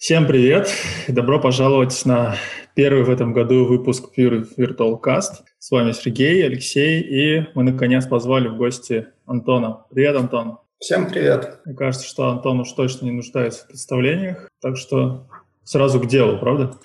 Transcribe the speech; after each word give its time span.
Всем 0.00 0.26
привет 0.26 0.72
добро 1.08 1.38
пожаловать 1.38 2.06
на 2.06 2.34
первый 2.74 3.04
в 3.04 3.10
этом 3.10 3.34
году 3.34 3.66
выпуск 3.66 4.06
Pure 4.16 4.48
Virtual 4.56 4.98
Cast. 4.98 5.42
С 5.58 5.70
вами 5.70 5.92
Сергей, 5.92 6.42
Алексей, 6.42 7.02
и 7.02 7.46
мы 7.54 7.64
наконец 7.64 8.06
позвали 8.06 8.48
в 8.48 8.56
гости 8.56 9.08
Антона. 9.26 9.84
Привет, 9.90 10.16
Антон. 10.16 10.56
Всем 10.78 11.06
привет. 11.06 11.60
Мне 11.66 11.74
кажется, 11.74 12.08
что 12.08 12.30
Антон 12.30 12.60
уж 12.60 12.72
точно 12.72 13.04
не 13.04 13.10
нуждается 13.10 13.64
в 13.64 13.68
представлениях, 13.68 14.48
так 14.62 14.78
что 14.78 15.28
сразу 15.64 16.00
к 16.00 16.06
делу, 16.06 16.38
правда? 16.38 16.78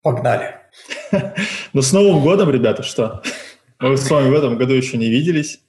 Погнали. 0.00 0.54
Ну, 1.74 1.82
с 1.82 1.92
Новым 1.92 2.22
годом, 2.22 2.48
ребята, 2.50 2.82
что? 2.82 3.22
Мы 3.80 3.98
с 3.98 4.10
вами 4.10 4.30
в 4.30 4.34
этом 4.34 4.56
году 4.56 4.72
еще 4.72 4.96
не 4.96 5.10
виделись. 5.10 5.60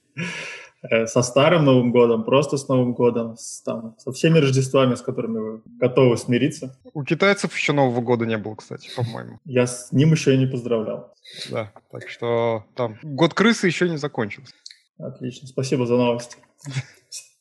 Э, 0.90 1.06
со 1.06 1.22
старым 1.22 1.64
Новым 1.64 1.92
годом, 1.92 2.24
просто 2.24 2.58
с 2.58 2.68
Новым 2.68 2.92
годом, 2.92 3.36
с, 3.38 3.62
там, 3.62 3.96
со 3.98 4.12
всеми 4.12 4.38
Рождествами, 4.38 4.94
с 4.94 5.00
которыми 5.00 5.38
вы 5.38 5.62
готовы 5.78 6.18
смириться. 6.18 6.76
У 6.92 7.04
китайцев 7.04 7.56
еще 7.56 7.72
Нового 7.72 8.02
года 8.02 8.26
не 8.26 8.36
было, 8.36 8.54
кстати, 8.54 8.90
по-моему. 8.94 9.38
Я 9.46 9.66
с 9.66 9.92
ним 9.92 10.12
еще 10.12 10.34
и 10.34 10.38
не 10.38 10.46
поздравлял. 10.46 11.14
Да, 11.50 11.72
так 11.90 12.08
что 12.08 12.64
там 12.74 12.98
год 13.02 13.32
крысы 13.32 13.66
еще 13.66 13.88
не 13.88 13.96
закончился. 13.96 14.52
Отлично, 14.98 15.48
спасибо 15.48 15.86
за 15.86 15.96
новости. 15.96 16.36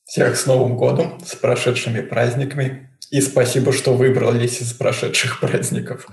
Всех 0.06 0.38
с 0.38 0.46
Новым 0.46 0.78
годом, 0.78 1.20
с 1.26 1.36
прошедшими 1.36 2.02
праздниками. 2.02 2.90
И 3.12 3.20
спасибо, 3.20 3.74
что 3.74 3.94
выбрались 3.94 4.62
из 4.62 4.74
прошедших 4.74 5.40
праздников. 5.42 6.08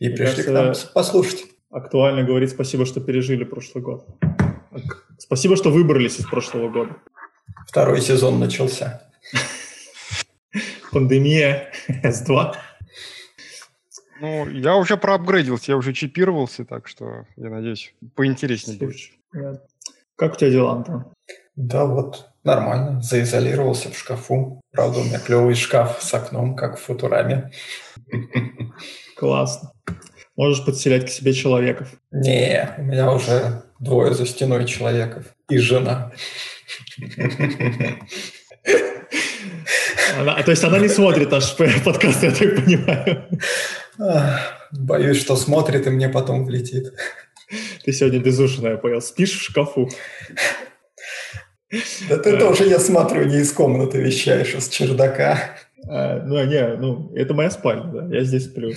И 0.00 0.08
Мне 0.08 0.16
пришли 0.16 0.42
кажется, 0.44 0.86
к 0.86 0.90
нам 0.90 0.92
послушать. 0.94 1.46
Актуально 1.70 2.24
говорить 2.24 2.50
спасибо, 2.50 2.84
что 2.84 3.00
пережили 3.00 3.44
прошлый 3.44 3.82
год. 3.82 4.06
Спасибо, 5.18 5.56
что 5.56 5.70
выбрались 5.70 6.18
из 6.18 6.26
прошлого 6.26 6.68
года. 6.70 6.96
Второй 7.66 8.00
сезон 8.00 8.38
начался. 8.38 9.10
Пандемия 10.92 11.72
S2. 11.88 12.54
Ну, 14.20 14.48
я 14.48 14.76
уже 14.76 14.96
проапгрейдился, 14.96 15.72
я 15.72 15.76
уже 15.76 15.92
чипировался, 15.92 16.64
так 16.64 16.88
что, 16.88 17.26
я 17.36 17.50
надеюсь, 17.50 17.94
поинтереснее 18.14 18.78
будет. 18.78 19.60
Как 20.16 20.34
у 20.34 20.36
тебя 20.36 20.50
дела, 20.50 20.72
Антон? 20.72 21.12
Да 21.54 21.84
вот, 21.84 22.30
нормально. 22.42 23.00
Заизолировался 23.02 23.90
в 23.90 23.98
шкафу. 23.98 24.60
Правда, 24.72 25.00
у 25.00 25.04
меня 25.04 25.18
клевый 25.20 25.54
шкаф 25.54 26.02
с 26.02 26.14
окном, 26.14 26.56
как 26.56 26.78
в 26.78 26.82
Футураме. 26.82 27.52
Классно. 29.16 29.72
Можешь 30.36 30.64
подселять 30.64 31.06
к 31.06 31.08
себе 31.10 31.32
человеков. 31.32 31.92
Не, 32.10 32.74
у 32.78 32.82
меня 32.82 33.12
уже 33.12 33.62
двое 33.78 34.14
за 34.14 34.26
стеной 34.26 34.66
человеков 34.66 35.24
и 35.48 35.58
жена. 35.58 36.12
Она, 40.18 40.42
то 40.42 40.50
есть 40.50 40.64
она 40.64 40.78
не 40.78 40.88
смотрит 40.88 41.30
наш 41.30 41.56
подкаст, 41.56 42.22
я 42.22 42.30
так 42.32 42.56
понимаю. 42.56 43.28
Боюсь, 44.72 45.20
что 45.20 45.36
смотрит 45.36 45.86
и 45.86 45.90
мне 45.90 46.08
потом 46.08 46.44
влетит. 46.44 46.92
Ты 47.84 47.92
сегодня 47.92 48.20
безушная, 48.20 48.76
понял. 48.76 49.00
Спишь 49.00 49.38
в 49.38 49.42
шкафу. 49.42 49.88
Да 52.08 52.16
ты 52.18 52.36
тоже, 52.38 52.64
я 52.64 52.78
смотрю, 52.78 53.24
не 53.24 53.40
из 53.40 53.52
комнаты 53.52 54.00
вещаешь, 54.00 54.54
а 54.54 54.60
с 54.60 54.68
чердака. 54.68 55.56
А, 55.86 56.22
ну, 56.24 56.42
не, 56.44 56.76
ну, 56.76 57.14
это 57.14 57.34
моя 57.34 57.50
спальня, 57.50 57.84
да, 57.84 58.14
я 58.14 58.24
здесь 58.24 58.46
сплю. 58.46 58.72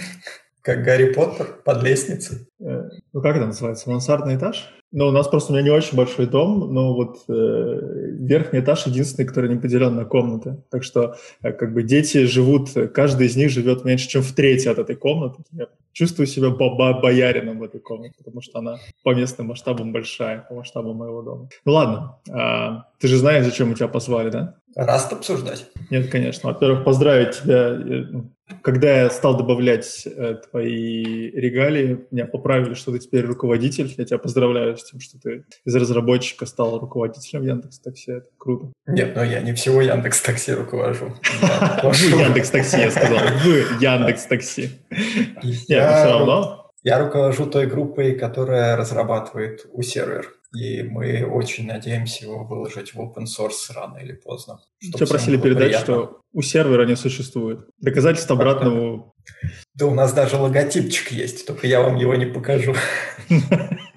Как 0.62 0.84
Гарри 0.84 1.14
Поттер 1.14 1.48
под 1.66 1.84
лестницей. 1.84 2.48
Э, 2.60 2.84
ну, 3.14 3.22
как 3.22 3.36
это 3.36 3.48
называется? 3.48 3.90
Мансардный 3.90 4.36
этаж? 4.36 4.72
Ну, 4.92 5.08
у 5.08 5.12
нас 5.12 5.28
просто 5.28 5.52
у 5.52 5.56
меня 5.56 5.64
не 5.64 5.70
очень 5.70 5.96
большой 5.96 6.28
дом, 6.28 6.74
но 6.74 6.94
вот 6.94 7.24
э, 7.30 7.80
верхний 8.20 8.60
этаж 8.60 8.88
единственный, 8.88 9.26
который 9.26 9.50
не 9.50 9.60
поделен 9.60 9.96
на 9.96 10.04
комнаты. 10.04 10.62
Так 10.70 10.84
что 10.84 11.16
э, 11.42 11.54
как 11.54 11.74
бы 11.74 11.84
дети 11.84 12.26
живут, 12.26 12.72
каждый 12.94 13.28
из 13.28 13.38
них 13.38 13.50
живет 13.50 13.86
меньше, 13.86 14.10
чем 14.10 14.22
в 14.22 14.34
трети 14.34 14.68
от 14.68 14.80
этой 14.80 14.96
комнаты. 14.96 15.44
Я 15.54 15.68
чувствую 15.94 16.28
себя 16.28 16.50
баба 16.50 17.00
боярином 17.00 17.60
в 17.60 17.64
этой 17.64 17.80
комнате, 17.80 18.16
потому 18.18 18.42
что 18.42 18.60
она 18.60 18.80
по 19.04 19.14
местным 19.14 19.48
масштабам 19.48 19.92
большая, 19.92 20.46
по 20.50 20.56
масштабу 20.56 20.94
моего 20.94 21.22
дома. 21.22 21.50
Ну 21.66 21.72
ладно, 21.72 22.20
э, 22.30 22.84
ты 23.00 23.08
же 23.08 23.18
знаешь, 23.18 23.46
зачем 23.46 23.70
мы 23.70 23.76
тебя 23.76 23.88
позвали, 23.88 24.30
да? 24.30 24.56
Раст 24.76 25.12
обсуждать? 25.12 25.68
Нет, 25.90 26.10
конечно. 26.10 26.52
Во-первых, 26.52 26.86
поздравить 26.86 27.42
тебя. 27.42 27.72
Э, 27.72 28.06
ну, 28.10 28.32
когда 28.62 29.04
я 29.04 29.10
стал 29.10 29.38
добавлять 29.38 30.06
э, 30.06 30.36
твои 30.50 31.30
регалии, 31.32 32.06
меня 32.12 32.26
поправили, 32.26 32.74
что 32.74 32.92
ты 32.92 33.00
теперь 33.00 33.26
руководитель. 33.26 33.94
Я 33.98 34.06
тебя 34.06 34.18
поздравляю 34.18 34.76
тем, 34.84 35.00
что 35.00 35.20
ты 35.20 35.46
из 35.66 35.76
разработчика 35.76 36.46
стал 36.46 36.80
руководителем 36.80 37.44
Яндекс 37.44 37.80
Такси. 37.80 38.12
Это 38.12 38.28
круто. 38.38 38.72
Нет, 38.88 39.16
но 39.16 39.24
я 39.24 39.42
не 39.42 39.54
всего 39.54 39.82
Яндекс 39.82 40.22
Такси 40.22 40.54
руковожу. 40.54 41.14
Вы 41.84 42.22
Яндекс 42.22 42.50
Такси, 42.50 42.78
я 42.78 42.92
сказал. 42.92 43.20
Вы 43.44 43.66
Яндекс 43.80 44.26
Такси. 44.26 44.72
Я 45.68 46.04
все 46.04 46.12
равно. 46.12 46.72
Я 46.84 47.00
руковожу 47.00 47.46
той 47.46 47.68
группой, 47.68 48.16
которая 48.16 48.76
разрабатывает 48.76 49.68
у 49.72 49.82
сервер 49.84 50.28
и 50.54 50.84
мы 50.84 51.26
очень 51.26 51.66
надеемся 51.66 52.26
его 52.26 52.44
выложить 52.44 52.94
в 52.94 53.00
open 53.00 53.24
source 53.26 53.74
рано 53.74 53.98
или 53.98 54.14
поздно. 54.14 54.60
Тебя 54.80 55.08
просили 55.08 55.38
передать, 55.38 55.70
приятно. 55.70 55.86
что 55.86 56.22
у 56.34 56.42
сервера 56.42 56.86
не 56.86 56.96
существует. 56.96 57.68
Доказательств 57.80 58.32
обратного... 58.32 59.14
Да 59.76 59.86
у 59.86 59.94
нас 59.94 60.14
даже 60.14 60.38
логотипчик 60.38 61.12
есть, 61.12 61.46
только 61.46 61.68
я 61.68 61.82
вам 61.82 61.96
его 61.96 62.16
не 62.16 62.26
покажу. 62.26 62.76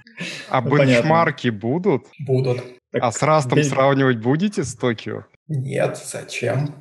А 0.49 0.61
ну, 0.61 0.77
бенчмарки 0.77 1.49
будут? 1.49 2.07
Будут. 2.21 2.63
А 2.93 3.11
с 3.11 3.23
Растом 3.23 3.63
сравнивать 3.63 4.19
будете 4.19 4.63
с 4.63 4.75
Токио? 4.75 5.25
Нет, 5.47 6.01
зачем? 6.03 6.75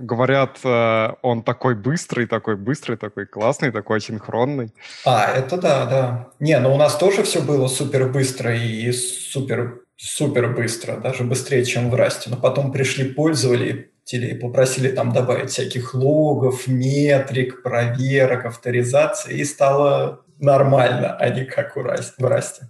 Говорят, 0.00 0.58
э, 0.64 1.12
он 1.22 1.42
такой 1.42 1.74
быстрый, 1.74 2.26
такой 2.26 2.56
быстрый, 2.56 2.96
такой 2.96 3.26
классный, 3.26 3.70
такой 3.70 4.00
синхронный. 4.02 4.74
А, 5.06 5.32
это 5.32 5.56
да, 5.56 5.86
да. 5.86 6.28
Не, 6.38 6.58
но 6.58 6.74
у 6.74 6.76
нас 6.76 6.96
тоже 6.98 7.22
все 7.22 7.40
было 7.40 7.68
супер 7.68 8.08
быстро 8.08 8.54
и 8.54 8.92
супер, 8.92 9.80
супер 9.96 10.54
быстро, 10.54 10.98
даже 10.98 11.24
быстрее, 11.24 11.64
чем 11.64 11.88
в 11.90 11.94
Расте. 11.94 12.28
Но 12.28 12.36
потом 12.36 12.70
пришли 12.70 13.08
пользователи 13.14 13.88
и 14.12 14.34
попросили 14.34 14.88
там 14.88 15.12
добавить 15.12 15.50
всяких 15.50 15.94
логов, 15.94 16.66
метрик, 16.66 17.62
проверок, 17.62 18.44
авторизации, 18.44 19.38
и 19.38 19.44
стало 19.44 20.25
нормально, 20.38 21.16
а 21.16 21.28
не 21.28 21.44
как 21.44 21.76
в 21.76 21.82
Расте. 22.20 22.66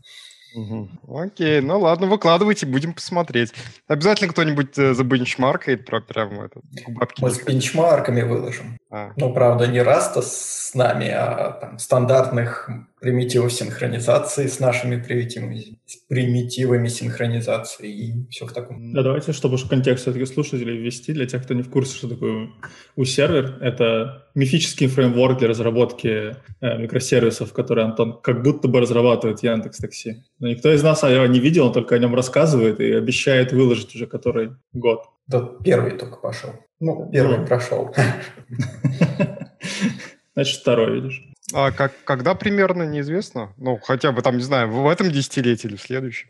Угу. 0.56 0.88
Окей, 1.08 1.60
ну 1.60 1.78
ладно, 1.78 2.06
выкладывайте, 2.06 2.64
будем 2.64 2.94
посмотреть. 2.94 3.52
Обязательно 3.88 4.32
кто-нибудь 4.32 4.78
э, 4.78 4.94
забенчмаркает 4.94 5.84
про 5.84 6.00
прям 6.00 6.40
это, 6.40 6.60
бабки. 6.88 7.20
Мы 7.20 7.30
с 7.30 7.42
бенчмарками 7.42 8.22
выложим. 8.22 8.78
А. 8.96 9.12
Ну, 9.16 9.32
правда, 9.32 9.66
не 9.66 9.82
раз-то 9.82 10.22
с 10.22 10.72
нами, 10.74 11.08
а 11.08 11.52
там 11.60 11.78
стандартных 11.78 12.70
примитивов 12.98 13.52
синхронизации 13.52 14.46
с 14.46 14.58
нашими 14.58 14.96
примитивами, 14.96 15.78
с 15.84 15.96
примитивами 16.08 16.88
синхронизации 16.88 17.90
и 17.90 18.26
все 18.30 18.46
в 18.46 18.52
таком. 18.52 18.94
Да, 18.94 19.02
давайте, 19.02 19.32
чтобы 19.32 19.58
в 19.58 19.68
контекст 19.68 20.04
все-таки 20.04 20.24
слушателей 20.24 20.78
ввести, 20.78 21.12
для 21.12 21.26
тех, 21.26 21.42
кто 21.42 21.52
не 21.52 21.62
в 21.62 21.68
курсе, 21.68 21.94
что 21.94 22.08
такое 22.08 22.48
U-сервер, 22.96 23.58
это 23.60 24.28
мифический 24.34 24.86
фреймворк 24.86 25.40
для 25.40 25.48
разработки 25.48 26.34
э, 26.62 26.78
микросервисов, 26.78 27.52
который 27.52 27.84
Антон 27.84 28.18
как 28.22 28.42
будто 28.42 28.66
бы 28.66 28.80
разрабатывает 28.80 29.42
Яндекс 29.42 29.76
Такси. 29.76 30.24
Но 30.38 30.48
никто 30.48 30.72
из 30.72 30.82
нас 30.82 31.02
его 31.02 31.26
не 31.26 31.38
видел, 31.38 31.66
он 31.66 31.74
только 31.74 31.96
о 31.96 31.98
нем 31.98 32.14
рассказывает 32.14 32.80
и 32.80 32.92
обещает 32.92 33.52
выложить 33.52 33.94
уже 33.94 34.06
который 34.06 34.52
год. 34.72 35.04
Да, 35.26 35.40
первый 35.64 35.92
только 35.92 36.16
пошел. 36.16 36.50
Ну, 36.80 37.08
первый 37.10 37.38
ну. 37.38 37.46
прошел. 37.46 37.94
Значит, 40.34 40.60
второй, 40.60 41.00
видишь. 41.00 41.22
А 41.54 41.70
как, 41.70 41.92
когда 42.04 42.34
примерно, 42.34 42.84
неизвестно? 42.84 43.52
Ну, 43.56 43.78
хотя 43.78 44.12
бы 44.12 44.22
там, 44.22 44.36
не 44.36 44.42
знаю, 44.42 44.70
в 44.70 44.88
этом 44.88 45.10
десятилетии 45.10 45.68
или 45.68 45.76
в 45.76 45.82
следующем? 45.82 46.28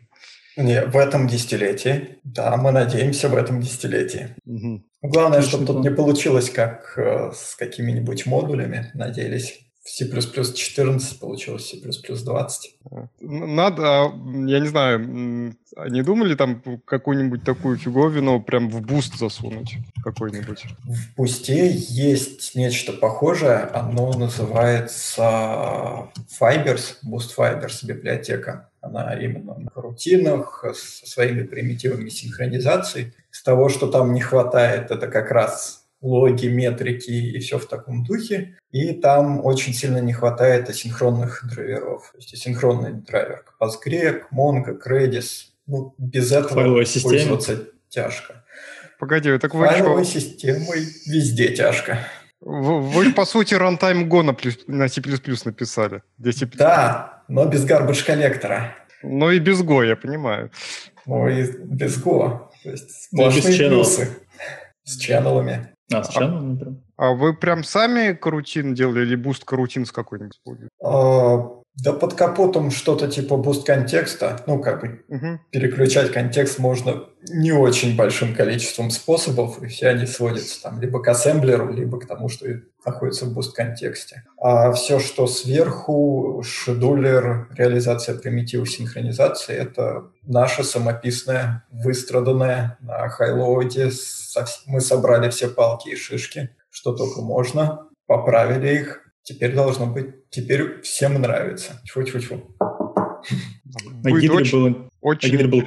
Не, 0.55 0.85
в 0.85 0.97
этом 0.97 1.27
десятилетии. 1.27 2.19
Да, 2.23 2.57
мы 2.57 2.71
надеемся 2.71 3.29
в 3.29 3.35
этом 3.35 3.61
десятилетии. 3.61 4.35
Угу. 4.45 4.83
Главное, 5.03 5.41
чтобы 5.41 5.65
тут 5.65 5.83
не 5.83 5.91
получилось, 5.91 6.49
как 6.49 6.97
э, 6.97 7.31
с 7.35 7.55
какими-нибудь 7.55 8.25
модулями. 8.25 8.89
Надеялись 8.95 9.66
C++ 9.87 10.05
14 10.05 11.19
получилось 11.19 11.69
C++ 11.69 11.77
20. 11.77 12.75
Надо, 13.21 13.83
а, 13.83 14.13
я 14.45 14.59
не 14.59 14.67
знаю, 14.67 15.55
не 15.89 16.03
думали 16.03 16.35
там 16.35 16.61
какую-нибудь 16.83 17.43
такую 17.43 17.77
фиговину 17.77 18.41
прям 18.41 18.69
в 18.69 18.81
Boost 18.81 19.17
засунуть 19.17 19.77
какой-нибудь? 20.03 20.65
В 20.83 21.15
Boost 21.15 21.62
е 21.62 21.71
есть 21.71 22.53
нечто 22.55 22.91
похожее, 22.91 23.59
оно 23.59 24.11
называется 24.11 26.09
Fibers, 26.39 26.97
Boost 27.05 27.29
Fibers 27.37 27.85
библиотека. 27.85 28.69
Она 28.81 29.13
именно 29.13 29.55
на 29.57 29.71
корутинах, 29.75 30.65
со 30.73 31.07
своими 31.07 31.43
примитивами 31.43 32.09
синхронизации. 32.09 33.13
Из 33.31 33.41
того, 33.41 33.69
что 33.69 33.87
там 33.87 34.13
не 34.13 34.21
хватает, 34.21 34.91
это 34.91 35.07
как 35.07 35.31
раз 35.31 35.85
логи, 36.01 36.47
метрики 36.47 37.11
и 37.11 37.39
все 37.39 37.57
в 37.57 37.67
таком 37.67 38.03
духе. 38.03 38.56
И 38.71 38.93
там 38.93 39.45
очень 39.45 39.73
сильно 39.73 39.99
не 39.99 40.13
хватает 40.13 40.69
асинхронных 40.69 41.45
драйверов. 41.49 42.11
То 42.11 42.17
есть 42.17 42.33
асинхронный 42.33 42.93
драйвер 42.93 43.43
к 43.43 43.61
Postgre, 43.61 44.19
к 44.19 44.31
Mongo, 44.33 44.73
к 44.73 44.85
Redis. 44.87 45.47
Ну, 45.67 45.95
без 45.97 46.31
этого 46.31 46.61
файловой 46.61 46.85
пользоваться 47.01 47.65
тяжко. 47.89 48.43
Погоди, 48.99 49.37
так 49.37 49.53
вы 49.53 49.65
файловой 49.65 50.03
что? 50.03 50.19
системой 50.19 50.85
везде 51.05 51.49
тяжко. 51.49 51.99
Вы, 52.41 52.81
вы 52.81 53.13
по 53.13 53.25
сути, 53.25 53.53
runtime 53.53 54.07
Go 54.07 54.21
на, 54.21 54.33
плюс, 54.33 54.59
на 54.67 54.87
C++ 54.87 55.01
написали. 55.45 56.03
Где 56.17 56.31
C++. 56.31 56.45
Да, 56.45 57.23
но 57.27 57.45
без 57.45 57.65
garbage 57.65 58.05
collector 58.05 58.62
а. 58.62 58.75
Ну 59.01 59.31
и 59.31 59.39
без 59.39 59.61
Go, 59.61 59.85
я 59.85 59.95
понимаю. 59.95 60.51
Ну 61.05 61.27
и 61.27 61.43
без 61.63 62.03
Go. 62.03 62.49
То 62.63 62.71
есть 62.71 63.05
сплошные 63.05 63.69
плюсы. 63.69 64.09
С 64.83 64.97
channel 64.97 65.45
ами. 65.45 65.73
А, 65.91 66.03
с 66.03 66.09
channel 66.09 66.43
ами 66.43 66.57
прям? 66.57 66.86
А 66.97 67.11
вы 67.11 67.35
прям 67.35 67.63
сами 67.63 68.13
coroutine 68.13 68.73
делали 68.73 69.05
или 69.05 69.15
Boost 69.15 69.45
Coroutines 69.45 69.91
какой-нибудь? 69.91 70.39
А, 70.83 71.61
да 71.75 71.93
под 71.93 72.15
капотом 72.15 72.71
что-то 72.71 73.07
типа 73.07 73.37
Boost 73.37 73.67
Context 73.67 74.25
а. 74.25 74.41
Ну, 74.47 74.59
как 74.59 74.81
бы 74.81 75.03
угу. 75.07 75.39
переключать 75.51 76.11
контекст 76.11 76.57
можно 76.57 77.03
не 77.29 77.51
очень 77.51 77.95
большим 77.95 78.33
количеством 78.33 78.89
способов, 78.89 79.61
и 79.61 79.67
все 79.67 79.89
они 79.89 80.07
сводятся 80.07 80.63
там 80.63 80.81
либо 80.81 80.99
к 81.01 81.07
ассемблеру, 81.07 81.71
либо 81.71 81.99
к 81.99 82.07
тому, 82.07 82.29
что 82.29 82.47
находится 82.83 83.25
в 83.25 83.33
Boost 83.33 83.55
Context 83.55 84.08
е. 84.08 84.23
А 84.41 84.71
все, 84.71 84.97
что 84.99 85.27
сверху, 85.27 86.41
scheduler, 86.43 87.47
реализация 87.55 88.17
примитива 88.17 88.65
синхронизации, 88.65 89.53
это 89.53 90.05
наша 90.23 90.63
самописная, 90.63 91.63
выстраданная 91.69 92.77
на 92.79 93.07
highload 93.09 93.75
е. 93.75 93.91
Мы 94.65 94.81
собрали 94.81 95.29
все 95.29 95.47
палки 95.47 95.89
и 95.89 95.95
шишки, 95.95 96.49
что 96.77 96.95
только 96.95 97.21
можно, 97.21 97.89
поправили 98.05 98.79
их, 98.79 99.07
Теперь 99.27 99.53
должно 99.53 99.87
быть, 99.87 100.29
теперь 100.29 100.79
всем 100.83 101.21
нравится. 101.21 101.81
Тьфу-тьфу-тьфу. 101.85 102.55
На 104.01 104.11
Гидре 104.11 104.49
был... 104.49 104.89
Очень 105.01 105.27
на 105.27 105.31
Гидре 105.33 105.47
был... 105.49 105.63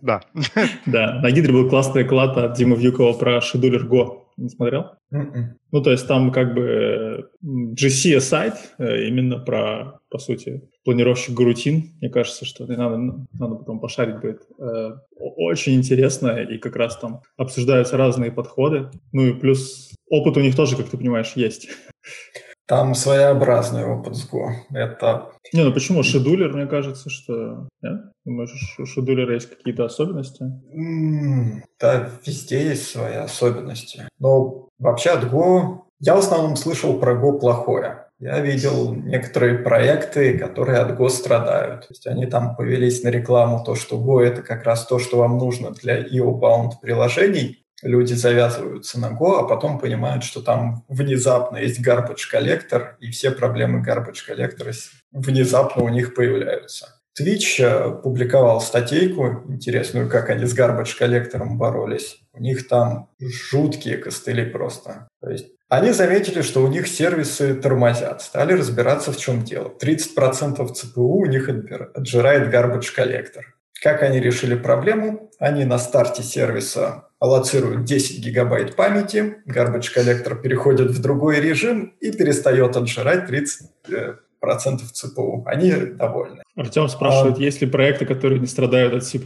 Да. 0.00 0.22
да, 0.86 1.20
на 1.20 1.30
Гидре 1.30 1.52
был 1.52 1.68
классный 1.68 2.04
клад 2.04 2.38
от 2.38 2.56
Димы 2.56 2.76
Вьюкова 2.76 3.12
про 3.12 3.42
шедулер 3.42 3.84
Go. 3.84 4.21
Не 4.36 4.48
смотрел? 4.48 4.82
Mm-mm. 5.12 5.34
М-м. 5.34 5.58
Ну, 5.70 5.82
то 5.82 5.90
есть 5.90 6.06
там 6.06 6.32
как 6.32 6.54
бы 6.54 7.30
GC 7.44 8.20
сайт 8.20 8.54
э, 8.78 9.06
именно 9.08 9.38
про, 9.38 10.00
по 10.10 10.18
сути, 10.18 10.68
планировщик 10.84 11.34
гарутин. 11.34 11.90
Мне 12.00 12.10
кажется, 12.10 12.44
что 12.44 12.66
надо, 12.66 12.96
надо 12.96 13.54
потом 13.56 13.80
пошарить 13.80 14.20
будет. 14.20 14.42
Э, 14.58 14.92
очень 15.16 15.74
интересно, 15.74 16.42
и 16.42 16.58
как 16.58 16.76
раз 16.76 16.96
там 16.96 17.22
обсуждаются 17.36 17.96
разные 17.96 18.32
подходы. 18.32 18.90
Ну 19.12 19.26
и 19.26 19.32
плюс 19.32 19.92
опыт 20.08 20.36
у 20.36 20.40
них 20.40 20.56
тоже, 20.56 20.76
как 20.76 20.88
ты 20.88 20.96
понимаешь, 20.96 21.32
есть. 21.34 21.68
Там 22.66 22.94
своеобразный 22.94 23.84
опыт 23.84 24.16
с 24.16 24.28
Go. 24.30 24.50
Это... 24.72 25.30
Не, 25.52 25.64
ну 25.64 25.72
почему? 25.72 26.02
Шедулер, 26.02 26.52
мне 26.52 26.66
кажется, 26.66 27.10
что... 27.10 27.68
Нет? 27.82 28.00
Думаешь, 28.24 28.76
у 28.78 28.86
шедулера 28.86 29.34
есть 29.34 29.50
какие-то 29.50 29.84
особенности? 29.84 30.44
Mm, 30.44 31.62
да, 31.80 32.08
везде 32.24 32.68
есть 32.68 32.88
свои 32.88 33.16
особенности. 33.16 34.08
Но 34.18 34.68
вообще 34.78 35.10
от 35.10 35.24
Go... 35.24 35.80
Я 35.98 36.16
в 36.16 36.18
основном 36.18 36.56
слышал 36.56 36.98
про 36.98 37.14
Go 37.14 37.38
плохое. 37.38 38.06
Я 38.18 38.38
видел 38.40 38.94
некоторые 38.94 39.58
проекты, 39.58 40.38
которые 40.38 40.78
от 40.78 40.98
Go 40.98 41.08
страдают. 41.08 41.82
То 41.82 41.86
есть 41.90 42.06
они 42.06 42.26
там 42.26 42.54
повелись 42.54 43.02
на 43.02 43.08
рекламу, 43.08 43.64
то, 43.64 43.74
что 43.74 43.96
Go— 43.96 44.20
это 44.24 44.42
как 44.42 44.62
раз 44.62 44.86
то, 44.86 45.00
что 45.00 45.18
вам 45.18 45.38
нужно 45.38 45.72
для 45.72 46.00
IO-bound 46.00 46.74
приложений, 46.80 47.61
люди 47.82 48.14
завязываются 48.14 48.98
на 48.98 49.10
Go, 49.10 49.40
а 49.40 49.44
потом 49.44 49.78
понимают, 49.78 50.24
что 50.24 50.40
там 50.40 50.84
внезапно 50.88 51.58
есть 51.58 51.86
garbage 51.86 52.30
коллектор, 52.30 52.96
и 53.00 53.10
все 53.10 53.30
проблемы 53.30 53.84
garbage 53.84 54.24
коллектора 54.26 54.72
внезапно 55.10 55.82
у 55.82 55.88
них 55.88 56.14
появляются. 56.14 57.02
Twitch 57.18 57.62
э, 57.62 58.02
публиковал 58.02 58.60
статейку 58.60 59.44
интересную, 59.48 60.08
как 60.08 60.30
они 60.30 60.46
с 60.46 60.58
garbage 60.58 60.96
коллектором 60.96 61.58
боролись. 61.58 62.20
У 62.32 62.40
них 62.40 62.68
там 62.68 63.10
жуткие 63.20 63.98
костыли 63.98 64.46
просто. 64.46 65.08
То 65.20 65.30
есть 65.30 65.48
они 65.68 65.92
заметили, 65.92 66.42
что 66.42 66.62
у 66.62 66.68
них 66.68 66.86
сервисы 66.86 67.54
тормозят, 67.54 68.22
стали 68.22 68.54
разбираться, 68.54 69.12
в 69.12 69.18
чем 69.18 69.42
дело. 69.42 69.72
30% 69.80 70.72
ЦПУ 70.72 71.20
у 71.20 71.26
них 71.26 71.50
отжирает 71.94 72.52
garbage 72.52 72.94
коллектор. 72.94 73.56
Как 73.82 74.02
они 74.04 74.20
решили 74.20 74.54
проблему? 74.54 75.30
Они 75.40 75.64
на 75.64 75.76
старте 75.76 76.22
сервиса 76.22 77.08
аллоцируют 77.18 77.84
10 77.84 78.24
гигабайт 78.24 78.76
памяти, 78.76 79.38
garbage 79.48 79.92
коллектор 79.92 80.36
переходит 80.36 80.90
в 80.92 81.02
другой 81.02 81.40
режим 81.40 81.92
и 82.00 82.12
перестает 82.12 82.76
отжирать 82.76 83.26
30 83.26 83.70
э, 83.90 84.14
процентов 84.38 84.92
ЦПУ. 84.92 85.44
Они 85.46 85.72
довольны. 85.72 86.42
Артем 86.54 86.88
спрашивает, 86.88 87.38
а... 87.38 87.40
есть 87.40 87.60
ли 87.60 87.66
проекты, 87.66 88.06
которые 88.06 88.38
не 88.38 88.46
страдают 88.46 88.94
от 88.94 89.04
C++? 89.04 89.20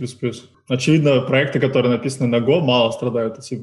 Очевидно, 0.69 1.21
проекты, 1.21 1.61
которые 1.61 1.93
написаны 1.93 2.27
на 2.27 2.43
Go, 2.43 2.61
мало 2.61 2.91
страдают 2.93 3.37
от 3.37 3.45
C++. 3.45 3.61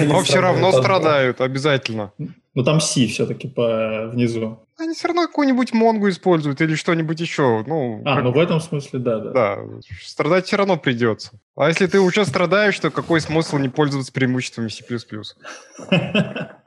Но 0.00 0.20
все 0.20 0.40
равно 0.40 0.70
страдают, 0.72 1.40
обязательно. 1.40 2.12
Но 2.54 2.62
там 2.62 2.80
C 2.80 3.06
все-таки 3.06 3.48
по 3.48 4.08
внизу. 4.12 4.63
Они 4.76 4.94
все 4.94 5.08
равно 5.08 5.22
какую-нибудь 5.22 5.72
Монгу 5.72 6.08
используют 6.08 6.60
или 6.60 6.74
что-нибудь 6.74 7.20
еще. 7.20 7.62
Ну, 7.66 8.02
а, 8.04 8.16
как... 8.16 8.24
ну 8.24 8.32
в 8.32 8.38
этом 8.38 8.60
смысле, 8.60 8.98
да, 8.98 9.20
да. 9.20 9.30
Да, 9.30 9.58
страдать 10.02 10.46
все 10.46 10.56
равно 10.56 10.76
придется. 10.76 11.32
А 11.56 11.68
если 11.68 11.86
ты 11.86 12.00
уже 12.00 12.24
страдаешь, 12.24 12.78
то 12.80 12.90
какой 12.90 13.20
смысл 13.20 13.58
не 13.58 13.68
пользоваться 13.68 14.12
преимуществами 14.12 14.68
C++? 14.68 14.82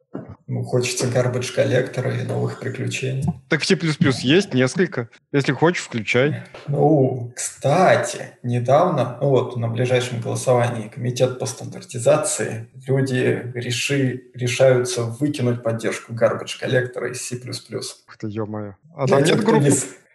Ну, 0.48 0.64
хочется 0.64 1.08
garbage 1.08 1.54
коллектора 1.54 2.16
и 2.18 2.24
новых 2.24 2.62
приключений. 2.62 3.26
Так 3.50 3.62
в 3.62 3.66
C++ 3.66 3.78
есть 4.22 4.54
несколько. 4.54 5.10
Если 5.34 5.52
хочешь, 5.52 5.84
включай. 5.84 6.44
Ну, 6.68 7.34
кстати, 7.36 8.30
недавно, 8.44 9.18
ну 9.20 9.30
вот 9.30 9.58
на 9.58 9.68
ближайшем 9.68 10.22
голосовании 10.22 10.88
комитет 10.88 11.38
по 11.38 11.46
стандартизации, 11.46 12.70
люди 12.88 13.52
реши, 13.56 14.24
решаются 14.34 15.04
выкинуть 15.04 15.64
поддержку 15.64 16.14
garbage 16.14 16.58
коллектора 16.58 17.12
из 17.12 17.22
C++. 17.22 17.36
Ух 17.36 18.18
ты, 18.18 18.28
ё-моё. 18.28 18.76
А 18.96 19.06
там 19.06 19.24
нет 19.24 19.44
группы? 19.44 19.70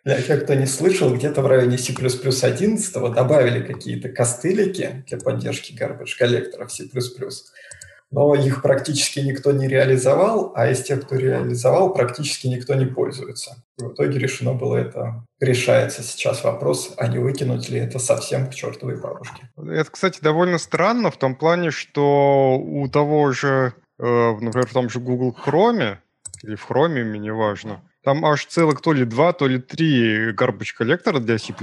Я 0.04 0.20
как-то 0.20 0.56
не 0.56 0.66
слышал, 0.66 1.14
где-то 1.14 1.42
в 1.42 1.46
районе 1.46 1.78
C++ 1.78 1.92
11 1.92 2.92
добавили 3.14 3.62
какие-то 3.62 4.08
костылики 4.08 5.04
для 5.06 5.18
поддержки 5.18 5.72
garbage 5.72 6.16
коллектора 6.18 6.66
в 6.66 6.72
C++ 6.72 6.88
но 8.12 8.34
их 8.34 8.62
практически 8.62 9.20
никто 9.20 9.52
не 9.52 9.66
реализовал, 9.66 10.52
а 10.54 10.70
из 10.70 10.82
тех, 10.82 11.02
кто 11.02 11.16
реализовал, 11.16 11.94
практически 11.94 12.46
никто 12.46 12.74
не 12.74 12.84
пользуется. 12.84 13.64
И 13.78 13.84
в 13.84 13.94
итоге 13.94 14.18
решено 14.18 14.52
было 14.52 14.76
это, 14.76 15.24
решается 15.40 16.02
сейчас 16.02 16.44
вопрос, 16.44 16.92
а 16.98 17.08
не 17.08 17.18
выкинуть 17.18 17.70
ли 17.70 17.80
это 17.80 17.98
совсем 17.98 18.48
к 18.48 18.54
чертовой 18.54 19.00
бабушке. 19.00 19.50
Это, 19.56 19.90
кстати, 19.90 20.20
довольно 20.20 20.58
странно 20.58 21.10
в 21.10 21.16
том 21.16 21.34
плане, 21.34 21.70
что 21.70 22.58
у 22.58 22.86
того 22.88 23.32
же, 23.32 23.72
э, 23.98 24.04
например, 24.40 24.66
в 24.66 24.72
том 24.72 24.90
же 24.90 25.00
Google 25.00 25.34
Chrome, 25.44 25.96
или 26.42 26.54
в 26.54 26.70
Chromium, 26.70 27.16
неважно, 27.16 27.82
там 28.04 28.24
аж 28.24 28.46
целых 28.46 28.80
то 28.82 28.92
ли 28.92 29.04
два, 29.04 29.32
то 29.32 29.46
ли 29.46 29.58
три 29.58 30.32
garbage 30.32 30.74
коллектора 30.76 31.20
для 31.20 31.38
C++. 31.38 31.54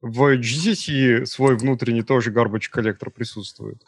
В 0.00 0.38
GCC 0.38 1.26
свой 1.26 1.56
внутренний 1.56 2.02
тоже 2.02 2.30
garbage 2.30 2.68
коллектор 2.70 3.10
присутствует. 3.10 3.82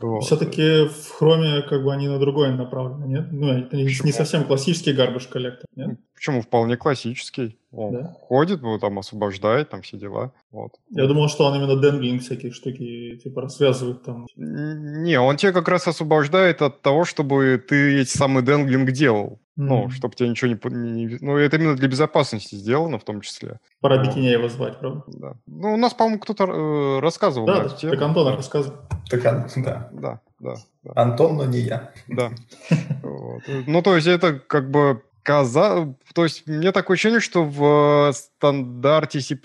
Вот. 0.00 0.24
Все-таки 0.24 0.88
в 0.88 1.10
хроме 1.10 1.62
как 1.62 1.84
бы 1.84 1.92
они 1.92 2.08
на 2.08 2.18
другое 2.18 2.52
направлены, 2.52 3.06
нет? 3.06 3.28
Ну, 3.30 3.48
это 3.48 3.76
не, 3.76 3.84
не 3.84 4.12
совсем 4.12 4.44
классический 4.44 4.92
garbage 4.92 5.28
коллектор, 5.28 5.66
нет? 5.76 5.98
Почему? 6.14 6.42
Вполне 6.42 6.76
классический. 6.76 7.58
Он 7.72 7.92
да? 7.92 8.16
ходит, 8.20 8.60
вот, 8.60 8.80
там 8.80 8.98
освобождает, 8.98 9.70
там 9.70 9.82
все 9.82 9.96
дела. 9.96 10.32
Вот. 10.50 10.72
Я 10.90 11.06
думал, 11.06 11.28
что 11.28 11.44
он 11.44 11.56
именно 11.56 11.80
денглинг 11.80 12.22
всякие 12.22 12.52
штуки, 12.52 13.16
типа, 13.22 13.48
связывает 13.48 14.02
там. 14.02 14.26
Не, 14.36 15.20
он 15.20 15.36
тебе 15.36 15.52
как 15.52 15.68
раз 15.68 15.86
освобождает 15.86 16.62
от 16.62 16.82
того, 16.82 17.04
чтобы 17.04 17.62
ты 17.66 18.00
эти 18.00 18.10
самые 18.10 18.44
денглинг 18.44 18.90
делал. 18.90 19.38
Mm-hmm. 19.60 19.66
Ну, 19.66 19.90
чтобы 19.90 20.14
тебя 20.14 20.30
ничего 20.30 20.50
не, 20.70 21.04
не... 21.04 21.18
Ну, 21.20 21.36
это 21.36 21.58
именно 21.58 21.76
для 21.76 21.86
безопасности 21.86 22.54
сделано 22.54 22.98
в 22.98 23.04
том 23.04 23.20
числе. 23.20 23.60
Пора 23.80 24.02
Но... 24.02 24.10
его 24.10 24.48
звать, 24.48 24.78
правда? 24.78 25.02
Да. 25.08 25.34
Ну, 25.46 25.74
у 25.74 25.76
нас, 25.76 25.92
по-моему, 25.92 26.18
кто-то 26.18 26.44
э, 26.44 27.00
рассказывал. 27.00 27.46
Да, 27.46 27.64
да 27.64 27.68
так 27.68 28.00
Антон 28.00 28.24
да. 28.24 28.36
рассказывал. 28.36 28.78
Так, 29.10 29.22
да. 29.22 29.48
Да, 29.92 30.20
да. 30.38 30.54
да. 30.82 30.92
Антон, 30.94 31.36
но 31.36 31.44
не 31.44 31.58
я. 31.58 31.92
Да. 32.08 32.30
Ну, 33.66 33.82
то 33.82 33.96
есть 33.96 34.06
это 34.06 34.38
как 34.38 34.70
бы 34.70 35.02
каза... 35.22 35.94
То 36.14 36.24
есть 36.24 36.46
мне 36.46 36.72
такое 36.72 36.94
ощущение, 36.94 37.20
что 37.20 37.44
в 37.44 38.12
стандарте 38.40 39.20
C++ 39.20 39.36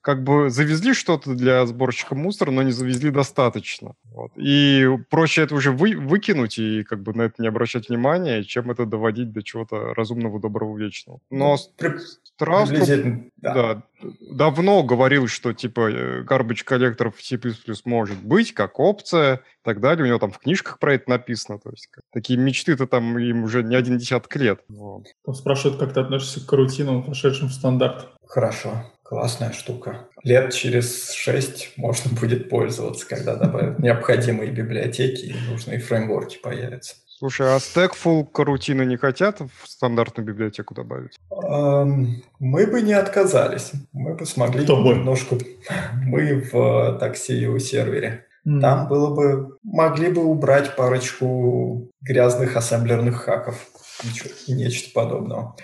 как 0.00 0.24
бы 0.24 0.48
завезли 0.48 0.94
что-то 0.94 1.34
для 1.34 1.66
сборщика 1.66 2.14
мусора, 2.14 2.50
но 2.50 2.62
не 2.62 2.72
завезли 2.72 3.10
достаточно. 3.10 3.94
Вот. 4.04 4.32
И 4.36 4.88
проще 5.10 5.42
это 5.42 5.54
уже 5.54 5.72
вы, 5.72 5.94
выкинуть 5.94 6.58
и 6.58 6.82
как 6.84 7.02
бы 7.02 7.12
на 7.12 7.22
это 7.22 7.42
не 7.42 7.48
обращать 7.48 7.90
внимания, 7.90 8.42
чем 8.42 8.70
это 8.70 8.86
доводить 8.86 9.32
до 9.32 9.42
чего-то 9.42 9.92
разумного, 9.94 10.40
доброго, 10.40 10.78
вечного. 10.78 11.20
Но 11.30 11.58
ну, 11.80 11.98
Страуструп 12.22 13.30
да. 13.36 13.54
да, 13.54 13.82
давно 14.20 14.82
говорил, 14.82 15.28
что 15.28 15.52
типа 15.52 15.90
э, 15.90 16.24
garbage 16.24 16.64
коллектор 16.64 17.12
в 17.12 17.20
C++ 17.20 17.38
может 17.84 18.18
быть 18.22 18.54
как 18.54 18.80
опция 18.80 19.36
и 19.36 19.64
так 19.64 19.80
далее. 19.80 20.04
У 20.04 20.08
него 20.08 20.18
там 20.18 20.32
в 20.32 20.38
книжках 20.38 20.78
про 20.78 20.94
это 20.94 21.10
написано. 21.10 21.58
То 21.58 21.70
есть 21.70 21.88
как, 21.88 22.04
такие 22.10 22.38
мечты-то 22.38 22.86
там 22.86 23.18
им 23.18 23.44
уже 23.44 23.62
не 23.62 23.76
один 23.76 23.98
десяток 23.98 24.34
лет. 24.36 24.62
Вот. 24.68 25.04
Там 25.26 25.34
спрашивают, 25.34 25.78
как 25.78 25.92
ты 25.92 26.00
относишься 26.00 26.46
к 26.46 26.50
рутинам, 26.52 27.02
вошедшим 27.02 27.48
в 27.48 27.52
стандарт. 27.52 27.89
Хорошо. 28.26 28.70
Классная 29.02 29.52
штука. 29.52 30.06
Лет 30.22 30.52
через 30.52 31.10
шесть 31.12 31.72
можно 31.76 32.16
будет 32.20 32.48
пользоваться, 32.48 33.06
когда 33.08 33.34
добавят 33.34 33.80
необходимые 33.80 34.52
библиотеки 34.52 35.26
и 35.26 35.34
нужные 35.50 35.80
фреймворки 35.80 36.38
появятся. 36.38 36.94
Слушай, 37.20 37.54
а 37.54 37.58
Stackful 37.58 38.24
карутины 38.32 38.86
не 38.86 38.96
хотят 38.96 39.40
в 39.40 39.68
стандартную 39.68 40.26
библиотеку 40.26 40.74
добавить? 40.74 41.18
Эм, 41.30 42.22
мы 42.38 42.66
бы 42.66 42.80
не 42.80 42.94
отказались. 42.94 43.72
Мы 43.92 44.14
бы 44.14 44.24
смогли 44.24 44.64
Кто 44.64 44.80
немножко... 44.82 45.36
Мы 46.06 46.48
в 46.50 46.98
такси 46.98 47.46
у 47.46 47.58
сервере. 47.58 48.24
Mm. 48.46 48.60
Там 48.60 48.88
было 48.88 49.14
бы... 49.14 49.58
Могли 49.62 50.10
бы 50.10 50.24
убрать 50.24 50.76
парочку 50.76 51.90
грязных 52.00 52.56
ассемблерных 52.56 53.16
хаков. 53.16 53.66
Ничего, 54.02 54.30
нечто 54.48 54.90
подобного. 54.94 55.56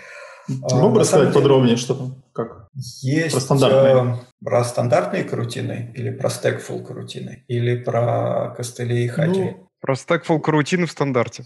Могу 0.48 0.96
а, 0.96 1.00
рассказать 1.00 1.28
деле, 1.28 1.34
подробнее, 1.34 1.76
что 1.76 1.94
там? 1.94 2.22
Как? 2.32 2.68
Есть 3.02 3.32
про 3.32 3.40
стандартные. 3.40 4.14
Э, 4.14 4.44
про 4.44 4.64
стандартные 4.64 5.24
карутины 5.24 5.92
или 5.94 6.10
про 6.10 6.30
стекфул 6.30 6.84
карутины 6.84 7.44
или 7.48 7.76
про 7.82 8.54
костыли 8.56 9.04
и 9.04 9.08
хаки? 9.08 9.40
Ну, 9.40 9.66
про 9.80 9.96
стекфул 9.96 10.40
карутины 10.40 10.86
в 10.86 10.90
стандарте. 10.90 11.44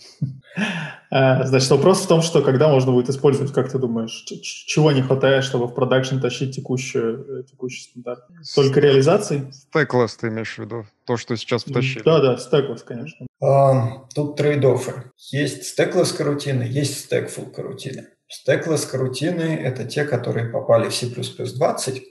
Э, 1.10 1.44
значит, 1.44 1.70
вопрос 1.70 2.02
в 2.02 2.08
том, 2.08 2.22
что 2.22 2.42
когда 2.42 2.68
можно 2.68 2.92
будет 2.92 3.08
использовать, 3.08 3.52
как 3.52 3.70
ты 3.70 3.78
думаешь, 3.78 4.24
чего 4.66 4.92
не 4.92 5.02
хватает, 5.02 5.44
чтобы 5.44 5.66
в 5.66 5.74
production 5.74 6.18
тащить 6.18 6.54
текущую, 6.54 7.40
э, 7.40 7.42
текущий 7.44 7.82
стандарт? 7.90 8.20
Только 8.54 8.80
реализации? 8.80 9.50
Stackless 9.50 10.18
ты 10.20 10.28
имеешь 10.28 10.54
в 10.54 10.58
виду? 10.58 10.84
То, 11.06 11.16
что 11.16 11.36
сейчас 11.36 11.64
втащили. 11.64 12.02
Да, 12.02 12.20
да, 12.20 12.34
stackless, 12.36 12.80
конечно. 12.84 13.26
А, 13.42 14.06
тут 14.14 14.38
trade-off 14.38 14.97
ы. 14.97 15.10
Есть 15.32 15.78
стеклess 15.78 16.14
карутины, 16.16 16.62
есть 16.62 16.98
stackful 16.98 17.46
корутины. 17.46 18.08
Корутины— 18.90 19.56
это 19.64 19.84
те, 19.84 20.04
которые 20.04 20.46
попали 20.46 20.88
в 20.88 20.94
C++20. 20.94 22.02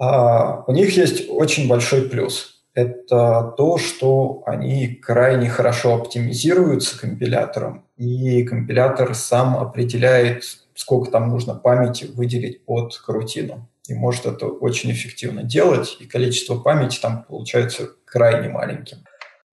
А 0.00 0.64
у 0.66 0.72
них 0.72 0.96
есть 0.96 1.28
очень 1.28 1.68
большой 1.68 2.08
плюс. 2.08 2.62
Это 2.74 3.52
то, 3.56 3.76
что 3.76 4.42
они 4.46 4.94
крайне 4.94 5.50
хорошо 5.50 5.94
оптимизируются 5.94 6.98
компилятором, 6.98 7.84
и 7.98 8.42
компилятор 8.44 9.14
сам 9.14 9.58
определяет, 9.58 10.44
сколько 10.74 11.10
там 11.10 11.28
нужно 11.28 11.54
памяти 11.54 12.06
выделить 12.06 12.64
под 12.64 12.96
карутину. 12.96 13.68
И 13.88 13.94
может 13.94 14.24
это 14.24 14.46
очень 14.46 14.90
эффективно 14.90 15.42
делать, 15.42 15.98
и 16.00 16.06
количество 16.06 16.56
памяти 16.56 16.98
там 17.00 17.24
получается 17.24 17.90
крайне 18.06 18.48
маленьким. 18.48 18.98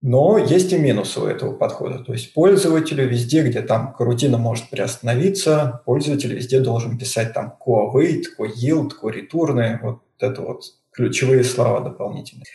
Но 0.02 0.38
есть 0.38 0.72
и 0.72 0.78
минусы 0.78 1.20
у 1.20 1.26
этого 1.26 1.54
подхода. 1.54 2.00
То 2.00 2.14
есть 2.14 2.34
пользователю 2.34 3.08
везде, 3.08 3.44
где 3.44 3.62
там 3.62 3.94
карутина 3.94 4.38
может 4.38 4.70
приостановиться, 4.70 5.82
пользователь 5.86 6.34
везде 6.34 6.62
должен 6.62 6.98
писать 6.98 7.34
там 7.34 7.58
co-await, 7.60 8.24
co-yield, 8.38 8.92
co-return, 9.02 9.80
вот 9.82 10.00
это 10.20 10.42
вот 10.42 10.64
ключевые 10.94 11.44
слова 11.44 11.82
дополнительные. 11.82 12.46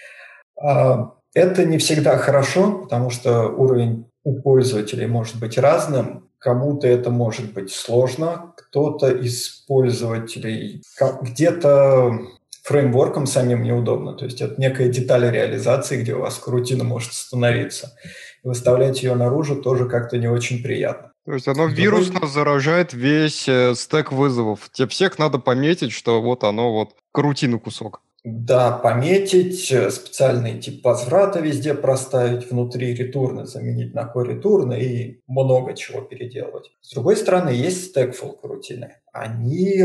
А, 0.58 1.12
это 1.34 1.66
не 1.66 1.78
всегда 1.78 2.16
хорошо, 2.16 2.78
потому 2.78 3.10
что 3.10 3.48
уровень 3.48 4.06
у 4.22 4.40
пользователей 4.40 5.06
может 5.06 5.38
быть 5.38 5.58
разным. 5.58 6.30
Кому-то 6.38 6.86
это 6.86 7.10
может 7.10 7.52
быть 7.52 7.70
сложно, 7.70 8.54
кто-то 8.56 9.10
из 9.10 9.64
пользователей 9.66 10.82
где-то 11.22 12.18
фреймворком 12.64 13.26
самим 13.26 13.62
неудобно. 13.62 14.14
То 14.14 14.24
есть 14.24 14.40
это 14.40 14.60
некая 14.60 14.88
деталь 14.88 15.30
реализации, 15.30 16.00
где 16.00 16.14
у 16.14 16.20
вас 16.20 16.42
рутина 16.46 16.82
может 16.82 17.10
остановиться. 17.10 17.96
И 18.42 18.48
выставлять 18.48 19.02
ее 19.02 19.14
наружу 19.14 19.56
тоже 19.56 19.86
как-то 19.86 20.18
не 20.18 20.28
очень 20.28 20.62
приятно. 20.62 21.12
То 21.26 21.34
есть 21.34 21.46
оно 21.46 21.66
вирусно 21.66 22.26
заражает 22.26 22.92
весь 22.92 23.48
э, 23.48 23.74
стек 23.74 24.12
вызовов. 24.12 24.70
Тебе 24.72 24.88
всех 24.88 25.18
надо 25.18 25.38
пометить, 25.38 25.92
что 25.92 26.20
вот 26.20 26.44
оно 26.44 26.72
вот 26.72 26.90
карутину 27.12 27.60
кусок. 27.60 28.02
Да, 28.24 28.72
пометить, 28.72 29.70
э, 29.70 29.90
специальный 29.90 30.58
тип 30.58 30.82
возврата 30.82 31.40
везде 31.40 31.74
проставить, 31.74 32.50
внутри 32.50 32.94
ретурна 32.94 33.44
заменить 33.44 33.94
на 33.94 34.10
core 34.10 34.34
ретурна 34.34 34.74
и 34.74 35.20
много 35.26 35.74
чего 35.74 36.00
переделывать. 36.00 36.72
С 36.80 36.94
другой 36.94 37.16
стороны, 37.16 37.50
есть 37.50 37.90
стекфул 37.90 38.32
карутины. 38.32 38.96
Они 39.12 39.84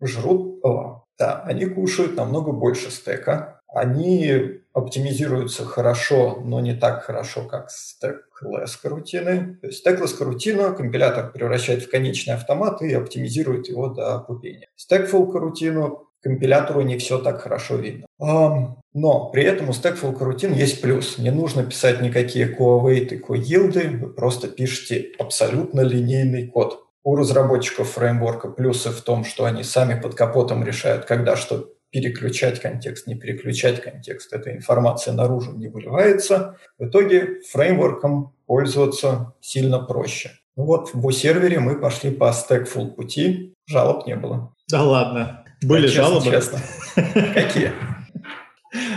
жрут, 0.00 0.64
о, 0.64 1.04
да, 1.18 1.42
они 1.44 1.66
кушают 1.66 2.16
намного 2.16 2.52
больше 2.52 2.90
стека. 2.90 3.60
Они 3.66 4.60
оптимизируются 4.72 5.64
хорошо, 5.64 6.40
но 6.42 6.60
не 6.60 6.74
так 6.74 7.02
хорошо, 7.02 7.42
как 7.44 7.68
стеклess 7.68 8.78
карутины. 8.80 9.58
То 9.60 9.66
есть 9.66 9.86
стеклess 9.86 10.16
карутина 10.16 10.72
компилятор 10.72 11.32
превращает 11.32 11.82
в 11.82 11.90
конечный 11.90 12.34
автомат 12.34 12.80
и 12.80 12.94
оптимизирует 12.94 13.68
его 13.68 13.88
до 13.88 14.20
пупения. 14.20 14.68
Stackful 14.78 15.30
карутину 15.30 16.08
компилятору 16.22 16.80
не 16.80 16.96
все 16.98 17.18
так 17.18 17.42
хорошо 17.42 17.76
видно. 17.76 18.06
Но 18.18 19.30
при 19.30 19.44
этом 19.44 19.68
у 19.68 19.72
Stackful 19.72 20.16
карутин 20.16 20.54
есть 20.54 20.80
плюс. 20.80 21.18
Не 21.18 21.30
нужно 21.30 21.62
писать 21.64 22.00
никакие 22.00 22.48
co-await 22.48 23.14
и 23.14 23.20
co-yield, 23.20 23.98
вы 23.98 24.08
просто 24.08 24.48
пишете 24.48 25.12
абсолютно 25.18 25.82
линейный 25.82 26.48
код. 26.48 26.87
У 27.02 27.16
разработчиков 27.16 27.88
фреймворка 27.90 28.48
плюсы 28.48 28.90
в 28.90 29.00
том, 29.02 29.24
что 29.24 29.44
они 29.44 29.62
сами 29.62 30.00
под 30.00 30.14
капотом 30.14 30.64
решают, 30.64 31.04
когда 31.04 31.36
что 31.36 31.72
переключать 31.90 32.60
контекст, 32.60 33.06
не 33.06 33.14
переключать 33.14 33.80
контекст. 33.80 34.32
Эта 34.32 34.54
информация 34.54 35.14
наружу 35.14 35.52
не 35.52 35.68
выливается. 35.68 36.56
В 36.78 36.86
итоге 36.86 37.40
фреймворком 37.50 38.34
пользоваться 38.46 39.34
сильно 39.40 39.78
проще. 39.78 40.32
Ну 40.56 40.64
вот 40.64 40.92
в 40.92 41.12
сервере 41.12 41.60
мы 41.60 41.80
пошли 41.80 42.10
по 42.10 42.30
Stackful 42.30 42.94
пути, 42.94 43.54
жалоб 43.66 44.06
не 44.06 44.16
было. 44.16 44.54
Да 44.68 44.82
ладно, 44.82 45.44
были 45.62 45.86
да, 45.86 45.92
жалобы? 45.92 46.30
Честно. 46.30 46.60
Какие? 46.94 47.72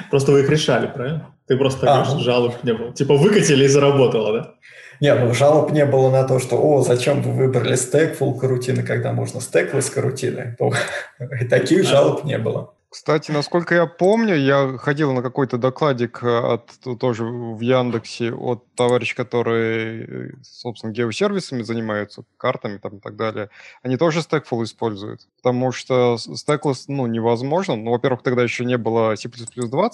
Просто 0.10 0.32
вы 0.32 0.42
их 0.42 0.50
решали, 0.50 0.88
правильно? 0.88 1.36
Ты 1.52 1.58
просто 1.58 1.86
а, 1.86 1.96
говоришь, 1.96 2.14
ну... 2.14 2.20
жалоб 2.22 2.64
не 2.64 2.74
было. 2.74 2.94
Типа 2.94 3.18
выкатили 3.18 3.66
и 3.66 3.68
заработало, 3.68 4.32
да? 4.32 4.54
Не, 5.02 5.14
ну 5.16 5.34
жалоб 5.34 5.72
не 5.72 5.86
было 5.86 6.10
на 6.10 6.24
то, 6.24 6.40
что, 6.40 6.56
о, 6.56 6.82
зачем 6.82 7.22
вы 7.22 7.34
выбрали 7.34 7.76
стек 7.76 8.18
full 8.18 8.40
карутины, 8.40 8.84
когда 8.84 9.12
можно 9.12 9.40
стеклess 9.40 9.94
карутины. 9.94 10.56
И 11.42 11.44
таких 11.44 11.84
жалоб 11.84 12.24
не 12.24 12.38
было. 12.38 12.74
Кстати, 12.92 13.32
насколько 13.32 13.76
я 13.76 13.86
помню, 13.86 14.36
я 14.36 14.78
ходил 14.78 15.12
на 15.12 15.22
какой-то 15.22 15.58
докладик 15.58 16.24
от, 16.24 16.72
тоже 17.00 17.26
в 17.26 17.60
Яндексе 17.60 18.34
от 18.34 18.64
товарища, 18.76 19.16
который, 19.16 20.36
собственно, 20.44 20.92
геосервисами 20.92 21.64
занимаются, 21.64 22.24
картами 22.38 22.78
там 22.78 22.98
и 22.98 23.00
так 23.00 23.18
далее. 23.18 23.50
Они 23.82 23.98
тоже 23.98 24.20
Stackful 24.20 24.64
используют, 24.64 25.22
потому 25.42 25.72
что 25.72 26.16
Stackless, 26.16 26.84
ну, 26.88 27.08
невозможно. 27.08 27.78
Ну, 27.78 27.92
во-первых, 27.92 28.24
тогда 28.24 28.44
еще 28.44 28.66
не 28.66 28.78
было 28.78 29.16
C++20, 29.16 29.92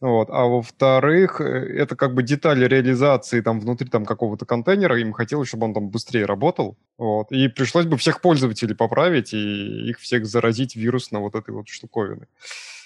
вот. 0.00 0.28
А 0.30 0.44
во-вторых, 0.44 1.40
э, 1.40 1.44
это 1.44 1.96
как 1.96 2.14
бы 2.14 2.22
детали 2.22 2.66
реализации 2.66 3.40
там 3.40 3.60
внутри 3.60 3.88
там 3.88 4.04
какого-то 4.04 4.46
контейнера, 4.46 4.98
им 5.00 5.12
хотелось, 5.12 5.48
чтобы 5.48 5.66
он 5.66 5.74
там 5.74 5.88
быстрее 5.88 6.24
работал. 6.24 6.76
Вот. 6.98 7.32
И 7.32 7.48
пришлось 7.48 7.86
бы 7.86 7.96
всех 7.96 8.20
пользователей 8.20 8.76
поправить 8.76 9.34
и 9.34 9.90
их 9.90 9.98
всех 9.98 10.26
заразить 10.26 10.76
вирусно 10.76 11.20
вот 11.20 11.34
этой 11.34 11.52
вот 11.52 11.68
штуковины. 11.68 12.26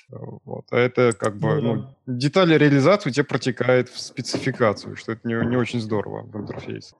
Вот. 0.08 0.66
А 0.70 0.78
это 0.78 1.12
как 1.12 1.36
бы 1.36 1.60
ну, 1.60 1.74
ну, 1.74 1.88
детали 2.06 2.56
реализации 2.56 3.10
у 3.10 3.12
тебя 3.12 3.24
протекает 3.24 3.88
в 3.90 4.00
спецификацию, 4.00 4.96
что 4.96 5.12
это 5.12 5.26
не, 5.28 5.34
не 5.46 5.56
очень 5.56 5.80
здорово 5.80 6.22
в 6.22 6.36
интерфейсе. 6.36 6.94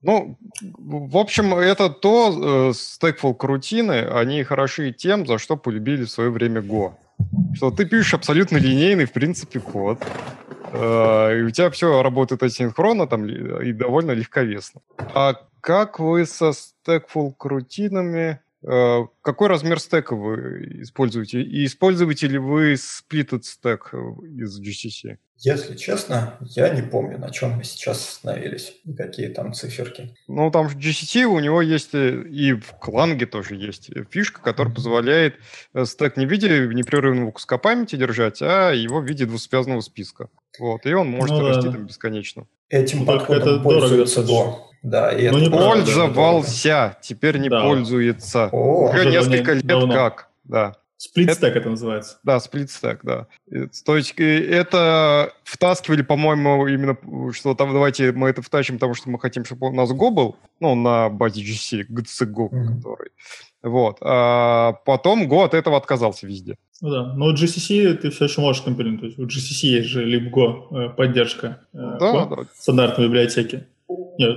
Ну, 0.00 0.38
в 0.60 1.16
общем, 1.16 1.54
это 1.54 1.90
то, 1.90 2.70
э, 2.70 2.72
Stackful 2.72 3.34
крутины, 3.34 4.06
они 4.06 4.44
хороши 4.44 4.92
тем, 4.92 5.26
за 5.26 5.38
что 5.38 5.56
полюбили 5.56 6.04
в 6.04 6.10
свое 6.10 6.30
время 6.30 6.60
Go 6.60 6.94
что 7.54 7.70
ты 7.70 7.86
пишешь 7.86 8.14
абсолютно 8.14 8.56
линейный, 8.56 9.04
в 9.04 9.12
принципе, 9.12 9.60
код. 9.60 9.98
Э, 10.72 11.38
и 11.38 11.42
у 11.42 11.50
тебя 11.50 11.70
все 11.70 12.02
работает 12.02 12.42
асинхронно 12.42 13.06
там, 13.06 13.26
и 13.26 13.72
довольно 13.72 14.12
легковесно. 14.12 14.80
А 15.14 15.34
как 15.60 15.98
вы 15.98 16.26
со 16.26 16.52
стекфул 16.52 17.32
крутинами 17.32 18.40
Э, 18.62 19.06
какой 19.22 19.48
размер 19.48 19.78
стека 19.80 20.16
вы 20.16 20.82
используете? 20.82 21.42
И 21.42 21.64
используете 21.64 22.26
ли 22.26 22.38
вы 22.38 22.74
splitted 22.74 23.42
стек 23.42 23.94
из 23.94 24.60
GCC? 24.60 25.18
Если 25.40 25.76
честно, 25.76 26.36
я 26.40 26.68
не 26.70 26.82
помню, 26.82 27.16
на 27.18 27.30
чем 27.30 27.52
мы 27.52 27.64
сейчас 27.64 27.98
остановились, 27.98 28.74
какие 28.96 29.28
там 29.28 29.52
циферки. 29.52 30.16
Ну, 30.26 30.50
там 30.50 30.68
в 30.68 30.76
GCC 30.76 31.24
у 31.24 31.38
него 31.38 31.62
есть, 31.62 31.94
э, 31.94 32.22
и 32.28 32.54
в 32.54 32.72
Кланге 32.80 33.26
тоже 33.26 33.54
есть 33.54 33.90
фишка, 34.10 34.42
которая 34.42 34.74
позволяет 34.74 35.36
э, 35.74 35.84
стек 35.84 36.16
не 36.16 36.26
в 36.26 36.30
виде 36.30 36.66
непрерывного 36.66 37.30
куска 37.30 37.56
памяти 37.56 37.94
держать, 37.94 38.42
а 38.42 38.72
его 38.72 39.00
в 39.00 39.04
виде 39.04 39.26
двусвязного 39.26 39.80
списка. 39.80 40.28
Вот, 40.58 40.84
и 40.86 40.92
он 40.92 41.08
может 41.08 41.36
ну, 41.36 41.46
расти 41.46 41.66
да. 41.66 41.72
там 41.72 41.86
бесконечно. 41.86 42.46
Этим 42.68 43.06
подходом 43.06 43.48
это 43.48 43.62
пользуется 43.62 44.22
Go. 44.22 44.56
Да, 44.82 45.12
и 45.12 45.28
ну, 45.28 45.38
это 45.38 45.50
пользовался, 45.50 46.96
теперь 47.00 47.38
не 47.38 47.48
да. 47.48 47.62
пользуется. 47.62 48.48
О, 48.50 48.90
Уже 48.90 49.06
несколько 49.06 49.52
лет 49.52 49.66
давно. 49.66 49.94
как, 49.94 50.30
да. 50.44 50.74
Сплитстек 50.98 51.50
это, 51.50 51.60
это 51.60 51.70
называется. 51.70 52.18
Да, 52.24 52.40
сплитстек, 52.40 53.04
да. 53.04 53.28
То 53.86 53.96
есть 53.96 54.14
это 54.18 55.32
втаскивали, 55.44 56.02
по-моему, 56.02 56.66
именно, 56.66 56.96
что 57.32 57.54
там 57.54 57.72
давайте 57.72 58.10
мы 58.10 58.28
это 58.28 58.42
втащим, 58.42 58.74
потому 58.74 58.94
что 58.94 59.08
мы 59.08 59.20
хотим, 59.20 59.44
чтобы 59.44 59.68
у 59.68 59.72
нас 59.72 59.90
Go 59.90 60.10
был, 60.10 60.36
ну, 60.58 60.74
на 60.74 61.08
базе 61.08 61.42
GC, 61.42 61.86
GC 61.88 62.26
Go, 62.26 62.50
mm-hmm. 62.50 62.76
который. 62.76 63.10
Вот. 63.62 63.98
А 64.00 64.72
потом 64.84 65.28
Go 65.28 65.44
от 65.44 65.54
этого 65.54 65.76
отказался 65.76 66.26
везде. 66.26 66.56
Ну 66.80 66.90
да, 66.90 67.14
но 67.14 67.32
GCC 67.32 67.94
ты 67.94 68.10
все 68.10 68.24
еще 68.24 68.40
можешь 68.40 68.62
компилировать. 68.62 69.00
То 69.00 69.06
есть 69.06 69.18
у 69.20 69.26
GCC 69.26 69.68
есть 69.68 69.88
же 69.88 70.04
LibGo 70.04 70.66
э, 70.70 70.88
поддержка 70.90 71.60
э, 71.72 71.96
да, 72.00 72.12
Go, 72.12 72.36
да. 72.36 72.42
стандартной 72.56 73.06
библиотеки. 73.06 73.68
Нет, 74.18 74.36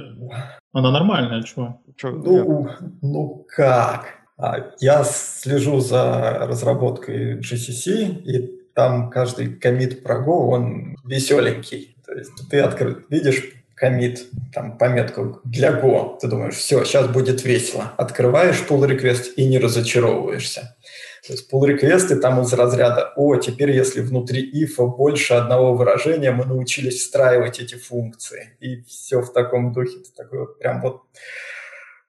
она 0.74 0.92
нормальная, 0.92 1.42
чего? 1.42 1.82
Ну, 2.04 2.70
ну 3.02 3.46
как? 3.48 4.21
А, 4.42 4.72
я 4.80 5.04
слежу 5.04 5.80
за 5.80 6.40
разработкой 6.48 7.38
GCC, 7.40 8.24
и 8.24 8.62
там 8.74 9.12
каждый 9.12 9.54
комит 9.54 10.02
про 10.02 10.16
Go, 10.16 10.48
он 10.48 10.98
веселенький. 11.06 11.96
То 12.04 12.14
есть 12.14 12.32
ты 12.50 12.60
открыт, 12.60 13.06
видишь 13.10 13.54
комит, 13.76 14.28
там, 14.52 14.80
пометку 14.80 15.42
для 15.44 15.72
Go, 15.72 16.18
ты 16.20 16.28
думаешь, 16.28 16.56
все, 16.56 16.84
сейчас 16.84 17.08
будет 17.08 17.44
весело. 17.44 17.94
Открываешь 17.98 18.64
pull 18.68 18.88
request 18.90 19.34
и 19.36 19.46
не 19.46 19.60
разочаровываешься. 19.60 20.76
То 21.28 21.34
есть 21.34 21.52
pull 21.54 21.68
реквесты 21.68 22.16
там 22.16 22.42
из 22.42 22.52
разряда 22.52 23.14
«О, 23.16 23.36
теперь 23.36 23.72
если 23.72 24.02
внутри 24.02 24.64
if 24.64 24.76
больше 24.88 25.36
одного 25.36 25.76
выражения, 25.76 26.32
мы 26.32 26.46
научились 26.46 27.02
встраивать 27.02 27.60
эти 27.60 27.76
функции». 27.76 28.56
И 28.60 28.82
все 28.84 29.22
в 29.22 29.32
таком 29.32 29.72
духе. 29.72 30.00
Ты 30.00 30.12
такой 30.16 30.40
вот 30.40 30.58
прям 30.58 30.82
вот 30.82 31.04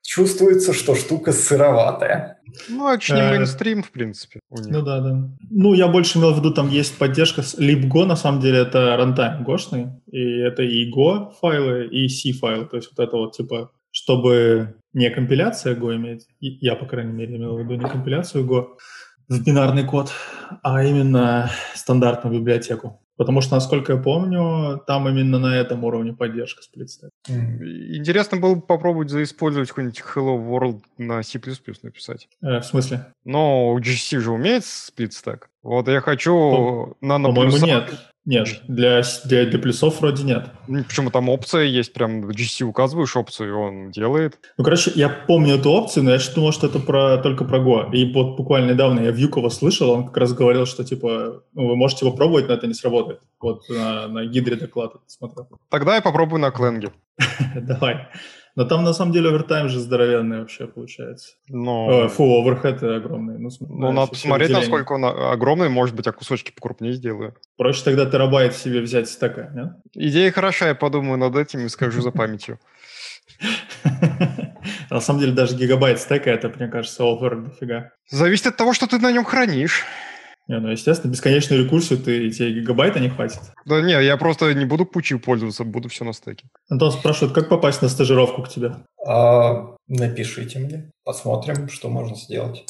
чувствуется, 0.02 0.72
что 0.72 0.94
штука 0.94 1.32
сыроватая. 1.32 2.40
Ну, 2.68 3.00
же 3.00 3.14
не 3.14 3.20
э, 3.20 3.30
мейнстрим, 3.30 3.82
в 3.82 3.90
принципе. 3.90 4.40
Ну 4.50 4.82
да, 4.82 5.00
да. 5.00 5.28
Ну, 5.50 5.74
я 5.74 5.88
больше 5.88 6.18
имел 6.18 6.34
в 6.34 6.38
виду, 6.38 6.52
там 6.52 6.68
есть 6.68 6.98
поддержка 6.98 7.42
с 7.42 7.58
LibGo, 7.58 8.04
на 8.04 8.16
самом 8.16 8.40
деле, 8.40 8.58
это 8.58 8.96
рантайм 8.96 9.44
гошный, 9.44 9.88
и 10.10 10.38
это 10.38 10.62
и 10.62 10.90
Go 10.90 11.32
файлы, 11.40 11.86
и 11.86 12.08
C 12.08 12.32
файлы, 12.32 12.66
то 12.66 12.76
есть 12.76 12.90
вот 12.94 13.06
это 13.06 13.16
вот, 13.16 13.36
типа, 13.36 13.70
чтобы 13.90 14.74
не 14.92 15.08
компиляция 15.10 15.74
Go 15.74 15.94
иметь, 15.96 16.26
я, 16.40 16.74
по 16.74 16.86
крайней 16.86 17.12
мере, 17.12 17.36
имел 17.36 17.56
в 17.56 17.60
виду 17.60 17.74
не 17.74 17.88
компиляцию 17.88 18.44
Go 18.44 18.66
в 19.28 19.42
бинарный 19.44 19.84
код, 19.84 20.10
а 20.62 20.84
именно 20.84 21.50
стандартную 21.74 22.38
библиотеку. 22.38 23.01
Потому 23.22 23.40
что, 23.40 23.54
насколько 23.54 23.92
я 23.92 23.98
помню, 23.98 24.82
там 24.84 25.08
именно 25.08 25.38
на 25.38 25.56
этом 25.56 25.84
уровне 25.84 26.12
поддержка 26.12 26.60
сплитстек. 26.62 27.10
Интересно 27.28 28.38
было 28.38 28.56
бы 28.56 28.60
попробовать 28.60 29.10
заиспользовать 29.10 29.68
какой-нибудь 29.68 30.02
Hello 30.02 30.36
World 30.36 30.82
на 30.98 31.22
C++ 31.22 31.40
написать. 31.82 32.28
Э, 32.42 32.58
в 32.58 32.64
смысле? 32.64 33.06
Но 33.24 33.78
GC 33.78 34.18
же 34.18 34.32
умеет 34.32 34.64
сплитстек. 34.64 35.48
Вот 35.62 35.86
я 35.86 36.00
хочу 36.00 36.96
По- 37.00 37.06
на 37.06 37.20
По-моему, 37.20 37.56
нет. 37.64 38.11
Нет, 38.24 38.62
для, 38.68 39.02
для, 39.24 39.46
для 39.46 39.58
плюсов 39.58 40.00
вроде 40.00 40.22
нет. 40.22 40.46
Ну, 40.68 40.84
почему 40.84 41.10
там 41.10 41.28
опция 41.28 41.64
есть, 41.64 41.92
прям 41.92 42.22
в 42.22 42.30
GC 42.30 42.62
указываешь 42.62 43.16
опцию, 43.16 43.48
и 43.48 43.52
он 43.52 43.90
делает. 43.90 44.38
Ну, 44.56 44.64
короче, 44.64 44.92
я 44.94 45.08
помню 45.08 45.56
эту 45.56 45.70
опцию, 45.70 46.04
но 46.04 46.12
я 46.12 46.18
думал, 46.32 46.52
что 46.52 46.68
это 46.68 46.78
про, 46.78 47.18
только 47.18 47.44
про 47.44 47.58
Go. 47.58 47.92
И 47.92 48.12
вот 48.12 48.36
буквально 48.36 48.72
недавно 48.72 49.00
я 49.00 49.10
Вьюкова 49.10 49.48
слышал, 49.48 49.90
он 49.90 50.06
как 50.06 50.16
раз 50.18 50.32
говорил, 50.34 50.66
что, 50.66 50.84
типа, 50.84 51.42
ну, 51.52 51.66
вы 51.66 51.76
можете 51.76 52.04
попробовать, 52.04 52.46
но 52.46 52.54
это 52.54 52.68
не 52.68 52.74
сработает. 52.74 53.20
Вот 53.40 53.68
на, 53.68 54.06
на 54.06 54.24
Гидре 54.24 54.54
доклад 54.54 54.92
смотрел. 55.08 55.48
Тогда 55.68 55.96
я 55.96 56.00
попробую 56.00 56.40
на 56.40 56.52
Кленге. 56.52 56.92
Давай. 57.56 58.08
Но 58.54 58.64
там 58.64 58.84
на 58.84 58.92
самом 58.92 59.12
деле 59.12 59.28
овертайм 59.28 59.68
же 59.68 59.80
здоровенный 59.80 60.40
вообще 60.40 60.66
получается. 60.66 61.34
Но... 61.48 62.04
Э, 62.04 62.08
фу, 62.08 62.42
оверхед 62.42 62.82
огромный. 62.82 63.38
Ну, 63.38 63.48
ну 63.60 63.92
надо 63.92 64.10
посмотреть, 64.10 64.50
насколько 64.50 64.92
он 64.92 65.04
огромный, 65.04 65.68
может 65.68 65.94
быть, 65.94 66.06
я 66.06 66.12
кусочки 66.12 66.52
покрупнее 66.52 66.92
сделаю. 66.92 67.34
Проще 67.56 67.82
тогда 67.84 68.06
терабайт 68.06 68.54
себе 68.54 68.80
взять 68.80 69.08
стака, 69.08 69.50
нет? 69.54 69.72
Идея 69.94 70.30
хороша, 70.30 70.68
я 70.68 70.74
подумаю 70.74 71.18
над 71.18 71.36
этим 71.36 71.60
и 71.66 71.68
скажу 71.68 72.02
за 72.02 72.10
памятью. 72.10 72.58
На 74.90 75.00
самом 75.00 75.20
деле 75.20 75.32
даже 75.32 75.56
гигабайт 75.56 76.00
стека, 76.00 76.30
это, 76.30 76.48
мне 76.48 76.68
кажется, 76.68 77.04
овер 77.04 77.36
дофига. 77.36 77.90
Зависит 78.08 78.46
от 78.46 78.56
того, 78.56 78.72
что 78.72 78.86
ты 78.86 78.98
на 78.98 79.12
нем 79.12 79.24
хранишь. 79.24 79.84
Не, 80.48 80.58
ну, 80.58 80.68
естественно, 80.68 81.12
бесконечную 81.12 81.64
рекурсию 81.64 82.00
ты, 82.00 82.30
тебе 82.30 82.52
гигабайта 82.52 83.00
не 83.00 83.08
хватит. 83.08 83.40
Да 83.64 83.80
не, 83.80 83.92
я 83.92 84.16
просто 84.16 84.52
не 84.54 84.64
буду 84.64 84.84
пучью 84.84 85.20
пользоваться, 85.20 85.64
буду 85.64 85.88
все 85.88 86.04
на 86.04 86.12
стеке. 86.12 86.46
Антон 86.68 86.90
спрашивает, 86.92 87.34
как 87.34 87.48
попасть 87.48 87.80
на 87.80 87.88
стажировку 87.88 88.42
к 88.42 88.48
тебе? 88.48 88.76
А, 89.06 89.76
напишите 89.88 90.58
мне, 90.58 90.90
посмотрим, 91.04 91.68
что 91.68 91.88
можно 91.88 92.16
сделать. 92.16 92.64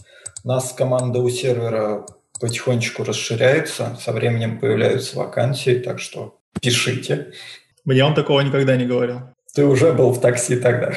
У 0.45 0.49
нас 0.49 0.73
команда 0.73 1.21
у 1.21 1.31
сервера 1.31 2.05
потихонечку 2.41 3.05
расширяется, 3.05 3.97
со 4.01 4.13
временем 4.13 4.59
появляются 4.59 5.19
вакансии, 5.19 5.79
так 5.79 6.01
что 6.01 6.39
пишите. 6.61 7.33
Мне 7.85 8.05
он 8.05 8.15
такого 8.15 8.41
никогда 8.41 8.77
не 8.77 8.85
говорил. 8.85 9.21
Ты 9.55 9.65
уже 9.65 9.93
был 9.93 10.13
в 10.13 10.21
такси 10.21 10.57
тогда. 10.57 10.93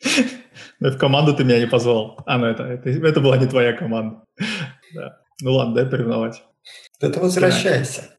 В 0.80 0.98
команду 0.98 1.34
ты 1.34 1.42
меня 1.42 1.58
не 1.58 1.66
позвал. 1.66 2.18
А, 2.26 2.36
ну 2.36 2.46
это, 2.46 2.64
это, 2.64 2.90
это 2.90 3.20
была 3.20 3.38
не 3.38 3.46
твоя 3.46 3.72
команда. 3.72 4.22
Да. 4.94 5.18
Ну 5.42 5.52
ладно, 5.52 5.74
дай 5.74 5.86
поревновать. 5.86 6.42
Ты 6.98 7.08
возвращайся. 7.20 8.10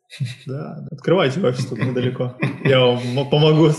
Да, 0.45 0.85
открывайте 0.91 1.41
офис 1.41 1.65
тут 1.65 1.79
недалеко. 1.79 2.37
Я 2.63 2.79
вам 2.79 3.29
помогу. 3.29 3.71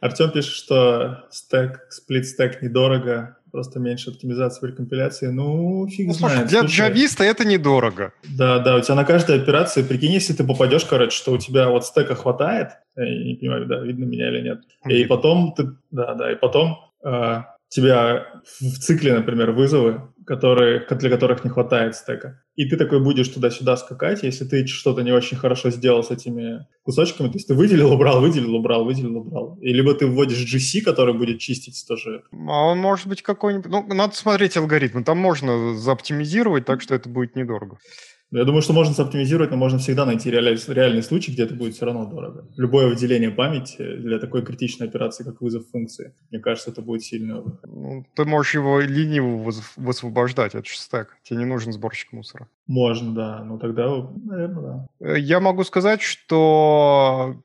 Артем 0.00 0.30
пишет, 0.30 0.52
что 0.52 1.26
стек, 1.30 1.86
сплит 1.90 2.26
стек 2.26 2.62
недорого, 2.62 3.38
просто 3.50 3.78
меньше 3.78 4.10
оптимизации 4.10 4.60
при 4.60 4.72
компиляции. 4.72 5.28
Ну, 5.28 5.86
фиг 5.88 6.08
ну, 6.08 6.12
знает. 6.14 6.38
Слушай, 6.38 6.48
для 6.48 6.68
джависта 6.68 7.24
это 7.24 7.44
недорого. 7.44 8.12
Да, 8.36 8.58
да, 8.58 8.76
у 8.76 8.80
тебя 8.80 8.94
на 8.94 9.04
каждой 9.04 9.40
операции, 9.40 9.82
прикинь, 9.82 10.12
если 10.12 10.32
ты 10.32 10.44
попадешь, 10.44 10.84
короче, 10.84 11.16
что 11.16 11.32
у 11.32 11.38
тебя 11.38 11.68
вот 11.68 11.84
стека 11.84 12.14
хватает, 12.14 12.70
я 12.96 13.04
не 13.04 13.34
понимаю, 13.34 13.66
да, 13.66 13.80
видно 13.80 14.04
меня 14.04 14.30
или 14.30 14.42
нет, 14.42 14.62
и 14.86 15.04
потом 15.04 15.54
ты, 15.54 15.70
да, 15.90 16.14
да, 16.14 16.32
и 16.32 16.36
потом 16.36 16.78
э, 17.04 17.42
тебя 17.68 18.26
в 18.60 18.78
цикле, 18.78 19.14
например, 19.14 19.52
вызовы, 19.52 20.02
которые, 20.30 20.86
для 20.88 21.10
которых 21.10 21.42
не 21.42 21.50
хватает 21.50 21.96
стека. 21.96 22.40
И 22.54 22.64
ты 22.64 22.76
такой 22.76 23.02
будешь 23.02 23.28
туда-сюда 23.28 23.76
скакать, 23.76 24.22
если 24.22 24.44
ты 24.44 24.64
что-то 24.64 25.02
не 25.02 25.10
очень 25.10 25.36
хорошо 25.36 25.70
сделал 25.70 26.04
с 26.04 26.12
этими 26.12 26.68
кусочками, 26.84 27.26
то 27.26 27.34
есть 27.34 27.48
ты 27.48 27.54
выделил, 27.54 27.92
убрал, 27.92 28.20
выделил, 28.20 28.54
убрал, 28.54 28.84
выделил, 28.84 29.16
убрал. 29.16 29.58
И 29.60 29.72
либо 29.72 29.92
ты 29.92 30.06
вводишь 30.06 30.54
GC, 30.54 30.82
который 30.82 31.14
будет 31.14 31.40
чистить 31.40 31.84
тоже. 31.88 32.22
А 32.30 32.66
он 32.66 32.78
может 32.78 33.08
быть 33.08 33.22
какой-нибудь... 33.22 33.68
Ну, 33.68 33.84
надо 33.92 34.14
смотреть 34.14 34.56
алгоритм. 34.56 35.02
Там 35.02 35.18
можно 35.18 35.74
заоптимизировать 35.74 36.64
так, 36.64 36.80
что 36.80 36.94
это 36.94 37.08
будет 37.08 37.34
недорого. 37.34 37.78
Я 38.32 38.44
думаю, 38.44 38.62
что 38.62 38.72
можно 38.72 38.94
соптимизировать, 38.94 39.50
но 39.50 39.56
можно 39.56 39.78
всегда 39.78 40.06
найти 40.06 40.30
реальный, 40.30 40.56
реальный 40.68 41.02
случай, 41.02 41.32
где 41.32 41.42
это 41.42 41.54
будет 41.54 41.74
все 41.74 41.86
равно 41.86 42.06
дорого. 42.06 42.46
Любое 42.56 42.86
выделение 42.86 43.30
памяти 43.30 43.96
для 43.96 44.18
такой 44.20 44.44
критичной 44.44 44.86
операции, 44.86 45.24
как 45.24 45.40
вызов 45.40 45.68
функции, 45.70 46.14
мне 46.30 46.40
кажется, 46.40 46.70
это 46.70 46.80
будет 46.80 47.02
сильно... 47.02 47.42
Ну, 47.64 48.06
ты 48.14 48.24
можешь 48.24 48.54
его 48.54 48.80
линию 48.80 49.44
высвобождать, 49.76 50.54
это 50.54 50.64
же 50.64 50.76
стек. 50.76 51.16
Тебе 51.24 51.40
не 51.40 51.44
нужен 51.44 51.72
сборщик 51.72 52.12
мусора. 52.12 52.48
Можно, 52.68 53.14
да. 53.14 53.44
Ну 53.44 53.58
тогда, 53.58 53.88
наверное, 54.24 54.62
да. 54.62 54.86
Э, 55.00 55.18
я 55.18 55.40
могу 55.40 55.64
сказать, 55.64 56.00
что 56.00 57.36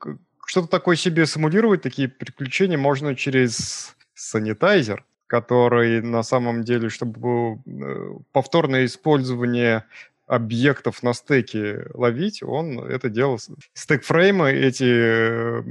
что-то 0.46 0.68
такое 0.68 0.94
себе 0.94 1.26
симулировать, 1.26 1.82
такие 1.82 2.08
приключения 2.08 2.78
можно 2.78 3.16
через 3.16 3.96
санитайзер, 4.14 5.04
который 5.26 6.00
на 6.02 6.22
самом 6.22 6.62
деле, 6.62 6.88
чтобы 6.88 7.58
э, 7.66 8.18
повторное 8.30 8.84
использование 8.84 9.84
объектов 10.26 11.02
на 11.02 11.14
стеке 11.14 11.86
ловить, 11.94 12.42
он 12.42 12.80
это 12.80 13.08
делал. 13.08 13.38
Стек-фреймы 13.74 14.50
эти 14.50 14.84
э, 14.84 15.62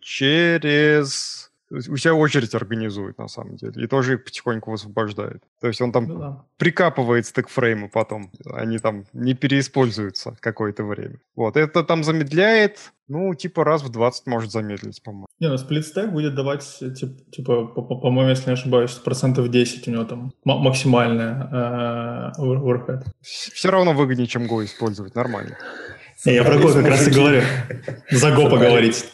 через 0.00 1.52
у 1.72 1.96
себя 1.96 2.14
очередь 2.14 2.54
организует, 2.54 3.18
на 3.18 3.28
самом 3.28 3.56
деле, 3.56 3.84
и 3.84 3.86
тоже 3.86 4.14
их 4.14 4.24
потихоньку 4.24 4.70
высвобождает. 4.70 5.42
То 5.60 5.68
есть 5.68 5.80
он 5.80 5.90
там 5.90 6.04
ну, 6.06 6.18
да. 6.18 6.44
прикапывает 6.58 7.26
стек-фреймы 7.26 7.88
потом, 7.88 8.30
они 8.44 8.78
там 8.78 9.06
не 9.12 9.34
переиспользуются 9.34 10.36
какое-то 10.40 10.84
время. 10.84 11.18
Вот, 11.34 11.56
это 11.56 11.82
там 11.82 12.04
замедляет, 12.04 12.92
ну, 13.12 13.34
типа 13.34 13.62
раз 13.62 13.82
в 13.82 13.90
20 13.90 14.26
может 14.26 14.50
замедлить, 14.50 15.02
по-моему. 15.02 15.26
Не, 15.38 15.48
ну 15.48 15.58
сплит 15.58 15.84
будет 16.10 16.34
давать, 16.34 16.64
типа, 16.78 17.12
типа 17.30 17.64
по-моему, 17.66 18.30
если 18.30 18.46
не 18.46 18.54
ошибаюсь, 18.54 18.92
процентов 18.92 19.50
10 19.50 19.86
у 19.88 19.90
него 19.90 20.04
там 20.04 20.32
максимальная 20.44 22.32
э, 22.38 22.40
overhead. 22.40 23.04
Все 23.20 23.70
равно 23.70 23.92
выгоднее, 23.92 24.26
чем 24.26 24.44
Go 24.44 24.64
использовать, 24.64 25.14
нормально. 25.14 25.58
Я 26.24 26.42
про 26.42 26.54
Go 26.54 26.72
как 26.72 26.86
раз 26.86 27.06
и 27.06 27.10
говорю. 27.10 27.42
За 28.10 28.30
Go 28.30 28.48
поговорить. 28.48 29.04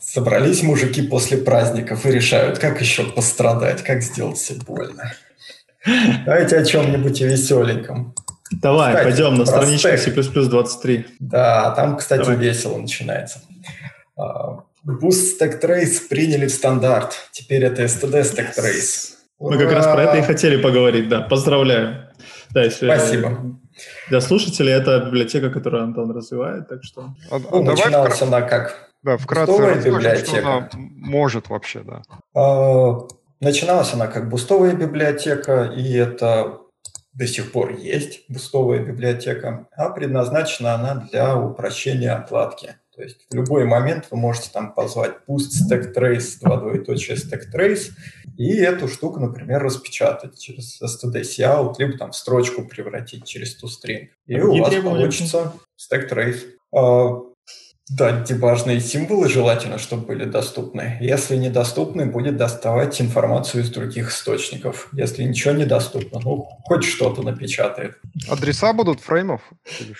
Собрались 0.00 0.62
мужики 0.62 1.02
после 1.02 1.36
праздников 1.36 2.06
и 2.06 2.10
решают, 2.10 2.58
как 2.58 2.80
еще 2.80 3.04
пострадать, 3.04 3.84
как 3.84 4.02
сделать 4.02 4.38
себе 4.38 4.60
больно. 4.66 5.12
Давайте 6.24 6.56
о 6.56 6.64
чем-нибудь 6.64 7.20
веселеньком. 7.20 8.14
Давай, 8.50 8.94
кстати, 8.94 9.04
пойдем 9.04 9.34
на 9.34 9.46
страничку 9.46 9.88
C++ 9.96 10.10
23. 10.10 11.06
Да, 11.20 11.72
там, 11.72 11.96
кстати, 11.96 12.22
Давай. 12.22 12.36
весело 12.36 12.78
начинается. 12.78 13.40
А, 14.16 14.60
Boost 14.86 15.38
Stack 15.40 15.60
Trace 15.60 16.08
приняли 16.08 16.46
в 16.46 16.52
стандарт. 16.52 17.28
Теперь 17.32 17.64
это 17.64 17.82
STD 17.82 18.22
Stack 18.22 18.56
Trace. 18.56 19.14
Мы 19.38 19.58
как 19.58 19.72
раз 19.72 19.86
про 19.86 20.02
это 20.02 20.18
и 20.18 20.22
хотели 20.22 20.60
поговорить, 20.60 21.08
да. 21.08 21.22
Поздравляю. 21.22 22.08
Да, 22.50 22.62
если 22.62 22.86
Спасибо. 22.86 23.58
Для 24.08 24.20
слушателей 24.20 24.72
это 24.72 25.00
библиотека, 25.00 25.50
которую 25.50 25.82
Антон 25.82 26.10
развивает, 26.10 26.68
так 26.68 26.82
что... 26.82 27.14
А, 27.30 27.38
ну, 27.38 27.62
начиналась 27.62 28.22
она 28.22 28.40
как 28.40 28.86
да, 29.02 29.16
вкратце 29.18 29.52
расскажем, 29.58 30.24
что 30.24 30.38
она 30.38 30.68
может 30.74 31.48
вообще, 31.48 31.80
да. 31.80 32.02
А, 32.34 33.06
начиналась 33.40 33.92
она 33.92 34.06
как 34.06 34.28
бустовая 34.30 34.74
библиотека, 34.74 35.72
и 35.76 35.92
это 35.92 36.58
до 37.16 37.26
сих 37.26 37.50
пор 37.52 37.76
есть 37.76 38.24
бустовая 38.28 38.80
библиотека, 38.80 39.68
а 39.72 39.90
предназначена 39.90 40.74
она 40.74 41.08
для 41.10 41.36
упрощения 41.36 42.14
отладки. 42.14 42.76
То 42.94 43.02
есть 43.02 43.26
в 43.30 43.34
любой 43.34 43.64
момент 43.64 44.08
вы 44.10 44.16
можете 44.16 44.50
там 44.52 44.72
позвать 44.72 45.16
pust 45.28 45.50
stack 45.70 45.94
trace, 45.94 46.38
два 46.40 46.56
двоеточия 46.58 47.16
stack 47.16 47.42
trace, 47.54 47.90
и 48.36 48.56
эту 48.56 48.88
штуку, 48.88 49.20
например, 49.20 49.62
распечатать 49.62 50.38
через 50.38 50.80
std 50.82 51.22
cout, 51.22 51.74
либо 51.78 51.96
там 51.98 52.12
в 52.12 52.16
строчку 52.16 52.66
превратить 52.66 53.24
через 53.24 53.62
toString. 53.62 54.08
И 54.26 54.40
у 54.40 54.58
вас 54.58 54.74
получится 54.74 55.54
stack 55.78 56.10
trace. 56.10 57.35
Да, 57.88 58.20
дебажные 58.24 58.80
символы 58.80 59.28
желательно, 59.28 59.78
чтобы 59.78 60.06
были 60.06 60.24
доступны. 60.24 60.98
Если 61.00 61.36
недоступны, 61.36 62.06
будет 62.06 62.36
доставать 62.36 63.00
информацию 63.00 63.62
из 63.62 63.70
других 63.70 64.10
источников. 64.10 64.88
Если 64.92 65.22
ничего 65.22 65.54
недоступно, 65.54 66.18
ну, 66.18 66.48
хоть 66.64 66.82
что-то 66.82 67.22
напечатает. 67.22 68.00
Адреса 68.28 68.72
будут 68.72 69.00
фреймов? 69.00 69.40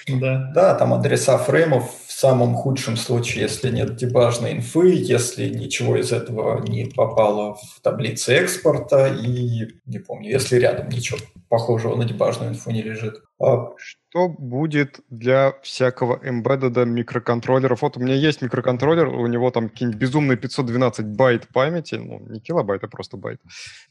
Да. 0.09 0.51
да, 0.53 0.75
там 0.75 0.95
адреса 0.95 1.39
фреймов 1.39 1.89
в 2.07 2.11
самом 2.11 2.57
худшем 2.57 2.97
случае, 2.97 3.43
если 3.43 3.71
нет 3.71 3.95
дебажной 3.95 4.55
инфы, 4.55 4.89
если 4.89 5.49
ничего 5.49 5.97
из 5.97 6.11
этого 6.11 6.61
не 6.67 6.87
попало 6.87 7.55
в 7.55 7.81
таблицы 7.83 8.33
экспорта 8.35 9.07
и, 9.07 9.69
не 9.87 9.99
помню, 10.01 10.31
если 10.31 10.57
рядом 10.57 10.89
ничего 10.89 11.19
похожего 11.49 11.95
на 11.95 12.05
дебажную 12.05 12.51
инфу 12.51 12.73
не 12.73 12.83
лежит. 12.83 13.23
А 13.39 13.75
что 13.77 14.29
будет 14.29 15.01
для 15.11 15.53
всякого 15.63 16.19
embedded 16.25 16.85
микроконтроллеров? 16.87 17.83
Вот 17.83 17.97
у 17.99 18.01
меня 18.01 18.15
есть 18.15 18.41
микроконтроллер, 18.41 19.09
у 19.09 19.27
него 19.27 19.51
там 19.51 19.69
какие-нибудь 19.69 20.01
безумные 20.01 20.39
512 20.39 21.07
байт 21.07 21.47
памяти, 21.49 21.97
ну, 21.97 22.21
не 22.21 22.41
килобайт, 22.41 22.83
а 22.85 22.89
просто 22.89 23.19
байт. 23.19 23.41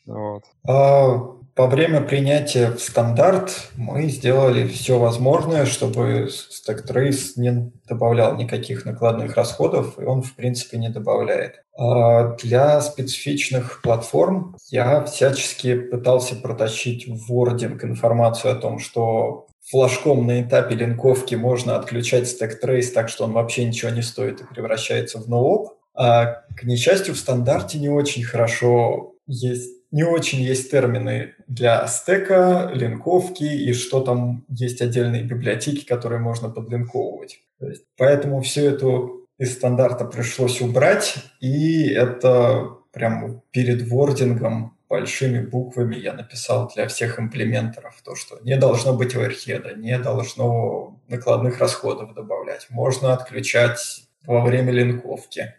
Вот. 0.06 0.44
А, 0.68 1.38
во 1.56 1.68
время 1.68 2.02
принятия 2.02 2.72
в 2.72 2.80
стандарт 2.80 3.70
мы 3.78 4.10
сделали 4.10 4.68
все 4.68 5.00
возможное, 5.00 5.66
чтобы 5.66 6.28
stack 6.28 6.81
trace 6.81 7.34
не 7.38 7.72
добавлял 7.88 8.36
никаких 8.36 8.86
накладных 8.86 9.36
расходов, 9.36 9.98
и 9.98 10.04
он, 10.04 10.22
в 10.22 10.36
принципе, 10.36 10.78
не 10.78 10.90
добавляет. 10.90 11.64
А 11.78 12.36
для 12.36 12.82
специфичных 12.82 13.82
платформ 13.82 14.58
я 14.70 15.04
всячески 15.04 15.76
пытался 15.76 16.36
протащить 16.36 17.08
в 17.08 17.28
wording 17.28 17.84
информацию 17.86 18.52
о 18.52 18.56
том, 18.56 18.80
что 18.80 19.48
флажком 19.70 20.28
на 20.28 20.42
этапе 20.42 20.76
линковки 20.76 21.36
можно 21.36 21.78
отключать 21.78 22.28
трейс 22.62 22.92
так, 22.92 23.10
что 23.10 23.24
он 23.24 23.32
вообще 23.32 23.66
ничего 23.66 23.92
не 23.92 24.02
стоит 24.02 24.42
и 24.42 24.46
превращается 24.46 25.20
в 25.20 25.30
нооп. 25.30 25.74
А, 25.94 26.44
к 26.58 26.64
несчастью, 26.64 27.14
в 27.14 27.18
стандарте 27.18 27.80
не 27.80 27.90
очень 27.90 28.24
хорошо 28.24 29.14
есть, 29.28 29.75
не 29.96 30.04
очень 30.04 30.42
есть 30.42 30.70
термины 30.70 31.36
для 31.48 31.88
стека, 31.88 32.70
линковки 32.74 33.46
и 33.46 33.72
что 33.72 34.02
там 34.02 34.44
есть 34.50 34.82
отдельные 34.82 35.24
библиотеки, 35.24 35.86
которые 35.86 36.20
можно 36.20 36.50
подлинковывать. 36.50 37.40
Есть, 37.62 37.86
поэтому 37.96 38.42
все 38.42 38.72
это 38.72 39.08
из 39.38 39.54
стандарта 39.54 40.04
пришлось 40.04 40.60
убрать, 40.60 41.16
и 41.40 41.88
это 41.88 42.72
прямо 42.92 43.42
перед 43.52 43.88
вордингом 43.88 44.78
большими 44.90 45.40
буквами 45.40 45.96
я 45.96 46.12
написал 46.12 46.70
для 46.76 46.90
всех 46.90 47.18
имплементеров 47.18 48.02
то, 48.04 48.16
что 48.16 48.38
не 48.42 48.58
должно 48.58 48.94
быть 48.98 49.16
оверхеда, 49.16 49.76
не 49.76 49.98
должно 49.98 51.00
накладных 51.08 51.60
расходов 51.60 52.14
добавлять. 52.14 52.68
Можно 52.70 53.14
отключать 53.14 54.04
во 54.26 54.42
время 54.42 54.74
линковки. 54.74 55.54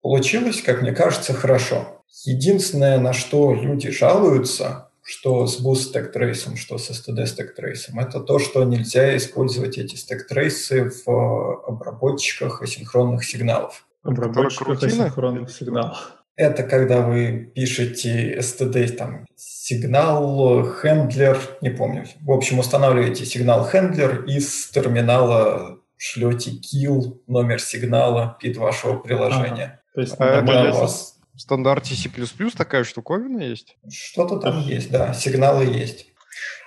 Получилось, 0.00 0.62
как 0.62 0.80
мне 0.80 0.92
кажется, 0.92 1.34
хорошо. 1.34 2.01
Единственное, 2.24 2.98
на 2.98 3.12
что 3.12 3.54
люди 3.54 3.90
жалуются, 3.90 4.88
что 5.02 5.46
с 5.46 5.64
Boost 5.64 5.92
Stack 5.92 6.14
Trace, 6.14 6.56
что 6.56 6.78
с 6.78 6.90
STD 6.90 7.24
Stack 7.24 7.50
Trace, 7.58 7.90
это 7.98 8.20
то, 8.20 8.38
что 8.38 8.64
нельзя 8.64 9.16
использовать 9.16 9.78
эти 9.78 9.96
Stack 9.96 10.20
Trace 10.30 10.90
в 11.04 11.64
обработчиках 11.66 12.62
асинхронных 12.62 13.24
сигналов. 13.24 13.86
Обработчиках 14.02 14.82
асинхронных 14.82 15.50
сигналов. 15.50 16.12
Это 16.34 16.62
когда 16.62 17.02
вы 17.02 17.52
пишете 17.54 18.38
std, 18.38 18.88
там, 18.96 19.26
сигнал, 19.36 20.64
хендлер, 20.64 21.38
не 21.60 21.68
помню. 21.70 22.06
В 22.22 22.32
общем, 22.32 22.58
устанавливаете 22.58 23.26
сигнал 23.26 23.68
хендлер 23.68 24.24
из 24.24 24.68
терминала 24.70 25.78
шлете 25.98 26.52
kill, 26.52 27.20
номер 27.26 27.60
сигнала, 27.60 28.36
пид 28.40 28.56
вашего 28.56 28.98
приложения. 28.98 29.64
Ага. 29.64 29.80
То 29.94 30.00
есть 30.00 30.14
а 30.18 30.24
это 30.24 30.72
у 30.72 30.80
вас... 30.80 31.18
в 31.42 31.44
стандарте 31.44 31.96
C++ 31.96 32.08
такая 32.56 32.84
штуковина 32.84 33.40
есть? 33.42 33.76
Что-то 33.90 34.38
там 34.38 34.60
есть, 34.60 34.92
да, 34.92 35.12
сигналы 35.12 35.64
есть. 35.64 36.06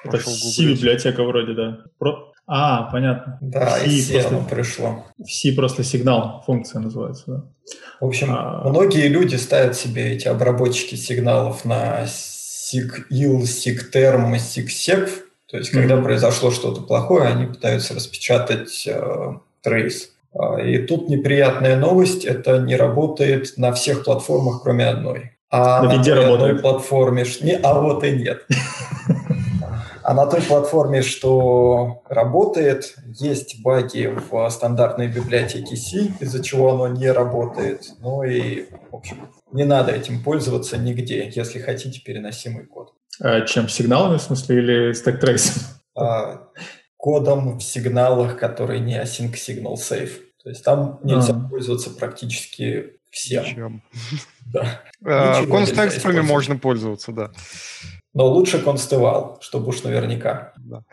Это 0.04 0.18
C-библиотека 0.20 1.24
вроде, 1.24 1.54
да. 1.54 1.78
Про... 1.98 2.34
А, 2.46 2.84
понятно. 2.92 3.38
Да, 3.40 3.80
C 3.80 3.86
из 3.86 4.08
C 4.08 4.20
просто... 4.20 4.54
пришло. 4.54 5.06
В 5.18 5.32
C 5.32 5.54
просто 5.54 5.84
сигнал, 5.86 6.44
функция 6.46 6.82
называется, 6.82 7.24
да. 7.26 7.44
В 8.02 8.06
общем, 8.06 8.28
а... 8.32 8.68
многие 8.68 9.08
люди 9.08 9.38
ставят 9.38 9.78
себе 9.78 10.12
эти 10.12 10.28
обработчики 10.28 10.96
сигналов 10.96 11.64
на 11.64 12.04
SIG-IL, 12.04 13.44
SIG-TERM, 13.44 14.36
SIG-SEC. 14.36 15.10
То 15.50 15.58
есть, 15.58 15.70
когда 15.70 15.96
mm-hmm. 15.96 16.04
произошло 16.04 16.52
что-то 16.52 16.82
плохое, 16.82 17.30
они 17.30 17.46
пытаются 17.46 17.94
распечатать 17.94 18.86
э, 18.86 19.38
трейс. 19.62 20.10
А, 20.38 20.62
и 20.62 20.80
тут 20.80 21.10
неприятная 21.10 21.78
новость, 21.78 22.26
это 22.26 22.60
не 22.60 22.76
работает 22.76 23.54
на 23.58 23.72
всех 23.72 24.04
платформах, 24.04 24.62
кроме 24.64 24.88
одной. 24.88 25.32
А 25.50 25.84
на, 25.84 25.98
на 25.98 26.04
той 26.04 26.14
работает? 26.14 26.62
платформе... 26.62 27.26
Не, 27.42 27.54
а 27.54 27.80
вот 27.80 28.04
и 28.04 28.12
нет. 28.12 28.46
А 30.04 30.14
на 30.14 30.28
той 30.28 30.42
платформе, 30.44 31.02
что 31.02 32.04
работает, 32.10 32.96
есть 33.08 33.64
баги 33.64 34.14
в 34.30 34.48
стандартной 34.52 35.08
библиотеке 35.08 35.76
C, 35.76 36.12
из-за 36.20 36.44
чего 36.44 36.74
оно 36.74 36.90
не 36.90 37.10
работает. 37.10 37.86
Ну 38.02 38.22
и, 38.22 38.66
в 38.92 38.96
общем, 38.96 39.30
не 39.52 39.64
надо 39.64 39.92
этим 39.92 40.22
пользоваться 40.22 40.78
нигде, 40.78 41.32
если 41.34 41.58
хотите 41.58 42.02
переносимый 42.02 42.66
код. 42.66 42.94
А 43.20 43.42
чем? 43.42 43.68
Сигналами, 43.68 44.18
в 44.18 44.22
смысле, 44.22 44.58
или 44.58 44.92
stack 44.92 45.20
trace? 45.20 45.60
А, 45.98 46.50
кодом 46.98 47.58
в 47.58 47.64
сигналах, 47.64 48.38
который 48.38 48.82
не 48.82 49.02
async 49.02 49.34
signal 49.34 49.74
safe. 49.74 50.12
То 50.46 50.52
есть 50.52 50.64
там 50.64 51.00
нельзя 51.02 51.34
а. 51.34 51.50
пользоваться 51.50 51.90
практически 51.90 53.00
всем. 53.10 53.46
Чем? 53.46 53.82
Да. 54.46 54.82
А, 55.08 55.44
констекстами 55.48 56.20
можно 56.22 56.56
пользоваться, 56.56 57.12
да. 57.12 57.32
Но 58.14 58.28
лучше 58.28 58.60
констывал, 58.60 59.40
чтобы 59.42 59.70
уж 59.70 59.84
наверняка. 59.84 60.54
Да. 60.58 60.84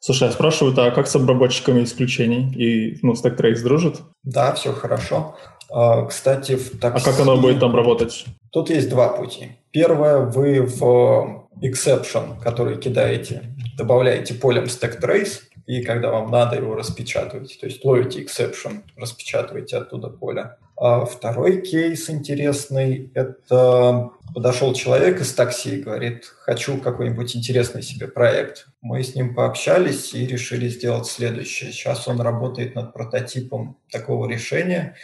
Слушай, 0.00 0.28
я 0.28 0.32
спрашиваю, 0.32 0.74
а 0.78 0.90
как 0.90 1.06
с 1.06 1.16
обработчиками 1.16 1.84
исключений? 1.84 2.52
И, 2.54 2.98
ну, 3.02 3.12
Stack 3.12 3.36
Trace 3.36 3.62
дружит? 3.62 4.00
Да, 4.22 4.54
все 4.54 4.72
хорошо. 4.72 5.36
А, 5.70 6.06
кстати, 6.06 6.56
в 6.56 6.78
такси... 6.78 7.08
А 7.08 7.12
как 7.12 7.20
оно 7.20 7.36
будет 7.36 7.60
там 7.60 7.76
работать? 7.76 8.24
Тут 8.50 8.70
есть 8.70 8.88
два 8.88 9.08
пути. 9.08 9.58
Первое, 9.70 10.20
вы 10.20 10.62
в 10.62 11.48
exception, 11.62 12.40
который 12.42 12.78
кидаете, 12.78 13.54
добавляете 13.76 14.34
полем 14.34 14.64
Stack 14.64 15.00
Trace, 15.00 15.40
и 15.66 15.82
когда 15.82 16.10
вам 16.10 16.30
надо 16.30 16.56
его 16.56 16.74
распечатывать, 16.74 17.58
то 17.58 17.66
есть 17.66 17.84
ловите 17.84 18.22
exception, 18.22 18.82
распечатываете 18.96 19.78
оттуда 19.78 20.08
поле. 20.08 20.56
А 20.76 21.04
второй 21.04 21.62
кейс 21.62 22.10
интересный– 22.10 23.10
это 23.14 24.10
подошел 24.34 24.74
человек 24.74 25.20
из 25.20 25.32
такси 25.32 25.76
и 25.76 25.82
говорит, 25.82 26.24
хочу 26.40 26.78
какой-нибудь 26.78 27.36
интересный 27.36 27.82
себе 27.82 28.08
проект. 28.08 28.66
Мы 28.82 29.02
с 29.02 29.14
ним 29.14 29.34
пообщались 29.34 30.12
и 30.14 30.26
решили 30.26 30.68
сделать 30.68 31.06
следующее. 31.06 31.70
Сейчас 31.70 32.08
он 32.08 32.20
работает 32.20 32.74
над 32.74 32.92
прототипом 32.92 33.78
такого 33.90 34.28
решения, 34.28 34.96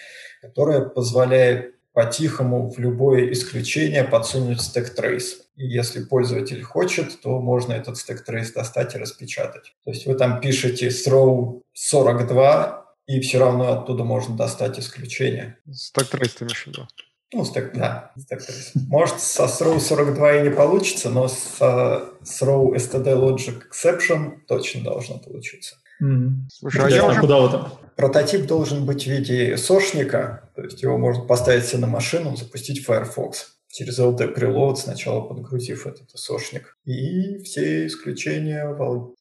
которое 0.43 0.81
позволяет 0.81 1.75
по-тихому 1.93 2.71
в 2.71 2.79
любое 2.79 3.33
исключение 3.33 4.05
подсунуть 4.05 4.61
stack 4.61 4.95
trace. 4.95 5.43
И 5.57 5.67
если 5.67 6.05
пользователь 6.05 6.63
хочет, 6.63 7.21
то 7.21 7.41
можно 7.41 7.73
этот 7.73 7.99
stack 7.99 8.25
trace 8.25 8.53
достать 8.53 8.95
и 8.95 8.99
распечатать. 8.99 9.75
То 9.85 9.91
есть 9.91 10.07
вы 10.07 10.15
там 10.15 10.41
пишете 10.41 10.89
throw 10.89 11.63
42, 11.73 12.87
и 13.07 13.21
все 13.21 13.39
равно 13.39 13.73
оттуда 13.73 14.05
можно 14.05 14.37
достать 14.37 14.79
исключение. 14.79 15.59
Stack 15.73 16.09
trace 16.09 16.35
ты 16.35 16.45
имеешь 16.45 16.65
в 16.65 16.67
виду? 16.69 16.87
Ну, 17.33 17.45
стек, 17.45 17.73
да, 17.75 18.13
stack 18.17 18.45
trace. 18.45 18.73
Может, 18.75 19.21
со 19.21 19.45
throw 19.45 19.79
42 19.79 20.37
и 20.37 20.43
не 20.45 20.51
получится, 20.51 21.11
но 21.11 21.29
со 21.29 22.11
throw 22.23 22.75
std 22.75 23.15
logic 23.15 23.63
exception 23.71 24.39
точно 24.47 24.83
должно 24.83 25.19
получиться. 25.19 25.77
Mm-hmm. 26.03 26.29
Слушай, 26.53 26.85
а 26.85 26.89
я 26.89 27.07
уже... 27.07 27.21
куда 27.21 27.41
вы 27.41 27.51
там? 27.51 27.73
Прототип 27.97 28.47
должен 28.47 28.87
быть 28.87 29.05
в 29.05 29.07
виде 29.07 29.57
сошника, 29.57 30.51
то 30.55 30.63
есть 30.63 30.83
его 30.83 30.97
можно 30.97 31.25
поставить 31.25 31.67
себе 31.67 31.81
на 31.81 31.87
машину, 31.87 32.37
запустить 32.37 32.85
Firefox 32.85 33.59
через 33.69 33.99
LD 33.99 34.35
Preload, 34.35 34.77
сначала 34.77 35.21
подгрузив 35.21 35.87
этот 35.87 36.11
сошник. 36.15 36.77
И 36.85 37.39
все 37.43 37.87
исключения 37.87 38.67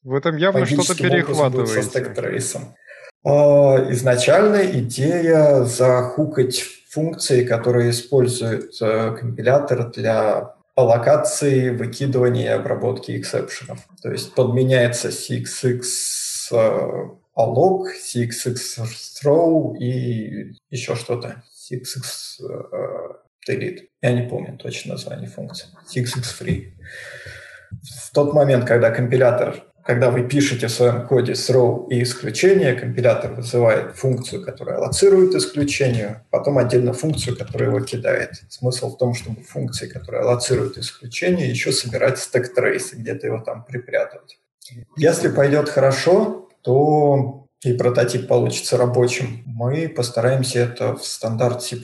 в 0.02 0.14
этом 0.14 0.36
явно 0.36 0.66
что-то 0.66 0.96
перехватывается. 0.96 1.82
Со 1.82 1.88
stack 1.88 2.21
trace 2.21 2.54
ом. 2.54 2.74
А, 3.24 3.86
изначально 3.90 4.64
идея 4.78 5.64
захукать 5.64 6.64
функции, 6.88 7.44
которые 7.44 7.90
использует 7.90 8.72
э, 8.80 9.16
компилятор 9.16 9.90
для 9.90 10.54
аллокации, 10.74 11.70
выкидывания 11.70 12.46
и 12.46 12.58
обработки 12.58 13.16
exception 13.16 13.62
ов. 13.62 13.78
То 14.02 14.10
есть 14.10 14.34
подменяется 14.34 15.08
CXX 15.08 15.82
alloc, 16.52 17.88
CXX 17.94 18.84
throw 19.22 19.76
и 19.76 20.54
еще 20.70 20.94
что-то. 20.94 21.42
CXX 21.70 22.40
delete. 23.48 23.88
Я 24.02 24.12
не 24.12 24.28
помню 24.28 24.56
точно 24.58 24.92
название 24.92 25.28
функции. 25.28 25.68
CXX 25.94 26.22
free. 26.40 26.72
В 27.70 28.12
тот 28.12 28.34
момент, 28.34 28.66
когда 28.66 28.90
компилятор 28.90 29.64
когда 29.82 30.10
вы 30.10 30.28
пишете 30.28 30.66
в 30.66 30.70
своем 30.70 31.06
коде 31.06 31.32
throw 31.32 31.88
и 31.88 32.02
исключение, 32.02 32.74
компилятор 32.74 33.32
вызывает 33.32 33.96
функцию, 33.96 34.44
которая 34.44 34.76
аллоцирует 34.76 35.34
исключение, 35.34 36.24
потом 36.30 36.58
отдельно 36.58 36.92
функцию, 36.92 37.36
которая 37.36 37.70
его 37.70 37.80
кидает. 37.80 38.34
Смысл 38.48 38.94
в 38.94 38.98
том, 38.98 39.14
чтобы 39.14 39.42
функции, 39.42 39.88
которые 39.88 40.22
аллоцируют 40.22 40.76
исключение, 40.76 41.48
еще 41.48 41.72
собирать 41.72 42.18
стек 42.18 42.54
трейс 42.54 42.92
и 42.92 42.96
где-то 42.98 43.26
его 43.26 43.40
там 43.40 43.64
припрятывать. 43.64 44.38
Если 44.96 45.28
пойдет 45.28 45.68
хорошо, 45.68 46.48
то 46.62 47.46
и 47.62 47.74
прототип 47.74 48.26
получится 48.26 48.78
рабочим, 48.78 49.42
мы 49.44 49.88
постараемся 49.88 50.60
это 50.60 50.96
в 50.96 51.04
стандарт 51.04 51.62
C++ 51.62 51.76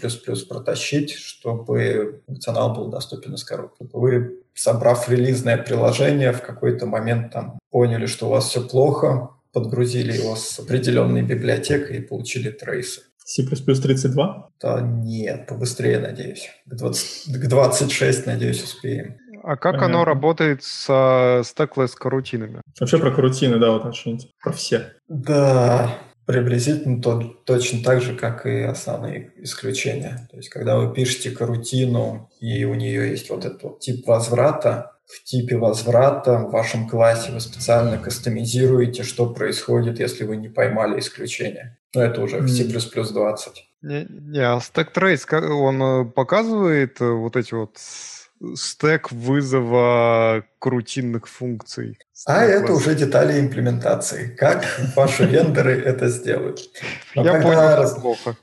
протащить, 0.48 1.12
чтобы 1.12 2.22
функционал 2.26 2.74
был 2.74 2.88
доступен 2.88 3.34
из 3.34 3.44
коробки. 3.44 3.86
Вы, 3.92 4.40
собрав 4.54 5.08
релизное 5.10 5.58
приложение, 5.58 6.32
в 6.32 6.40
какой-то 6.40 6.86
момент 6.86 7.32
там 7.32 7.58
поняли, 7.70 8.06
что 8.06 8.26
у 8.26 8.30
вас 8.30 8.48
все 8.48 8.66
плохо, 8.66 9.30
подгрузили 9.52 10.12
его 10.12 10.34
с 10.34 10.58
определенной 10.58 11.22
библиотекой 11.22 11.98
и 11.98 12.02
получили 12.02 12.50
трейсы. 12.50 13.02
C++ 13.22 13.42
32? 13.42 14.50
Да 14.60 14.80
нет, 14.80 15.46
побыстрее, 15.46 15.98
надеюсь. 15.98 16.48
К, 16.64 16.74
20, 16.74 17.34
к 17.34 17.48
26, 17.48 18.26
надеюсь, 18.26 18.62
успеем. 18.62 19.16
А 19.46 19.56
как 19.56 19.74
Понятно. 19.74 19.86
оно 19.86 20.04
работает 20.04 20.64
с 20.64 20.90
стеклess 20.90 21.92
карутинами? 21.96 22.62
Вообще 22.80 22.98
про 22.98 23.12
карутины, 23.12 23.60
да, 23.60 23.70
вот 23.70 23.86
очень 23.86 24.18
про 24.42 24.50
все. 24.50 24.94
Да, 25.06 25.96
приблизительно 26.26 27.00
то, 27.00 27.22
точно 27.44 27.84
так 27.84 28.02
же, 28.02 28.16
как 28.16 28.44
и 28.44 28.62
основные 28.62 29.30
исключения. 29.36 30.26
То 30.32 30.38
есть, 30.38 30.48
когда 30.48 30.76
вы 30.76 30.92
пишете 30.92 31.30
карутину, 31.30 32.28
и 32.40 32.64
у 32.64 32.74
нее 32.74 33.08
есть 33.08 33.30
вот 33.30 33.44
этот 33.44 33.62
вот 33.62 33.78
тип 33.78 34.04
возврата, 34.08 34.96
в 35.06 35.22
типе 35.22 35.56
возврата 35.56 36.38
в 36.38 36.50
вашем 36.50 36.88
классе 36.88 37.30
вы 37.30 37.38
специально 37.38 37.98
кастомизируете, 37.98 39.04
что 39.04 39.32
происходит, 39.32 40.00
если 40.00 40.24
вы 40.24 40.38
не 40.38 40.48
поймали 40.48 40.98
исключение. 40.98 41.78
Но 41.94 42.02
это 42.02 42.20
уже 42.20 42.38
в 42.38 42.48
C++ 42.48 42.64
20. 42.64 43.64
Не, 43.82 44.06
не 44.10 44.40
а 44.40 44.58
Stack 44.58 44.88
Trace, 44.92 45.40
он 45.48 45.80
э, 45.80 46.04
показывает 46.04 47.00
э, 47.00 47.08
вот 47.08 47.36
эти 47.36 47.54
вот 47.54 47.78
стек 48.54 49.12
вызова 49.12 50.44
крутинных 50.58 51.28
функций. 51.28 51.98
А 52.26 52.44
это 52.44 52.72
уже 52.72 52.94
детали 52.94 53.40
имплементации. 53.40 54.34
Как 54.36 54.64
ваши 54.94 55.24
вендоры 55.26 55.80
это 55.80 56.08
сделают. 56.08 56.60
Я 57.14 57.40
понял, 57.40 57.76
раз... 57.76 57.94
плохо. 57.94 58.36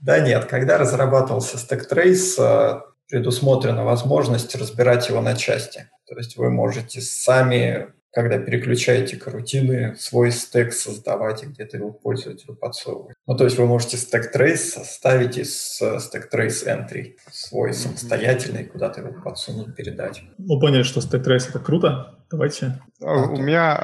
Да 0.00 0.20
нет, 0.20 0.46
когда 0.46 0.78
разрабатывался 0.78 1.56
StackTrace, 1.56 2.34
э, 2.38 2.80
предусмотрена 3.08 3.84
возможность 3.84 4.54
разбирать 4.54 5.08
его 5.08 5.20
на 5.20 5.34
части. 5.34 5.88
То 6.06 6.16
есть 6.16 6.36
вы 6.36 6.50
можете 6.50 7.00
сами 7.00 7.88
когда 8.14 8.38
переключаете 8.38 9.16
карутины, 9.16 9.96
свой 9.98 10.30
стек 10.30 10.72
создавать 10.72 11.42
и 11.42 11.46
где-то 11.46 11.78
его 11.78 11.90
пользователю 11.90 12.54
подсовывать. 12.54 13.16
Ну, 13.26 13.36
то 13.36 13.44
есть 13.44 13.58
вы 13.58 13.66
можете 13.66 13.96
стек 13.96 14.30
трейс 14.30 14.72
составить 14.72 15.36
из 15.36 15.80
стек 16.00 16.30
трейс 16.30 16.64
entry 16.64 17.16
свой 17.30 17.74
самостоятельный, 17.74 18.64
куда-то 18.64 19.00
его 19.00 19.12
подсунуть, 19.22 19.74
передать. 19.74 20.22
Мы 20.38 20.60
поняли, 20.60 20.84
что 20.84 21.00
stack 21.00 21.24
trace 21.24 21.48
это 21.48 21.58
круто. 21.58 22.14
Давайте. 22.30 22.80
А, 23.00 23.26
у 23.26 23.36
меня 23.36 23.74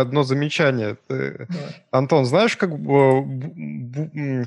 одно 0.00 0.22
замечание. 0.22 0.96
Ты, 1.08 1.46
Антон, 1.90 2.26
знаешь, 2.26 2.56
как, 2.56 2.70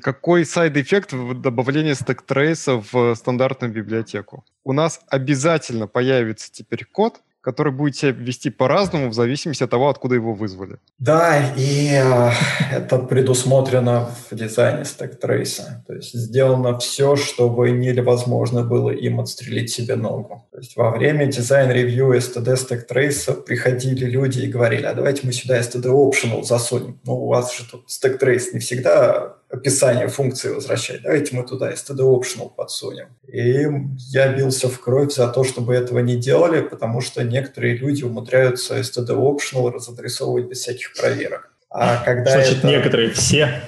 какой 0.01 0.45
side-effect 0.45 1.13
добавления 1.41 1.95
стек 1.95 2.21
трейса 2.21 2.81
в 2.91 3.15
стандартную 3.15 3.73
библиотеку? 3.73 4.45
У 4.63 4.73
нас 4.73 5.01
обязательно 5.09 5.87
появится 5.87 6.51
теперь 6.51 6.85
код, 6.85 7.21
который 7.41 7.73
будет 7.73 7.95
себя 7.95 8.11
вести 8.11 8.49
по-разному 8.49 9.09
в 9.09 9.13
зависимости 9.13 9.63
от 9.63 9.69
того, 9.69 9.89
откуда 9.89 10.15
его 10.15 10.33
вызвали. 10.33 10.77
Да, 10.99 11.53
и 11.57 11.89
э, 11.91 12.31
это 12.71 12.99
предусмотрено 12.99 14.09
в 14.29 14.35
дизайне 14.35 14.85
стек-трейса. 14.85 15.83
То 15.87 15.93
есть 15.95 16.13
сделано 16.13 16.77
все, 16.77 17.15
чтобы 17.15 17.71
невозможно 17.71 18.63
было 18.63 18.91
им 18.91 19.19
отстрелить 19.19 19.71
себе 19.71 19.95
ногу. 19.95 20.47
То 20.51 20.59
есть 20.59 20.75
во 20.75 20.91
время 20.91 21.25
design 21.25 21.69
review 21.69 22.13
STD 22.13 22.55
стек-трейса 22.55 23.33
приходили 23.33 24.05
люди 24.05 24.41
и 24.41 24.47
говорили, 24.47 24.85
а 24.85 24.93
давайте 24.93 25.25
мы 25.25 25.33
сюда 25.33 25.59
STD 25.59 25.85
optional 25.85 26.43
засунем. 26.43 26.99
Ну, 27.05 27.13
у 27.13 27.27
вас 27.27 27.57
же 27.57 27.69
тут 27.69 27.89
stack 27.89 28.21
trace 28.21 28.53
не 28.53 28.59
всегда 28.59 29.37
описание 29.51 30.07
функции 30.07 30.49
возвращать. 30.49 31.01
Давайте 31.03 31.35
мы 31.35 31.43
туда 31.43 31.71
std 31.73 31.99
optional 31.99 32.49
подсунем. 32.55 33.09
И 33.27 33.67
я 34.11 34.33
бился 34.33 34.69
в 34.69 34.79
кровь 34.79 35.13
за 35.13 35.27
то, 35.27 35.43
чтобы 35.43 35.75
этого 35.75 35.99
не 35.99 36.15
делали, 36.15 36.61
потому 36.61 37.01
что 37.01 37.23
некоторые 37.23 37.75
люди 37.77 38.03
умудряются 38.03 38.79
std 38.79 39.09
optional 39.09 39.71
разадресовывать 39.71 40.47
без 40.47 40.59
всяких 40.59 40.93
проверок. 40.93 41.51
А 41.69 42.03
когда 42.03 42.31
Значит, 42.31 42.59
это... 42.59 42.67
некоторые, 42.67 43.11
все. 43.11 43.61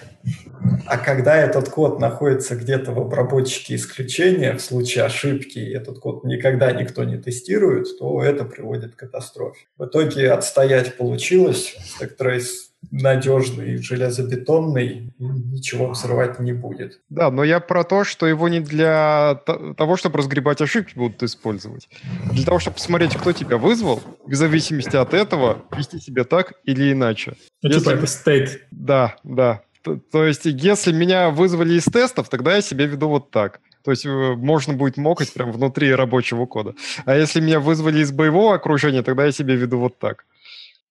А 0.85 0.97
когда 0.97 1.35
этот 1.35 1.69
код 1.69 1.99
находится 1.99 2.55
где-то 2.55 2.91
в 2.91 2.99
обработчике 2.99 3.75
исключения, 3.75 4.53
в 4.53 4.61
случае 4.61 5.03
ошибки, 5.03 5.59
и 5.59 5.73
этот 5.73 5.99
код 5.99 6.23
никогда 6.23 6.71
никто 6.71 7.03
не 7.03 7.17
тестирует, 7.17 7.97
то 7.99 8.23
это 8.23 8.45
приводит 8.45 8.95
к 8.95 8.99
катастрофе. 8.99 9.65
В 9.77 9.85
итоге 9.85 10.31
отстоять 10.31 10.97
получилось. 10.97 11.75
Stacktrace 11.99 12.72
надежный, 12.91 13.77
железобетонный, 13.77 15.13
ничего 15.19 15.89
взрывать 15.89 16.39
не 16.39 16.53
будет. 16.53 16.99
Да, 17.09 17.31
но 17.31 17.43
я 17.43 17.59
про 17.59 17.83
то, 17.83 18.03
что 18.03 18.27
его 18.27 18.49
не 18.49 18.59
для 18.59 19.41
того, 19.77 19.97
чтобы 19.97 20.17
разгребать 20.17 20.61
ошибки 20.61 20.93
будут 20.95 21.23
использовать. 21.23 21.89
А 22.29 22.33
для 22.33 22.45
того, 22.45 22.59
чтобы 22.59 22.75
посмотреть, 22.75 23.15
кто 23.15 23.31
тебя 23.31 23.57
вызвал, 23.57 24.01
в 24.25 24.33
зависимости 24.33 24.95
от 24.95 25.13
этого, 25.13 25.63
вести 25.75 25.99
себя 25.99 26.23
так 26.23 26.53
или 26.63 26.91
иначе. 26.91 27.35
Ну, 27.61 27.69
типа 27.69 27.79
если... 27.79 27.89
типа 27.89 27.97
это 27.97 28.07
стейт. 28.07 28.61
Да, 28.71 29.15
да. 29.23 29.61
То, 29.83 29.97
то 29.97 30.25
есть, 30.25 30.45
если 30.45 30.93
меня 30.93 31.29
вызвали 31.29 31.73
из 31.73 31.85
тестов, 31.85 32.29
тогда 32.29 32.55
я 32.55 32.61
себя 32.61 32.85
веду 32.85 33.09
вот 33.09 33.31
так. 33.31 33.59
То 33.83 33.91
есть 33.91 34.05
э, 34.05 34.09
можно 34.09 34.73
будет 34.73 34.97
мокать 34.97 35.33
прямо 35.33 35.51
внутри 35.51 35.93
рабочего 35.93 36.45
кода. 36.45 36.73
А 37.05 37.15
если 37.15 37.41
меня 37.41 37.59
вызвали 37.59 37.99
из 37.99 38.11
боевого 38.11 38.55
окружения, 38.55 39.03
тогда 39.03 39.25
я 39.25 39.31
себя 39.31 39.55
веду 39.55 39.79
вот 39.79 39.99
так. 39.99 40.25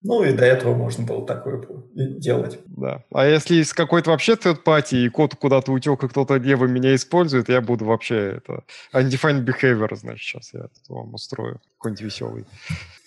Ну 0.05 0.25
и 0.25 0.33
до 0.33 0.45
этого 0.45 0.75
можно 0.75 1.05
было 1.05 1.27
такое 1.27 1.63
делать. 1.95 2.59
Да. 2.67 3.05
А 3.13 3.27
если 3.27 3.57
из 3.57 3.73
какой-то 3.73 4.11
вообще 4.11 4.33
party 4.33 5.05
и 5.05 5.09
код 5.09 5.37
куда-то 5.37 5.73
утек, 5.73 6.03
и 6.03 6.09
кто-то 6.09 6.37
левый 6.37 6.69
меня 6.69 6.95
использует, 6.95 7.49
я 7.49 7.61
буду 7.61 7.85
вообще 7.85 8.39
это 8.39 8.65
undefined 8.93 9.45
behavior, 9.45 9.95
значит, 9.95 10.23
сейчас 10.23 10.53
я 10.55 10.67
вам 10.89 11.15
устрою 11.15 11.61
какой-нибудь 11.79 12.03
веселый. 12.03 12.45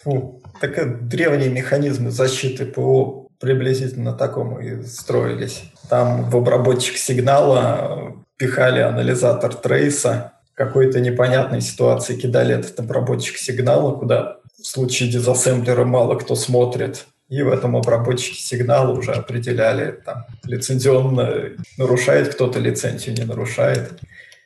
Фу, 0.04 0.42
так 0.62 1.08
древние 1.08 1.50
механизмы 1.50 2.12
защиты 2.12 2.66
ПО 2.66 3.28
приблизительно 3.40 4.14
такому 4.14 4.60
и 4.60 4.84
строились. 4.84 5.64
Там 5.90 6.30
в 6.30 6.38
обработчик 6.38 6.98
сигнала 6.98 8.16
пихали 8.38 8.80
анализатор 8.80 9.54
трейса, 9.54 10.34
какой-то 10.54 11.02
непонятной 11.02 11.62
ситуации 11.62 12.16
кидали 12.16 12.56
этот 12.56 12.80
обработчик 12.80 13.38
сигнала, 13.38 13.98
куда 13.98 14.38
в 14.66 14.68
случае 14.68 15.12
дизассемблера 15.12 15.86
мало 15.86 16.16
кто 16.16 16.34
смотрит. 16.34 17.06
И 17.30 17.44
в 17.44 17.52
этом 17.52 17.76
обработчике 17.76 18.42
сигнала 18.42 18.98
уже 18.98 19.12
определяли, 19.12 19.92
там, 19.92 20.26
лицензионно 20.44 21.52
нарушает 21.78 22.34
кто-то 22.34 22.60
лицензию, 22.60 23.16
не 23.16 23.26
нарушает. 23.26 24.00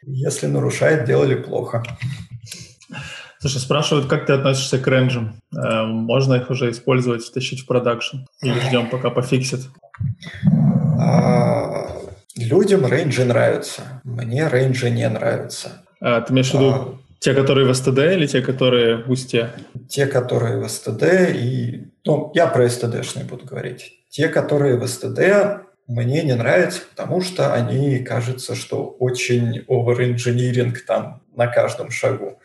Если 0.06 0.48
нарушает, 0.48 1.06
делали 1.06 1.36
плохо. 1.36 1.84
Слушай, 3.40 3.62
спрашивают, 3.62 4.08
как 4.08 4.26
ты 4.26 4.34
относишься 4.34 4.78
к 4.78 4.88
рейнджам? 4.88 5.36
Э, 5.56 5.86
можно 5.86 6.34
их 6.34 6.50
уже 6.50 6.70
использовать, 6.72 7.34
тащить 7.34 7.62
в 7.62 7.66
продакшн? 7.66 8.18
Или 8.42 8.60
ждем, 8.60 8.90
пока 8.90 9.12
пофиксят? 9.12 9.62
А, 11.00 11.96
людям 12.36 12.86
рейнджи 12.86 13.24
нравятся. 13.24 14.02
Мне 14.04 14.50
рейнджи 14.50 14.90
не 14.90 15.08
нравятся. 15.08 15.84
А, 16.02 16.20
ты 16.20 16.34
имеешь 16.34 16.52
в 16.52 16.56
виду 16.56 16.72
а, 16.72 17.00
те, 17.20 17.34
которые 17.34 17.68
в 17.68 17.72
STD 17.72 18.14
или 18.16 18.28
те, 18.28 18.42
которые 18.42 19.04
в 19.04 19.12
Boost 19.12 19.40
е? 19.40 19.52
Те, 19.90 20.08
которые 20.08 20.58
в 20.58 20.66
STD 20.66 21.34
и... 21.36 21.88
Ну, 22.06 22.32
я 22.34 22.48
про 22.48 22.66
STD-шные 22.66 23.26
буду 23.26 23.46
говорить. 23.46 24.06
Те, 24.10 24.30
которые 24.30 24.78
в 24.78 24.84
STD, 24.84 25.60
мне 25.88 26.24
не 26.24 26.36
нравятся, 26.36 26.82
потому 26.90 27.22
что 27.22 27.54
они, 27.54 28.00
кажется, 28.00 28.56
что 28.56 28.86
очень 29.00 29.66
over-engineering 29.68 30.76
там 30.88 31.22
на 31.36 31.48
каждом 31.48 31.92
шагу. 31.92 32.40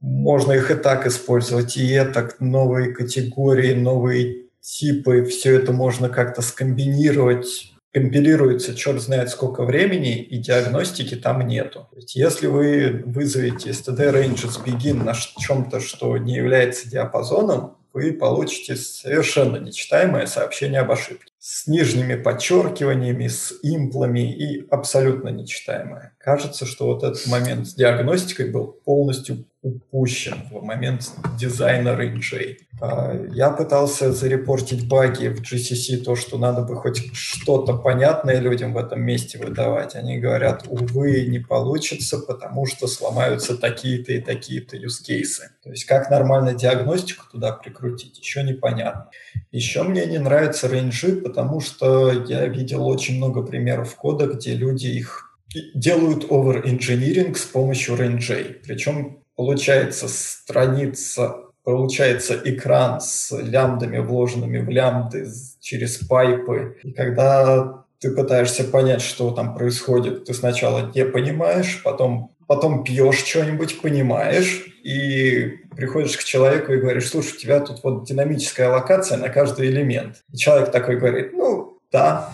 Можно 0.00 0.52
их 0.52 0.70
и 0.70 0.74
так 0.74 1.06
использовать, 1.06 1.76
и 1.76 2.02
так 2.04 2.40
новые 2.40 2.92
категории, 2.92 3.74
новые 3.74 4.46
типы, 4.60 5.24
все 5.24 5.56
это 5.56 5.72
можно 5.72 6.08
как-то 6.08 6.40
скомбинировать 6.40 7.71
компилируется 7.92 8.74
черт 8.74 9.00
знает 9.00 9.30
сколько 9.30 9.64
времени, 9.64 10.22
и 10.22 10.38
диагностики 10.38 11.14
там 11.14 11.46
нету. 11.46 11.88
То 11.90 11.96
есть 11.96 12.14
если 12.16 12.46
вы 12.46 13.02
вызовете 13.04 13.70
std 13.70 14.12
ranges 14.12 14.64
begin 14.64 15.04
на 15.04 15.14
чем-то, 15.14 15.80
что 15.80 16.16
не 16.16 16.34
является 16.34 16.88
диапазоном, 16.88 17.76
вы 17.92 18.12
получите 18.14 18.74
совершенно 18.76 19.58
нечитаемое 19.58 20.24
сообщение 20.26 20.80
об 20.80 20.90
ошибке. 20.90 21.30
с 21.38 21.66
нижними 21.66 22.14
подчеркиваниями, 22.14 23.26
с 23.26 23.52
имплами 23.64 24.32
и 24.32 24.64
абсолютно 24.70 25.28
нечитаемая. 25.30 26.12
Кажется, 26.22 26.66
что 26.66 26.86
вот 26.86 27.02
этот 27.02 27.26
момент 27.26 27.66
с 27.66 27.74
диагностикой 27.74 28.48
был 28.50 28.68
полностью 28.84 29.44
упущен 29.60 30.34
в 30.50 30.62
момент 30.62 31.10
дизайна 31.36 31.96
рейнджей. 31.96 32.58
А, 32.80 33.12
я 33.32 33.50
пытался 33.50 34.12
зарепортить 34.12 34.88
баги 34.88 35.28
в 35.28 35.40
GCC, 35.40 35.98
то, 35.98 36.14
что 36.14 36.38
надо 36.38 36.62
бы 36.62 36.76
хоть 36.76 37.12
что-то 37.12 37.76
понятное 37.76 38.38
людям 38.38 38.72
в 38.72 38.78
этом 38.78 39.02
месте 39.02 39.38
выдавать. 39.38 39.96
Они 39.96 40.18
говорят, 40.18 40.64
увы, 40.68 41.26
не 41.26 41.40
получится, 41.40 42.18
потому 42.18 42.66
что 42.66 42.86
сломаются 42.86 43.56
такие-то 43.56 44.12
и 44.12 44.20
такие-то 44.20 44.76
юзкейсы. 44.76 45.50
То 45.64 45.70
есть 45.70 45.84
как 45.86 46.08
нормально 46.08 46.54
диагностику 46.54 47.24
туда 47.32 47.50
прикрутить, 47.52 48.18
еще 48.18 48.44
непонятно. 48.44 49.10
Еще 49.50 49.82
мне 49.82 50.06
не 50.06 50.18
нравятся 50.18 50.68
рейнджи, 50.68 51.16
потому 51.16 51.60
что 51.60 52.12
я 52.12 52.46
видел 52.46 52.86
очень 52.86 53.16
много 53.16 53.42
примеров 53.42 53.96
кода, 53.96 54.26
где 54.26 54.54
люди 54.54 54.86
их 54.86 55.31
делают 55.74 56.24
over-engineering 56.24 57.34
с 57.36 57.44
помощью 57.44 57.96
рейнджей. 57.96 58.56
Причем 58.64 59.18
получается 59.36 60.08
страница, 60.08 61.36
получается 61.64 62.40
экран 62.44 63.00
с 63.00 63.36
лямбдами, 63.36 63.98
вложенными 63.98 64.58
в 64.58 64.68
лямбды 64.68 65.26
через 65.60 65.98
пайпы. 65.98 66.76
И 66.82 66.92
когда 66.92 67.84
ты 67.98 68.10
пытаешься 68.10 68.64
понять, 68.64 69.02
что 69.02 69.30
там 69.30 69.54
происходит, 69.54 70.24
ты 70.24 70.34
сначала 70.34 70.90
не 70.94 71.04
понимаешь, 71.04 71.80
потом, 71.84 72.32
потом 72.48 72.82
пьешь 72.82 73.24
что-нибудь, 73.24 73.80
понимаешь, 73.80 74.66
и 74.82 75.60
приходишь 75.76 76.16
к 76.16 76.24
человеку 76.24 76.72
и 76.72 76.80
говоришь, 76.80 77.08
слушай, 77.08 77.34
у 77.36 77.38
тебя 77.38 77.60
тут 77.60 77.84
вот 77.84 78.04
динамическая 78.04 78.68
аллокация 78.68 79.18
на 79.18 79.28
каждый 79.28 79.68
элемент. 79.68 80.16
И 80.32 80.36
человек 80.36 80.72
такой 80.72 80.96
говорит, 80.96 81.32
ну, 81.32 81.78
да, 81.92 82.30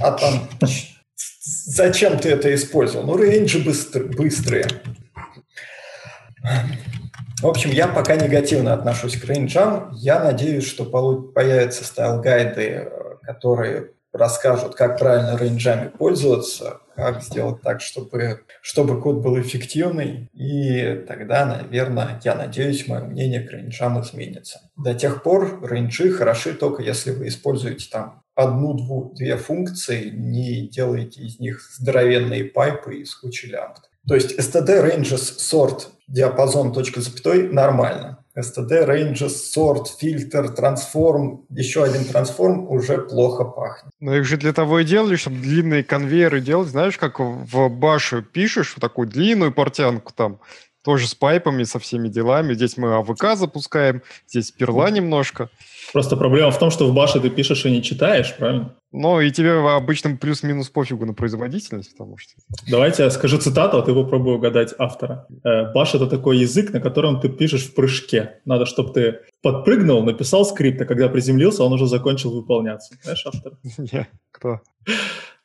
а 0.00 0.12
там 0.12 0.48
зачем 1.68 2.18
ты 2.18 2.30
это 2.30 2.54
использовал? 2.54 3.06
Ну, 3.06 3.16
рейнджи 3.16 3.58
быстрые. 3.60 4.66
В 7.40 7.46
общем, 7.46 7.70
я 7.70 7.86
пока 7.86 8.16
негативно 8.16 8.72
отношусь 8.72 9.16
к 9.16 9.24
рейнджам. 9.24 9.92
Я 9.92 10.22
надеюсь, 10.22 10.66
что 10.66 10.84
появятся 10.84 11.84
стайл-гайды, 11.84 12.90
которые 13.22 13.90
расскажут, 14.12 14.74
как 14.74 14.98
правильно 14.98 15.36
рейнджами 15.36 15.88
пользоваться, 15.88 16.80
как 16.96 17.22
сделать 17.22 17.62
так, 17.62 17.80
чтобы, 17.80 18.40
чтобы 18.60 19.00
код 19.00 19.18
был 19.18 19.40
эффективный. 19.40 20.28
И 20.32 21.04
тогда, 21.06 21.44
наверное, 21.46 22.18
я 22.24 22.34
надеюсь, 22.34 22.88
мое 22.88 23.02
мнение 23.02 23.40
к 23.42 23.50
рейнджам 23.50 24.00
изменится. 24.00 24.62
До 24.76 24.94
тех 24.94 25.22
пор 25.22 25.64
рейнджи 25.64 26.10
хороши 26.10 26.54
только 26.54 26.82
если 26.82 27.12
вы 27.12 27.28
используете 27.28 27.88
там 27.90 28.22
одну-две 28.38 29.36
функции, 29.36 30.10
не 30.10 30.68
делаете 30.68 31.22
из 31.22 31.40
них 31.40 31.60
здоровенные 31.60 32.44
пайпы 32.44 32.96
из 32.96 33.14
кучи 33.14 33.46
лямбд. 33.46 33.80
То 34.06 34.14
есть 34.14 34.38
std 34.38 34.68
ranges 34.86 35.36
sort 35.38 35.88
диапазон 36.06 36.72
точка 36.72 37.00
запятой 37.00 37.48
нормально. 37.48 38.24
std 38.38 38.86
ranges 38.86 39.34
sort 39.56 39.86
фильтр 39.98 40.50
трансформ 40.50 41.46
еще 41.50 41.82
один 41.82 42.04
трансформ 42.04 42.70
уже 42.70 42.98
плохо 42.98 43.44
пахнет. 43.44 43.92
Но 43.98 44.14
их 44.14 44.24
же 44.24 44.36
для 44.36 44.52
того 44.52 44.78
и 44.78 44.84
делали, 44.84 45.16
чтобы 45.16 45.38
длинные 45.38 45.82
конвейеры 45.82 46.40
делать. 46.40 46.68
Знаешь, 46.68 46.96
как 46.96 47.18
в 47.18 47.68
башу 47.68 48.22
пишешь 48.22 48.76
такую 48.80 49.08
длинную 49.08 49.52
портянку 49.52 50.12
там, 50.14 50.38
тоже 50.84 51.08
с 51.08 51.14
пайпами, 51.14 51.64
со 51.64 51.80
всеми 51.80 52.08
делами. 52.08 52.54
Здесь 52.54 52.76
мы 52.76 52.94
АВК 52.94 53.36
запускаем, 53.36 54.02
здесь 54.28 54.52
перла 54.52 54.90
немножко. 54.90 55.50
Просто 55.92 56.16
проблема 56.16 56.50
в 56.50 56.58
том, 56.58 56.70
что 56.70 56.86
в 56.86 56.94
баше 56.94 57.20
ты 57.20 57.30
пишешь 57.30 57.64
и 57.64 57.70
не 57.70 57.82
читаешь, 57.82 58.36
правильно? 58.36 58.74
Ну, 58.92 59.20
и 59.20 59.30
тебе 59.30 59.52
обычно 59.52 60.16
плюс-минус 60.16 60.68
пофигу 60.68 61.06
на 61.06 61.14
производительность, 61.14 61.92
потому 61.92 62.16
что... 62.18 62.32
Давайте 62.70 63.02
я 63.02 63.10
скажу 63.10 63.38
цитату, 63.38 63.78
а 63.78 63.82
ты 63.82 63.94
попробуй 63.94 64.34
угадать 64.34 64.74
автора. 64.78 65.26
Э, 65.44 65.72
Баш— 65.72 65.94
это 65.94 66.06
такой 66.06 66.38
язык, 66.38 66.72
на 66.72 66.80
котором 66.80 67.20
ты 67.20 67.28
пишешь 67.28 67.66
в 67.66 67.74
прыжке. 67.74 68.40
Надо, 68.44 68.66
чтобы 68.66 68.92
ты 68.92 69.20
подпрыгнул, 69.42 70.02
написал 70.02 70.44
скрипт, 70.44 70.80
а 70.80 70.84
когда 70.84 71.08
приземлился, 71.08 71.64
он 71.64 71.72
уже 71.72 71.86
закончил 71.86 72.30
выполняться. 72.32 72.94
Знаешь 73.02 73.26
автор? 73.26 73.52
Нет, 73.92 74.08
кто? 74.30 74.60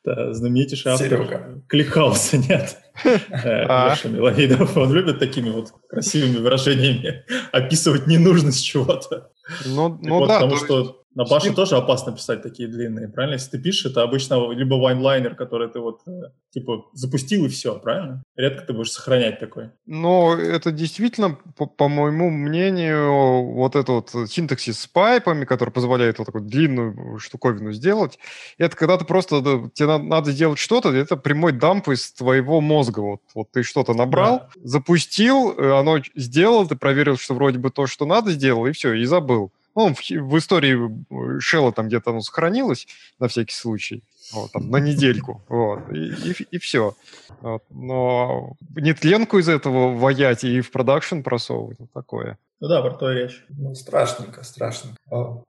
Да, 0.05 0.33
знаменитейший 0.33 0.91
автор 0.91 1.07
Серега. 1.07 1.61
Кликхауса, 1.67 2.37
нет. 2.37 2.77
Э, 3.05 3.65
а? 3.67 3.91
Леша 3.91 4.09
Миловидов. 4.09 4.77
Он 4.77 4.93
любит 4.93 5.17
такими 5.17 5.49
вот 5.49 5.73
красивыми 5.89 6.37
выражениями 6.37 7.23
описывать 7.51 8.05
ненужность 8.05 8.63
чего-то. 8.63 9.31
Ну, 9.65 9.97
ну 10.01 10.27
да. 10.27 10.39
Потому 10.39 10.57
что 10.57 11.02
на 11.15 11.25
баше 11.25 11.49
Steam... 11.49 11.55
тоже 11.55 11.75
опасно 11.75 12.11
писать 12.11 12.41
такие 12.41 12.67
длинные, 12.67 13.07
правильно? 13.07 13.35
Если 13.35 13.51
ты 13.51 13.59
пишешь, 13.59 13.91
это 13.91 14.01
обычно 14.01 14.51
либо 14.51 14.75
one-liner, 14.75 15.35
который 15.35 15.69
ты 15.69 15.79
вот, 15.79 16.01
э, 16.07 16.31
типа, 16.51 16.85
запустил 16.93 17.45
и 17.45 17.49
все, 17.49 17.77
правильно? 17.79 18.23
Редко 18.35 18.65
ты 18.65 18.73
будешь 18.73 18.91
сохранять 18.91 19.39
такой. 19.39 19.69
Но 19.85 20.35
это 20.35 20.71
действительно, 20.71 21.37
по, 21.55 21.65
по 21.65 21.87
моему 21.87 22.29
мнению, 22.29 23.53
вот 23.53 23.75
этот 23.75 24.13
вот 24.13 24.29
синтаксис 24.29 24.79
с 24.79 24.87
пайпами, 24.87 25.45
который 25.45 25.69
позволяет 25.69 26.17
вот 26.17 26.25
такую 26.25 26.43
длинную 26.43 27.19
штуковину 27.19 27.71
сделать, 27.73 28.17
это 28.57 28.75
когда 28.75 28.97
ты 28.97 29.05
просто, 29.05 29.69
тебе 29.73 29.87
надо, 29.87 30.03
надо 30.03 30.31
сделать 30.31 30.59
что-то, 30.59 30.89
это 30.89 31.15
прямой 31.15 31.51
дамп 31.51 31.89
из 31.89 32.11
твоего 32.11 32.59
мозга. 32.59 33.01
Вот, 33.01 33.21
вот 33.35 33.51
ты 33.51 33.63
что-то 33.63 33.93
набрал, 33.93 34.49
да. 34.55 34.61
запустил, 34.63 35.53
э, 35.57 35.79
оно 35.79 35.99
сделал, 36.15 36.67
ты 36.67 36.75
проверил, 36.75 37.17
что 37.17 37.35
вроде 37.35 37.59
бы 37.59 37.69
то, 37.69 37.85
что 37.87 38.05
надо, 38.05 38.31
сделал, 38.31 38.65
и 38.65 38.71
все, 38.71 38.93
и 38.93 39.05
забыл. 39.05 39.51
Ну, 39.75 39.93
в, 39.93 39.99
в 39.99 40.37
истории 40.37 41.37
э, 41.37 41.39
Шелла 41.39 41.71
там 41.71 41.87
где-то 41.87 42.11
оно 42.11 42.21
сохранилось 42.21 42.87
на 43.19 43.27
всякий 43.27 43.55
случай, 43.55 44.03
вот, 44.33 44.51
там, 44.51 44.69
на 44.69 44.77
недельку, 44.77 45.43
вот, 45.47 45.91
и, 45.91 46.13
и, 46.29 46.47
и 46.51 46.57
все. 46.59 46.95
Вот. 47.41 47.63
Но 47.69 48.55
нетленку 48.75 49.39
из 49.39 49.49
этого 49.49 49.95
воять 49.95 50.43
и 50.43 50.61
в 50.61 50.71
продакшн 50.71 51.21
просовывать, 51.21 51.79
вот 51.79 51.91
такое. 51.91 52.37
Ну 52.63 52.69
да, 52.69 52.81
про 52.81 52.93
то 52.93 53.11
и 53.11 53.15
речь. 53.15 53.43
Ну, 53.49 53.75
страшненько, 53.75 54.41
страшненько. 54.45 54.97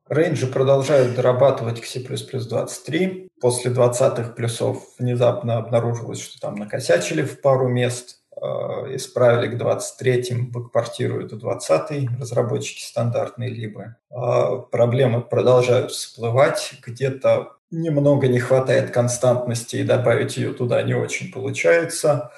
Рейнджи 0.09 0.49
продолжают 0.49 1.15
дорабатывать 1.15 1.81
к 1.81 1.85
C++23. 1.85 3.29
После 3.41 3.71
20-х 3.71 4.31
плюсов 4.33 4.83
внезапно 4.99 5.59
обнаружилось, 5.59 6.21
что 6.21 6.41
там 6.41 6.57
накосячили 6.57 7.23
в 7.23 7.41
пару 7.41 7.69
мест. 7.69 8.24
Э, 8.41 8.95
исправили 8.97 9.55
к 9.55 9.61
23-м, 9.61 10.51
бэкпортируют 10.51 11.33
в 11.33 11.47
20-й 11.47 12.09
разработчики 12.19 12.83
стандартные 12.83 13.49
либо. 13.49 13.97
А 14.11 14.57
проблемы 14.57 15.21
продолжают 15.21 15.93
всплывать, 15.93 16.75
где-то 16.85 17.53
немного 17.71 18.27
не 18.27 18.41
хватает 18.41 18.91
константности, 18.91 19.77
и 19.77 19.85
добавить 19.85 20.37
ее 20.37 20.53
туда 20.53 20.83
не 20.83 20.95
очень 20.95 21.33
получается. 21.33 22.33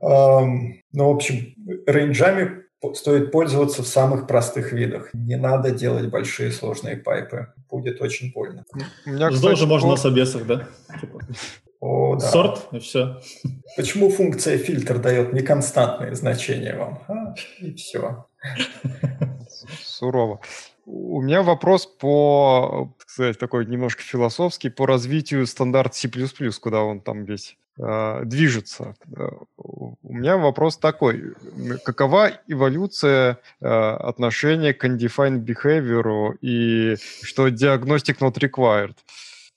Ну, 0.00 0.74
в 0.92 1.10
общем, 1.10 1.54
рейнджами 1.86 2.62
стоит 2.94 3.30
пользоваться 3.30 3.82
в 3.82 3.86
самых 3.86 4.26
простых 4.26 4.72
видах. 4.72 5.10
Не 5.12 5.36
надо 5.36 5.70
делать 5.70 6.08
большие 6.08 6.50
сложные 6.50 6.96
пайпы. 6.96 7.48
Будет 7.70 8.00
очень 8.00 8.32
больно. 8.32 8.64
У 9.06 9.10
меня, 9.10 9.28
кстати, 9.28 9.42
Тоже 9.42 9.66
можно 9.66 9.90
на 9.90 9.96
собесах, 9.96 10.46
да? 10.46 10.66
О, 11.82 12.14
да. 12.14 12.30
Sort 12.30 12.68
и 12.70 12.78
все. 12.78 13.20
Почему 13.76 14.08
функция 14.08 14.56
фильтр 14.56 15.00
дает 15.00 15.32
неконстантные 15.32 16.14
значения 16.14 16.76
вам? 16.76 17.02
А, 17.08 17.34
и 17.58 17.74
все. 17.74 18.24
Сурово. 19.82 20.40
У 20.86 21.20
меня 21.20 21.42
вопрос 21.42 21.86
по, 21.86 22.92
так 23.00 23.10
сказать, 23.10 23.38
такой 23.38 23.66
немножко 23.66 24.00
философский, 24.00 24.70
по 24.70 24.86
развитию 24.86 25.44
стандарт 25.44 25.96
C++, 25.96 26.08
куда 26.60 26.82
он 26.82 27.00
там 27.00 27.24
весь 27.24 27.56
э, 27.78 28.20
движется. 28.26 28.94
У 29.56 29.96
меня 30.02 30.36
вопрос 30.36 30.76
такой. 30.76 31.34
Какова 31.84 32.30
эволюция 32.46 33.38
э, 33.60 33.66
отношения 33.66 34.72
к 34.72 34.84
undefined 34.84 35.44
behavior 35.44 36.36
и 36.40 36.96
что 37.22 37.48
diagnostic 37.48 38.18
not 38.20 38.38
required? 38.38 38.94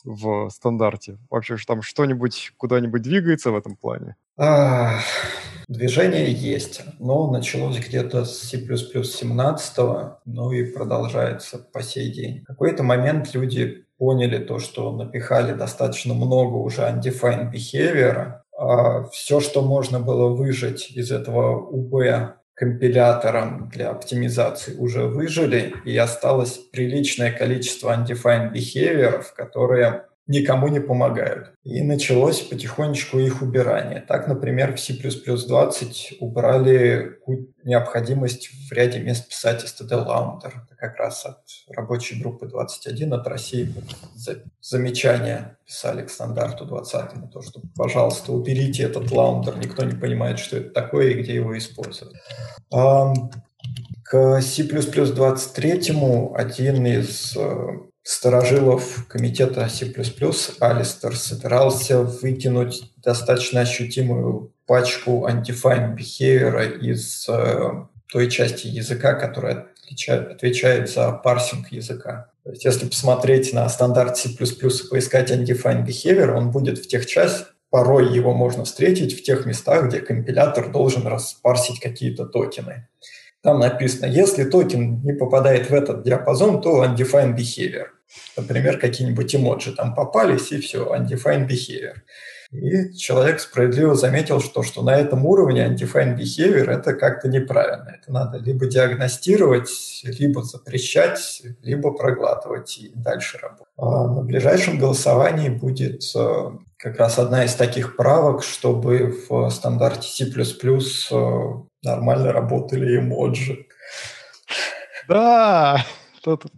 В 0.06 0.50
стандарте? 0.50 1.18
Вообще 1.30 1.58
там 1.68 1.82
что-нибудь 1.82 2.54
куда-нибудь 2.58 3.02
двигается 3.02 3.52
в 3.52 3.58
этом 3.58 3.76
плане? 3.76 4.16
Движение 5.68 6.32
есть, 6.32 6.84
но 7.00 7.32
началось 7.32 7.80
где-то 7.80 8.24
с 8.24 8.38
C++ 8.40 8.58
17, 8.58 9.78
ну 10.26 10.52
и 10.52 10.72
продолжается 10.72 11.58
по 11.58 11.82
сей 11.82 12.12
день. 12.12 12.42
В 12.44 12.46
какой-то 12.46 12.84
момент 12.84 13.34
люди 13.34 13.86
поняли 13.98 14.38
то, 14.38 14.60
что 14.60 14.96
напихали 14.96 15.54
достаточно 15.54 16.14
много 16.14 16.56
уже 16.58 16.82
undefined 16.82 17.52
behavior, 17.52 18.42
а 18.58 19.06
все, 19.06 19.40
что 19.40 19.64
можно 19.64 20.00
было 20.00 20.30
выжать 20.30 20.92
из 20.92 21.12
этого 21.12 21.72
UB 21.72 22.34
компилятором 22.56 23.70
для 23.70 23.90
оптимизации 23.90 24.76
уже 24.76 25.08
выжили, 25.08 25.76
и 25.86 25.96
осталось 25.98 26.58
приличное 26.72 27.32
количество 27.32 27.94
undefined 27.94 28.54
behavior, 28.54 29.24
которые 29.36 30.06
никому 30.28 30.68
не 30.68 30.80
помогают. 30.80 31.54
И 31.64 31.84
началось 31.84 32.42
потихонечку 32.42 33.20
их 33.20 33.42
убирание. 33.42 34.02
Так, 34.02 34.28
например, 34.28 34.76
в 34.76 34.80
C++20 34.80 36.18
убрали 36.20 37.20
необходимость 37.64 38.50
в 38.70 38.72
ряде 38.72 39.00
мест 39.00 39.28
писать 39.30 39.64
std 39.64 40.06
Launcher. 40.06 40.52
Это 40.66 40.76
как 40.78 40.98
раз 40.98 41.26
от 41.26 41.42
рабочей 41.70 42.20
группы 42.20 42.48
21 42.48 43.14
от 43.14 43.28
России 43.28 43.74
замечания 44.62 45.58
писали 45.66 46.04
к 46.04 46.10
стандарту 46.10 46.66
20 46.66 47.16
на 47.16 47.28
то, 47.28 47.42
что, 47.42 47.62
пожалуйста, 47.76 48.32
уберите 48.32 48.84
этот 48.84 49.12
лаунтер, 49.12 49.58
никто 49.58 49.84
не 49.84 49.96
понимает, 49.96 50.40
что 50.40 50.58
это 50.58 50.70
такое 50.72 51.12
и 51.12 51.22
где 51.22 51.36
его 51.36 51.58
использовать. 51.58 52.16
К 54.04 54.42
C++23 54.42 56.36
один 56.36 56.86
из 56.86 57.38
сторожилов 58.06 59.06
комитета 59.08 59.68
C++ 59.68 59.92
Алистер 60.60 61.16
собирался 61.18 62.02
выкинуть 62.02 62.92
достаточно 62.98 63.62
ощутимую 63.62 64.54
пачку 64.68 65.28
undefined 65.28 65.98
behavior 65.98 66.80
из 66.80 67.28
э, 67.28 67.72
той 68.08 68.30
части 68.30 68.68
языка, 68.68 69.16
которая 69.16 69.68
отвечает, 69.84 70.32
отвечает 70.32 70.90
за 70.90 71.12
парсинг 71.14 71.72
языка. 71.72 72.30
То 72.44 72.52
есть 72.52 72.64
если 72.64 72.88
посмотреть 72.88 73.54
на 73.54 73.68
стандарт 73.70 74.18
C++ 74.18 74.30
и 74.30 74.88
поискать 74.90 75.32
undefined 75.32 75.88
behavior, 75.88 76.32
он 76.32 76.52
будет 76.52 76.78
в 76.78 76.88
тех 76.88 77.08
частях, 77.08 77.56
порой 77.72 78.14
его 78.14 78.36
можно 78.36 78.66
встретить 78.66 79.20
в 79.20 79.24
тех 79.24 79.48
местах, 79.48 79.88
где 79.88 80.00
компилятор 80.00 80.72
должен 80.72 81.08
распарсить 81.08 81.80
какие-то 81.80 82.28
токены. 82.28 82.88
Там 83.46 83.60
написано, 83.60 84.08
если 84.08 84.44
токен 84.44 85.04
не 85.04 85.14
попадает 85.14 85.70
в 85.70 85.74
этот 85.76 86.02
диапазон, 86.02 86.64
то 86.64 86.84
undefined 86.84 87.38
behavior. 87.38 87.90
Например, 88.36 88.80
какие-нибудь 88.80 89.36
эмоджи 89.36 89.72
там 89.72 89.94
попались, 89.94 90.52
и 90.52 90.60
все, 90.60 90.92
undefined 90.92 91.48
behavior. 91.48 91.94
И 92.52 92.96
человек 92.96 93.40
справедливо 93.40 93.94
заметил, 93.94 94.42
что, 94.42 94.64
что 94.64 94.82
на 94.82 94.96
этом 94.96 95.28
уровне 95.28 95.64
undefined 95.64 96.18
behavior 96.18 96.72
это 96.72 96.96
как-то 96.96 97.28
неправильно. 97.28 98.00
Это 98.02 98.12
надо 98.12 98.40
либо 98.40 98.66
диагностировать, 98.66 99.70
либо 100.04 100.42
запрещать, 100.42 101.44
либо 101.62 101.92
проглатывать 101.92 102.80
и 102.80 102.94
дальше 102.96 103.38
работать. 103.38 103.68
А 103.78 104.08
на 104.08 104.24
ближайшем 104.24 104.80
голосовании 104.80 105.50
будет 105.50 106.02
э, 106.16 106.50
как 106.78 106.98
раз 106.98 107.20
одна 107.20 107.46
из 107.46 107.54
таких 107.54 107.96
правок, 107.96 108.44
чтобы 108.44 109.16
в 109.30 109.52
стандарте 109.52 110.08
C++ 110.08 110.26
нормально 111.86 112.32
работали 112.32 112.98
эмоджи. 112.98 113.68
Да, 115.08 115.86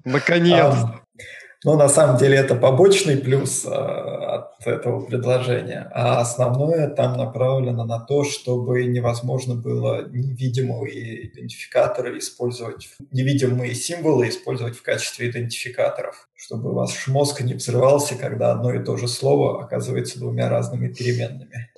наконец. 0.06 0.74
А, 0.74 1.02
ну, 1.64 1.76
на 1.76 1.90
самом 1.90 2.18
деле 2.18 2.38
это 2.38 2.56
побочный 2.56 3.18
плюс 3.18 3.66
а, 3.66 4.36
от 4.58 4.68
этого 4.68 5.02
предложения, 5.02 5.90
а 5.94 6.22
основное 6.22 6.88
там 6.88 7.18
направлено 7.18 7.84
на 7.84 8.00
то, 8.00 8.24
чтобы 8.24 8.86
невозможно 8.86 9.56
было 9.56 10.08
невидимые 10.08 11.28
идентификаторы 11.28 12.20
использовать, 12.20 12.90
невидимые 13.12 13.74
символы 13.74 14.30
использовать 14.30 14.78
в 14.78 14.84
качестве 14.84 15.30
идентификаторов, 15.30 16.30
чтобы 16.36 16.74
ваш 16.74 17.08
мозг 17.08 17.42
не 17.42 17.56
взрывался, 17.56 18.16
когда 18.16 18.52
одно 18.52 18.74
и 18.74 18.84
то 18.84 18.96
же 18.96 19.08
слово 19.08 19.64
оказывается 19.64 20.20
двумя 20.20 20.50
разными 20.50 20.88
переменными. 20.88 21.70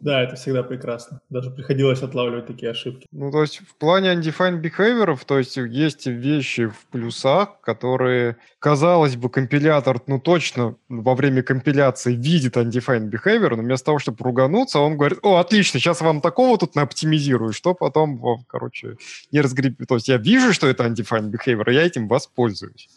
Да, 0.00 0.22
это 0.22 0.36
всегда 0.36 0.62
прекрасно. 0.62 1.20
Даже 1.30 1.50
приходилось 1.50 2.02
отлавливать 2.02 2.46
такие 2.46 2.70
ошибки. 2.70 3.06
Ну, 3.10 3.30
то 3.30 3.42
есть 3.42 3.58
в 3.58 3.74
плане 3.76 4.12
undefined 4.14 4.62
behavior, 4.62 5.18
то 5.26 5.38
есть 5.38 5.56
есть 5.56 6.06
вещи 6.06 6.66
в 6.66 6.86
плюсах, 6.90 7.60
которые, 7.60 8.36
казалось 8.58 9.16
бы, 9.16 9.28
компилятор, 9.28 10.00
ну, 10.06 10.20
точно 10.20 10.76
во 10.88 11.14
время 11.14 11.42
компиляции 11.42 12.14
видит 12.14 12.56
undefined 12.56 13.10
behavior, 13.10 13.56
но 13.56 13.62
вместо 13.62 13.86
того, 13.86 13.98
чтобы 13.98 14.24
ругануться, 14.24 14.78
он 14.78 14.96
говорит, 14.96 15.18
о, 15.22 15.36
отлично, 15.36 15.80
сейчас 15.80 16.00
вам 16.00 16.20
такого 16.20 16.58
тут 16.58 16.76
оптимизирую, 16.76 17.52
что 17.52 17.74
потом 17.74 18.18
вам, 18.18 18.44
короче, 18.46 18.96
не 19.32 19.40
разгребет. 19.40 19.88
То 19.88 19.96
есть 19.96 20.08
я 20.08 20.16
вижу, 20.16 20.52
что 20.52 20.68
это 20.68 20.84
undefined 20.84 21.32
behavior, 21.32 21.72
я 21.72 21.82
этим 21.82 22.08
воспользуюсь. 22.08 22.88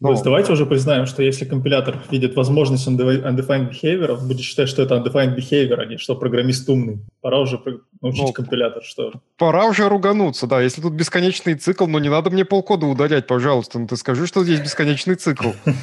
Ну, 0.00 0.08
То 0.08 0.12
есть 0.12 0.24
давайте 0.24 0.52
уже 0.52 0.64
признаем, 0.64 1.06
что 1.06 1.24
если 1.24 1.44
компилятор 1.44 1.96
видит 2.08 2.36
возможность 2.36 2.86
undefined 2.86 3.70
behavior, 3.72 4.12
он 4.12 4.28
будет 4.28 4.40
считать, 4.42 4.68
что 4.68 4.82
это 4.82 4.94
undefined 4.94 5.36
behavior, 5.36 5.74
а 5.80 5.86
не 5.86 5.96
что 5.96 6.14
программист 6.14 6.68
умный. 6.68 7.00
Пора 7.20 7.40
уже 7.40 7.60
научить 8.00 8.22
ну, 8.22 8.32
компилятор, 8.32 8.84
что... 8.84 9.12
Пора 9.36 9.66
уже 9.66 9.88
ругануться, 9.88 10.46
да. 10.46 10.62
Если 10.62 10.80
тут 10.80 10.92
бесконечный 10.92 11.54
цикл, 11.54 11.86
но 11.88 11.98
не 11.98 12.10
надо 12.10 12.30
мне 12.30 12.44
полкода 12.44 12.86
удалять, 12.86 13.26
пожалуйста. 13.26 13.80
Ну 13.80 13.88
ты 13.88 13.96
скажи, 13.96 14.28
что 14.28 14.44
здесь 14.44 14.60
бесконечный 14.60 15.16
цикл. 15.16 15.50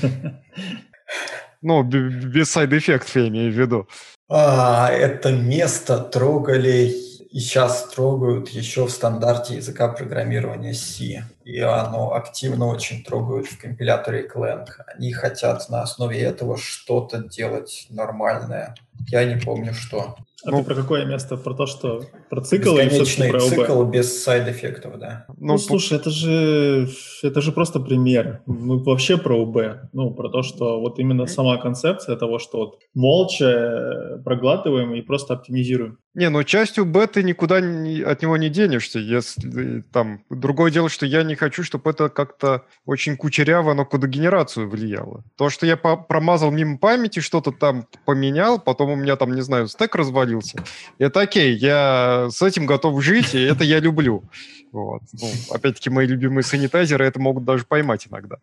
Ну, 1.62 1.82
без 1.82 2.52
сайд-эффектов 2.52 3.16
я 3.16 3.28
имею 3.28 3.52
в 3.52 3.56
виду. 3.56 3.88
А, 4.30 4.92
это 4.92 5.32
место 5.32 5.98
трогали 5.98 6.94
и 7.36 7.40
сейчас 7.40 7.90
трогают 7.94 8.48
еще 8.48 8.86
в 8.86 8.90
стандарте 8.90 9.56
языка 9.56 9.90
программирования 9.90 10.74
C. 10.74 11.26
И 11.44 11.60
оно 11.60 12.14
активно 12.14 12.68
очень 12.68 13.04
трогают 13.04 13.48
в 13.48 13.60
компиляторе 13.60 14.26
Clang. 14.34 14.66
Они 14.88 15.12
хотят 15.12 15.70
на 15.70 15.82
основе 15.82 16.18
этого 16.18 16.56
что-то 16.56 17.28
делать 17.28 17.88
нормальное. 17.90 18.74
Я 19.10 19.26
не 19.26 19.36
помню, 19.36 19.74
что. 19.74 20.16
А 20.46 20.52
ну, 20.52 20.60
ты 20.60 20.64
про 20.64 20.76
какое 20.76 21.04
место? 21.04 21.36
Про 21.36 21.56
то, 21.56 21.66
что 21.66 22.04
про 22.30 22.40
цикл 22.40 22.78
или 22.78 23.04
все 23.04 23.30
про 23.30 23.42
цикл 23.42 23.84
без 23.84 24.24
сайд-эффектов, 24.24 24.98
да. 24.98 25.26
Ну, 25.28 25.36
ну 25.54 25.58
слушай, 25.58 25.98
это 25.98 26.12
же, 26.12 26.88
это 27.22 27.42
же 27.42 27.52
просто 27.52 27.82
пример. 27.82 28.44
Мы 28.46 28.82
вообще 28.82 29.18
про 29.18 29.36
УБ. 29.36 29.90
Ну, 29.92 30.12
про 30.12 30.30
то, 30.30 30.42
что 30.42 30.80
вот 30.80 31.00
именно 31.00 31.26
сама 31.26 31.58
концепция 31.58 32.16
того, 32.16 32.40
что 32.40 32.60
вот 32.60 32.80
молча 32.94 34.22
проглатываем 34.24 34.94
и 34.94 35.02
просто 35.02 35.34
оптимизируем. 35.34 36.00
Не, 36.16 36.30
ну 36.30 36.44
частью 36.44 36.86
Б 36.86 37.08
ты 37.08 37.24
никуда 37.24 37.60
не, 37.60 38.02
от 38.02 38.22
него 38.22 38.38
не 38.38 38.50
денешься. 38.50 39.00
Если 39.00 39.84
там 39.92 40.22
другое 40.30 40.72
дело, 40.72 40.88
что 40.88 41.06
я 41.06 41.24
не 41.24 41.36
хочу, 41.36 41.62
чтобы 41.64 41.92
это 41.92 42.08
как-то 42.08 42.64
очень 42.86 43.18
кучеряво 43.18 43.74
на 43.74 43.84
кодогенерацию 43.84 44.70
влияло. 44.70 45.26
То, 45.36 45.50
что 45.50 45.66
я 45.66 45.76
по 45.76 45.98
промазал 45.98 46.52
мимо 46.52 46.78
памяти, 46.78 47.20
что-то 47.20 47.52
там 47.52 47.86
поменял, 48.06 48.60
потом 48.60 48.92
у 48.92 48.96
меня 48.96 49.18
там, 49.18 49.36
не 49.36 49.42
знаю, 49.42 49.68
стек 49.68 49.94
развалился. 49.96 50.64
Это 51.00 51.20
окей, 51.20 51.54
я 51.54 52.30
с 52.32 52.42
этим 52.42 52.66
готов 52.66 53.04
жить, 53.04 53.36
и 53.36 53.42
это 53.42 53.66
я 53.66 53.82
люблю. 53.82 54.24
Вот. 54.72 55.02
Ну, 55.14 55.32
опять-таки, 55.52 55.90
мои 55.90 56.08
любимые 56.08 56.44
санитайзеры 56.44 57.06
это 57.06 57.20
могут 57.20 57.44
даже 57.44 57.66
поймать 57.66 58.08
иногда. 58.10 58.38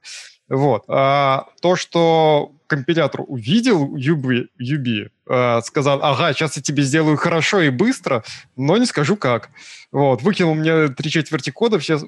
Вот. 0.48 0.84
А, 0.88 1.46
то, 1.60 1.76
что 1.76 2.52
компилятор 2.66 3.22
увидел 3.26 3.94
UB, 3.96 4.46
UB 4.58 5.10
э, 5.28 5.60
сказал, 5.62 6.00
ага, 6.02 6.32
сейчас 6.32 6.56
я 6.56 6.62
тебе 6.62 6.82
сделаю 6.82 7.18
хорошо 7.18 7.60
и 7.60 7.68
быстро, 7.68 8.24
но 8.56 8.78
не 8.78 8.86
скажу 8.86 9.16
как. 9.16 9.50
Вот, 9.90 10.22
выкинул 10.22 10.54
мне 10.54 10.88
три 10.88 11.10
четверти 11.10 11.50
кода, 11.50 11.78
все, 11.78 12.00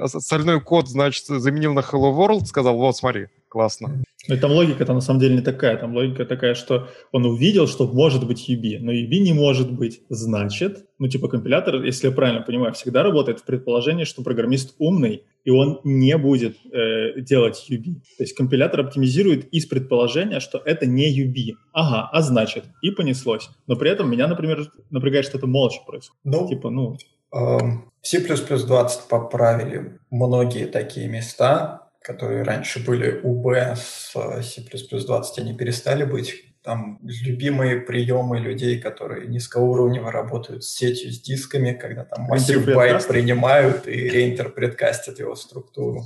остальной 0.00 0.62
код, 0.62 0.88
значит, 0.88 1.26
заменил 1.26 1.74
на 1.74 1.80
Hello 1.80 2.16
World, 2.16 2.46
сказал, 2.46 2.76
вот, 2.76 2.96
смотри, 2.96 3.26
классно. 3.56 4.04
Но 4.28 4.36
там 4.36 4.52
логика-то 4.52 4.92
на 4.92 5.00
самом 5.00 5.20
деле 5.20 5.36
не 5.36 5.40
такая. 5.40 5.78
Там 5.78 5.94
логика 5.94 6.26
такая, 6.26 6.54
что 6.54 6.88
он 7.10 7.24
увидел, 7.24 7.66
что 7.66 7.86
может 7.86 8.26
быть 8.26 8.50
UB, 8.50 8.78
но 8.80 8.92
UB 8.92 9.18
не 9.18 9.32
может 9.32 9.72
быть. 9.72 10.02
Значит, 10.10 10.84
ну 10.98 11.08
типа 11.08 11.28
компилятор, 11.28 11.82
если 11.82 12.08
я 12.08 12.12
правильно 12.12 12.42
понимаю, 12.42 12.74
всегда 12.74 13.02
работает 13.02 13.40
в 13.40 13.44
предположении, 13.44 14.04
что 14.04 14.22
программист 14.22 14.74
умный, 14.78 15.22
и 15.44 15.50
он 15.50 15.80
не 15.84 16.18
будет 16.18 16.56
э, 16.70 17.20
делать 17.22 17.66
UB. 17.70 17.84
То 18.18 18.24
есть 18.24 18.34
компилятор 18.34 18.80
оптимизирует 18.80 19.46
из 19.54 19.64
предположения, 19.64 20.40
что 20.40 20.60
это 20.62 20.84
не 20.84 21.08
UB. 21.24 21.56
Ага, 21.72 22.10
а 22.12 22.20
значит, 22.20 22.64
и 22.82 22.90
понеслось. 22.90 23.48
Но 23.66 23.76
при 23.76 23.90
этом 23.90 24.10
меня, 24.10 24.28
например, 24.28 24.70
напрягает, 24.90 25.24
что 25.24 25.38
это 25.38 25.46
молча 25.46 25.80
происходит. 25.86 26.20
Ну, 26.24 26.46
типа, 26.46 26.68
ну... 26.68 26.98
Эм, 27.32 27.90
C++20 28.02 29.08
поправили 29.08 29.98
многие 30.10 30.66
такие 30.66 31.08
места, 31.08 31.85
которые 32.06 32.44
раньше 32.44 32.84
были 32.84 33.20
UB 33.20 33.74
с 33.74 34.12
C++20, 34.42 35.24
они 35.38 35.56
перестали 35.56 36.04
быть. 36.04 36.44
Там 36.62 37.00
любимые 37.02 37.80
приемы 37.80 38.38
людей, 38.38 38.80
которые 38.80 39.26
низкоуровнево 39.26 40.10
работают 40.10 40.64
с 40.64 40.74
сетью, 40.74 41.12
с 41.12 41.20
дисками, 41.20 41.72
когда 41.72 42.04
там 42.04 42.24
массив 42.24 42.64
байт 42.64 43.06
принимают 43.06 43.88
и 43.88 44.08
реинтерпреткастят 44.08 45.18
его 45.18 45.34
структуру 45.34 46.04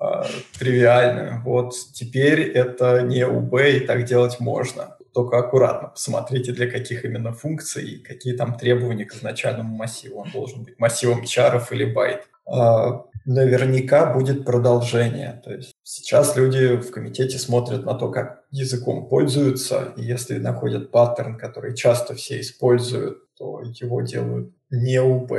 э, 0.00 0.22
тривиальную. 0.58 1.42
Вот 1.44 1.74
теперь 1.92 2.42
это 2.42 3.02
не 3.02 3.20
UB, 3.20 3.76
и 3.76 3.80
так 3.80 4.04
делать 4.04 4.40
можно 4.40 4.96
только 5.14 5.38
аккуратно 5.38 5.88
посмотрите, 5.88 6.52
для 6.52 6.68
каких 6.68 7.04
именно 7.04 7.32
функций 7.32 7.84
и 7.84 8.02
какие 8.02 8.34
там 8.36 8.58
требования 8.58 9.04
к 9.04 9.14
изначальному 9.14 9.74
массиву. 9.74 10.20
Он 10.20 10.30
должен 10.30 10.64
быть 10.64 10.78
массивом 10.78 11.24
чаров 11.24 11.70
или 11.72 11.84
байт. 11.84 12.28
А, 12.46 13.04
наверняка 13.24 14.12
будет 14.12 14.44
продолжение. 14.44 15.40
То 15.44 15.52
есть 15.52 15.72
сейчас 15.82 16.36
люди 16.36 16.76
в 16.76 16.90
комитете 16.90 17.38
смотрят 17.38 17.84
на 17.84 17.94
то, 17.94 18.10
как 18.10 18.44
языком 18.50 19.08
пользуются, 19.08 19.92
и 19.96 20.02
если 20.02 20.38
находят 20.38 20.90
паттерн, 20.90 21.36
который 21.38 21.74
часто 21.74 22.14
все 22.14 22.40
используют, 22.40 23.18
то 23.36 23.62
его 23.62 24.02
делают 24.02 24.52
не 24.70 25.00
УБ. 25.00 25.32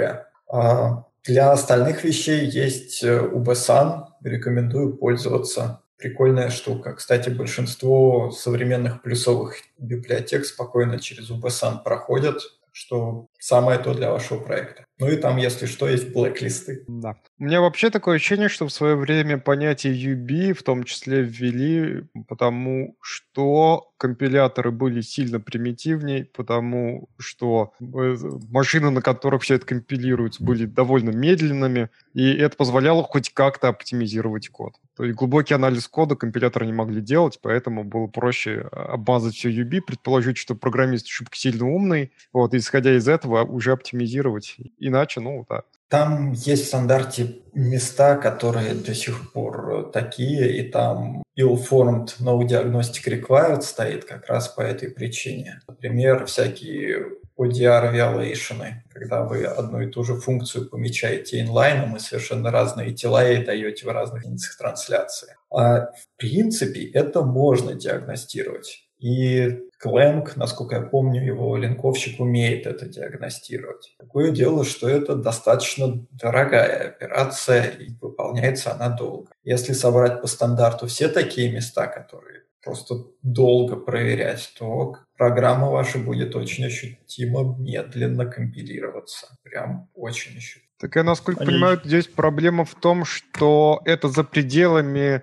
А 0.51 1.05
для 1.23 1.51
остальных 1.51 2.03
вещей 2.03 2.45
есть 2.45 3.03
э, 3.03 3.19
УБ-сан. 3.19 4.07
Рекомендую 4.21 4.97
пользоваться 4.97 5.81
прикольная 5.97 6.49
штука. 6.49 6.93
Кстати, 6.93 7.29
большинство 7.29 8.31
современных 8.31 9.01
плюсовых 9.01 9.55
библиотек 9.77 10.45
спокойно 10.45 10.99
через 10.99 11.31
UBSAN 11.31 11.83
проходят, 11.83 12.41
что 12.71 13.27
самое 13.45 13.77
то 13.77 13.93
для 13.93 14.11
вашего 14.11 14.39
проекта. 14.39 14.85
Ну 14.97 15.07
и 15.07 15.17
там, 15.17 15.37
если 15.37 15.67
что, 15.67 15.87
есть 15.87 16.13
блэк-листы. 16.13 16.83
Да. 16.87 17.15
У 17.37 17.43
меня 17.43 17.61
вообще 17.61 17.89
такое 17.89 18.15
ощущение, 18.15 18.49
что 18.49 18.65
в 18.65 18.71
свое 18.71 18.95
время 18.95 19.37
понятие 19.37 19.93
UB 19.93 20.53
в 20.53 20.63
том 20.63 20.83
числе 20.83 21.21
ввели, 21.21 22.05
потому 22.27 22.95
что 23.01 23.91
компиляторы 23.97 24.71
были 24.71 25.01
сильно 25.01 25.39
примитивнее, 25.39 26.25
потому 26.33 27.09
что 27.17 27.73
э, 27.79 28.15
машины, 28.49 28.89
на 28.89 29.01
которых 29.01 29.43
все 29.43 29.55
это 29.55 29.65
компилируется, 29.65 30.43
были 30.43 30.65
довольно 30.65 31.09
медленными, 31.09 31.89
и 32.13 32.33
это 32.33 32.55
позволяло 32.55 33.03
хоть 33.03 33.33
как-то 33.33 33.67
оптимизировать 33.67 34.49
код. 34.49 34.75
То 34.95 35.03
есть 35.03 35.17
глубокий 35.17 35.53
анализ 35.53 35.87
кода 35.87 36.15
компиляторы 36.15 36.65
не 36.65 36.73
могли 36.73 37.01
делать, 37.01 37.39
поэтому 37.41 37.83
было 37.83 38.07
проще 38.07 38.61
обмазать 38.71 39.35
все 39.35 39.49
UB, 39.49 39.81
предположить, 39.81 40.37
что 40.37 40.55
программист 40.55 41.07
шибко 41.07 41.35
сильно 41.35 41.65
умный, 41.65 42.11
вот, 42.31 42.53
исходя 42.53 42.95
из 42.95 43.07
этого 43.07 43.34
уже 43.43 43.71
оптимизировать. 43.71 44.57
Иначе, 44.79 45.19
ну, 45.19 45.45
да, 45.49 45.63
там 45.87 46.31
есть 46.33 46.65
в 46.65 46.67
стандарте 46.67 47.35
места, 47.53 48.15
которые 48.17 48.73
до 48.73 48.95
сих 48.95 49.31
пор 49.31 49.91
такие, 49.93 50.57
и 50.57 50.69
там 50.69 51.23
ill-formed 51.39 52.09
no 52.19 52.41
diagnostic 52.41 53.05
required 53.07 53.61
стоит 53.61 54.05
как 54.05 54.27
раз 54.27 54.47
по 54.47 54.61
этой 54.61 54.89
причине. 54.89 55.61
Например, 55.67 56.25
всякие 56.25 57.11
ODR 57.37 57.93
violation, 57.93 58.63
когда 58.91 59.23
вы 59.23 59.43
одну 59.43 59.81
и 59.81 59.91
ту 59.91 60.03
же 60.03 60.15
функцию 60.15 60.69
помечаете 60.69 61.41
инлайном 61.41 61.95
и 61.95 61.99
совершенно 61.99 62.49
разные 62.49 62.93
тела 62.93 63.29
и 63.29 63.45
даете 63.45 63.85
в 63.85 63.89
разных 63.89 64.23
единицах 64.23 64.57
трансляции. 64.57 65.35
А 65.51 65.91
в 65.91 66.17
принципе 66.17 66.89
это 66.89 67.21
можно 67.21 67.73
диагностировать. 67.73 68.87
И 68.99 69.59
Clang, 69.85 70.31
насколько 70.35 70.75
я 70.75 70.81
помню, 70.81 71.23
его 71.23 71.55
линковщик 71.57 72.19
умеет 72.19 72.65
это 72.65 72.87
диагностировать. 72.87 73.95
Такое 73.99 74.31
дело, 74.31 74.65
что 74.65 74.89
это 74.89 75.15
достаточно 75.15 76.05
дорогая 76.11 76.87
операция, 76.89 77.65
и 77.65 77.89
выполняется 78.01 78.73
она 78.73 78.89
долго. 78.89 79.29
Если 79.43 79.73
собрать 79.73 80.21
по 80.21 80.27
стандарту 80.27 80.87
все 80.87 81.07
такие 81.07 81.51
места, 81.51 81.85
которые 81.87 82.41
просто 82.63 82.95
долго 83.21 83.75
проверять, 83.75 84.51
то 84.57 84.97
программа 85.17 85.69
ваша 85.69 85.99
будет 85.99 86.35
очень 86.35 86.65
ощутимо 86.65 87.55
медленно 87.59 88.25
компилироваться. 88.25 89.37
Прям 89.43 89.89
очень 89.93 90.37
ощутимо. 90.37 90.65
Так 90.79 90.95
я, 90.97 91.03
насколько 91.03 91.41
Они... 91.41 91.51
понимаю, 91.51 91.79
здесь 91.83 92.07
проблема 92.07 92.65
в 92.65 92.75
том, 92.75 93.05
что 93.05 93.81
это 93.85 94.09
за 94.09 94.23
пределами 94.23 95.21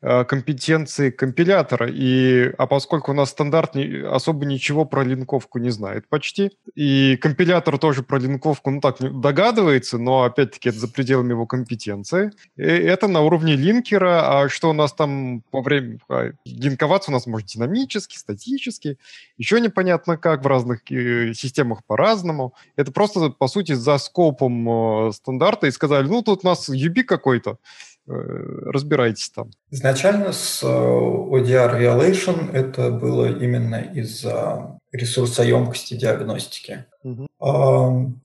компетенции 0.00 1.10
компилятора. 1.10 1.88
И, 1.90 2.52
а 2.56 2.66
поскольку 2.66 3.10
у 3.10 3.14
нас 3.14 3.30
стандарт 3.30 3.74
не, 3.74 4.06
особо 4.06 4.46
ничего 4.46 4.84
про 4.84 5.02
линковку 5.02 5.58
не 5.58 5.70
знает 5.70 6.08
почти, 6.08 6.52
и 6.74 7.16
компилятор 7.20 7.78
тоже 7.78 8.02
про 8.02 8.18
линковку, 8.18 8.70
ну 8.70 8.80
так, 8.80 8.98
догадывается, 9.20 9.98
но 9.98 10.22
опять-таки 10.22 10.68
это 10.68 10.78
за 10.78 10.88
пределами 10.88 11.30
его 11.30 11.46
компетенции. 11.46 12.30
И 12.56 12.62
это 12.62 13.08
на 13.08 13.22
уровне 13.22 13.56
линкера, 13.56 14.42
а 14.42 14.48
что 14.48 14.70
у 14.70 14.72
нас 14.72 14.92
там 14.92 15.42
по 15.50 15.62
времени... 15.62 15.98
А, 16.08 16.30
линковаться 16.44 17.10
у 17.10 17.14
нас 17.14 17.26
может 17.26 17.48
динамически, 17.48 18.16
статически, 18.16 18.98
еще 19.36 19.60
непонятно 19.60 20.16
как, 20.16 20.44
в 20.44 20.46
разных 20.46 20.80
э, 20.90 21.34
системах 21.34 21.84
по-разному. 21.84 22.54
Это 22.76 22.92
просто, 22.92 23.30
по 23.30 23.48
сути, 23.48 23.72
за 23.72 23.98
скопом 23.98 25.08
э, 25.08 25.12
стандарта 25.12 25.66
и 25.66 25.70
сказали, 25.70 26.06
ну, 26.06 26.22
тут 26.22 26.44
у 26.44 26.46
нас 26.46 26.68
UB 26.68 27.02
какой-то, 27.04 27.50
э, 27.50 27.56
разбирайтесь 28.08 29.30
там. 29.30 29.50
Изначально 29.70 30.32
с 30.32 30.62
э, 30.62 30.66
ODR 30.66 31.78
Violation 31.80 32.52
это 32.52 32.90
было 32.90 33.26
именно 33.26 33.76
из-за 33.76 34.78
ресурсоемкости 34.92 35.94
диагностики. 35.94 36.86
Угу. 37.02 37.26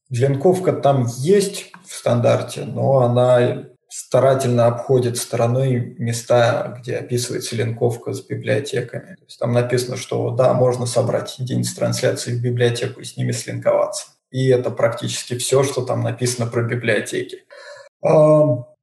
Линковка 0.10 0.74
там 0.74 1.08
есть 1.18 1.72
в 1.86 1.94
стандарте, 1.94 2.66
но 2.66 3.00
она 3.00 3.66
старательно 3.90 4.68
обходит 4.68 5.18
стороной 5.18 5.96
места, 6.00 6.78
где 6.80 6.98
описывается 6.98 7.56
линковка 7.56 8.14
с 8.14 8.22
библиотеками. 8.22 9.16
То 9.16 9.24
есть 9.26 9.40
там 9.40 9.54
написано, 9.54 9.98
что 9.98 10.32
да, 10.32 10.54
можно 10.54 10.86
собрать 10.86 11.38
единицы 11.38 11.76
трансляции 11.76 12.34
в 12.34 12.42
библиотеку 12.42 13.02
и 13.02 13.04
с 13.04 13.18
ними 13.18 13.32
слинковаться 13.32 14.08
и 14.34 14.48
это 14.48 14.72
практически 14.72 15.38
все, 15.38 15.64
что 15.64 15.86
там 15.86 16.02
написано 16.02 16.50
про 16.50 16.64
библиотеки. 16.64 17.44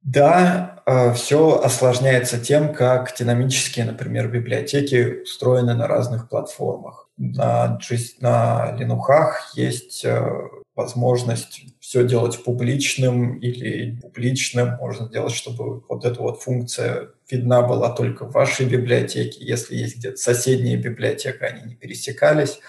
Да, 0.01 0.81
а, 0.85 1.13
все 1.13 1.61
осложняется 1.61 2.39
тем, 2.39 2.73
как 2.73 3.13
динамические, 3.15 3.85
например, 3.85 4.29
библиотеки 4.29 5.21
устроены 5.21 5.75
на 5.75 5.87
разных 5.87 6.27
платформах. 6.27 7.07
На, 7.17 7.79
на 8.19 8.75
Linux 8.79 9.33
есть 9.53 10.03
э, 10.03 10.27
возможность 10.75 11.61
все 11.79 12.03
делать 12.03 12.43
публичным 12.43 13.37
или 13.37 13.99
публичным. 14.01 14.75
Можно 14.77 15.05
сделать, 15.05 15.33
чтобы 15.33 15.83
вот 15.87 16.03
эта 16.03 16.19
вот 16.19 16.41
функция 16.41 17.09
видна 17.29 17.61
была 17.61 17.91
только 17.91 18.25
в 18.25 18.31
вашей 18.31 18.65
библиотеке. 18.65 19.45
Если 19.45 19.75
есть 19.75 19.97
где-то 19.97 20.17
соседняя 20.17 20.77
библиотека, 20.77 21.45
они 21.45 21.69
не 21.69 21.75
пересекались. 21.75 22.59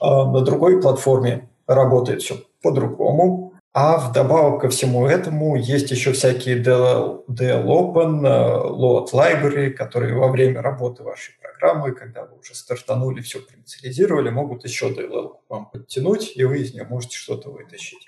А, 0.00 0.30
на 0.30 0.40
другой 0.42 0.80
платформе 0.80 1.48
работает 1.66 2.22
все 2.22 2.40
по-другому. 2.62 3.43
А 3.76 3.98
вдобавок 3.98 4.60
ко 4.60 4.68
всему 4.68 5.04
этому 5.04 5.56
есть 5.56 5.90
еще 5.90 6.12
всякие 6.12 6.62
DL, 6.62 7.24
Open, 7.26 8.24
э, 8.24 8.68
Load 8.70 9.08
Library, 9.12 9.70
которые 9.70 10.14
во 10.14 10.28
время 10.28 10.62
работы 10.62 11.02
вашей 11.02 11.34
программы, 11.40 11.90
когда 11.90 12.24
вы 12.24 12.38
уже 12.38 12.54
стартанули, 12.54 13.20
все 13.20 13.40
проинициализировали, 13.40 14.30
могут 14.30 14.64
еще 14.64 14.90
DLL 14.90 15.32
вам 15.48 15.66
подтянуть, 15.70 16.36
и 16.36 16.44
вы 16.44 16.58
из 16.58 16.72
нее 16.72 16.84
можете 16.84 17.16
что-то 17.16 17.50
вытащить. 17.50 18.06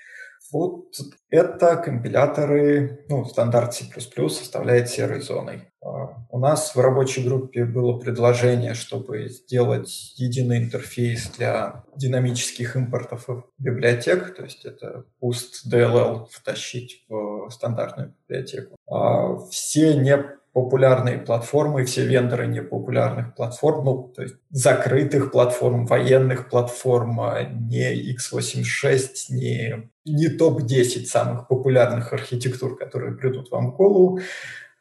Вот 0.51 0.93
это 1.29 1.75
компиляторы, 1.77 3.05
ну, 3.09 3.25
стандарт 3.25 3.73
C++ 3.73 3.85
составляет 4.29 4.89
серой 4.89 5.21
зоной. 5.21 5.63
А, 5.83 6.25
у 6.29 6.39
нас 6.39 6.75
в 6.75 6.79
рабочей 6.79 7.23
группе 7.23 7.65
было 7.65 7.97
предложение, 7.97 8.73
чтобы 8.73 9.27
сделать 9.29 10.13
единый 10.17 10.57
интерфейс 10.59 11.29
для 11.37 11.83
динамических 11.95 12.75
импортов 12.75 13.27
библиотек, 13.57 14.35
то 14.35 14.43
есть 14.43 14.65
это 14.65 15.05
pust 15.21 15.69
DLL 15.69 16.27
втащить 16.31 17.05
в 17.09 17.49
стандартную 17.49 18.13
библиотеку. 18.27 18.75
А 18.89 19.37
все 19.49 19.95
не 19.95 20.36
популярные 20.57 21.19
платформы, 21.19 21.85
все 21.85 22.03
вендоры 22.03 22.47
непопулярных 22.47 23.35
платформ, 23.35 23.85
ну, 23.85 24.11
то 24.15 24.23
есть 24.23 24.37
закрытых 24.49 25.31
платформ, 25.31 25.85
военных 25.85 26.49
платформ, 26.49 27.21
а 27.21 27.43
не 27.43 28.15
x86, 28.15 29.07
не, 29.29 29.91
не 30.03 30.29
топ-10 30.29 31.05
самых 31.05 31.47
популярных 31.47 32.11
архитектур, 32.11 32.75
которые 32.75 33.15
придут 33.15 33.51
вам 33.51 33.71
в 33.71 33.75
голову, 33.75 34.19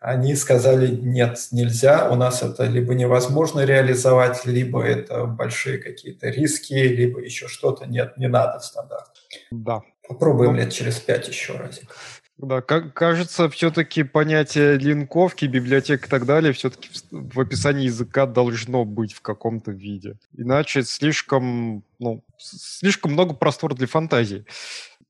они 0.00 0.34
сказали, 0.34 0.86
нет, 0.96 1.38
нельзя, 1.52 2.10
у 2.10 2.14
нас 2.14 2.42
это 2.42 2.64
либо 2.64 2.94
невозможно 2.94 3.60
реализовать, 3.60 4.46
либо 4.46 4.82
это 4.82 5.26
большие 5.26 5.76
какие-то 5.76 6.30
риски, 6.30 6.72
либо 6.72 7.20
еще 7.20 7.48
что-то. 7.48 7.84
Нет, 7.84 8.16
не 8.16 8.28
надо 8.28 8.60
стандарт. 8.60 9.10
Да. 9.50 9.82
Попробуем 10.08 10.52
ну, 10.52 10.58
лет 10.58 10.72
через 10.72 10.98
пять 11.00 11.28
еще 11.28 11.52
разик. 11.52 11.94
Да, 12.38 12.60
как, 12.60 12.92
кажется, 12.92 13.48
все-таки 13.48 14.02
понятие 14.02 14.76
линковки, 14.76 15.46
библиотек 15.46 16.06
и 16.06 16.08
так 16.08 16.26
далее 16.26 16.52
все-таки 16.52 16.90
в, 17.10 17.34
в 17.34 17.40
описании 17.40 17.86
языка 17.86 18.26
должно 18.26 18.84
быть 18.84 19.14
в 19.14 19.22
каком-то 19.22 19.70
виде. 19.70 20.16
Иначе 20.36 20.82
слишком, 20.82 21.82
ну, 21.98 22.22
слишком 22.36 23.12
много 23.12 23.32
простора 23.34 23.74
для 23.74 23.86
фантазии 23.86 24.44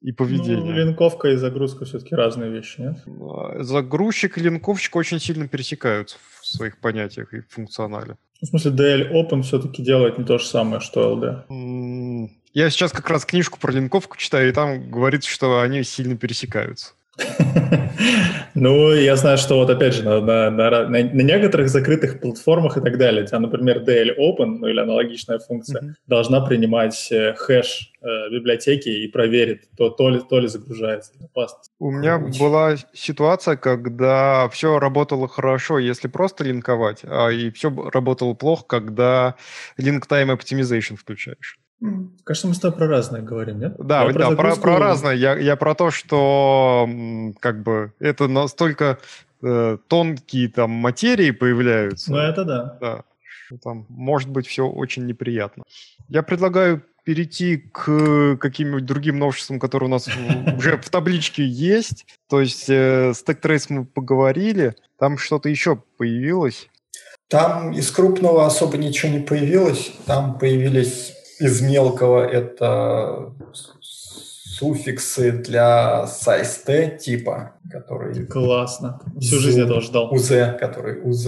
и 0.02 0.12
поведения. 0.12 0.62
Ну, 0.64 0.70
линковка 0.70 1.30
и 1.30 1.36
загрузка 1.36 1.84
все-таки 1.84 2.14
разные 2.14 2.50
вещи, 2.50 2.80
нет? 2.80 2.98
А, 3.06 3.62
загрузчик 3.62 4.38
и 4.38 4.42
линковщик 4.42 4.94
очень 4.94 5.18
сильно 5.18 5.48
пересекаются 5.48 6.18
в 6.40 6.46
своих 6.46 6.78
понятиях 6.78 7.34
и 7.34 7.40
функционале. 7.40 8.16
В 8.40 8.46
смысле, 8.46 8.70
DL 8.70 9.12
Open 9.12 9.42
все-таки 9.42 9.82
делает 9.82 10.18
не 10.18 10.24
то 10.24 10.38
же 10.38 10.44
самое, 10.44 10.80
что 10.80 11.12
LD. 11.12 12.28
Я 12.52 12.70
сейчас 12.70 12.92
как 12.92 13.10
раз 13.10 13.24
книжку 13.24 13.58
про 13.58 13.72
линковку 13.72 14.16
читаю, 14.16 14.48
и 14.48 14.52
там 14.52 14.90
говорится, 14.90 15.28
что 15.28 15.60
они 15.60 15.82
сильно 15.82 16.16
пересекаются. 16.16 16.92
Ну, 18.58 18.94
я 18.94 19.16
знаю, 19.16 19.36
что 19.36 19.56
вот 19.56 19.68
опять 19.68 19.94
же 19.94 20.02
на, 20.02 20.20
на, 20.20 20.50
на, 20.50 20.88
на 20.88 21.22
некоторых 21.22 21.68
закрытых 21.68 22.20
платформах 22.20 22.78
и 22.78 22.80
так 22.80 22.96
далее, 22.96 23.22
у 23.22 23.26
тебя, 23.26 23.38
например, 23.38 23.82
DL 23.82 24.16
Open, 24.18 24.58
ну 24.60 24.66
или 24.66 24.80
аналогичная 24.80 25.38
функция, 25.38 25.82
mm-hmm. 25.82 25.94
должна 26.06 26.40
принимать 26.40 27.12
э, 27.12 27.34
хэш 27.34 27.92
э, 28.00 28.06
библиотеки 28.30 28.88
и 28.88 29.08
проверит, 29.08 29.68
то, 29.76 29.90
то, 29.90 30.08
ли, 30.08 30.22
то 30.26 30.40
ли 30.40 30.48
загружается 30.48 31.12
безопасность. 31.14 31.70
У 31.78 31.90
меня 31.90 32.16
Очень. 32.16 32.40
была 32.40 32.76
ситуация, 32.94 33.56
когда 33.56 34.48
все 34.48 34.78
работало 34.78 35.28
хорошо, 35.28 35.78
если 35.78 36.08
просто 36.08 36.44
линковать, 36.44 37.02
а 37.04 37.28
и 37.28 37.50
все 37.50 37.70
работало 37.92 38.32
плохо, 38.32 38.64
когда 38.66 39.34
link 39.78 40.04
time 40.08 40.34
optimization 40.34 40.96
включаешь. 40.96 41.58
Кажется, 42.24 42.48
мы 42.48 42.54
с 42.54 42.60
тобой 42.60 42.78
про 42.78 42.88
разное 42.88 43.20
говорим, 43.20 43.58
нет? 43.58 43.74
Да, 43.78 44.10
да, 44.10 44.30
про, 44.30 44.36
про, 44.36 44.56
про 44.56 44.78
разное. 44.78 45.14
Я, 45.14 45.36
я 45.36 45.56
про 45.56 45.74
то, 45.74 45.90
что 45.90 46.88
как 47.38 47.62
бы 47.62 47.92
это 47.98 48.28
настолько 48.28 48.98
э, 49.42 49.76
тонкие 49.86 50.48
там 50.48 50.70
материи 50.70 51.30
появляются. 51.32 52.12
Ну, 52.12 52.18
это 52.18 52.44
да. 52.44 52.78
Да. 52.80 53.04
Ну, 53.50 53.58
Там 53.58 53.86
может 53.88 54.30
быть 54.30 54.46
все 54.46 54.66
очень 54.66 55.06
неприятно. 55.06 55.64
Я 56.08 56.22
предлагаю 56.22 56.82
перейти 57.04 57.58
к 57.58 58.36
каким-нибудь 58.38 58.84
другим 58.84 59.18
новшествам, 59.18 59.60
которые 59.60 59.88
у 59.88 59.92
нас 59.92 60.08
уже 60.56 60.76
в 60.78 60.88
табличке 60.88 61.46
есть. 61.46 62.06
То 62.28 62.40
есть 62.40 62.68
э, 62.68 63.10
Stack 63.10 63.40
Trace 63.40 63.66
мы 63.68 63.84
поговорили. 63.84 64.74
Там 64.98 65.18
что-то 65.18 65.48
еще 65.48 65.80
появилось. 65.98 66.68
Там 67.28 67.72
из 67.72 67.90
крупного 67.90 68.46
особо 68.46 68.76
ничего 68.78 69.12
не 69.12 69.20
появилось. 69.20 69.92
Там 70.06 70.38
появились 70.38 71.15
из 71.38 71.60
мелкого 71.60 72.26
это 72.26 73.32
суффиксы 74.56 75.32
для 75.32 76.06
size 76.06 76.64
T 76.64 76.98
типа, 76.98 77.56
которые 77.70 78.24
Классно. 78.26 79.00
Всю 79.20 79.38
жизнь 79.38 79.60
этого 79.60 79.80
ждал. 79.80 80.12
УЗ, 80.12 80.56
который 80.58 81.00
УЗ. 81.02 81.26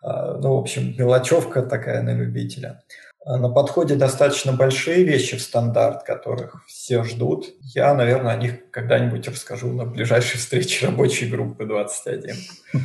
А, 0.00 0.38
Ну, 0.38 0.56
в 0.56 0.58
общем, 0.58 0.94
мелочевка 0.96 1.62
такая 1.62 2.02
на 2.02 2.14
любителя. 2.14 2.82
А 3.24 3.36
На 3.36 3.48
подходе 3.48 3.96
достаточно 3.96 4.52
большие 4.52 5.02
вещи 5.02 5.36
в 5.36 5.42
стандарт, 5.42 6.04
которых 6.04 6.64
все 6.66 7.02
ждут. 7.02 7.46
Я, 7.74 7.94
наверное, 7.94 8.34
о 8.34 8.36
них 8.36 8.70
когда-нибудь 8.70 9.26
расскажу 9.26 9.72
на 9.72 9.84
ближайшей 9.84 10.38
встрече 10.38 10.86
рабочей 10.86 11.28
группы 11.28 11.66
21. 11.66 12.36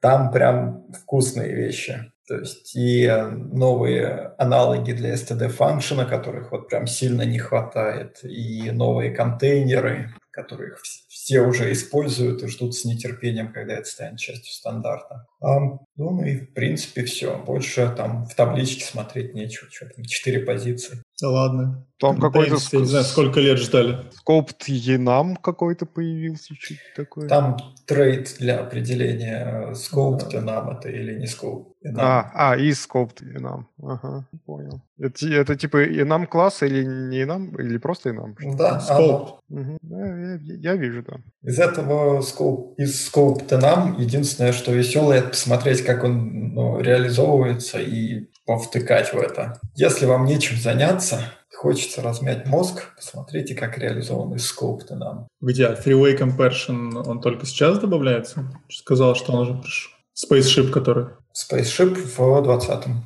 Там 0.00 0.30
прям 0.30 0.84
вкусные 0.92 1.54
вещи. 1.54 2.11
То 2.28 2.38
есть 2.38 2.76
и 2.76 3.04
э, 3.04 3.28
новые 3.28 4.34
аналоги 4.38 4.92
для 4.92 5.14
std 5.14 5.48
функшена, 5.48 6.04
которых 6.04 6.52
вот 6.52 6.68
прям 6.68 6.86
сильно 6.86 7.22
не 7.22 7.38
хватает, 7.38 8.22
и 8.22 8.70
новые 8.70 9.10
контейнеры, 9.10 10.14
которых 10.30 10.78
вс- 10.82 11.04
все 11.08 11.40
уже 11.40 11.72
используют 11.72 12.42
и 12.42 12.48
ждут 12.48 12.74
с 12.76 12.84
нетерпением, 12.84 13.52
когда 13.52 13.74
это 13.74 13.84
станет 13.84 14.18
частью 14.18 14.52
стандарта. 14.52 15.26
Ну 15.42 16.24
и 16.24 16.38
в 16.38 16.54
принципе 16.54 17.04
все. 17.04 17.36
Больше 17.36 17.92
там 17.96 18.24
в 18.24 18.34
табличке 18.34 18.84
смотреть 18.84 19.34
нечего. 19.34 19.68
Что 19.70 19.86
там, 19.86 20.04
четыре 20.04 20.40
позиции. 20.40 21.02
Да 21.20 21.30
ладно. 21.30 21.86
Там 21.98 22.18
какой-то 22.18 22.56
Я 22.72 22.80
не 22.80 22.86
знаю, 22.86 23.04
сколько 23.04 23.38
лет 23.38 23.58
ждали. 23.58 23.98
скопт 24.12 24.64
Енам 24.66 25.36
какой-то 25.36 25.86
появился, 25.86 26.54
что-то 26.58 26.80
такое. 26.96 27.28
Там 27.28 27.56
трейд 27.86 28.34
для 28.40 28.58
определения 28.58 29.72
скоп 29.74 30.32
нам 30.32 30.70
это 30.70 30.88
или 30.88 31.18
не 31.18 31.26
скоп. 31.26 31.76
А, 31.96 32.30
а, 32.34 32.56
и 32.56 32.72
скопт 32.72 33.22
Енам. 33.22 33.68
Ага, 33.80 34.26
понял. 34.46 34.82
Это, 34.98 35.28
это 35.28 35.54
типа 35.56 35.78
Енам 35.78 36.26
класс 36.26 36.62
или 36.62 36.84
не 36.84 37.18
Енам, 37.18 37.54
или 37.56 37.78
просто 37.78 38.08
Енам? 38.08 38.36
Да, 38.56 38.80
Скоп. 38.80 39.40
Мгм. 39.48 39.78
Да, 39.82 40.06
я, 40.06 40.38
я 40.40 40.76
вижу, 40.76 41.04
да. 41.04 41.18
Из 41.42 41.58
этого 41.58 42.20
скоп, 42.22 42.78
из 42.78 43.06
скоп 43.06 43.48
нам 43.50 43.96
единственное, 43.98 44.52
что 44.52 44.72
веселое, 44.72 45.18
это 45.18 45.31
посмотреть, 45.32 45.82
как 45.82 46.04
он 46.04 46.54
ну, 46.54 46.80
реализовывается 46.80 47.80
и 47.80 48.28
повтыкать 48.46 49.12
в 49.12 49.18
это. 49.18 49.60
Если 49.74 50.06
вам 50.06 50.24
нечем 50.24 50.56
заняться, 50.56 51.20
хочется 51.54 52.02
размять 52.02 52.46
мозг, 52.46 52.94
посмотрите, 52.96 53.54
как 53.54 53.78
реализован 53.78 54.34
из 54.34 54.46
скоп 54.46 54.82
нам. 54.90 55.28
Где? 55.40 55.68
Freeway 55.68 56.18
Compression, 56.18 57.02
он 57.06 57.20
только 57.20 57.46
сейчас 57.46 57.78
добавляется? 57.78 58.44
Сказал, 58.68 59.14
что 59.14 59.32
он 59.32 59.40
уже 59.40 59.54
пришел. 59.54 59.92
Spaceship, 60.14 60.70
который. 60.70 61.06
Spaceship 61.34 61.94
в 61.94 62.18
20-м. 62.20 63.04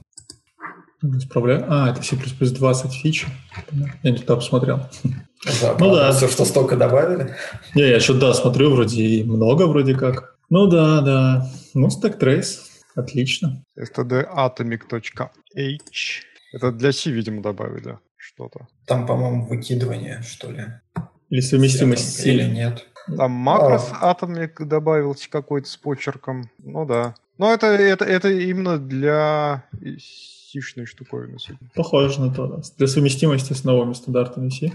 Не 1.03 1.21
справляю. 1.21 1.67
А, 1.69 1.91
это 1.91 2.03
C++ 2.03 2.17
20 2.17 2.93
фичи. 2.93 3.27
Я 4.03 4.11
не 4.11 4.19
туда 4.19 4.37
посмотрел. 4.37 4.81
Ну 5.79 5.95
да. 5.95 6.13
Все, 6.13 6.29
что 6.29 6.45
столько 6.45 6.77
добавили. 6.77 7.35
Не, 7.75 7.89
я 7.89 8.01
что 8.01 8.15
да, 8.15 8.35
смотрю, 8.35 8.71
вроде 8.71 9.03
и 9.03 9.25
много 9.25 9.67
вроде 9.67 9.95
как. 9.95 10.36
Ну 10.49 10.67
да, 10.69 11.01
да. 11.01 11.51
Ну, 11.75 11.89
Stack 11.89 12.21
Trace. 12.21 12.59
Отлично. 12.95 13.63
stdatomic.h. 13.79 15.31
Это 16.53 16.73
для 16.73 16.93
C, 16.93 17.11
видимо, 17.11 17.43
добавили 17.43 17.99
что-то. 18.17 18.69
Там, 18.87 19.07
по-моему, 19.07 19.47
выкидывание, 19.47 20.23
что 20.23 20.51
ли. 20.51 20.67
Или 21.31 21.41
совместимость 21.41 22.17
с 22.17 22.25
Или 22.25 22.43
C. 22.43 22.45
Там 22.47 22.55
нет. 22.55 22.87
А. 23.19 23.29
макрос 23.29 23.91
Atomic 24.01 24.65
добавился 24.65 25.29
какой-то 25.31 25.69
с 25.69 25.77
почерком. 25.77 26.51
Ну 26.59 26.87
да. 26.87 27.15
Но 27.39 27.53
это, 27.53 27.67
это, 27.67 28.05
это 28.05 28.31
именно 28.31 28.79
для 28.79 29.65
сишной 29.99 30.87
штуковины. 30.87 31.39
судя. 31.39 31.59
Похоже 31.75 32.21
на 32.21 32.33
то, 32.33 32.47
да. 32.47 32.63
Для 32.79 32.87
совместимости 32.87 33.53
с 33.53 33.65
новыми 33.65 33.93
стандартами 33.93 34.49
C. 34.49 34.73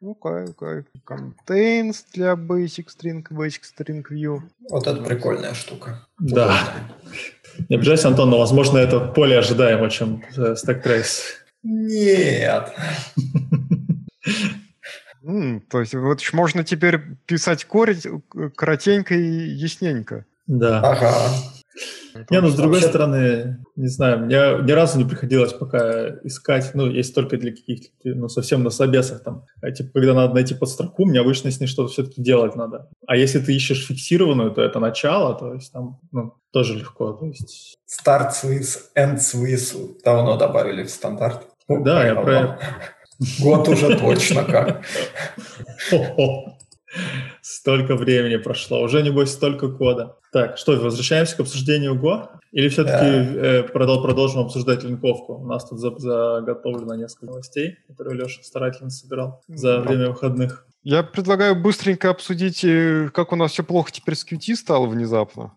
Ну, 0.00 0.14
кайф, 0.14 0.54
кайф. 0.56 0.84
Contains 1.06 2.04
для 2.12 2.34
basic 2.34 2.86
string, 2.88 3.24
basic 3.30 3.62
string 3.62 4.04
view. 4.10 4.40
Вот 4.68 4.86
это 4.86 5.02
прикольная 5.02 5.54
штука. 5.54 6.06
Да. 6.18 6.74
Не 7.70 7.76
обижайся, 7.76 8.08
Антон, 8.08 8.28
но, 8.30 8.38
возможно, 8.38 8.76
это 8.76 9.00
более 9.00 9.38
ожидаемо, 9.38 9.88
чем 9.88 10.22
э, 10.36 10.54
Stack 10.54 10.84
Trace. 10.84 11.20
Нет. 11.62 12.72
То 15.70 15.80
есть 15.80 15.94
вот 15.94 16.20
можно 16.34 16.62
теперь 16.62 17.00
писать 17.26 17.64
корень 17.64 18.22
э, 18.34 18.50
коротенько 18.50 19.14
и 19.14 19.48
ясненько. 19.48 20.26
Да. 20.46 20.80
Ага. 20.80 21.14
Не, 22.30 22.40
ну 22.40 22.48
с 22.48 22.54
другой 22.54 22.74
Вообще- 22.80 22.88
стороны, 22.88 23.64
не 23.76 23.88
знаю, 23.88 24.20
мне 24.20 24.36
ни 24.36 24.72
разу 24.72 24.98
не 24.98 25.04
приходилось 25.04 25.52
пока 25.52 26.10
искать, 26.24 26.70
ну, 26.74 26.86
есть 26.90 27.14
только 27.14 27.36
для 27.36 27.50
каких-то, 27.50 27.90
ну, 28.04 28.28
совсем 28.28 28.62
на 28.62 28.70
собесах 28.70 29.22
там, 29.22 29.44
а, 29.62 29.70
типа, 29.70 29.90
когда 29.94 30.14
надо 30.14 30.34
найти 30.34 30.54
подстроку, 30.54 31.04
мне 31.04 31.20
обычно 31.20 31.50
с 31.50 31.60
ней 31.60 31.66
что-то 31.66 31.92
все-таки 31.92 32.22
делать 32.22 32.56
надо. 32.56 32.88
А 33.06 33.16
если 33.16 33.38
ты 33.40 33.54
ищешь 33.54 33.86
фиксированную, 33.86 34.50
то 34.52 34.62
это 34.62 34.80
начало, 34.80 35.34
то 35.34 35.54
есть 35.54 35.72
там, 35.72 35.98
ну, 36.12 36.34
тоже 36.52 36.74
легко, 36.74 37.12
то 37.12 37.26
есть... 37.26 37.76
Start 37.86 38.32
with, 38.44 38.78
end 38.96 39.18
with 39.34 40.00
давно 40.04 40.36
добавили 40.36 40.82
в 40.84 40.90
стандарт. 40.90 41.46
Ну, 41.68 41.82
Да, 41.84 42.06
я 42.06 42.14
про- 42.14 42.58
Год 43.40 43.66
уже 43.68 43.98
точно 43.98 44.44
как. 44.44 44.82
Столько 47.50 47.94
времени 47.94 48.38
прошло, 48.38 48.82
уже, 48.82 49.02
небось, 49.04 49.30
столько 49.30 49.68
кода. 49.68 50.16
Так, 50.32 50.58
что, 50.58 50.72
возвращаемся 50.76 51.36
к 51.36 51.40
обсуждению 51.40 51.94
Go? 51.94 52.26
Или 52.50 52.68
все-таки 52.68 53.04
э, 53.06 53.62
продол- 53.72 54.02
продолжим 54.02 54.40
обсуждать 54.40 54.82
линковку? 54.82 55.34
У 55.34 55.46
нас 55.46 55.64
тут 55.68 55.78
за- 55.78 55.96
заготовлено 55.96 56.96
несколько 56.96 57.26
новостей, 57.26 57.76
которые 57.86 58.18
Леша 58.18 58.42
старательно 58.42 58.90
собирал 58.90 59.42
за 59.46 59.76
Да. 59.76 59.80
время 59.82 60.08
выходных. 60.08 60.66
Я 60.82 61.04
предлагаю 61.04 61.54
быстренько 61.54 62.10
обсудить, 62.10 62.64
э, 62.64 63.10
как 63.14 63.32
у 63.32 63.36
нас 63.36 63.52
все 63.52 63.62
плохо 63.62 63.92
теперь 63.92 64.16
с 64.16 64.24
QT 64.26 64.56
стало 64.56 64.88
внезапно. 64.88 65.52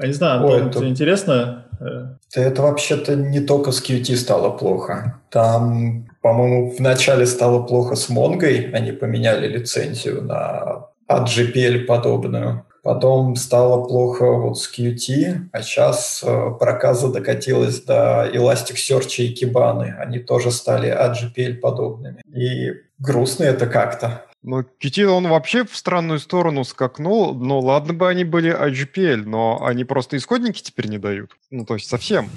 А 0.00 0.06
не 0.08 0.12
знаю, 0.12 0.44
Ой, 0.44 0.54
Антон, 0.56 0.68
это- 0.70 0.78
тебе 0.80 0.88
интересно? 0.88 1.66
Э, 1.80 2.16
Да 2.34 2.42
Это 2.42 2.62
вообще-то 2.62 3.14
не 3.14 3.38
только 3.38 3.70
с 3.70 3.80
Qt 3.80 4.16
стало 4.16 4.50
плохо. 4.50 5.20
Там, 5.30 6.08
по-моему, 6.22 6.74
вначале 6.76 7.24
стало 7.26 7.62
плохо 7.62 7.94
с 7.94 8.08
Монгой. 8.08 8.70
Они 8.72 8.90
поменяли 8.90 9.46
лицензию 9.46 10.22
на 10.22 10.89
AdGPL 11.10 11.84
подобную. 11.84 12.64
Потом 12.82 13.36
стало 13.36 13.84
плохо 13.84 14.24
вот 14.32 14.58
с 14.58 14.72
Qt, 14.72 15.48
а 15.52 15.62
сейчас 15.62 16.22
э, 16.24 16.50
проказа 16.58 17.12
докатилась 17.12 17.82
до 17.82 18.30
Elasticsearch 18.32 19.16
и 19.18 19.34
Kibana. 19.34 19.96
Они 19.98 20.18
тоже 20.18 20.50
стали 20.50 20.90
AdGPL 20.90 21.56
подобными. 21.56 22.22
И 22.34 22.72
грустно 22.98 23.44
это 23.44 23.66
как-то. 23.66 24.24
Но 24.42 24.62
QT, 24.62 25.04
он 25.04 25.28
вообще 25.28 25.64
в 25.66 25.76
странную 25.76 26.18
сторону 26.18 26.64
скакнул. 26.64 27.34
Ну, 27.34 27.58
ладно 27.58 27.92
бы 27.92 28.08
они 28.08 28.24
были 28.24 28.50
IGPL, 28.50 29.24
но 29.26 29.62
они 29.62 29.84
просто 29.84 30.16
исходники 30.16 30.62
теперь 30.62 30.88
не 30.88 30.96
дают. 30.96 31.32
Ну, 31.50 31.66
то 31.66 31.74
есть 31.74 31.88
совсем. 31.88 32.30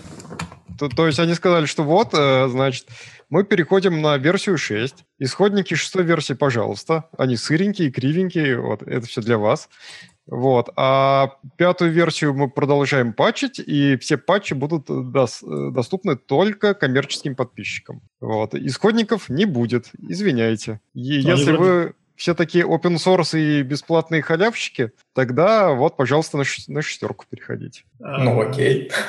То, 0.79 0.89
то 0.89 1.07
есть 1.07 1.19
они 1.19 1.33
сказали, 1.33 1.65
что 1.65 1.83
вот, 1.83 2.09
э, 2.13 2.47
значит, 2.49 2.87
мы 3.29 3.43
переходим 3.43 4.01
на 4.01 4.17
версию 4.17 4.57
6. 4.57 5.05
Исходники 5.19 5.73
шестой 5.73 6.03
версии, 6.03 6.33
пожалуйста. 6.33 7.05
Они 7.17 7.35
сыренькие, 7.37 7.91
кривенькие. 7.91 8.59
Вот, 8.59 8.81
это 8.83 9.05
все 9.07 9.21
для 9.21 9.37
вас. 9.37 9.69
Вот. 10.25 10.69
А 10.77 11.31
пятую 11.57 11.91
версию 11.91 12.33
мы 12.33 12.49
продолжаем 12.49 13.11
патчить, 13.13 13.59
и 13.59 13.97
все 13.97 14.17
патчи 14.17 14.53
будут 14.53 14.89
дос- 14.89 15.71
доступны 15.71 16.15
только 16.15 16.73
коммерческим 16.73 17.35
подписчикам. 17.35 18.01
Вот. 18.21 18.55
Исходников 18.55 19.27
не 19.29 19.45
будет, 19.45 19.89
извиняйте. 19.99 20.79
И 20.93 21.17
Они 21.19 21.29
если 21.29 21.51
вроде- 21.51 21.57
вы 21.57 21.93
все 22.15 22.35
такие 22.35 22.63
open 22.65 22.95
source 22.95 23.37
и 23.37 23.63
бесплатные 23.63 24.21
халявщики, 24.21 24.91
тогда 25.13 25.71
вот, 25.71 25.97
пожалуйста, 25.97 26.37
на, 26.37 26.45
ш- 26.45 26.71
на 26.71 26.81
шестерку 26.81 27.25
переходите. 27.29 27.83
а, 27.99 28.19
Ну 28.23 28.39
окей. 28.41 28.91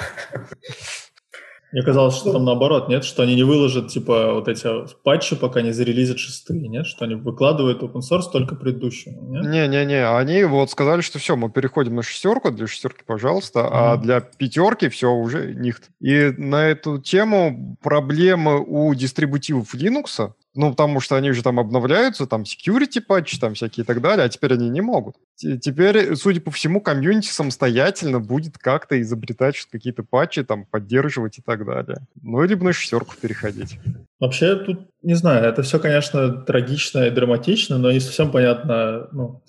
Мне 1.75 1.83
казалось, 1.83 2.15
что 2.15 2.31
там 2.33 2.45
наоборот, 2.45 2.89
нет? 2.89 3.03
Что 3.05 3.25
они 3.25 3.35
не 3.35 3.43
выложат, 3.43 3.89
типа, 3.89 4.35
вот 4.35 4.47
эти 4.47 4.69
патчи, 5.03 5.35
пока 5.35 5.61
не 5.61 5.73
зарелизят 5.73 6.21
шестые, 6.21 6.69
нет? 6.69 6.87
Что 6.87 7.05
они 7.05 7.17
выкладывают 7.17 7.83
open 7.83 7.99
source 7.99 8.31
только 8.33 8.55
предыдущему? 8.55 9.43
Не-не-не, 9.43 10.09
они 10.09 10.45
вот 10.45 10.71
сказали, 10.71 11.01
что 11.01 11.19
все, 11.19 11.35
мы 11.35 11.51
переходим 11.51 11.97
на 11.97 12.05
шестерку, 12.05 12.53
для 12.53 12.69
шестерки, 12.69 13.03
пожалуйста, 13.05 13.69
а 13.73 13.95
Мгм. 13.97 14.05
для 14.05 14.21
пятерки 14.21 14.89
все 14.89 15.11
уже 15.11 15.53
нихт. 15.53 15.91
И 16.01 16.33
на 16.39 16.65
эту 16.69 17.01
тему 17.01 17.77
проблемы 17.83 18.63
у 18.65 18.95
дистрибутивов 18.95 19.75
Linux, 19.75 20.31
Ну, 20.55 20.71
потому 20.71 21.01
что 21.01 21.17
они 21.17 21.33
же 21.33 21.43
там 21.43 21.59
обновляются, 21.59 22.27
там 22.27 22.43
security 22.43 23.01
патчи, 23.01 23.39
там 23.41 23.55
всякие 23.55 23.83
и 23.83 23.87
так 23.87 24.01
далее, 24.01 24.25
а 24.25 24.29
теперь 24.29 24.55
они 24.55 24.71
не 24.71 24.81
могут. 24.81 25.17
Теперь, 25.37 26.15
судя 26.15 26.41
по 26.41 26.53
всему, 26.53 26.81
комьюнити 26.81 27.29
самостоятельно 27.29 28.21
будет 28.21 28.57
как-то 28.59 29.01
изобретать 29.01 29.57
какие-то 29.71 30.05
патчи, 30.05 30.45
там, 30.45 30.65
поддерживать 30.67 31.39
и 31.39 31.43
так 31.43 31.65
далее. 31.65 32.07
Ну, 32.23 32.43
либо 32.45 32.65
на 32.65 32.73
шестерку 32.73 33.15
переходить. 33.21 33.79
Вообще, 34.21 34.55
тут, 34.57 34.89
не 35.03 35.15
знаю, 35.15 35.45
это 35.45 35.63
все, 35.63 35.81
конечно, 35.81 36.31
трагично 36.43 37.07
и 37.07 37.11
драматично, 37.11 37.79
но 37.79 37.91
не 37.91 38.01
совсем 38.01 38.31
понятно, 38.31 39.09
ну, 39.13 39.43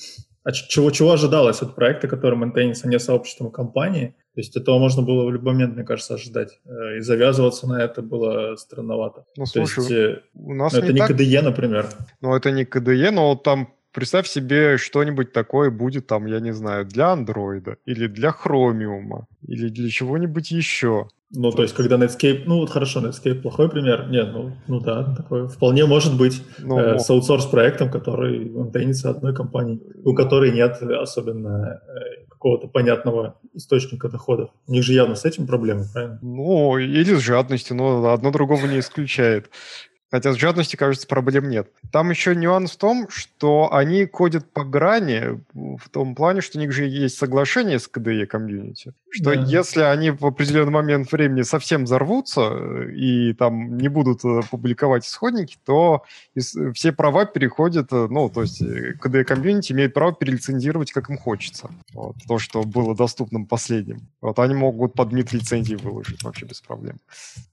а 0.44 0.52
чего, 0.52 0.92
чего 0.92 1.12
ожидалось 1.12 1.62
от 1.62 1.76
проекта, 1.76 2.08
который 2.08 2.38
мейнтейнится 2.38 2.88
не 2.88 3.00
сообществом 3.00 3.52
компании. 3.52 4.16
То 4.36 4.42
есть 4.42 4.58
этого 4.58 4.80
можно 4.80 5.02
было 5.02 5.26
в 5.26 5.32
любой 5.32 5.54
момент, 5.54 5.76
мне 5.76 5.86
кажется, 5.86 6.16
ожидать. 6.16 6.60
Э, 6.66 6.98
и 6.98 7.00
завязываться 7.00 7.68
на 7.68 7.82
это 7.82 8.02
было 8.02 8.58
странновато. 8.58 9.26
Ну, 9.38 9.46
слушай, 9.46 9.76
То 9.76 9.82
есть, 9.82 9.92
э, 9.92 10.22
у 10.34 10.54
нас 10.54 10.74
ну, 10.74 10.80
это 10.80 10.92
не 10.92 11.00
так... 11.00 11.12
KDE, 11.12 11.42
например. 11.42 11.88
Ну, 12.20 12.36
это 12.36 12.52
не 12.52 12.66
KDE, 12.66 13.12
но 13.12 13.36
там 13.36 13.74
представь 13.94 14.28
себе, 14.28 14.78
что-нибудь 14.78 15.32
такое 15.32 15.72
будет 15.72 16.08
там, 16.08 16.26
я 16.26 16.42
не 16.42 16.52
знаю, 16.52 16.86
для 16.86 17.14
андроида 17.14 17.78
или 17.86 18.08
для 18.08 18.32
хромиума 18.32 19.28
или 19.48 19.70
для 19.70 19.90
чего-нибудь 19.90 20.52
еще. 20.52 21.08
Ну, 21.32 21.52
то 21.52 21.64
есть, 21.64 21.74
когда 21.74 21.98
Netscape... 21.98 22.44
Ну, 22.46 22.60
вот 22.60 22.70
хорошо, 22.70 23.02
Netscape 23.02 23.42
плохой 23.42 23.70
пример. 23.70 24.08
Нет, 24.10 24.30
ну, 24.32 24.56
ну 24.68 24.80
да, 24.80 25.16
такое 25.16 25.48
вполне 25.48 25.86
может 25.86 26.18
быть 26.18 26.44
ну, 26.60 26.80
э, 26.80 27.00
с 27.00 27.10
аутсорс-проектом, 27.10 27.90
который 27.90 28.50
мейнтейнится 28.50 29.10
одной 29.10 29.34
компанией, 29.34 29.82
у 30.04 30.14
которой 30.14 30.52
нет 30.52 30.82
особенно 30.82 31.82
э, 31.88 32.26
какого-то 32.30 32.68
понятного 32.68 33.40
источника 33.54 34.08
доходов. 34.08 34.52
У 34.68 34.72
них 34.72 34.84
же 34.84 34.94
явно 34.94 35.16
с 35.16 35.26
этим 35.26 35.48
проблемы, 35.48 35.86
правильно? 35.92 36.20
Ну, 36.22 36.78
или 36.78 37.16
с 37.16 37.20
жадностью, 37.20 37.76
но 37.76 38.14
одно 38.14 38.32
другого 38.32 38.68
не 38.68 38.80
исключает. 38.80 39.50
Хотя 40.16 40.32
с 40.32 40.38
жадностью, 40.38 40.80
кажется, 40.80 41.08
проблем 41.08 41.50
нет. 41.50 41.68
Там 41.92 42.10
еще 42.10 42.38
нюанс 42.38 42.72
в 42.72 42.78
том, 42.78 43.08
что 43.10 43.74
они 43.74 44.06
кодят 44.06 44.50
по 44.50 44.64
грани 44.64 45.42
в 45.54 45.90
том 45.90 46.16
плане, 46.16 46.40
что 46.40 46.58
у 46.58 46.62
них 46.62 46.72
же 46.72 46.86
есть 46.86 47.18
соглашение 47.18 47.80
с 47.80 47.90
KDE 47.94 48.26
комьюнити, 48.26 48.94
что 49.10 49.36
да. 49.36 49.42
если 49.42 49.82
они 49.82 50.12
в 50.12 50.26
определенный 50.26 50.72
момент 50.72 51.12
времени 51.12 51.42
совсем 51.42 51.84
взорвутся 51.84 52.50
э, 52.50 52.92
и 52.94 53.34
там 53.34 53.78
не 53.78 53.90
будут 53.90 54.24
э, 54.24 54.40
публиковать 54.50 55.06
исходники, 55.06 55.58
то 55.66 56.06
все 56.74 56.94
права 56.94 57.26
переходят, 57.26 57.92
э, 57.92 58.08
ну, 58.10 58.30
то 58.30 58.44
есть 58.44 58.62
KDE 58.62 59.26
комьюнити 59.26 59.74
имеет 59.74 59.94
право 59.94 60.14
перелицензировать, 60.14 60.94
как 60.94 61.10
им 61.10 61.18
хочется. 61.18 61.70
Вот, 61.94 62.16
то, 62.26 62.40
что 62.40 62.64
было 62.64 62.96
доступным 62.96 63.48
последним. 63.48 64.08
Вот 64.22 64.40
они 64.40 64.54
могут 64.54 64.94
под 64.94 65.12
мид 65.12 65.34
лицензии 65.34 65.76
выложить 65.76 66.24
вообще 66.24 66.46
без 66.46 66.62
проблем. 66.62 67.00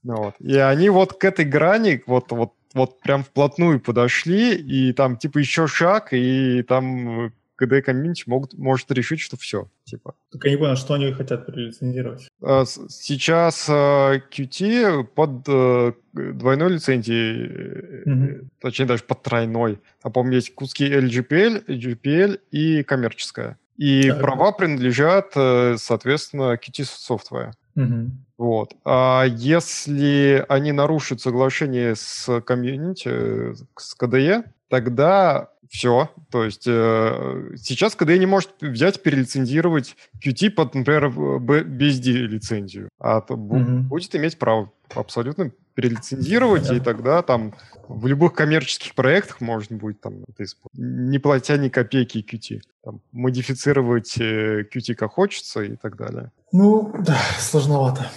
Ну, 0.01 0.15
вот. 0.15 0.35
И 0.39 0.55
они 0.55 0.87
вот 0.87 1.11
к 1.19 1.25
этой 1.25 1.43
грани, 1.43 2.01
вот, 2.07 2.31
вот 2.31 2.52
вот 2.73 2.99
прям 3.01 3.23
вплотную 3.23 3.79
подошли, 3.79 4.55
и 4.55 4.93
там 4.93 5.17
типа 5.17 5.39
еще 5.39 5.67
шаг, 5.67 6.13
и 6.13 6.63
там 6.63 7.31
KDE 7.61 7.81
комьюнити 7.81 8.23
могут, 8.27 8.53
может 8.53 8.91
решить, 8.91 9.19
что 9.19 9.37
все. 9.37 9.69
Типа. 9.85 10.15
Так 10.31 10.45
я 10.45 10.51
не 10.51 10.57
понял, 10.57 10.75
что 10.75 10.95
они 10.95 11.11
хотят 11.11 11.45
перелицензировать. 11.45 12.27
А, 12.41 12.65
сейчас 12.65 13.69
Qt 13.69 14.85
а, 14.85 15.03
под 15.03 15.47
э, 15.47 15.93
двойной 16.13 16.73
лицензией, 16.73 18.03
mm 18.05 18.47
точнее 18.59 18.85
даже 18.85 19.03
под 19.03 19.21
тройной. 19.21 19.79
А 20.01 20.09
помню, 20.09 20.35
есть 20.35 20.55
куски 20.55 20.85
LGPL, 20.85 21.65
GPL 21.67 22.39
и 22.51 22.83
коммерческая. 22.83 23.57
И 23.77 24.09
так. 24.09 24.21
права 24.21 24.51
принадлежат, 24.51 25.33
э, 25.35 25.75
соответственно, 25.77 26.53
Qt 26.55 26.85
Software. 27.09 27.51
Угу. 27.75 28.11
Вот. 28.37 28.75
А 28.83 29.23
если 29.23 30.45
они 30.49 30.71
нарушат 30.71 31.21
соглашение 31.21 31.95
с 31.95 32.41
комьюнити, 32.41 33.53
с 33.77 33.95
KDE, 33.99 34.45
тогда 34.69 35.49
все. 35.69 36.09
То 36.29 36.43
есть 36.43 36.65
э, 36.67 37.55
сейчас 37.57 37.97
KDE 37.97 38.17
не 38.19 38.25
может 38.27 38.51
взять, 38.61 39.01
перелицензировать 39.01 39.95
Qt 40.23 40.51
под, 40.51 40.75
например, 40.75 41.07
BSD 41.07 42.11
лицензию, 42.27 42.89
а 42.99 43.21
то 43.21 43.33
mm-hmm. 43.33 43.81
будет 43.81 44.15
иметь 44.15 44.37
право 44.37 44.71
абсолютно 44.93 45.51
перелицензировать, 45.73 46.67
Понятно. 46.67 46.81
и 46.81 46.85
тогда 46.85 47.21
там 47.23 47.55
в 47.87 48.07
любых 48.07 48.33
коммерческих 48.33 48.95
проектах 48.95 49.41
можно 49.41 49.77
будет 49.77 50.01
там 50.01 50.23
это 50.27 50.45
не 50.73 51.19
платя 51.19 51.57
ни 51.57 51.69
копейки 51.69 52.19
Qt. 52.19 52.61
Там, 52.83 53.01
модифицировать 53.11 54.17
э, 54.19 54.63
Qt 54.63 54.95
как 54.95 55.11
хочется 55.11 55.61
и 55.61 55.75
так 55.75 55.95
далее. 55.97 56.31
Ну, 56.51 56.93
да, 56.99 57.17
сложновато. 57.39 58.09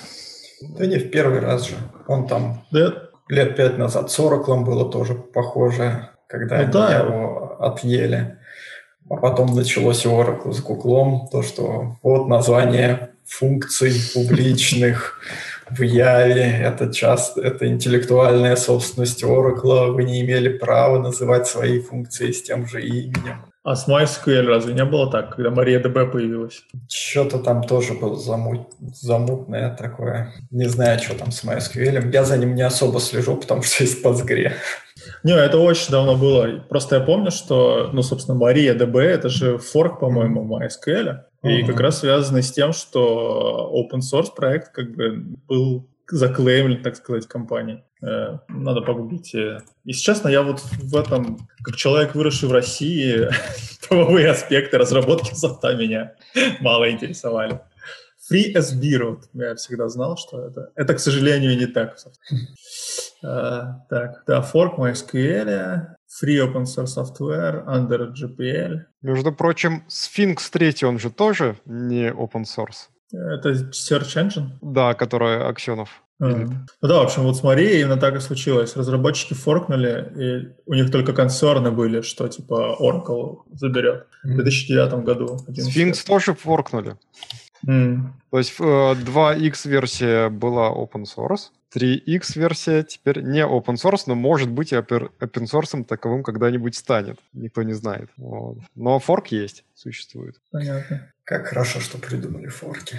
Да 0.60 0.86
не 0.86 0.98
в 0.98 1.10
первый 1.10 1.40
раз 1.40 1.68
же. 1.68 1.76
Он 2.06 2.26
там 2.26 2.64
да. 2.70 3.10
лет 3.28 3.56
пять 3.56 3.78
назад 3.78 4.10
с 4.10 4.18
Oracle 4.18 4.64
было 4.64 4.90
тоже 4.90 5.14
похоже, 5.14 6.10
когда 6.26 6.62
ну, 6.62 6.72
да. 6.72 6.98
его 6.98 7.56
отъели. 7.60 8.38
А 9.08 9.16
потом 9.16 9.54
началось 9.54 10.04
у 10.06 10.10
Oracle 10.10 10.52
с 10.52 10.60
Гуглом, 10.60 11.28
то, 11.30 11.42
что 11.42 11.96
вот 12.02 12.26
название 12.28 13.10
функций 13.24 13.92
публичных 14.14 15.20
в 15.70 15.82
Яве, 15.82 16.60
это 16.62 16.92
часто, 16.92 17.40
это 17.40 17.66
интеллектуальная 17.66 18.56
собственность 18.56 19.22
Oracle, 19.24 19.92
вы 19.92 20.04
не 20.04 20.20
имели 20.20 20.48
права 20.48 20.98
называть 20.98 21.46
свои 21.46 21.80
функции 21.80 22.30
с 22.30 22.42
тем 22.42 22.66
же 22.66 22.82
именем. 22.82 23.44
А 23.64 23.74
с 23.74 23.88
MySQL 23.88 24.46
разве 24.46 24.74
не 24.74 24.84
было 24.84 25.10
так, 25.10 25.34
когда 25.34 25.50
MariaDB 25.50 26.08
появилась? 26.08 26.62
Что-то 26.88 27.40
там 27.40 27.64
тоже 27.64 27.94
было 27.94 28.16
замут... 28.16 28.68
замутное 28.78 29.74
такое. 29.74 30.34
Не 30.52 30.68
знаю, 30.68 31.00
что 31.00 31.18
там 31.18 31.32
с 31.32 31.42
MySQL. 31.42 32.12
Я 32.12 32.22
за 32.22 32.38
ним 32.38 32.54
не 32.54 32.62
особо 32.62 33.00
слежу, 33.00 33.36
потому 33.36 33.62
что 33.62 33.82
есть 33.82 34.04
Postgre. 34.04 34.52
Не, 35.24 35.32
это 35.32 35.58
очень 35.58 35.90
давно 35.90 36.14
было. 36.14 36.60
Просто 36.68 36.96
я 36.96 37.02
помню, 37.02 37.32
что, 37.32 37.90
ну, 37.92 38.02
собственно, 38.02 38.38
MariaDB— 38.38 38.98
это 39.00 39.28
же 39.28 39.58
форк, 39.58 39.98
по-моему, 39.98 40.44
MySQL. 40.44 41.22
И 41.42 41.48
uh-huh. 41.62 41.66
как 41.66 41.80
раз 41.80 42.00
связано 42.00 42.42
с 42.42 42.50
тем, 42.50 42.72
что 42.72 43.70
open 43.74 44.00
source 44.00 44.34
проект 44.34 44.72
как 44.72 44.94
бы 44.94 45.24
был 45.46 45.88
заклеймлен, 46.10 46.82
так 46.82 46.96
сказать, 46.96 47.26
компанией. 47.26 47.82
Э, 48.02 48.38
надо 48.48 48.80
погуглить. 48.80 49.34
Если 49.34 50.02
честно, 50.02 50.28
я 50.28 50.42
вот 50.42 50.60
в 50.60 50.96
этом, 50.96 51.48
как 51.62 51.76
человек, 51.76 52.14
выросший 52.14 52.48
в 52.48 52.52
России, 52.52 53.28
правовые 53.88 54.30
аспекты 54.30 54.78
разработки 54.78 55.34
софта 55.34 55.74
меня 55.74 56.14
мало 56.60 56.90
интересовали. 56.90 57.60
FreeSB, 58.30 59.04
вот, 59.04 59.20
я 59.34 59.54
всегда 59.54 59.88
знал, 59.88 60.16
что 60.16 60.46
это. 60.46 60.70
Это, 60.74 60.94
к 60.94 61.00
сожалению, 61.00 61.56
не 61.56 61.66
так. 61.66 61.96
Uh, 63.24 63.74
так, 63.88 64.24
да, 64.26 64.46
fork 64.52 64.76
MySQL, 64.76 65.95
Free 66.08 66.38
Open 66.38 66.64
Source 66.64 66.96
Software, 66.96 67.64
Under 67.66 68.12
GPL. 68.12 68.80
Между 69.02 69.32
прочим, 69.32 69.84
Sphinx 69.88 70.50
3, 70.50 70.84
он 70.84 70.98
же 70.98 71.10
тоже 71.10 71.56
не 71.66 72.10
open 72.10 72.44
source. 72.44 72.88
Это 73.12 73.50
Search 73.50 74.16
Engine? 74.16 74.48
Да, 74.60 74.94
который 74.94 75.48
Аксенов. 75.48 76.02
Mm. 76.22 76.48
Ну 76.80 76.88
да, 76.88 77.00
в 77.00 77.04
общем, 77.04 77.24
вот 77.24 77.36
смотри, 77.36 77.80
именно 77.80 77.98
так 77.98 78.16
и 78.16 78.20
случилось. 78.20 78.74
Разработчики 78.74 79.34
форкнули, 79.34 80.12
и 80.16 80.54
у 80.64 80.74
них 80.74 80.90
только 80.90 81.12
консерны 81.12 81.70
были, 81.70 82.00
что 82.00 82.26
типа 82.28 82.76
Oracle 82.80 83.42
заберет 83.52 84.06
mm. 84.24 84.32
в 84.32 84.36
2009 84.36 85.04
году. 85.04 85.38
Sphinx 85.48 86.06
тоже 86.06 86.34
форкнули. 86.34 86.96
Mm. 87.66 87.98
То 88.30 88.38
есть 88.38 88.58
2x 88.58 89.66
э, 89.66 89.68
версия 89.68 90.28
была 90.30 90.70
open 90.70 91.04
source, 91.04 91.50
3x 91.74 92.38
версия 92.38 92.82
теперь 92.82 93.22
не 93.22 93.40
open 93.44 93.74
source, 93.74 94.04
но 94.06 94.14
может 94.14 94.50
быть 94.50 94.72
и 94.72 94.76
open 94.76 95.10
source 95.20 95.84
таковым 95.84 96.22
когда-нибудь 96.22 96.74
станет. 96.74 97.18
Никто 97.32 97.62
не 97.62 97.72
знает. 97.72 98.10
Вот. 98.16 98.58
Но 98.74 98.98
форк 98.98 99.28
есть, 99.28 99.64
существует. 99.74 100.36
Понятно. 100.50 101.12
Как 101.24 101.48
хорошо, 101.48 101.80
что 101.80 101.98
придумали 101.98 102.48
форки. 102.48 102.98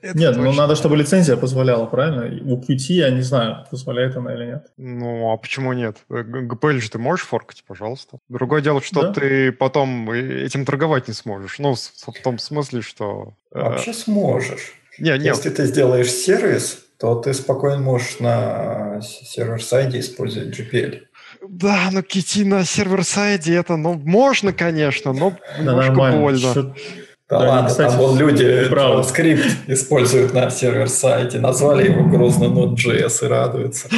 Это 0.00 0.18
нет, 0.18 0.36
ну, 0.36 0.44
точно. 0.44 0.52
ну 0.52 0.52
надо, 0.52 0.76
чтобы 0.76 0.96
лицензия 0.96 1.36
позволяла, 1.36 1.86
правильно? 1.86 2.24
У 2.52 2.60
Qt, 2.60 2.92
я 2.92 3.10
не 3.10 3.22
знаю, 3.22 3.66
позволяет 3.70 4.16
она 4.16 4.34
или 4.34 4.46
нет. 4.46 4.66
Ну, 4.76 5.32
а 5.32 5.36
почему 5.36 5.72
нет? 5.72 5.98
GPL 6.08 6.80
же 6.80 6.90
ты 6.90 6.98
можешь 6.98 7.26
форкать, 7.26 7.64
пожалуйста. 7.66 8.18
Другое 8.28 8.60
дело, 8.60 8.82
что 8.82 9.02
да? 9.02 9.12
ты 9.12 9.52
потом 9.52 10.10
этим 10.10 10.64
торговать 10.64 11.08
не 11.08 11.14
сможешь. 11.14 11.58
Ну, 11.58 11.74
в 11.74 12.22
том 12.22 12.38
смысле, 12.38 12.82
что... 12.82 13.34
Э, 13.52 13.60
Вообще 13.60 13.92
сможешь. 13.92 14.74
Не, 14.98 15.16
не. 15.18 15.26
Если 15.26 15.50
ты 15.50 15.66
сделаешь 15.66 16.10
сервис, 16.10 16.83
то 16.98 17.16
ты 17.16 17.34
спокойно 17.34 17.78
можешь 17.78 18.20
на 18.20 19.00
сервер-сайде 19.02 20.00
использовать 20.00 20.58
GPL. 20.58 21.00
Да, 21.46 21.88
но 21.92 22.00
Qt 22.00 22.44
на 22.44 22.64
сервер-сайде 22.64 23.54
это, 23.54 23.76
ну, 23.76 23.94
можно, 23.94 24.52
конечно, 24.52 25.12
но 25.12 25.36
немножко 25.58 25.94
да, 25.94 26.12
больно. 26.12 26.54
Да, 26.54 26.74
да 27.28 27.38
ладно, 27.38 27.68
кстати, 27.68 27.90
там 27.90 27.98
вон 27.98 28.18
люди 28.18 28.68
правда. 28.68 29.02
скрипт 29.02 29.46
используют 29.66 30.34
на 30.34 30.50
сервер-сайте, 30.50 31.40
назвали 31.40 31.90
его 31.90 32.04
грозно 32.04 32.44
Node.js 32.44 33.24
и 33.24 33.28
радуются. 33.28 33.88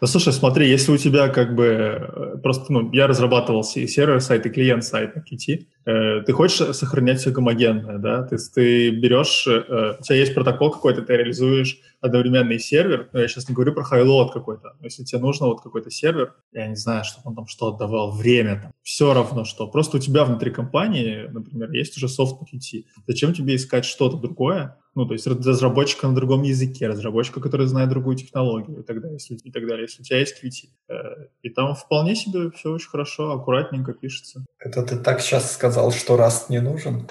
Ну, 0.00 0.06
слушай, 0.06 0.32
смотри, 0.32 0.68
если 0.68 0.92
у 0.92 0.96
тебя 0.96 1.28
как 1.28 1.54
бы 1.54 1.64
э, 1.64 2.38
просто, 2.42 2.72
ну, 2.72 2.92
я 2.92 3.06
разрабатывал 3.06 3.64
server-side 3.64 4.46
и 4.46 4.50
client-side 4.50 5.16
на 5.16 5.20
Qt, 5.20 5.66
э, 5.86 6.22
ты 6.22 6.32
хочешь 6.32 6.76
сохранять 6.76 7.20
все 7.20 7.30
гомогенное, 7.30 7.98
да? 7.98 8.22
То 8.22 8.34
есть 8.34 8.54
ты 8.54 8.90
берешь, 8.90 9.46
э, 9.46 9.96
у 9.98 10.02
тебя 10.02 10.16
есть 10.16 10.34
протокол 10.34 10.70
какой-то, 10.70 11.02
ты 11.02 11.16
реализуешь 11.16 11.78
одновременный 12.00 12.58
сервер, 12.58 13.08
но 13.12 13.20
я 13.20 13.28
сейчас 13.28 13.48
не 13.48 13.54
говорю 13.54 13.72
про 13.72 13.84
highload 13.84 14.32
какой-то, 14.32 14.74
но 14.80 14.84
если 14.84 15.04
тебе 15.04 15.20
нужно 15.20 15.46
вот 15.46 15.62
какой-то 15.62 15.90
сервер, 15.90 16.34
я 16.52 16.66
не 16.66 16.76
знаю, 16.76 17.04
что 17.04 17.20
он 17.24 17.34
там 17.34 17.46
что 17.46 17.68
отдавал, 17.68 18.12
время 18.12 18.60
там, 18.62 18.72
все 18.82 19.12
равно 19.14 19.44
что. 19.44 19.66
Просто 19.66 19.96
у 19.96 20.00
тебя 20.00 20.24
внутри 20.24 20.50
компании, 20.50 21.28
например, 21.30 21.70
есть 21.72 21.96
уже 21.96 22.08
софт 22.08 22.40
на 22.40 22.44
KT. 22.44 22.84
Зачем 23.06 23.32
тебе 23.32 23.56
искать 23.56 23.84
что-то 23.84 24.16
другое, 24.16 24.76
ну, 24.96 25.04
то 25.04 25.12
есть 25.12 25.26
разработчика 25.26 26.08
на 26.08 26.14
другом 26.14 26.42
языке, 26.42 26.88
разработчика, 26.88 27.40
который 27.40 27.66
знает 27.66 27.90
другую 27.90 28.16
технологию 28.16 28.80
и 28.80 28.82
так 28.82 29.02
далее, 29.02 29.18
если, 29.20 29.34
и 29.34 29.52
так 29.52 29.66
далее. 29.66 29.82
Если 29.82 30.00
у 30.00 30.04
тебя 30.04 30.18
есть 30.20 30.42
Qt. 30.42 30.70
Э, 30.88 31.26
и 31.42 31.50
там 31.50 31.74
вполне 31.74 32.16
себе 32.16 32.50
все 32.50 32.72
очень 32.72 32.88
хорошо, 32.88 33.32
аккуратненько 33.32 33.92
пишется. 33.92 34.46
Это 34.58 34.82
ты 34.82 34.96
так 34.96 35.20
сейчас 35.20 35.52
сказал, 35.52 35.92
что 35.92 36.16
Rust 36.16 36.46
не 36.48 36.60
нужен? 36.60 37.08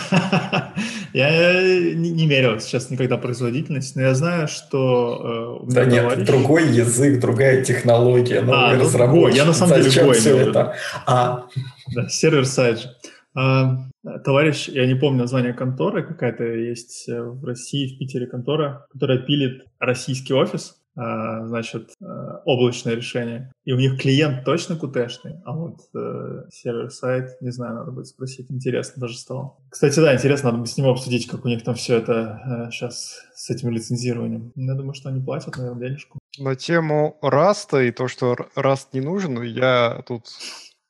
Я 1.14 1.62
не 1.94 2.28
мерил 2.28 2.60
сейчас 2.60 2.90
никогда 2.90 3.18
производительность, 3.18 3.96
но 3.96 4.02
я 4.02 4.16
знаю, 4.16 4.48
что 4.48 5.62
э, 5.64 5.74
Да 5.74 5.86
нет, 5.86 6.26
другой 6.26 6.70
язык, 6.70 7.20
другая 7.20 7.64
технология, 7.64 8.42
новый 8.42 8.72
а, 8.72 8.74
ну, 8.76 8.82
разработчик. 8.82 9.38
Я 9.38 9.46
на 9.46 9.54
самом 9.54 9.76
деле 9.76 9.90
Зачем 9.90 10.12
все 10.14 10.38
это? 10.38 10.76
А. 11.06 11.46
Да, 11.94 12.10
server-side 12.10 12.80
же. 12.80 12.90
А, 13.36 13.86
товарищ, 14.24 14.68
я 14.70 14.86
не 14.86 14.96
помню 14.96 15.20
название 15.20 15.54
конторы, 15.54 16.04
какая-то 16.04 16.44
есть 16.44 17.08
э, 17.10 17.22
в 17.22 17.44
России, 17.44 17.96
в 17.96 18.00
Питере 18.00 18.28
контора, 18.28 18.86
которая 18.92 19.20
пилит 19.20 19.66
российский 19.80 20.34
офис, 20.34 20.84
а, 20.96 21.48
значит, 21.48 21.90
э, 22.02 22.06
облачное 22.46 22.94
решение. 22.94 23.52
И 23.66 23.74
у 23.74 23.78
них 23.78 24.00
клиент 24.00 24.46
точно 24.46 24.76
Qt-шный, 24.76 25.42
а 25.44 25.54
вот 25.54 25.80
э, 25.96 26.44
server-side, 26.52 27.42
не 27.42 27.52
знаю, 27.52 27.76
надо 27.76 27.92
будет 27.92 28.08
спросить. 28.08 28.52
Интересно 28.52 29.02
даже 29.02 29.18
стало. 29.18 29.58
Кстати, 29.70 30.00
да, 30.00 30.14
интересно, 30.14 30.52
надо 30.52 30.62
бы 30.62 30.68
с 30.68 30.78
ним 30.78 30.88
обсудить, 30.88 31.28
как 31.28 31.46
у 31.46 31.48
них 31.48 31.64
там 31.64 31.74
все 31.74 31.98
это 31.98 32.68
э, 32.68 32.72
сейчас 32.72 33.22
с 33.34 33.50
этим 33.50 33.72
лицензированием. 33.72 34.52
Я 34.56 34.76
думаю, 34.76 34.94
что 34.94 35.10
они 35.10 35.20
платят, 35.20 35.58
наверное, 35.58 35.90
денежку. 35.90 36.20
На 36.38 36.56
тему 36.56 37.18
Раста 37.24 37.82
и 37.82 37.92
то, 37.92 38.08
что 38.08 38.36
Раст 38.56 38.94
не 38.94 39.02
нужен, 39.02 39.42
я 39.42 40.04
тут 40.06 40.28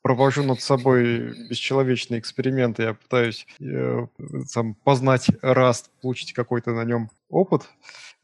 провожу 0.04 0.42
над 0.42 0.60
собой 0.60 1.32
бесчеловечные 1.48 2.20
эксперименты, 2.20 2.82
я 2.82 2.92
пытаюсь 2.92 3.46
э, 3.58 4.06
сам 4.46 4.74
познать 4.74 5.30
Rust, 5.40 5.86
получить 6.02 6.34
какой-то 6.34 6.72
на 6.72 6.84
нем 6.84 7.08
опыт, 7.30 7.62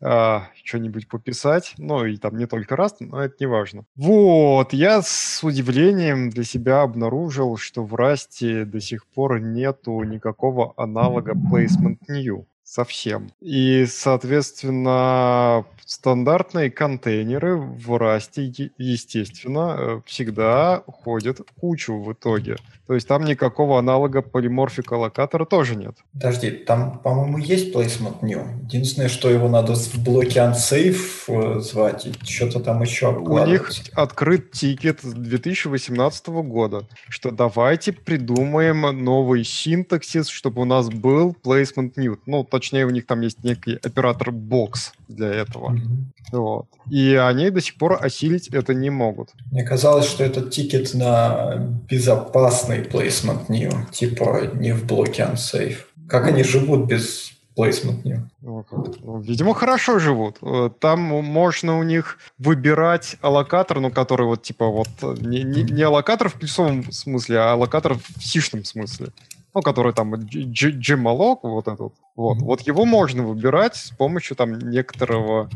э, 0.02 0.40
что-нибудь 0.62 1.08
пописать, 1.08 1.72
ну 1.78 2.04
и 2.04 2.18
там 2.18 2.36
не 2.36 2.46
только 2.46 2.74
Rust, 2.74 2.96
но 3.00 3.22
это 3.22 3.36
не 3.40 3.46
важно. 3.46 3.86
Вот, 3.96 4.74
я 4.74 5.00
с 5.00 5.42
удивлением 5.42 6.28
для 6.28 6.44
себя 6.44 6.82
обнаружил, 6.82 7.56
что 7.56 7.82
в 7.82 7.94
Rust 7.94 8.66
до 8.66 8.80
сих 8.80 9.06
пор 9.06 9.40
нету 9.40 10.02
никакого 10.02 10.74
аналога 10.76 11.32
Placement 11.32 11.96
New 12.10 12.44
совсем. 12.70 13.32
И, 13.40 13.84
соответственно, 13.86 15.64
стандартные 15.90 16.70
контейнеры 16.70 17.56
в 17.56 17.96
Rust, 17.96 18.70
естественно, 18.78 19.76
э, 19.76 20.00
всегда 20.06 20.84
ходят 20.86 21.40
в 21.40 21.60
кучу 21.60 22.00
в 22.00 22.12
итоге. 22.12 22.56
То 22.86 22.94
есть 22.94 23.08
там 23.08 23.24
никакого 23.24 23.78
аналога 23.78 24.22
polymorphic 24.22 24.94
allocator 24.94 25.39
а 25.39 25.44
тоже 25.44 25.74
нет. 25.74 25.96
Подожди, 26.12 26.50
там, 26.50 26.98
по-моему, 27.00 27.38
есть 27.38 27.74
placement 27.74 28.18
new. 28.22 28.42
Единственное, 28.64 29.08
что 29.08 29.30
его 29.30 29.48
надо 29.48 29.74
в 29.74 29.98
блоке 30.04 30.40
unsafe 30.40 30.96
э, 31.28 31.60
звать, 31.60 32.06
и 32.06 32.12
что-то 32.24 32.60
там 32.60 32.82
еще 32.82 33.08
У 33.16 33.44
них 33.44 33.70
открыт 33.94 34.52
тикет 34.52 35.00
2018 35.02 36.26
года, 36.28 36.86
что 37.08 37.32
давайте 37.32 37.92
придумаем 37.92 38.82
новый 39.04 39.42
синтаксис, 39.42 40.28
чтобы 40.28 40.62
у 40.62 40.64
нас 40.64 40.88
был 40.88 41.36
placement 41.44 41.94
new. 41.96 42.18
Ну, 42.26 42.44
точнее, 42.60 42.86
у 42.86 42.90
них 42.90 43.06
там 43.06 43.22
есть 43.22 43.42
некий 43.42 43.74
оператор 43.74 44.28
box 44.28 44.92
для 45.08 45.28
этого. 45.28 45.72
Mm-hmm. 45.72 46.32
Вот. 46.32 46.66
И 46.90 47.14
они 47.14 47.50
до 47.50 47.60
сих 47.60 47.76
пор 47.76 47.98
осилить 48.00 48.48
это 48.48 48.74
не 48.74 48.90
могут. 48.90 49.30
Мне 49.50 49.64
казалось, 49.64 50.06
что 50.06 50.22
этот 50.22 50.50
тикет 50.50 50.94
на 50.94 51.56
безопасный 51.88 52.82
placement 52.82 53.46
new, 53.48 53.72
типа 53.90 54.50
не 54.54 54.72
в 54.72 54.86
блоке 54.86 55.22
unsafe. 55.22 55.76
Как 56.08 56.26
они 56.26 56.42
живут 56.42 56.86
без 56.86 57.32
placement 57.56 58.02
new? 58.04 58.20
Ну, 58.42 59.20
видимо, 59.20 59.54
хорошо 59.54 59.98
живут. 59.98 60.36
Э, 60.42 60.70
там 60.78 61.00
можно 61.00 61.78
у 61.78 61.82
них 61.82 62.18
выбирать 62.38 63.16
аллокатор, 63.22 63.80
ну, 63.80 63.90
который 63.90 64.26
вот 64.26 64.42
типа 64.42 64.66
вот 64.66 64.88
не, 65.20 65.42
не, 65.42 65.62
не 65.62 65.82
аллокатор 65.82 66.28
в 66.28 66.34
плюсовом 66.34 66.92
смысле, 66.92 67.38
а 67.38 67.52
аллокатор 67.52 67.94
в 67.94 68.22
сишном 68.22 68.64
смысле. 68.64 69.08
Ну, 69.54 69.62
который 69.62 69.92
там 69.92 70.14
Gmalloc, 70.14 71.38
вот 71.42 71.68
этот. 71.68 71.92
Вот, 72.16 72.38
вот 72.38 72.60
его 72.62 72.84
можно 72.84 73.22
выбирать 73.22 73.76
с 73.76 73.90
помощью 73.90 74.36
там 74.36 74.58
некоторого 74.58 75.50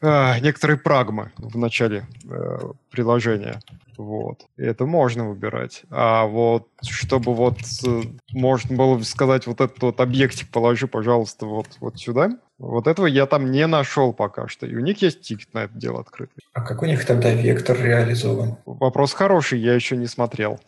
э, 0.00 0.40
некоторые 0.40 0.76
прагмы 0.76 1.32
в 1.38 1.56
начале 1.56 2.06
э, 2.28 2.58
приложения. 2.90 3.60
Вот. 3.96 4.46
И 4.56 4.62
это 4.62 4.86
можно 4.86 5.28
выбирать. 5.28 5.82
А 5.90 6.26
вот 6.26 6.68
чтобы 6.82 7.34
вот 7.34 7.58
э, 7.86 8.02
можно 8.32 8.76
было 8.76 9.00
сказать, 9.02 9.46
вот 9.46 9.60
этот 9.60 9.80
вот 9.82 10.00
объектик 10.00 10.50
положи, 10.50 10.86
пожалуйста, 10.86 11.46
вот, 11.46 11.68
вот 11.80 11.98
сюда, 11.98 12.30
вот 12.58 12.86
этого 12.86 13.06
я 13.06 13.26
там 13.26 13.50
не 13.50 13.66
нашел 13.66 14.12
пока 14.12 14.48
что. 14.48 14.66
И 14.66 14.74
у 14.74 14.80
них 14.80 15.02
есть 15.02 15.22
тикет 15.22 15.52
на 15.54 15.64
это 15.64 15.74
дело 15.74 16.00
открытый. 16.00 16.42
А 16.52 16.60
как 16.60 16.82
у 16.82 16.86
них 16.86 17.04
тогда 17.04 17.32
вектор 17.32 17.80
реализован? 17.80 18.56
Вопрос 18.64 19.12
хороший, 19.12 19.60
я 19.60 19.74
еще 19.74 19.96
не 19.96 20.06
смотрел. 20.06 20.60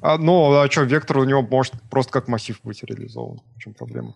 А, 0.00 0.18
ну, 0.18 0.60
а 0.60 0.70
что, 0.70 0.82
вектор 0.82 1.18
у 1.18 1.24
него 1.24 1.42
может 1.42 1.74
просто 1.90 2.12
как 2.12 2.28
массив 2.28 2.58
быть 2.62 2.82
реализован. 2.82 3.40
В 3.56 3.60
чем 3.60 3.74
проблема? 3.74 4.14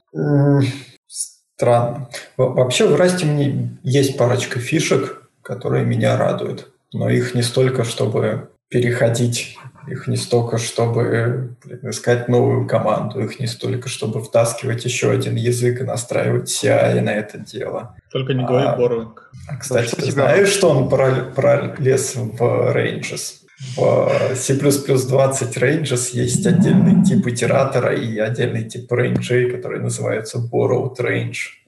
Странно. 1.06 2.08
Вообще 2.36 2.88
в 2.88 2.96
Расте 2.96 3.26
мне 3.26 3.78
есть 3.82 4.16
парочка 4.16 4.58
фишек, 4.58 5.30
которые 5.42 5.84
меня 5.84 6.16
радуют. 6.16 6.72
Но 6.92 7.08
их 7.08 7.34
не 7.34 7.42
столько, 7.42 7.84
чтобы 7.84 8.50
переходить, 8.68 9.58
их 9.86 10.06
не 10.06 10.16
столько, 10.16 10.58
чтобы 10.58 11.56
блин, 11.64 11.90
искать 11.90 12.28
новую 12.28 12.66
команду, 12.66 13.20
их 13.20 13.38
не 13.38 13.46
столько, 13.46 13.88
чтобы 13.88 14.22
втаскивать 14.22 14.84
еще 14.84 15.10
один 15.10 15.36
язык 15.36 15.80
и 15.80 15.84
настраивать 15.84 16.50
CI 16.50 17.00
на 17.00 17.10
это 17.10 17.38
дело. 17.38 17.96
Только 18.10 18.32
не 18.32 18.44
говори 18.44 18.66
а, 18.66 18.78
borrowing. 18.78 19.12
А, 19.48 19.56
кстати, 19.56 19.88
что 19.88 19.96
ты 19.96 20.10
знаешь, 20.10 20.48
что 20.48 20.70
он 20.70 20.88
пролез 20.88 22.14
в 22.16 22.40
Ranges? 22.40 23.41
В 23.76 24.34
C++ 24.34 24.54
20 24.54 25.56
ranges 25.56 26.10
есть 26.12 26.46
отдельный 26.46 27.04
тип 27.04 27.26
итератора 27.26 27.94
и 27.94 28.18
отдельный 28.18 28.68
тип 28.68 28.90
рейнджей, 28.92 29.50
который 29.50 29.80
называется 29.80 30.38
borrowed 30.38 30.96
range. 30.98 31.62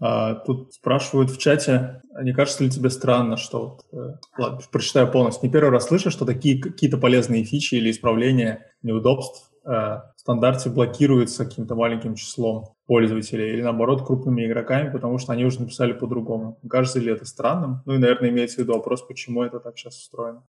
А, 0.00 0.34
тут 0.34 0.72
спрашивают 0.72 1.30
в 1.30 1.38
чате, 1.38 2.00
а 2.14 2.22
не 2.22 2.32
кажется 2.32 2.64
ли 2.64 2.70
тебе 2.70 2.88
странно, 2.90 3.36
что... 3.36 3.78
Вот, 3.92 4.00
э, 4.00 4.16
ладно, 4.38 4.60
прочитаю 4.72 5.10
полностью. 5.10 5.46
Не 5.46 5.52
первый 5.52 5.70
раз 5.70 5.88
слышу, 5.88 6.10
что 6.10 6.24
такие 6.24 6.60
какие-то 6.60 6.96
полезные 6.96 7.44
фичи 7.44 7.74
или 7.74 7.90
исправления 7.90 8.66
неудобств 8.82 9.49
э, 9.49 9.49
в 9.70 10.20
стандарте 10.20 10.68
блокируются 10.68 11.44
каким-то 11.44 11.74
маленьким 11.74 12.14
числом 12.14 12.74
пользователей 12.86 13.52
или, 13.52 13.62
наоборот, 13.62 14.04
крупными 14.04 14.44
игроками, 14.44 14.90
потому 14.90 15.18
что 15.18 15.32
они 15.32 15.44
уже 15.44 15.60
написали 15.60 15.92
по-другому. 15.92 16.58
Кажется 16.68 16.98
ли 16.98 17.12
это 17.12 17.24
странным? 17.24 17.82
Ну 17.86 17.94
и, 17.94 17.98
наверное, 17.98 18.30
имеется 18.30 18.56
в 18.56 18.58
виду 18.60 18.74
вопрос, 18.74 19.02
почему 19.06 19.44
это 19.44 19.60
так 19.60 19.78
сейчас 19.78 19.96
устроено. 19.98 20.42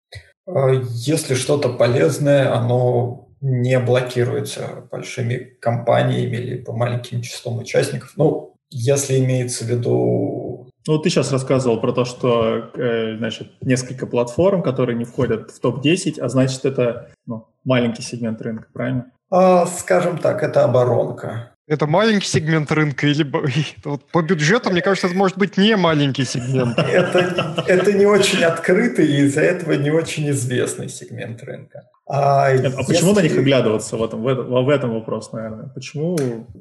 А, 0.47 0.71
если 0.71 1.35
что-то 1.35 1.69
полезное, 1.69 2.51
оно 2.53 3.29
не 3.41 3.79
блокируется 3.79 4.87
большими 4.91 5.35
компаниями 5.59 6.37
или 6.37 6.57
по 6.57 6.73
маленьким 6.73 7.21
числом 7.21 7.59
участников. 7.59 8.13
Ну, 8.15 8.55
если 8.71 9.19
имеется 9.19 9.65
в 9.65 9.67
виду... 9.67 10.40
Ну, 10.87 10.97
ты 10.97 11.09
сейчас 11.09 11.31
рассказывал 11.31 11.79
про 11.79 11.91
то, 11.91 12.05
что, 12.05 12.71
э, 12.73 13.15
значит, 13.17 13.49
несколько 13.61 14.07
платформ, 14.07 14.63
которые 14.63 14.97
не 14.97 15.05
входят 15.05 15.51
в 15.51 15.59
топ-10, 15.59 16.19
а 16.19 16.27
значит, 16.27 16.65
это 16.65 17.11
ну, 17.27 17.47
маленький 17.63 18.01
сегмент 18.01 18.41
рынка, 18.41 18.67
правильно? 18.73 19.11
А, 19.29 19.65
скажем 19.67 20.17
так, 20.17 20.41
это 20.43 20.63
оборонка. 20.63 21.51
Это 21.67 21.87
маленький 21.87 22.27
сегмент 22.27 22.71
рынка 22.71 23.07
или 23.07 23.23
вот 23.85 24.03
по 24.11 24.21
бюджету, 24.21 24.71
мне 24.71 24.81
кажется, 24.81 25.07
это 25.07 25.15
может 25.15 25.37
быть 25.37 25.55
не 25.55 25.77
маленький 25.77 26.25
сегмент. 26.25 26.77
Это, 26.79 27.63
это 27.65 27.93
не 27.93 28.05
очень 28.05 28.43
открытый 28.43 29.07
и 29.07 29.21
из-за 29.21 29.41
этого 29.41 29.73
не 29.73 29.89
очень 29.89 30.29
известный 30.31 30.89
сегмент 30.89 31.41
рынка. 31.43 31.87
А, 32.07 32.47
а 32.47 32.51
если... 32.51 32.83
почему 32.85 33.13
на 33.13 33.21
них 33.21 33.37
оглядываться 33.37 33.95
в 33.95 34.03
этом, 34.03 34.21
в 34.21 34.27
этом, 34.27 34.65
в 34.65 34.69
этом 34.69 34.93
вопрос, 34.95 35.31
наверное? 35.31 35.69
Почему? 35.69 36.17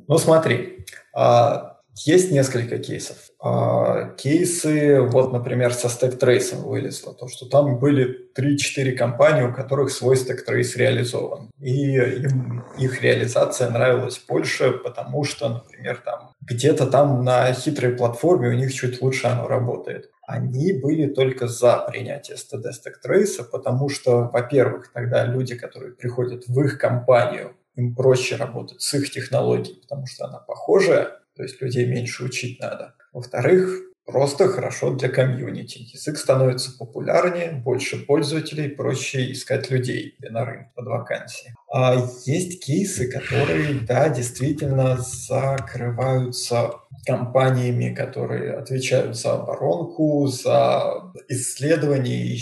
Ну 0.07 0.19
смотри, 0.19 0.85
а, 1.13 1.70
есть 1.97 2.31
несколько 2.31 2.79
кейсов. 2.79 3.17
А, 3.43 4.11
кейсы, 4.11 5.01
вот, 5.01 5.33
например, 5.33 5.73
со 5.73 5.89
StackTrace 5.89 6.57
вылезло, 6.57 7.15
то, 7.15 7.29
что 7.29 7.47
там 7.47 7.79
были 7.79 8.31
3-4 8.37 8.93
компании, 8.93 9.43
у 9.43 9.53
которых 9.53 9.91
свой 9.91 10.17
StackTrace 10.17 10.77
реализован. 10.77 11.51
И 11.59 11.97
им 11.97 12.65
их 12.79 13.03
реализация 13.03 13.71
нравилась 13.71 14.23
больше, 14.27 14.73
потому 14.73 15.25
что, 15.25 15.49
например, 15.49 16.03
там 16.05 16.33
где-то 16.41 16.87
там 16.87 17.25
на 17.25 17.53
хитрой 17.53 17.93
платформе 17.93 18.49
у 18.49 18.53
них 18.53 18.73
чуть 18.73 19.03
лучше 19.03 19.27
оно 19.27 19.47
работает. 19.49 20.11
они 20.27 20.73
были 20.73 21.07
только 21.07 21.49
за 21.49 21.79
принятие 21.89 22.37
stack 22.37 22.95
trace, 23.05 23.43
потому 23.51 23.89
что, 23.89 24.31
во-первых, 24.33 24.93
тогда 24.93 25.25
люди, 25.25 25.57
которые 25.57 25.93
приходят 25.93 26.47
в 26.47 26.61
их 26.61 26.79
компанию, 26.79 27.57
им 27.75 27.95
проще 27.95 28.37
работать 28.37 28.81
с 28.81 28.95
их 28.95 29.11
технологией, 29.11 29.81
потому 29.81 30.07
что 30.07 30.27
она 30.27 30.39
похожая, 30.39 31.20
то 31.41 31.45
есть 31.45 31.63
людей 31.63 31.87
меньше 31.87 32.23
учить 32.23 32.61
надо. 32.61 32.93
Во-вторых, 33.15 33.81
просто 34.05 34.47
хорошо 34.49 34.91
для 34.91 35.09
комьюнити. 35.09 35.79
Язык 35.79 36.19
становится 36.19 36.77
популярнее, 36.77 37.53
больше 37.53 37.97
пользователей, 38.05 38.69
проще 38.69 39.33
искать 39.33 39.71
людей 39.71 40.17
на 40.21 40.45
рынке 40.45 40.71
под 40.75 40.87
вакансии. 40.89 41.55
А 41.73 41.95
есть 42.27 42.63
кейсы, 42.63 43.11
которые, 43.11 43.81
да, 43.89 44.11
действительно 44.11 44.99
закрываются 44.99 46.73
компаниями, 47.07 47.95
которые 47.95 48.53
отвечают 48.53 49.17
за 49.17 49.33
оборонку, 49.33 50.27
за 50.27 51.11
исследования, 51.31 52.37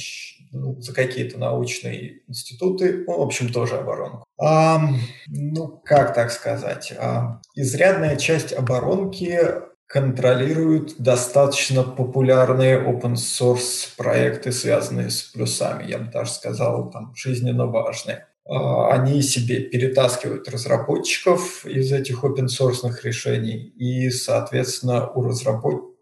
ну, 0.52 0.80
за 0.80 0.92
какие-то 0.94 1.38
научные 1.38 2.20
институты, 2.28 3.04
ну, 3.06 3.18
в 3.18 3.22
общем, 3.22 3.52
тоже 3.52 3.76
оборонку. 3.76 4.24
А, 4.40 4.80
ну, 5.26 5.80
как 5.84 6.14
так 6.14 6.30
сказать? 6.30 6.92
А, 6.98 7.40
изрядная 7.54 8.16
часть 8.16 8.52
оборонки 8.52 9.38
контролируют 9.86 10.96
достаточно 10.98 11.82
популярные 11.82 12.78
open 12.78 13.14
source 13.14 13.88
проекты, 13.96 14.52
связанные 14.52 15.10
с 15.10 15.22
плюсами, 15.22 15.90
я 15.90 15.98
бы 15.98 16.10
даже 16.10 16.30
сказал, 16.30 16.90
там, 16.90 17.14
жизненно 17.16 17.66
важные. 17.66 18.26
А, 18.48 18.92
они 18.92 19.22
себе 19.22 19.60
перетаскивают 19.60 20.48
разработчиков 20.48 21.66
из 21.66 21.92
этих 21.92 22.24
open 22.24 22.46
source 22.46 22.82
решений, 23.02 23.56
и, 23.76 24.10
соответственно, 24.10 25.10
у 25.10 25.22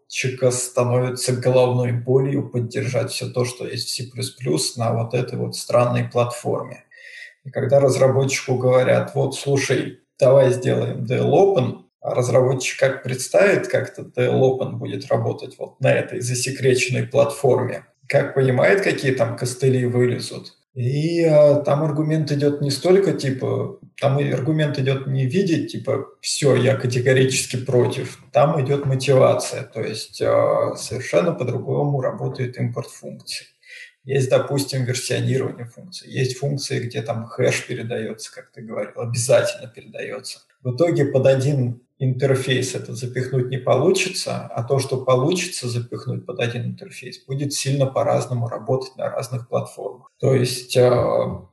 разработчика 0.07 0.51
становится 0.51 1.33
головной 1.33 1.91
болью 1.91 2.49
поддержать 2.49 3.11
все 3.11 3.27
то, 3.27 3.45
что 3.45 3.67
есть 3.67 3.89
в 3.89 3.93
C++ 3.93 4.79
на 4.79 4.93
вот 4.93 5.13
этой 5.13 5.37
вот 5.37 5.55
странной 5.55 6.05
платформе. 6.05 6.83
И 7.43 7.49
когда 7.51 7.79
разработчику 7.79 8.57
говорят, 8.57 9.15
вот, 9.15 9.35
слушай, 9.35 9.99
давай 10.19 10.51
сделаем 10.51 11.03
DL 11.03 11.29
Open, 11.29 11.83
а 12.01 12.13
разработчик 12.13 12.79
как 12.79 13.03
представит, 13.03 13.67
как 13.67 13.89
этот 13.89 14.17
Open 14.17 14.73
будет 14.73 15.07
работать 15.07 15.55
вот 15.57 15.79
на 15.79 15.91
этой 15.93 16.21
засекреченной 16.21 17.03
платформе, 17.03 17.85
как 18.07 18.33
понимает, 18.33 18.81
какие 18.81 19.11
там 19.11 19.37
костыли 19.37 19.85
вылезут. 19.85 20.53
И 20.73 21.23
а, 21.23 21.55
там 21.55 21.83
аргумент 21.83 22.31
идет 22.31 22.61
не 22.61 22.69
столько 22.69 23.13
типа, 23.13 23.79
там 23.99 24.17
аргумент 24.17 24.77
идет 24.77 25.07
не 25.07 25.25
видеть, 25.25 25.71
типа, 25.71 26.07
все, 26.21 26.55
я 26.55 26.75
категорически 26.75 27.57
против. 27.57 28.19
Там 28.31 28.63
идет 28.63 28.85
мотивация, 28.85 29.63
то 29.63 29.81
есть 29.81 30.21
а, 30.21 30.75
совершенно 30.75 31.33
по-другому 31.33 31.99
работает 32.01 32.57
импорт 32.57 32.89
функций. 32.89 33.47
Есть, 34.03 34.29
допустим, 34.29 34.85
версионирование 34.85 35.65
функций. 35.65 36.09
Есть 36.09 36.37
функции, 36.37 36.79
где 36.79 37.01
там 37.01 37.25
хэш 37.25 37.65
передается, 37.67 38.33
как 38.33 38.51
ты 38.51 38.61
говорил, 38.61 38.93
обязательно 39.01 39.67
передается. 39.67 40.39
В 40.67 40.75
итоге 40.75 41.05
под 41.05 41.25
один 41.25 41.79
интерфейс 41.97 42.75
это 42.75 42.93
запихнуть 42.93 43.49
не 43.49 43.57
получится, 43.57 44.47
а 44.53 44.63
то, 44.63 44.79
что 44.79 44.97
получится 44.97 45.69
запихнуть 45.69 46.25
под 46.25 46.41
один 46.41 46.65
интерфейс, 46.65 47.23
будет 47.25 47.53
сильно 47.53 47.85
по-разному 47.85 48.49
работать 48.49 48.97
на 48.97 49.09
разных 49.09 49.47
платформах. 49.47 50.11
То 50.19 50.35
есть 50.35 50.75
э, 50.75 50.91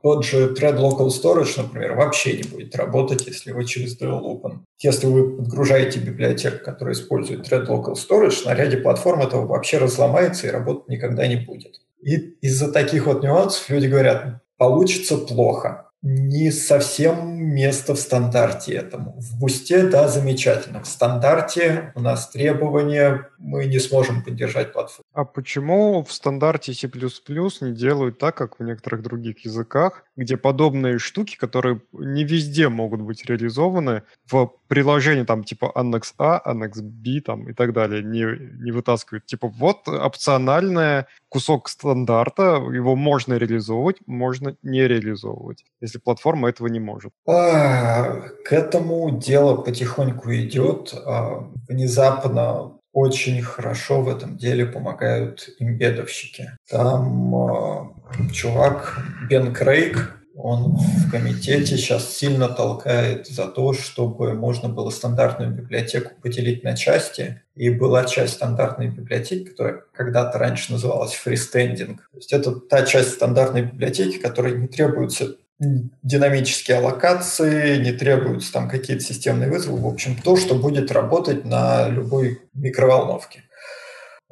тот 0.03 0.25
же 0.25 0.53
Thread 0.53 0.81
Local 0.81 1.11
Storage, 1.11 1.63
например, 1.63 1.95
вообще 1.95 2.39
не 2.39 2.43
будет 2.43 2.75
работать, 2.75 3.25
если 3.29 3.53
вы 3.53 3.65
через 3.67 3.97
DL 3.97 4.21
Open. 4.21 4.63
Если 4.81 5.07
вы 5.07 5.37
подгружаете 5.37 6.01
библиотеку, 6.01 6.65
которая 6.65 6.97
использует 6.97 7.49
Thread 7.49 7.69
Local 7.69 7.95
Storage, 7.95 8.45
на 8.45 8.55
ряде 8.55 8.79
платформ 8.79 9.23
этого 9.23 9.47
вообще 9.47 9.79
разломается 9.79 10.49
и 10.49 10.51
работать 10.51 10.89
никогда 10.89 11.29
не 11.29 11.37
будет. 11.37 11.77
И 12.03 12.17
из-за 12.41 12.73
таких 12.73 13.07
вот 13.07 13.23
нюансов 13.23 13.71
люди 13.71 13.87
говорят, 13.87 14.43
получится 14.57 15.19
плохо 15.19 15.85
не 16.07 16.51
совсем 16.51 17.35
место 17.35 17.95
в 17.95 17.99
стандарте 17.99 18.75
этому. 18.75 19.19
В 19.19 19.39
бусте, 19.39 19.87
да, 19.87 20.07
замечательно. 20.07 20.83
В 20.83 20.87
стандарте 20.87 21.93
у 21.95 22.01
нас 22.01 22.29
требования, 22.29 23.31
мы 23.39 23.65
не 23.65 23.79
сможем 23.79 24.23
поддержать 24.23 24.75
платформу. 24.75 25.04
А 25.15 25.25
почему 25.25 26.03
в 26.03 26.13
стандарте 26.13 26.75
C++ 26.75 26.89
не 26.89 27.73
делают 27.73 28.19
так, 28.19 28.37
как 28.37 28.59
в 28.59 28.65
некоторых 28.65 29.03
других 29.03 29.45
языках, 29.45 30.03
где 30.17 30.37
подобные 30.37 30.99
штуки, 30.99 31.37
которые 31.37 31.81
не 31.93 32.25
везде 32.25 32.69
могут 32.69 33.01
быть 33.01 33.25
реализованы, 33.25 34.03
в 34.29 34.51
приложении 34.67 35.23
там 35.23 35.45
типа 35.45 35.71
Annex 35.77 36.15
A, 36.19 36.43
Annex 36.45 36.81
B 36.83 37.21
там 37.21 37.49
и 37.49 37.53
так 37.53 37.73
далее, 37.73 38.03
не, 38.03 38.25
не 38.61 38.73
вытаскивают. 38.73 39.25
Типа 39.25 39.47
вот 39.47 39.87
опциональный 39.87 41.05
кусок 41.29 41.69
стандарта, 41.69 42.57
его 42.73 42.97
можно 42.97 43.35
реализовывать, 43.35 43.99
можно 44.07 44.57
не 44.65 44.89
реализовывать. 44.89 45.65
Если 45.81 45.99
платформа 45.99 46.49
этого 46.49 46.67
не 46.67 46.81
может? 46.81 47.13
А, 47.29 48.21
к 48.45 48.53
этому 48.53 49.17
дело 49.17 49.57
потихоньку 49.59 50.33
идет. 50.33 50.93
А, 51.07 51.49
внезапно 51.69 52.81
очень 52.95 53.43
хорошо 53.43 54.01
в 54.01 54.09
этом 54.09 54.39
деле 54.39 54.65
помогают 54.65 55.51
имбедовщики. 55.59 56.53
Там 56.71 57.35
а, 57.35 57.93
чувак 58.33 59.03
Бен 59.29 59.53
Крейг, 59.53 60.17
он 60.37 60.77
в 60.77 61.11
комитете 61.11 61.77
сейчас 61.77 62.13
сильно 62.13 62.49
толкает 62.49 63.27
за 63.27 63.47
то, 63.47 63.73
чтобы 63.73 64.35
можно 64.35 64.69
было 64.69 64.91
стандартную 64.91 65.53
библиотеку 65.53 66.13
поделить 66.23 66.65
на 66.65 66.77
части. 66.77 67.43
И 67.55 67.71
была 67.71 68.05
часть 68.05 68.35
стандартной 68.35 68.89
библиотеки, 68.89 69.51
которая 69.51 69.83
когда-то 69.93 70.39
раньше 70.39 70.73
называлась 70.73 71.15
фристендинг. 71.15 72.09
То 72.13 72.19
есть 72.19 72.33
это 72.33 72.53
та 72.53 72.85
часть 72.85 73.15
стандартной 73.15 73.63
библиотеки, 73.63 74.19
которой 74.19 74.59
не 74.59 74.67
требуется 74.67 75.37
динамические 75.59 76.79
аллокации, 76.79 77.83
не 77.83 77.93
требуются 77.93 78.53
там 78.53 78.69
какие-то 78.69 79.05
системные 79.05 79.51
вызовы. 79.51 79.81
В 79.81 79.87
общем, 79.87 80.17
то, 80.17 80.37
что 80.37 80.55
будет 80.55 80.91
работать 80.91 81.45
на 81.45 81.89
любой 81.89 82.41
микроволновке. 82.55 83.45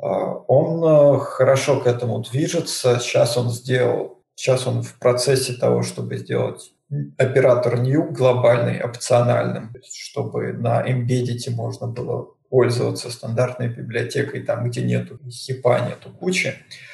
А, 0.01 0.07
он 0.09 0.83
э, 0.85 1.19
хорошо 1.21 1.81
к 1.81 1.87
этому 1.87 2.21
движется. 2.21 2.99
Сейчас 2.99 3.37
он 3.37 3.51
сделал, 3.51 4.23
сейчас 4.35 4.67
он 4.67 4.83
в 4.83 4.99
процессе 4.99 5.53
того, 5.55 5.83
чтобы 5.83 6.17
сделать 6.17 6.73
оператор 7.17 7.79
new 7.79 8.11
глобальный, 8.11 8.83
опциональным, 8.83 9.75
чтобы 9.91 10.53
на 10.53 10.83
Embedded 10.87 11.51
можно 11.51 11.87
было 11.87 12.29
пользоваться 12.51 13.11
стандартной 13.11 13.69
библиотекой, 13.69 14.43
там, 14.43 14.69
где 14.69 14.83
нету 14.83 15.19
хипа, 15.31 15.81
нету 15.89 16.11
кучи. 16.11 16.49
А, 16.49 16.92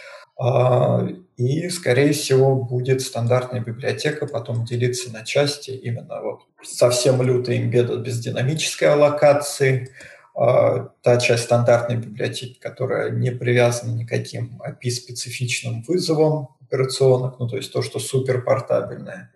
и, 1.36 1.68
скорее 1.68 2.12
всего, 2.12 2.57
будет 2.57 3.01
стандартная 3.01 3.61
библиотека 3.61 4.26
потом 4.26 4.64
делиться 4.64 5.12
на 5.12 5.24
части 5.24 5.70
именно 5.70 6.20
вот 6.22 6.41
совсем 6.62 7.22
лютый 7.22 7.59
embedded 7.59 8.03
без 8.03 8.20
динамической 8.20 8.89
аллокации, 8.89 9.93
а, 10.34 10.91
та 11.03 11.18
часть 11.18 11.45
стандартной 11.45 11.97
библиотеки, 11.97 12.61
которая 12.61 13.11
не 13.11 13.32
привязана 13.32 13.97
никаким 13.97 14.62
API-специфичным 14.64 15.82
вызовом 15.89 16.51
операционных, 16.61 17.41
ну 17.41 17.49
то 17.49 17.57
есть 17.57 17.72
то, 17.72 17.82
что 17.82 17.99
суперпортабельное. 17.99 19.32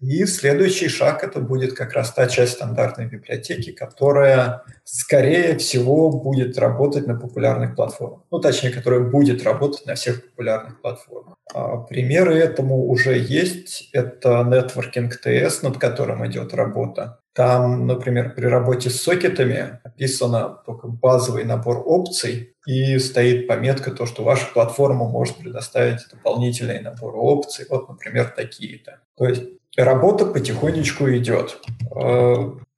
И 0.00 0.24
следующий 0.24 0.88
шаг 0.88 1.22
это 1.22 1.40
будет 1.40 1.74
как 1.74 1.92
раз 1.92 2.12
та 2.12 2.26
часть 2.26 2.54
стандартной 2.54 3.06
библиотеки, 3.06 3.70
которая, 3.70 4.62
скорее 4.84 5.58
всего, 5.58 6.10
будет 6.10 6.58
работать 6.58 7.06
на 7.06 7.14
популярных 7.14 7.76
платформах. 7.76 8.22
Ну, 8.30 8.40
точнее, 8.40 8.70
которая 8.70 9.00
будет 9.00 9.44
работать 9.44 9.84
на 9.86 9.94
всех 9.94 10.30
популярных 10.30 10.80
платформах. 10.80 11.36
А 11.52 11.76
примеры 11.78 12.34
этому 12.36 12.86
уже 12.86 13.18
есть. 13.18 13.90
Это 13.92 14.40
Networking 14.40 15.10
TS, 15.22 15.58
над 15.62 15.76
которым 15.76 16.26
идет 16.26 16.54
работа. 16.54 17.20
Там, 17.34 17.86
например, 17.86 18.34
при 18.34 18.46
работе 18.46 18.90
с 18.90 19.02
сокетами 19.02 19.80
описано 19.84 20.62
только 20.66 20.88
базовый 20.88 21.44
набор 21.44 21.82
опций, 21.84 22.54
и 22.66 22.98
стоит 22.98 23.46
пометка, 23.46 23.90
то, 23.90 24.06
что 24.06 24.24
ваша 24.24 24.46
платформа 24.52 25.08
может 25.08 25.36
предоставить 25.36 26.00
дополнительный 26.10 26.80
набор 26.80 27.14
опций, 27.16 27.66
вот, 27.68 27.88
например, 27.88 28.32
такие-то. 28.36 29.00
То 29.16 29.26
есть 29.26 29.42
Работа 29.76 30.26
потихонечку 30.26 31.08
идет. 31.10 31.60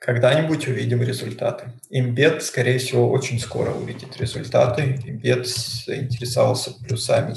Когда-нибудь 0.04 0.66
увидим 0.66 1.00
результаты. 1.02 1.66
Имбед, 1.88 2.42
скорее 2.42 2.78
всего, 2.78 3.08
очень 3.08 3.38
скоро 3.38 3.70
увидит 3.70 4.16
результаты. 4.20 5.00
Имбед 5.06 5.46
заинтересовался 5.46 6.72
плюсами 6.72 7.34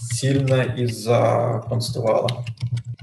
сильно 0.00 0.62
из-за 0.62 1.62
констувала. 1.68 2.44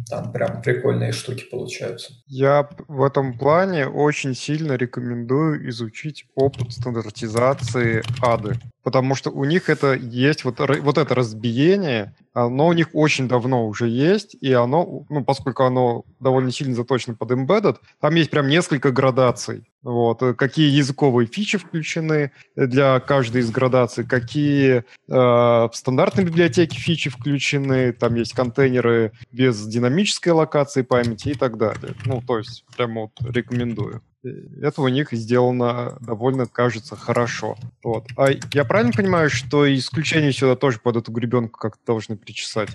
Там 0.10 0.34
прям 0.34 0.62
прикольные 0.62 1.14
штуки 1.14 1.46
получаются. 1.50 2.12
Я 2.28 2.68
в 2.90 3.02
этом 3.02 3.38
плане 3.38 3.88
очень 3.88 4.36
сильно 4.36 4.74
рекомендую 4.74 5.70
изучить 5.70 6.26
опыт 6.36 6.74
стандартизации 6.74 8.04
ады. 8.22 8.60
потому 8.84 9.16
что 9.16 9.30
у 9.30 9.46
них 9.46 9.70
это 9.70 9.94
есть 9.94 10.44
вот, 10.44 10.60
вот 10.60 10.98
это 10.98 11.16
разбиение, 11.16 12.16
оно 12.34 12.68
у 12.68 12.74
них 12.74 12.90
очень 12.94 13.28
давно 13.28 13.68
уже 13.68 13.88
есть, 13.88 14.36
и 14.40 14.52
оно, 14.54 15.06
ну, 15.10 15.24
поскольку 15.24 15.64
оно 15.64 16.04
довольно 16.20 16.52
сильно 16.52 16.76
заточено 16.76 17.16
под 17.16 17.32
embedded, 17.32 17.78
там 18.00 18.16
есть 18.16 18.30
прям 18.30 18.48
несколько 18.48 18.81
градаций. 18.90 19.64
Вот, 19.84 20.22
какие 20.38 20.70
языковые 20.70 21.28
фичи 21.28 21.58
включены 21.58 22.32
для 22.56 23.00
каждой 23.00 23.42
из 23.42 23.50
градаций, 23.50 24.06
какие 24.06 24.78
э, 24.78 24.84
в 25.08 25.72
стандартной 25.74 26.24
библиотеке 26.24 26.78
фичи 26.78 27.10
включены, 27.10 27.92
там 27.92 28.14
есть 28.14 28.34
контейнеры 28.34 29.12
без 29.32 29.66
динамической 29.66 30.34
локации 30.34 30.84
памяти 30.84 31.30
и 31.30 31.34
так 31.34 31.58
далее. 31.58 31.96
Ну, 32.06 32.22
то 32.22 32.38
есть, 32.38 32.64
прям 32.78 32.94
вот 32.94 33.12
рекомендую. 33.22 34.04
Э, 34.24 34.30
это 34.62 34.84
у 34.84 34.88
них 34.88 35.14
сделано 35.14 35.98
довольно, 36.00 36.46
кажется, 36.46 36.96
хорошо. 36.96 37.58
Вот. 37.84 38.06
А 38.18 38.30
я 38.54 38.66
правильно 38.66 38.92
понимаю, 38.92 39.32
что 39.32 39.74
исключения 39.74 40.32
сюда 40.32 40.56
тоже 40.56 40.78
под 40.78 40.98
эту 40.98 41.12
гребенку 41.12 41.58
как-то 41.60 41.82
должны 41.88 42.18
причесать? 42.18 42.70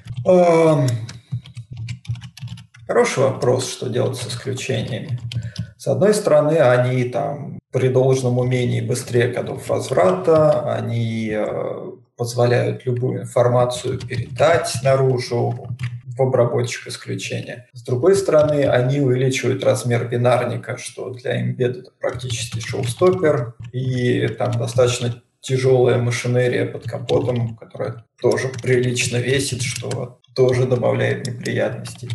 Хороший 2.89 3.25
вопрос, 3.25 3.69
что 3.69 3.89
делать 3.89 4.17
с 4.17 4.29
исключениями. 4.29 5.19
С 5.87 5.89
одной 5.89 6.15
стороны, 6.15 6.59
они 6.59 7.05
там 7.05 7.61
при 7.71 7.87
должном 7.87 8.41
умении 8.41 8.81
быстрее 8.81 9.29
кодов 9.29 9.69
возврата, 9.69 10.75
они 10.75 11.31
э, 11.33 11.91
позволяют 12.17 12.85
любую 12.87 13.23
информацию 13.23 14.01
передать 14.01 14.75
наружу, 14.83 15.69
в 16.09 16.21
обработчик 16.21 16.89
исключения. 16.89 17.69
С 17.73 17.85
другой 17.85 18.17
стороны, 18.17 18.65
они 18.65 18.99
увеличивают 18.99 19.63
размер 19.63 20.09
бинарника, 20.09 20.77
что 20.77 21.11
для 21.11 21.41
Embed 21.41 21.83
это 21.83 21.91
практически 22.01 22.59
шоу-стоппер, 22.59 23.55
и 23.73 24.27
там 24.27 24.51
достаточно 24.59 25.23
тяжелая 25.41 25.99
машинерия 25.99 26.67
под 26.67 26.83
капотом, 26.83 27.55
которая 27.55 28.05
тоже 28.21 28.49
прилично 28.61 29.19
весит, 29.19 29.63
что 29.63 30.19
тоже 30.35 30.67
добавляет 30.67 31.29
неприятностей. 31.29 32.09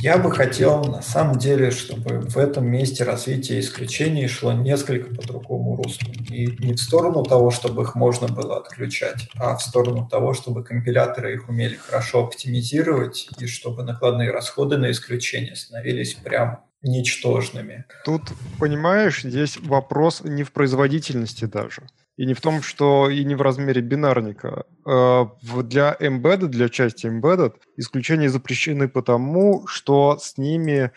Я 0.00 0.18
бы 0.18 0.30
хотел, 0.30 0.84
на 0.84 1.02
самом 1.02 1.36
деле, 1.36 1.70
чтобы 1.70 2.20
в 2.20 2.36
этом 2.36 2.66
месте 2.66 3.02
развитие 3.04 3.60
исключений 3.60 4.28
шло 4.28 4.52
несколько 4.52 5.12
по 5.14 5.22
другому 5.26 5.76
руслу. 5.76 6.12
И 6.28 6.46
не 6.64 6.74
в 6.74 6.80
сторону 6.80 7.24
того, 7.24 7.50
чтобы 7.50 7.82
их 7.82 7.94
можно 7.94 8.28
было 8.28 8.58
отключать, 8.58 9.28
а 9.34 9.56
в 9.56 9.62
сторону 9.62 10.08
того, 10.08 10.32
чтобы 10.32 10.62
компиляторы 10.62 11.34
их 11.34 11.48
умели 11.48 11.74
хорошо 11.74 12.24
оптимизировать 12.24 13.28
и 13.38 13.46
чтобы 13.46 13.82
накладные 13.82 14.30
расходы 14.30 14.78
на 14.78 14.90
исключение 14.90 15.56
становились 15.56 16.14
прям 16.14 16.60
ничтожными. 16.82 17.84
Тут, 18.04 18.22
понимаешь, 18.58 19.22
здесь 19.22 19.58
вопрос 19.58 20.22
не 20.22 20.44
в 20.44 20.52
производительности 20.52 21.44
даже. 21.44 21.82
И 22.20 22.26
не 22.26 22.34
в 22.34 22.40
том, 22.42 22.62
что 22.62 23.08
и 23.08 23.24
не 23.24 23.34
в 23.34 23.40
размере 23.40 23.80
бинарника. 23.80 24.64
Э, 24.86 25.24
для 25.62 25.96
embedded, 25.98 26.48
для 26.48 26.68
части 26.68 27.06
embedded, 27.06 27.54
исключения 27.78 28.28
запрещены 28.28 28.88
потому, 28.88 29.66
что 29.66 30.18
с 30.20 30.36
ними 30.36 30.90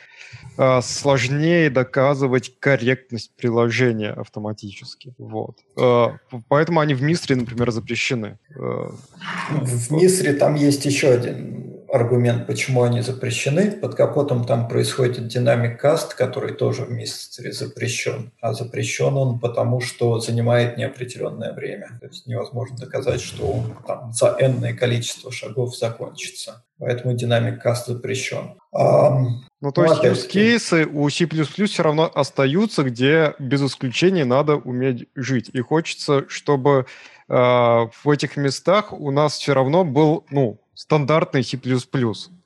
э, 0.57 0.81
сложнее 0.81 1.69
доказывать 1.69 2.59
корректность 2.59 3.31
приложения 3.37 4.11
автоматически. 4.11 5.13
Вот. 5.17 5.59
Э, 5.79 6.07
поэтому 6.49 6.81
они 6.81 6.93
в 6.93 7.01
Мистре, 7.01 7.37
например, 7.37 7.71
запрещены. 7.71 8.37
В 8.49 9.91
Мистре 9.91 10.33
там 10.33 10.55
есть 10.55 10.85
еще 10.85 11.07
один 11.07 11.62
аргумент, 11.93 12.47
почему 12.47 12.81
они 12.81 13.01
запрещены. 13.01 13.71
Под 13.71 13.93
капотом 13.93 14.45
там 14.45 14.67
происходит 14.67 15.27
динамик 15.27 15.79
каст, 15.79 16.15
который 16.15 16.53
тоже 16.53 16.85
в 16.85 16.91
Мистре 16.91 17.51
запрещен. 17.51 18.31
А 18.41 18.53
запрещен 18.53 19.15
он 19.15 19.39
потому, 19.39 19.79
что 19.79 20.19
занимает 20.19 20.75
неопределенное 20.75 21.53
время. 21.53 21.99
То 22.01 22.07
есть 22.07 22.25
невозможно 22.25 22.77
доказать, 22.77 23.21
что 23.21 23.45
он 23.45 23.77
там 23.85 24.11
за 24.11 24.35
энное 24.39 24.73
количество 24.73 25.31
шагов 25.31 25.77
закончится. 25.77 26.65
Поэтому 26.79 27.13
динамик 27.13 27.61
каст 27.61 27.85
запрещен. 27.85 28.55
А, 28.73 29.19
ну, 29.61 29.71
то 29.71 29.83
ну, 29.83 29.93
есть 29.93 30.03
use 30.03 30.27
кейсы 30.27 30.85
у 30.87 31.07
C++ 31.09 31.27
все 31.27 31.83
равно 31.83 32.11
остаются, 32.13 32.81
где 32.81 33.35
без 33.37 33.61
исключения 33.61 34.25
надо 34.25 34.55
уметь 34.55 35.07
жить. 35.13 35.51
И 35.53 35.61
хочется, 35.61 36.25
чтобы 36.27 36.87
э, 37.29 37.33
в 37.33 38.09
этих 38.09 38.35
местах 38.35 38.91
у 38.93 39.11
нас 39.11 39.37
все 39.37 39.53
равно 39.53 39.85
был, 39.85 40.25
ну, 40.31 40.59
стандартный 40.75 41.43
C++, 41.43 41.59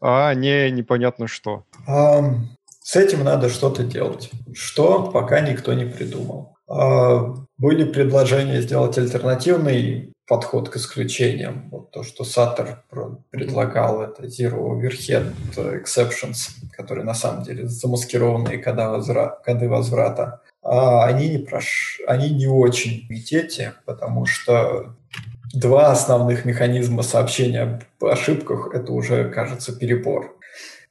а 0.01 0.33
не 0.33 0.71
непонятно 0.71 1.27
что. 1.27 1.63
А, 1.87 2.35
с 2.81 2.95
этим 2.95 3.23
надо 3.23 3.49
что-то 3.49 3.83
делать. 3.83 4.29
Что, 4.53 5.11
пока 5.11 5.41
никто 5.41 5.73
не 5.73 5.85
придумал. 5.85 6.55
А, 6.67 7.35
были 7.57 7.83
предложения 7.83 8.61
сделать 8.61 8.97
альтернативный 8.97 10.13
подход 10.27 10.69
к 10.69 10.75
исключениям. 10.75 11.69
Вот 11.71 11.91
то, 11.91 12.03
что 12.03 12.25
Саттер 12.25 12.83
предлагал, 13.29 14.01
это 14.01 14.25
Zero 14.25 14.59
Overhead 14.59 15.33
Exceptions, 15.55 16.49
которые 16.73 17.05
на 17.05 17.13
самом 17.13 17.43
деле 17.43 17.67
замаскированные 17.67 18.57
коды, 18.57 18.83
возврата, 18.83 19.41
коды 19.43 19.69
возврата. 19.69 20.41
А 20.61 21.05
они 21.05 21.29
не, 21.29 21.37
прош... 21.37 22.01
они 22.07 22.29
не 22.29 22.47
очень 22.47 23.07
в 23.07 23.85
потому 23.85 24.25
что 24.25 24.96
два 25.59 25.91
основных 25.91 26.45
механизма 26.45 27.03
сообщения 27.03 27.61
об 27.99 28.05
ошибках– 28.05 28.69
это 28.73 28.91
уже, 28.91 29.29
кажется, 29.29 29.77
перебор. 29.77 30.37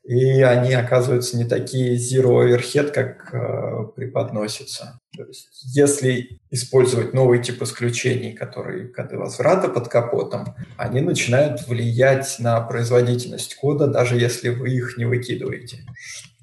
И 0.04 0.40
они 0.40 0.72
оказываются 0.72 1.36
не 1.36 1.44
такие 1.44 1.96
zero 1.96 2.44
overhead, 2.44 2.92
как 2.92 3.34
э, 3.34 3.86
преподносится. 3.96 5.00
То 5.16 5.24
есть, 5.24 5.48
если 5.74 6.40
использовать 6.50 7.12
новый 7.12 7.42
тип 7.42 7.60
исключений, 7.62 8.32
которые 8.32 8.86
коды 8.86 9.18
возврата 9.18 9.68
под 9.68 9.88
капотом, 9.88 10.54
они 10.76 11.00
начинают 11.00 11.66
влиять 11.66 12.36
на 12.38 12.60
производительность 12.60 13.56
кода, 13.56 13.88
даже 13.88 14.16
если 14.16 14.50
вы 14.50 14.70
их 14.70 14.96
не 14.96 15.06
выкидываете, 15.06 15.84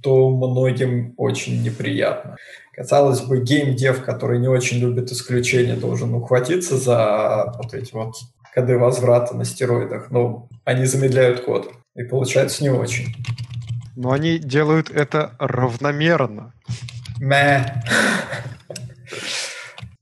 что 0.03 0.29
многим 0.29 1.13
очень 1.15 1.63
неприятно. 1.63 2.35
Казалось 2.75 3.21
бы, 3.21 3.39
геймдев, 3.39 4.03
который 4.03 4.37
не 4.37 4.49
очень 4.49 4.79
любит 4.79 5.09
исключения, 5.11 5.75
должен 5.75 6.13
ухватиться 6.13 6.77
за 6.77 7.53
вот 7.55 7.73
эти 7.73 7.93
вот 7.93 8.15
коды 8.53 8.77
возврата 8.77 9.33
на 9.33 9.45
стероидах, 9.45 10.11
но 10.11 10.49
они 10.65 10.85
замедляют 10.85 11.45
код, 11.45 11.71
и 11.95 12.03
получается 12.03 12.63
не 12.63 12.69
очень. 12.69 13.15
Но 13.95 14.11
они 14.11 14.39
делают 14.39 14.89
это 14.89 15.35
равномерно. 15.39 16.51
Мэ. 17.19 17.81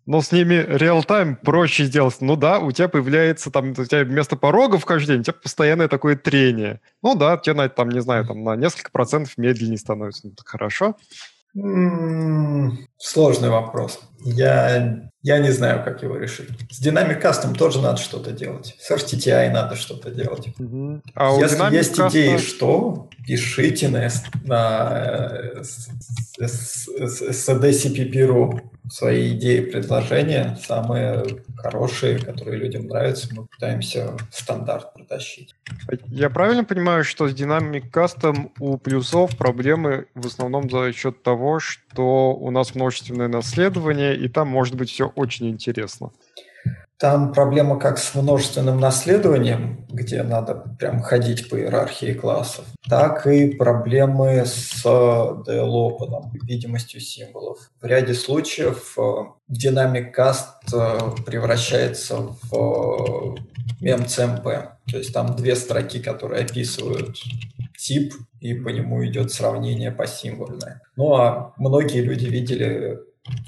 Но 0.06 0.22
с 0.22 0.32
ними 0.32 0.56
реал-тайм 0.68 1.36
проще 1.36 1.86
сделать. 1.86 2.18
Ну 2.22 2.36
да, 2.36 2.60
у 2.60 2.72
тебя 2.72 2.88
появляется 2.88 3.52
там, 3.52 3.72
у 3.72 3.86
тебя 3.86 4.04
вместо 4.04 4.36
порогов 4.36 4.86
каждый 4.86 5.14
день, 5.14 5.22
у 5.22 5.24
тебя 5.24 5.34
постоянное 5.34 5.88
такое 5.88 6.16
трение. 6.16 6.82
Ну 7.04 7.16
да, 7.16 7.38
тебе 7.38 7.54
на, 7.54 7.70
там, 7.70 7.90
не 7.90 8.02
знаю, 8.02 8.26
там 8.26 8.44
на 8.44 8.56
несколько 8.56 8.92
процентов 8.92 9.38
медленнее 9.38 9.78
становится. 9.78 10.28
Ну, 10.28 10.34
так 10.34 10.48
хорошо. 10.48 10.96
Сложный 12.98 13.50
вопрос. 13.50 14.00
Я, 14.24 15.10
я 15.24 15.40
не 15.40 15.52
знаю, 15.52 15.84
как 15.84 16.04
его 16.04 16.18
решить. 16.18 16.50
С 16.70 16.86
Dynamic 16.86 17.20
Custom 17.22 17.56
тоже 17.56 17.82
надо 17.82 17.98
что-то 17.98 18.32
делать. 18.32 18.76
С 18.80 18.92
RTTI 18.92 19.50
надо 19.52 19.76
что-то 19.76 20.12
делать. 20.12 20.50
Угу. 20.60 21.02
А 21.16 21.36
Если 21.38 21.76
есть 21.76 21.98
Custom... 21.98 22.10
идеи, 22.10 22.38
что, 22.38 23.10
пишите 23.26 23.90
на, 23.90 24.10
на 24.44 25.32
SDCPP.ru 26.40 28.62
свои 28.92 29.38
идеи, 29.38 29.62
предложения, 29.62 30.58
самые 30.62 31.24
хорошие, 31.58 32.20
которые 32.20 32.58
людям 32.58 32.88
нравятся, 32.88 33.30
мы 33.32 33.46
пытаемся 33.46 34.18
в 34.30 34.38
стандарт 34.38 34.94
протащить. 34.94 35.56
Я 36.08 36.30
правильно 36.30 36.64
понимаю, 36.64 37.04
что 37.04 37.28
с 37.28 37.34
Dynamic 37.34 37.90
Custom 37.92 38.52
у 38.60 38.78
плюсов 38.78 39.38
проблемы 39.38 40.08
в 40.14 40.28
основном 40.28 40.70
за 40.70 40.92
счет 40.92 41.24
того, 41.24 41.60
что 41.60 42.34
у 42.34 42.52
нас 42.52 42.76
множественное 42.76 43.28
наследование, 43.28 44.11
и 44.16 44.28
там 44.28 44.48
может 44.48 44.76
быть 44.76 44.90
все 44.90 45.12
очень 45.16 45.50
интересно? 45.50 46.12
Там 47.02 47.34
проблема 47.34 47.80
как 47.80 47.98
с 47.98 48.14
множественным 48.14 48.80
наследованием, 48.80 49.88
где 49.90 50.22
надо 50.22 50.54
прям 50.78 51.02
ходить 51.02 51.50
по 51.50 51.56
иерархии 51.56 52.14
классов, 52.14 52.66
так 52.88 53.26
и 53.26 53.56
проблемы 53.56 54.46
с 54.46 54.86
DL-опеном, 54.86 56.32
видимостью 56.44 57.02
символов. 57.02 57.72
В 57.82 57.86
ряде 57.88 58.14
случаев 58.14 58.96
динамик 59.48 60.14
каст 60.14 60.72
э, 60.72 61.00
превращается 61.26 62.18
в 62.52 63.36
мем-CMP. 63.80 64.44
То 64.92 64.98
есть 64.98 65.12
там 65.12 65.36
две 65.36 65.56
строки, 65.56 66.00
которые 66.00 66.46
описывают 66.46 67.18
тип, 67.80 68.14
и 68.40 68.54
по 68.54 68.70
нему 68.70 69.04
идет 69.08 69.32
сравнение 69.32 69.92
посимвольное. 69.92 70.82
Ну 70.96 71.16
а 71.16 71.54
многие 71.58 72.02
люди 72.02 72.28
видели 72.28 73.00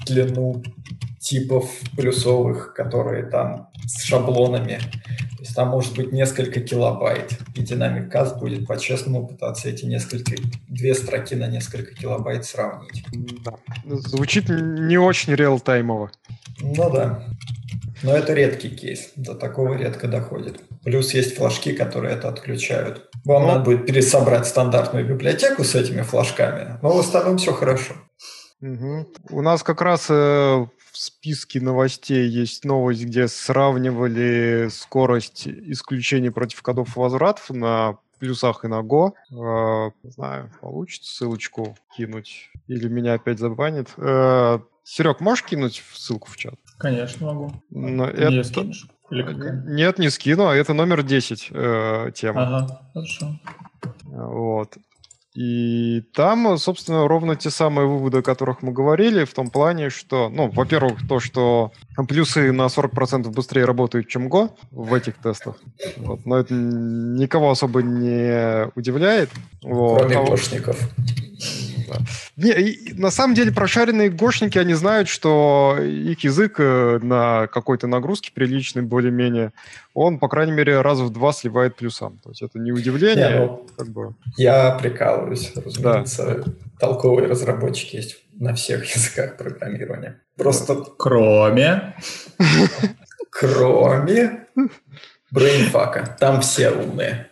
длину 0.06 0.62
типов 1.20 1.70
плюсовых, 1.96 2.74
которые 2.74 3.24
там 3.24 3.70
с 3.86 4.02
шаблонами. 4.04 4.78
То 5.36 5.40
есть 5.40 5.54
там 5.54 5.68
может 5.68 5.96
быть 5.96 6.12
несколько 6.12 6.60
килобайт. 6.60 7.38
И 7.54 7.62
динамик 7.62 8.10
каст 8.10 8.38
будет 8.38 8.66
по-честному 8.66 9.26
пытаться 9.26 9.68
эти 9.68 9.86
несколько, 9.86 10.32
две 10.68 10.94
строки 10.94 11.34
на 11.34 11.46
несколько 11.46 11.94
килобайт 11.94 12.44
сравнить. 12.44 13.04
Да. 13.44 13.54
Звучит 13.84 14.48
не 14.48 14.98
очень 14.98 15.34
реалтаймово. 15.34 16.10
Ну 16.60 16.90
да. 16.90 17.24
Но 18.02 18.14
это 18.14 18.34
редкий 18.34 18.68
кейс, 18.68 19.12
до 19.16 19.34
такого 19.34 19.74
редко 19.74 20.08
доходит. 20.08 20.60
Плюс 20.82 21.14
есть 21.14 21.36
флажки, 21.36 21.72
которые 21.72 22.14
это 22.14 22.28
отключают. 22.28 23.08
Вам 23.24 23.42
ну, 23.42 23.48
надо 23.48 23.64
будет 23.64 23.86
пересобрать 23.86 24.46
стандартную 24.46 25.06
библиотеку 25.06 25.64
с 25.64 25.74
этими 25.74 26.02
флажками, 26.02 26.78
но 26.82 26.94
в 26.94 26.98
остальном 26.98 27.38
все 27.38 27.54
хорошо. 27.54 27.94
Угу. 28.64 29.06
У 29.30 29.42
нас 29.42 29.62
как 29.62 29.82
раз 29.82 30.06
э, 30.08 30.14
в 30.14 30.68
списке 30.96 31.60
новостей 31.60 32.26
есть 32.26 32.64
новость, 32.64 33.04
где 33.04 33.28
сравнивали 33.28 34.68
скорость 34.70 35.46
исключений 35.46 36.30
против 36.30 36.62
кодов 36.62 36.96
возвратов 36.96 37.50
на 37.50 37.98
плюсах 38.18 38.64
и 38.64 38.68
на 38.68 38.80
Go. 38.80 39.12
Э, 39.30 39.90
не 40.02 40.10
знаю, 40.10 40.50
получится 40.62 41.14
ссылочку 41.14 41.76
кинуть 41.94 42.50
или 42.66 42.88
меня 42.88 43.14
опять 43.14 43.38
забанит. 43.38 43.90
Э, 43.98 44.60
Серег, 44.82 45.20
можешь 45.20 45.44
кинуть 45.44 45.82
ссылку 45.92 46.30
в 46.30 46.36
чат? 46.36 46.54
Конечно, 46.78 47.26
могу. 47.26 47.52
Но 47.70 48.10
Не 48.10 48.38
это... 48.38 48.44
скинешь? 48.44 48.86
Или 49.10 49.22
какая? 49.22 49.62
Нет, 49.66 49.98
не 49.98 50.08
скину, 50.08 50.46
а 50.46 50.54
это 50.54 50.72
номер 50.72 51.02
10 51.02 51.48
э, 51.50 52.10
тема. 52.14 52.42
Ага, 52.42 52.80
хорошо. 52.94 53.38
Вот. 54.04 54.78
И 55.34 56.02
там, 56.14 56.56
собственно, 56.58 57.08
ровно 57.08 57.34
те 57.34 57.50
самые 57.50 57.88
выводы, 57.88 58.18
о 58.18 58.22
которых 58.22 58.62
мы 58.62 58.70
говорили, 58.70 59.24
в 59.24 59.34
том 59.34 59.50
плане, 59.50 59.90
что, 59.90 60.28
ну, 60.28 60.48
во-первых, 60.48 61.06
то, 61.08 61.18
что 61.18 61.72
плюсы 62.08 62.52
на 62.52 62.66
40% 62.66 63.30
быстрее 63.30 63.64
работают, 63.64 64.06
чем 64.08 64.28
Go 64.28 64.50
в 64.70 64.94
этих 64.94 65.14
тестах. 65.16 65.56
Вот. 65.96 66.24
Но 66.24 66.36
это 66.36 66.54
никого 66.54 67.50
особо 67.50 67.82
не 67.82 68.70
удивляет. 68.76 69.30
Вот. 69.62 70.02
Кроме 70.02 70.18
а 70.18 70.24
гошников. 70.24 70.78
Да. 71.88 71.98
Не, 72.36 72.52
и, 72.52 72.92
на 72.94 73.10
самом 73.10 73.34
деле 73.34 73.52
прошаренные 73.52 74.10
гошники, 74.10 74.58
они 74.58 74.74
знают, 74.74 75.08
что 75.08 75.76
их 75.80 76.24
язык 76.24 76.56
э, 76.58 76.98
на 77.02 77.46
какой-то 77.48 77.86
нагрузке 77.86 78.32
приличной 78.32 78.82
более-менее, 78.82 79.52
он, 79.94 80.18
по 80.18 80.28
крайней 80.28 80.52
мере, 80.52 80.80
раз 80.80 80.98
в 80.98 81.10
два 81.10 81.32
сливает 81.32 81.76
плюсам. 81.76 82.18
То 82.22 82.30
есть 82.30 82.42
это 82.42 82.58
не 82.58 82.72
удивление. 82.72 83.28
Не, 83.28 83.38
ну, 83.46 83.66
как 83.76 83.88
бы... 83.88 84.14
Я 84.36 84.72
прикалываюсь, 84.72 85.52
разумеется. 85.54 86.42
Да. 86.44 86.52
Толковые 86.80 87.28
разработчики 87.28 87.96
есть 87.96 88.18
на 88.32 88.54
всех 88.54 88.84
языках 88.94 89.36
программирования. 89.36 90.20
Просто... 90.36 90.76
Кроме... 90.98 91.96
Кроме 93.30 94.46
брейнфака. 95.30 96.16
Там 96.18 96.40
все 96.40 96.70
умные. 96.70 97.28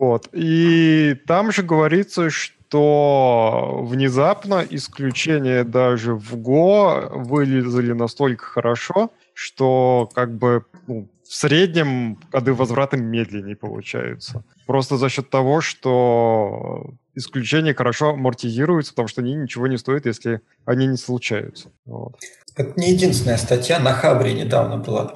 Вот. 0.00 0.30
И 0.32 1.14
там 1.26 1.52
же 1.52 1.62
говорится, 1.62 2.30
что 2.30 3.80
внезапно 3.82 4.64
исключения 4.70 5.62
даже 5.62 6.14
в 6.14 6.36
Go 6.36 7.18
вылезали 7.18 7.92
настолько 7.92 8.46
хорошо, 8.46 9.10
что 9.34 10.08
как 10.14 10.32
бы 10.34 10.64
ну, 10.86 11.06
в 11.22 11.34
среднем 11.34 12.16
коды 12.32 12.54
возврата 12.54 12.96
медленнее 12.96 13.56
получаются. 13.56 14.42
Просто 14.66 14.96
за 14.96 15.10
счет 15.10 15.28
того, 15.28 15.60
что 15.60 16.94
исключения 17.14 17.74
хорошо 17.74 18.14
амортизируются, 18.14 18.92
потому 18.92 19.08
что 19.08 19.20
они 19.20 19.34
ничего 19.34 19.66
не 19.66 19.76
стоят, 19.76 20.06
если 20.06 20.40
они 20.64 20.86
не 20.86 20.96
случаются. 20.96 21.68
Вот. 21.84 22.16
Это 22.56 22.72
не 22.80 22.92
единственная 22.92 23.36
статья. 23.36 23.78
На 23.78 23.92
Хабре 23.92 24.32
недавно 24.32 24.78
была 24.78 25.12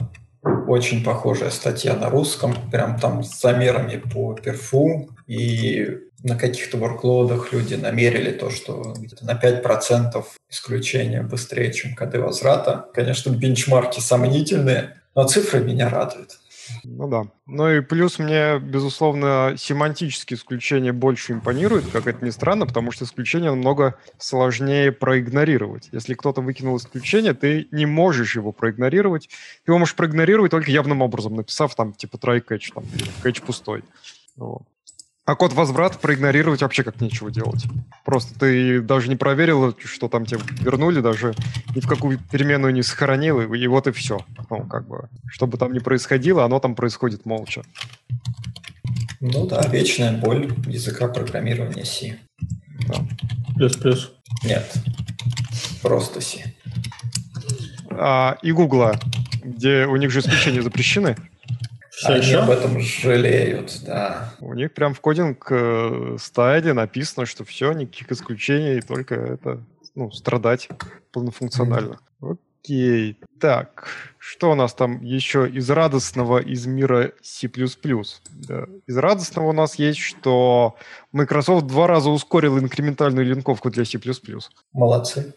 очень 0.66 1.04
похожая 1.04 1.50
статья 1.50 1.94
на 1.94 2.10
русском, 2.10 2.54
прям 2.70 2.98
там 2.98 3.22
с 3.22 3.40
замерами 3.40 3.96
по 3.96 4.34
перфу, 4.34 5.08
и 5.26 5.98
на 6.22 6.36
каких-то 6.36 6.78
ворклодах 6.78 7.52
люди 7.52 7.74
намерили 7.74 8.30
то, 8.30 8.50
что 8.50 8.94
где-то 8.96 9.24
на 9.26 9.32
5% 9.32 10.24
исключения 10.50 11.22
быстрее, 11.22 11.72
чем 11.72 11.94
коды 11.94 12.18
возврата. 12.18 12.86
Конечно, 12.94 13.30
бенчмарки 13.30 14.00
сомнительные, 14.00 14.94
но 15.14 15.26
цифры 15.28 15.60
меня 15.60 15.88
радуют. 15.90 16.38
Ну 16.84 17.08
да. 17.08 17.24
Ну 17.46 17.70
и 17.70 17.80
плюс 17.80 18.18
мне, 18.18 18.58
безусловно, 18.58 19.54
семантические 19.56 20.36
исключения 20.36 20.92
больше 20.92 21.32
импонируют, 21.32 21.86
как 21.90 22.06
это 22.06 22.24
ни 22.24 22.30
странно, 22.30 22.66
потому 22.66 22.90
что 22.90 23.04
исключение 23.04 23.50
намного 23.50 23.98
сложнее 24.18 24.92
проигнорировать. 24.92 25.88
Если 25.92 26.14
кто-то 26.14 26.40
выкинул 26.40 26.76
исключение, 26.76 27.34
ты 27.34 27.68
не 27.70 27.86
можешь 27.86 28.36
его 28.36 28.52
проигнорировать. 28.52 29.28
Его 29.66 29.78
можешь 29.78 29.94
проигнорировать 29.96 30.50
только 30.50 30.70
явным 30.70 31.02
образом, 31.02 31.34
написав 31.34 31.74
там 31.74 31.92
типа 31.92 32.16
try 32.16 32.44
catch, 32.44 32.72
там, 32.74 32.84
catch 33.22 33.44
пустой. 33.44 33.84
Вот. 34.36 34.62
А 35.26 35.36
код 35.36 35.54
возврат 35.54 35.98
проигнорировать 36.00 36.60
вообще 36.60 36.82
как 36.82 37.00
нечего 37.00 37.30
делать. 37.30 37.64
Просто 38.04 38.38
ты 38.38 38.82
даже 38.82 39.08
не 39.08 39.16
проверил, 39.16 39.74
что 39.82 40.08
там 40.08 40.26
тебе 40.26 40.40
вернули, 40.60 41.00
даже 41.00 41.34
ни 41.74 41.80
в 41.80 41.88
какую 41.88 42.18
переменную 42.18 42.74
не 42.74 42.82
сохранил, 42.82 43.40
и, 43.40 43.58
и 43.58 43.66
вот 43.66 43.86
и 43.86 43.92
все. 43.92 44.18
Ну, 44.50 44.66
как 44.66 44.86
бы, 44.86 45.08
что 45.26 45.46
бы 45.46 45.56
там 45.56 45.72
ни 45.72 45.78
происходило, 45.78 46.44
оно 46.44 46.60
там 46.60 46.74
происходит 46.74 47.24
молча. 47.24 47.62
Ну 49.20 49.46
да, 49.46 49.66
вечная 49.68 50.12
боль 50.12 50.52
языка 50.66 51.08
программирования 51.08 51.86
C. 51.86 52.18
Да. 52.86 52.96
Плюс-плюс. 53.56 54.12
Нет, 54.42 54.74
просто 55.80 56.20
C. 56.20 56.54
А, 57.90 58.36
и 58.42 58.52
Гугла, 58.52 59.00
где 59.42 59.86
у 59.86 59.96
них 59.96 60.10
же 60.10 60.20
исключения 60.20 60.60
запрещены. 60.60 61.16
Все 61.96 62.08
Они 62.08 62.26
еще? 62.26 62.38
об 62.38 62.50
этом 62.50 62.80
жалеют, 62.80 63.80
да. 63.86 64.34
У 64.40 64.52
них 64.54 64.74
прям 64.74 64.94
в 64.94 65.00
кодинг 65.00 65.46
э, 65.50 66.16
стайле 66.18 66.72
написано, 66.72 67.24
что 67.24 67.44
все, 67.44 67.72
никаких 67.72 68.10
исключений, 68.10 68.80
только 68.80 69.14
это, 69.14 69.60
ну, 69.94 70.10
страдать 70.10 70.68
полнофункционально. 71.12 72.00
Mm-hmm. 72.20 72.38
Окей. 72.64 73.18
Так, 73.38 73.86
что 74.18 74.50
у 74.50 74.54
нас 74.54 74.74
там 74.74 75.02
еще 75.02 75.48
из 75.48 75.70
радостного 75.70 76.38
из 76.38 76.66
мира 76.66 77.12
C++? 77.22 77.48
Да. 77.48 78.64
Из 78.86 78.96
радостного 78.96 79.50
у 79.50 79.52
нас 79.52 79.76
есть, 79.76 80.00
что 80.00 80.74
Microsoft 81.12 81.66
два 81.66 81.86
раза 81.86 82.10
ускорил 82.10 82.58
инкрементальную 82.58 83.26
линковку 83.26 83.70
для 83.70 83.84
C++. 83.84 84.00
Молодцы. 84.72 85.34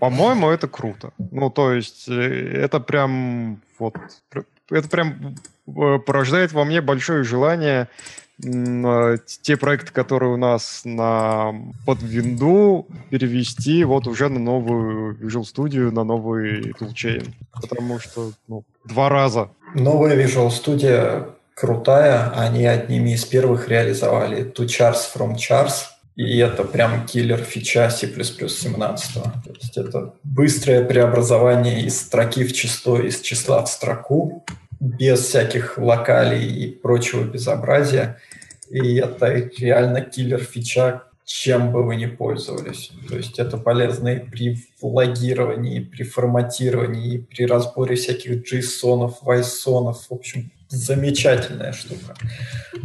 По-моему, 0.00 0.48
это 0.48 0.66
круто. 0.66 1.12
Ну, 1.18 1.50
то 1.50 1.72
есть, 1.72 2.08
э, 2.08 2.12
это 2.12 2.80
прям 2.80 3.60
вот 3.78 3.94
это 4.70 4.88
прям 4.88 5.36
э, 5.66 5.98
порождает 5.98 6.52
во 6.52 6.64
мне 6.64 6.80
большое 6.80 7.24
желание 7.24 7.88
э, 8.44 9.16
те 9.42 9.56
проекты, 9.56 9.92
которые 9.92 10.32
у 10.32 10.36
нас 10.36 10.82
на 10.84 11.54
под 11.84 12.02
винду, 12.02 12.86
перевести 13.10 13.84
вот 13.84 14.06
уже 14.06 14.28
на 14.28 14.38
новую 14.38 15.16
Visual 15.16 15.42
Studio, 15.42 15.90
на 15.90 16.04
новый 16.04 16.72
toolchain. 16.72 17.32
Потому 17.52 17.98
что 17.98 18.32
ну, 18.48 18.64
два 18.84 19.08
раза. 19.08 19.50
Новая 19.74 20.16
Visual 20.16 20.48
Studio 20.48 21.32
крутая. 21.54 22.30
Они 22.36 22.66
одними 22.66 23.14
из 23.14 23.24
первых 23.24 23.68
реализовали 23.68 24.44
to 24.52 24.66
chars 24.66 25.06
from 25.14 25.34
chars. 25.36 25.95
И 26.16 26.38
это 26.38 26.64
прям 26.64 27.06
киллер 27.06 27.38
фича 27.38 27.90
C++ 27.90 28.08
17. 28.08 29.14
То 29.14 29.32
есть 29.60 29.76
это 29.76 30.14
быстрое 30.24 30.82
преобразование 30.82 31.82
из 31.82 32.00
строки 32.00 32.44
в 32.44 32.54
число, 32.54 32.98
из 32.98 33.20
числа 33.20 33.62
в 33.62 33.68
строку, 33.68 34.44
без 34.80 35.20
всяких 35.20 35.76
локалей 35.76 36.46
и 36.46 36.70
прочего 36.70 37.22
безобразия. 37.22 38.18
И 38.70 38.96
это 38.96 39.26
реально 39.58 40.00
киллер 40.00 40.42
фича, 40.42 41.02
чем 41.26 41.70
бы 41.70 41.82
вы 41.82 41.96
ни 41.96 42.06
пользовались. 42.06 42.92
То 43.08 43.16
есть 43.16 43.38
это 43.38 43.58
полезно 43.58 44.08
и 44.08 44.18
при 44.20 44.58
логировании, 44.80 45.80
и 45.80 45.84
при 45.84 46.02
форматировании, 46.02 47.14
и 47.14 47.18
при 47.18 47.44
разборе 47.44 47.96
всяких 47.96 48.50
JSON, 48.50 49.12
YSON. 49.22 49.92
В 49.92 50.12
общем, 50.12 50.50
замечательная 50.68 51.72
штука. 51.72 52.14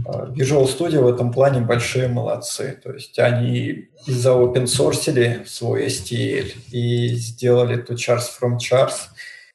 А, 0.06 0.28
Visual 0.28 0.66
Studio 0.66 1.02
в 1.02 1.08
этом 1.08 1.32
плане 1.32 1.62
большие 1.62 2.08
молодцы. 2.08 2.80
То 2.84 2.91
есть 2.94 3.18
они 3.20 3.58
и 3.58 3.90
за 4.08 4.32
open 4.32 4.66
source 4.66 5.45
свой 5.45 5.88
STL, 5.88 6.52
и 6.72 7.16
сделали 7.16 7.84
to 7.84 7.95
chars 7.95 8.24
from 8.40 8.58
chars, 8.58 8.94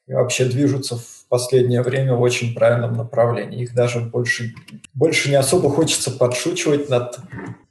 и 0.06 0.12
вообще 0.12 0.44
движутся 0.44 0.96
в 0.96 1.26
последнее 1.28 1.82
время 1.82 2.14
в 2.14 2.20
очень 2.20 2.54
правильном 2.54 2.94
направлении. 2.94 3.62
Их 3.62 3.74
даже 3.74 4.00
больше, 4.00 4.54
больше 4.94 5.28
не 5.28 5.36
особо 5.36 5.70
хочется 5.70 6.10
подшучивать 6.10 6.88
над 6.88 7.18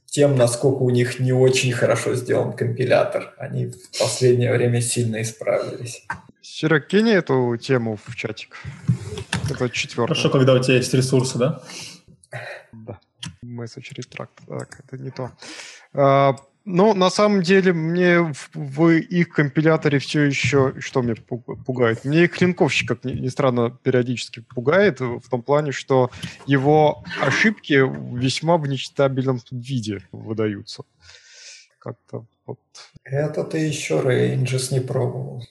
тем, 0.05 0.37
насколько 0.37 0.81
у 0.81 0.89
них 0.89 1.19
не 1.19 1.33
очень 1.33 1.73
хорошо 1.73 2.15
сделан 2.15 2.53
компилятор. 2.53 3.33
Они 3.37 3.67
в 3.67 3.99
последнее 3.99 4.53
время 4.53 4.81
сильно 4.81 5.21
исправились. 5.21 6.05
Серег, 6.41 6.87
кинь 6.87 7.09
эту 7.09 7.57
тему 7.57 7.97
в 8.01 8.15
чатик. 8.15 8.55
Это 9.49 9.69
четвертое. 9.69 10.13
Хорошо, 10.13 10.29
когда 10.29 10.53
у 10.53 10.59
тебя 10.59 10.75
есть 10.75 10.93
ресурсы, 10.93 11.37
да? 11.37 11.61
Да. 12.71 12.99
Message 13.43 13.93
retract. 13.97 14.29
Так, 14.47 14.79
это 14.79 14.97
не 15.01 15.11
то. 15.11 15.31
А, 15.93 16.35
ну, 16.65 16.93
на 16.93 17.09
самом 17.09 17.43
деле, 17.43 17.73
мне 17.73 18.21
в, 18.21 18.49
в 18.53 18.89
их 18.89 19.29
компиляторе 19.29 19.99
все 19.99 20.21
еще... 20.23 20.73
Что 20.79 21.01
мне 21.01 21.15
пугает? 21.15 22.05
Мне 22.05 22.23
их 22.23 22.41
линковщик, 22.41 22.87
как 22.87 23.03
ни, 23.03 23.13
ни 23.13 23.27
странно, 23.27 23.69
периодически 23.69 24.41
пугает 24.41 24.99
в 24.99 25.29
том 25.29 25.43
плане, 25.43 25.71
что 25.71 26.09
его 26.47 27.03
ошибки 27.21 27.83
весьма 28.17 28.57
в 28.57 28.67
нечитабельном 28.67 29.39
виде 29.51 30.01
выдаются. 30.11 30.83
как-то 31.79 32.25
вот... 32.45 32.59
Это 33.03 33.43
ты 33.43 33.59
еще 33.59 33.99
Ranges 33.99 34.73
не 34.73 34.79
пробовал. 34.79 35.43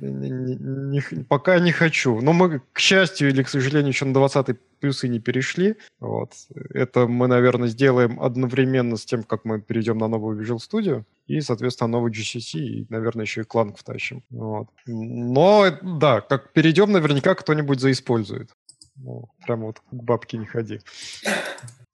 Не, 0.00 0.30
не, 0.30 0.56
не, 0.56 1.24
пока 1.24 1.58
не 1.58 1.72
хочу. 1.72 2.20
Но 2.20 2.32
мы, 2.32 2.60
к 2.72 2.78
счастью 2.78 3.30
или 3.30 3.42
к 3.42 3.48
сожалению, 3.48 3.88
еще 3.88 4.04
на 4.04 4.14
20 4.14 4.56
плюсы 4.80 5.08
не 5.08 5.18
перешли. 5.18 5.76
Вот. 6.00 6.32
Это 6.74 7.06
мы, 7.06 7.26
наверное, 7.26 7.68
сделаем 7.68 8.20
одновременно 8.20 8.96
с 8.96 9.04
тем, 9.04 9.22
как 9.24 9.44
мы 9.44 9.60
перейдем 9.60 9.98
на 9.98 10.08
новую 10.08 10.40
Visual 10.40 10.58
Studio. 10.58 11.04
И, 11.26 11.40
соответственно, 11.40 11.88
новый 11.88 12.12
GCC, 12.12 12.58
и, 12.58 12.86
наверное, 12.88 13.24
еще 13.24 13.42
и 13.42 13.44
Clang 13.44 13.76
втащим. 13.76 14.22
Вот. 14.30 14.68
Но, 14.86 15.66
да, 15.82 16.20
как 16.20 16.52
перейдем, 16.52 16.92
наверняка 16.92 17.34
кто-нибудь 17.34 17.80
заиспользует. 17.80 18.50
Ну, 18.96 19.28
прям 19.46 19.62
вот 19.62 19.80
к 19.80 19.92
бабке 19.92 20.38
не 20.38 20.46
ходи. 20.46 20.80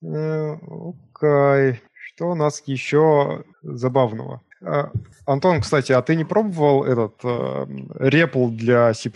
Э, 0.02 0.56
окей. 0.56 1.80
Что 2.14 2.30
у 2.30 2.34
нас 2.36 2.62
еще 2.66 3.44
забавного? 3.62 4.40
А, 4.62 4.90
Антон, 5.26 5.60
кстати, 5.60 5.90
а 5.90 6.00
ты 6.00 6.14
не 6.14 6.24
пробовал 6.24 6.84
этот 6.84 7.14
э, 7.24 7.66
репл 7.98 8.50
для 8.50 8.94
C++, 8.94 9.10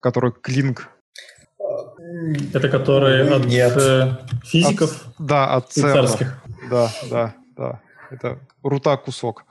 который 0.00 0.32
Клинк? 0.32 0.88
Это 2.52 2.68
который 2.68 3.28
от 3.30 3.44
Нет. 3.44 3.76
Э, 3.76 4.16
физиков? 4.44 5.06
От, 5.06 5.26
да, 5.26 5.54
от 5.54 5.72
царских. 5.72 6.42
Да, 6.68 6.90
да, 7.08 7.34
да. 7.56 7.80
Это 8.10 8.40
рута 8.64 8.96
кусок. 8.96 9.44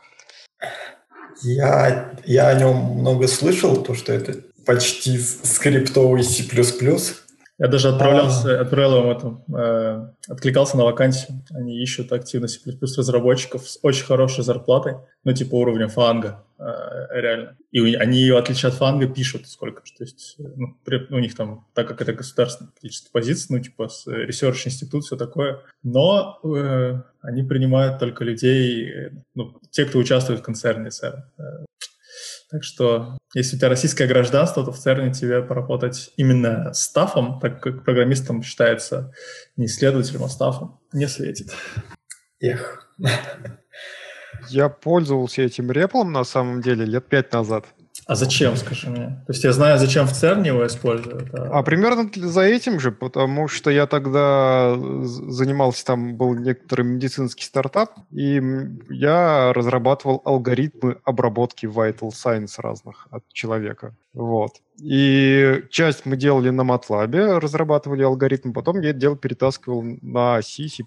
Я, 1.41 2.11
я 2.25 2.49
о 2.49 2.59
нем 2.59 2.75
много 2.75 3.29
слышал, 3.29 3.81
то, 3.81 3.93
что 3.93 4.11
это 4.11 4.41
почти 4.65 5.17
скриптовый 5.19 6.23
C++. 6.23 6.43
Я 7.59 7.67
даже 7.67 7.89
отправлялся, 7.89 8.59
а. 8.59 8.61
отправил 8.61 9.03
им 9.03 9.09
это, 9.09 9.41
э, 9.57 10.31
откликался 10.31 10.77
на 10.77 10.83
вакансию. 10.83 11.43
Они 11.49 11.81
ищут 11.81 12.11
активно 12.11 12.47
C++ 12.47 12.59
разработчиков 12.79 13.67
с 13.67 13.79
очень 13.81 14.05
хорошей 14.05 14.43
зарплатой, 14.43 14.97
ну, 15.23 15.33
типа 15.33 15.55
уровня 15.55 15.87
фанга, 15.87 16.45
э, 16.59 16.63
реально. 17.19 17.57
И 17.71 17.95
они 17.95 18.19
ее, 18.19 18.37
отличие 18.37 18.69
от 18.69 18.75
фанга, 18.75 19.07
пишут 19.07 19.47
сколько 19.47 19.81
То 19.81 20.03
есть 20.03 20.35
ну, 20.37 20.77
при, 20.85 21.07
у 21.09 21.17
них 21.17 21.35
там, 21.35 21.65
так 21.73 21.87
как 21.87 21.99
это 21.99 22.13
государственная 22.13 22.71
политическая 22.79 23.11
позиция, 23.11 23.57
ну, 23.57 23.63
типа 23.63 23.87
с 23.87 24.07
research 24.07 24.67
институт, 24.67 25.05
все 25.05 25.15
такое. 25.15 25.63
Но 25.81 26.39
э, 26.43 27.01
они 27.21 27.41
принимают 27.41 27.97
только 27.97 28.23
людей, 28.23 28.87
э, 28.87 29.11
ну, 29.33 29.59
те, 29.71 29.85
кто 29.85 29.97
участвует 29.97 30.41
в 30.41 30.43
концерне 30.43 30.91
СР. 30.91 31.23
Так 32.49 32.63
что, 32.63 33.16
если 33.37 33.55
у 33.55 33.59
тебя 33.59 33.69
российское 33.69 34.07
гражданство, 34.07 34.65
то 34.65 34.71
в 34.71 34.79
ЦЕРНе 34.79 35.13
тебе 35.13 35.43
поработать 35.43 36.11
именно 36.17 36.73
стафом, 36.73 37.39
так 37.39 37.61
как 37.61 37.83
программистом 37.83 38.41
считается 38.41 39.13
не 39.57 39.67
исследователем, 39.67 40.23
а 40.23 40.29
стафом, 40.29 40.79
не 40.91 41.07
светит. 41.07 41.53
Эх. 42.39 42.87
Я 44.49 44.69
пользовался 44.69 45.43
этим 45.43 45.71
реплом 45.71 46.11
на 46.11 46.23
самом 46.23 46.61
деле 46.61 46.85
лет 46.85 47.07
пять 47.07 47.31
назад. 47.31 47.65
А 48.07 48.15
зачем, 48.15 48.55
скажи 48.55 48.89
мне? 48.89 49.07
То 49.27 49.33
есть 49.33 49.43
я 49.43 49.51
знаю, 49.51 49.77
зачем 49.77 50.07
в 50.07 50.13
ЦЕРН 50.13 50.43
его 50.43 50.65
используют. 50.65 51.29
А... 51.33 51.59
а 51.59 51.63
примерно 51.63 52.09
за 52.15 52.41
этим 52.41 52.79
же, 52.79 52.91
потому 52.91 53.49
что 53.49 53.69
я 53.69 53.85
тогда 53.85 54.77
занимался, 55.03 55.85
там 55.85 56.15
был 56.15 56.33
некоторый 56.33 56.83
медицинский 56.83 57.43
стартап, 57.43 57.91
и 58.11 58.41
я 58.89 59.51
разрабатывал 59.51 60.21
алгоритмы 60.23 60.97
обработки 61.03 61.65
vital 61.65 62.11
signs 62.11 62.53
разных 62.57 63.07
от 63.11 63.27
человека. 63.33 63.93
Вот. 64.13 64.51
И 64.81 65.63
часть 65.69 66.05
мы 66.05 66.15
делали 66.15 66.49
на 66.49 66.61
MATLAB, 66.61 67.39
разрабатывали 67.39 68.03
алгоритм, 68.03 68.53
потом 68.53 68.79
я 68.79 68.91
это 68.91 68.99
дело 68.99 69.17
перетаскивал 69.17 69.83
на 70.01 70.41
C, 70.41 70.69
C++. 70.69 70.83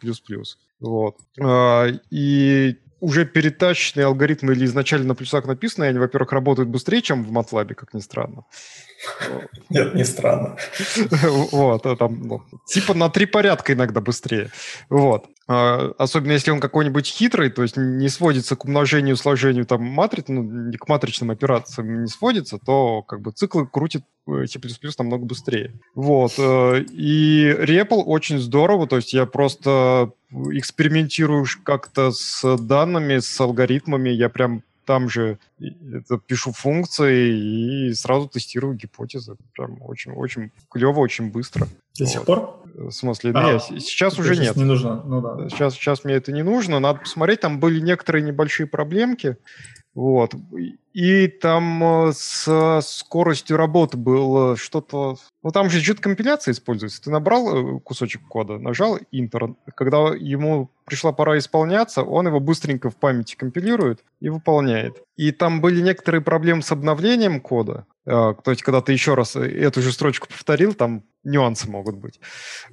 Вот. 0.81 1.17
А, 1.39 1.87
и 2.11 2.79
уже 3.01 3.25
перетащенные 3.25 4.07
алгоритмы 4.07 4.53
или 4.53 4.65
изначально 4.65 5.09
на 5.09 5.15
плюсах 5.15 5.47
написанные, 5.47 5.91
они, 5.91 5.99
во-первых, 5.99 6.33
работают 6.33 6.69
быстрее, 6.69 7.03
чем 7.03 7.25
в 7.25 7.33
MATLAB, 7.33 7.75
как 7.75 7.95
ни 7.95 8.01
странно. 8.01 8.45
Нет, 9.69 9.95
не 9.95 10.05
странно. 10.05 10.57
Вот, 11.53 11.87
а 11.87 11.97
там, 11.97 12.23
ну, 12.23 12.43
типа 12.67 12.95
на 12.95 13.09
три 13.09 13.27
порядка 13.27 13.73
иногда 13.73 14.01
быстрее. 14.01 14.51
Вот. 14.89 15.27
А, 15.53 15.93
особенно 15.99 16.33
если 16.33 16.53
он 16.53 16.61
какой-нибудь 16.61 17.07
хитрый, 17.07 17.51
то 17.51 17.63
есть 17.63 17.77
не 17.77 18.09
сводится 18.09 18.55
к 18.55 18.65
умножению, 18.65 19.17
сложению 19.17 19.67
там 19.67 19.83
матриц, 19.83 20.27
ну, 20.29 20.73
к 20.79 20.89
матричным 20.89 21.33
операциям 21.33 22.03
не 22.03 22.09
сводится, 22.09 22.59
то 22.59 23.03
как 23.03 23.21
бы 23.21 23.33
циклы 23.33 23.67
крутит 23.67 24.05
э, 24.29 24.47
C++ 24.47 24.61
намного 24.99 25.25
быстрее. 25.25 25.75
Вот. 25.97 26.35
Э, 26.39 26.81
и 26.81 27.51
REPL 27.51 28.03
очень 28.07 28.39
здорово, 28.39 28.87
то 28.87 28.97
есть 28.97 29.13
я 29.13 29.27
просто 29.27 30.13
экспериментирую 30.31 31.45
как-то 31.65 32.13
с 32.13 32.57
данными, 32.57 33.19
с 33.19 33.41
алгоритмами, 33.41 34.11
я 34.11 34.29
прям 34.29 34.63
там 34.91 35.09
же 35.09 35.39
это, 35.61 36.19
пишу 36.19 36.51
функции 36.51 37.89
и 37.89 37.95
сразу 37.95 38.27
тестирую 38.27 38.75
гипотезы. 38.75 39.37
Прям 39.55 39.81
очень-очень 39.83 40.51
клево, 40.69 40.99
очень 40.99 41.31
быстро. 41.31 41.69
До 41.99 42.05
вот. 42.05 42.12
сих 42.12 42.25
пор? 42.25 42.57
В 42.75 42.91
смысле, 42.93 43.33
а, 43.35 43.53
нет, 43.53 43.62
сейчас 43.83 44.19
уже 44.19 44.37
нет. 44.37 44.57
не 44.57 44.65
нужно, 44.65 45.03
ну 45.05 45.21
да. 45.21 45.49
Сейчас, 45.49 45.75
сейчас 45.75 46.05
мне 46.05 46.15
это 46.15 46.33
не 46.33 46.43
нужно, 46.43 46.79
надо 46.79 47.01
посмотреть, 47.01 47.41
там 47.41 47.59
были 47.59 47.81
некоторые 47.81 48.23
небольшие 48.23 48.67
проблемки, 48.67 49.37
вот. 49.95 50.35
И 50.93 51.27
там 51.27 52.09
э, 52.09 52.12
с 52.12 52.81
скоростью 52.83 53.57
работы 53.57 53.97
было 53.97 54.57
что-то... 54.57 55.17
Ну, 55.43 55.51
там 55.51 55.69
же 55.69 55.81
что-то 55.81 56.03
компиляция 56.03 56.53
используется. 56.53 57.03
Ты 57.03 57.11
набрал 57.11 57.77
э, 57.77 57.81
кусочек 57.81 58.23
кода, 58.29 58.59
нажал 58.59 58.99
Enter. 59.12 59.57
Когда 59.75 60.15
ему 60.15 60.71
пришла 60.85 61.12
пора 61.12 61.39
исполняться, 61.39 62.03
он 62.03 62.29
его 62.29 62.41
быстренько 62.41 62.89
в 62.91 62.97
памяти 62.97 63.35
компилирует 63.37 64.05
и 64.21 64.29
выполняет. 64.29 65.03
И 65.21 65.33
там 65.33 65.61
были 65.61 65.83
некоторые 65.83 66.23
проблемы 66.23 66.63
с 66.63 66.73
обновлением 66.73 67.43
кода. 67.43 67.85
Э, 68.07 68.33
то 68.43 68.51
есть, 68.53 68.63
когда 68.63 68.81
ты 68.81 68.93
еще 68.93 69.13
раз 69.13 69.37
эту 69.37 69.83
же 69.83 69.93
строчку 69.93 70.27
повторил, 70.29 70.73
там 70.73 71.03
нюансы 71.25 71.69
могут 71.69 71.97
быть. 71.97 72.19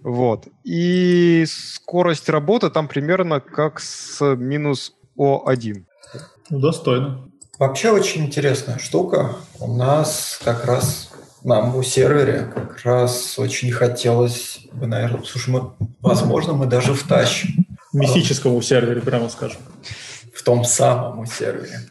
Вот. 0.02 0.48
И 0.64 1.44
скорость 1.46 2.30
работы 2.30 2.70
там 2.70 2.88
примерно 2.88 3.42
как 3.42 3.82
с 3.82 4.24
минус 4.38 4.94
О1. 5.20 5.84
Ну, 6.50 6.60
достойно. 6.62 7.30
Вообще 7.60 7.92
очень 7.92 8.28
интересная 8.28 8.78
штука. 8.78 9.36
У 9.60 9.74
нас 9.74 10.40
как 10.42 10.64
раз 10.64 11.12
на 11.44 11.58
амбу-сервере 11.58 12.50
как 12.56 12.80
раз 12.86 13.38
очень 13.38 13.74
хотелось 13.74 14.60
бы, 14.72 14.88
наверное, 14.88 15.24
слушай, 15.24 15.50
мы, 15.50 15.74
возможно, 16.00 16.54
мы 16.54 16.66
даже 16.66 16.94
втащим. 16.94 17.66
Мифическому 17.92 18.62
сервере, 18.62 19.02
прямо 19.02 19.28
скажем. 19.28 19.60
В 20.34 20.44
том 20.44 20.64
самом 20.64 21.26
сервере. 21.26 21.90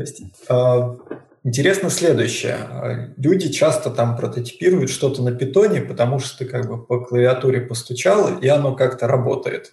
То 0.00 0.04
есть, 0.04 0.22
э, 0.48 1.16
интересно 1.44 1.90
следующее. 1.90 3.12
Люди 3.18 3.50
часто 3.50 3.90
там 3.90 4.16
прототипируют 4.16 4.88
что-то 4.88 5.22
на 5.22 5.32
питоне, 5.32 5.82
потому 5.82 6.20
что 6.20 6.38
ты 6.38 6.44
как 6.46 6.70
бы 6.70 6.82
по 6.82 7.00
клавиатуре 7.00 7.60
постучал, 7.60 8.38
и 8.38 8.48
оно 8.48 8.74
как-то 8.74 9.06
работает. 9.06 9.72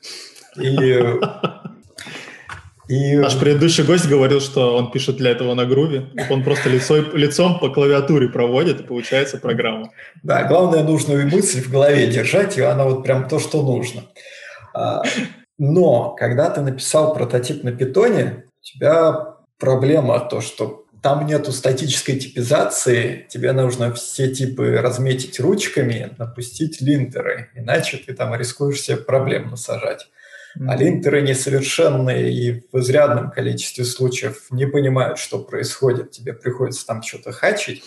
И 0.62 0.76
и... 2.90 3.16
Наш 3.16 3.40
предыдущий 3.40 3.86
гость 3.86 4.08
говорил, 4.10 4.42
что 4.42 4.76
он 4.76 4.92
пишет 4.92 5.16
для 5.16 5.32
этого 5.32 5.54
на 5.54 5.66
груве. 5.66 6.10
Он 6.30 6.44
просто 6.44 6.70
лицо, 6.70 6.98
лицом 7.14 7.60
по 7.60 7.70
клавиатуре 7.70 8.28
проводит, 8.28 8.82
и 8.82 8.84
получается 8.84 9.38
программа. 9.38 9.92
Да, 10.24 10.44
главное 10.44 10.84
нужную 10.84 11.26
мысль 11.30 11.62
в 11.62 11.72
голове 11.72 12.08
держать, 12.08 12.58
и 12.58 12.62
она 12.62 12.84
вот 12.84 13.04
прям 13.04 13.30
то, 13.30 13.40
что 13.40 13.62
нужно. 13.62 14.04
А, 14.74 15.04
но 15.58 16.16
когда 16.16 16.50
ты 16.50 16.60
написал 16.60 17.14
прототип 17.14 17.64
на 17.64 17.72
питоне, 17.72 18.44
у 18.60 18.64
тебя 18.64 19.37
проблема 19.58 20.20
то, 20.20 20.42
что 20.42 20.86
там 21.02 21.26
нету 21.28 21.52
статической 21.52 22.18
типизации, 22.18 23.28
тебе 23.30 23.52
нужно 23.52 23.94
все 23.94 24.34
типы 24.34 24.78
разметить 24.78 25.40
ручками, 25.40 26.14
напустить 26.18 26.82
линтеры, 26.82 27.50
иначе 27.56 27.98
ты 27.98 28.14
там 28.14 28.34
рискуешь 28.36 28.82
себе 28.82 28.98
проблем 28.98 29.50
насажать. 29.50 30.10
А 30.68 30.76
линтеры 30.76 31.22
несовершенные 31.22 32.34
и 32.34 32.64
в 32.72 32.80
изрядном 32.80 33.30
количестве 33.30 33.86
случаев 33.86 34.48
не 34.50 34.66
понимают, 34.66 35.20
что 35.20 35.40
происходит. 35.40 36.12
Тебе 36.12 36.34
приходится 36.34 36.86
там 36.86 37.04
что-то 37.04 37.32
хачить. 37.32 37.84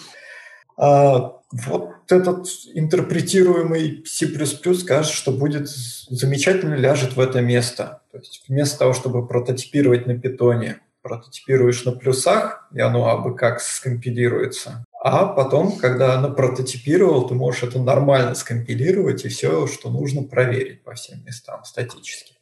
А 0.76 1.40
вот 1.50 1.90
этот 2.08 2.46
интерпретируемый 2.74 4.04
C++ 4.06 4.28
скажет, 4.74 5.12
что 5.12 5.32
будет 5.32 5.68
замечательно 5.68 6.74
ляжет 6.74 7.16
в 7.16 7.20
это 7.20 7.40
место. 7.40 8.02
То 8.12 8.18
есть 8.18 8.44
вместо 8.48 8.78
того, 8.78 8.92
чтобы 8.92 9.26
прототипировать 9.26 10.06
на 10.06 10.16
питоне, 10.16 10.80
прототипируешь 11.02 11.84
на 11.84 11.92
плюсах, 11.92 12.68
и 12.72 12.80
оно 12.80 13.08
абы 13.08 13.34
как 13.34 13.60
скомпилируется. 13.60 14.84
А 15.02 15.26
потом, 15.26 15.78
когда 15.78 16.14
оно 16.18 16.32
прототипировал, 16.32 17.26
ты 17.26 17.34
можешь 17.34 17.62
это 17.62 17.80
нормально 17.80 18.34
скомпилировать 18.34 19.24
и 19.24 19.28
все, 19.28 19.66
что 19.66 19.90
нужно, 19.90 20.24
проверить 20.24 20.84
по 20.84 20.94
всем 20.94 21.24
местам 21.24 21.64
статически. 21.64 22.34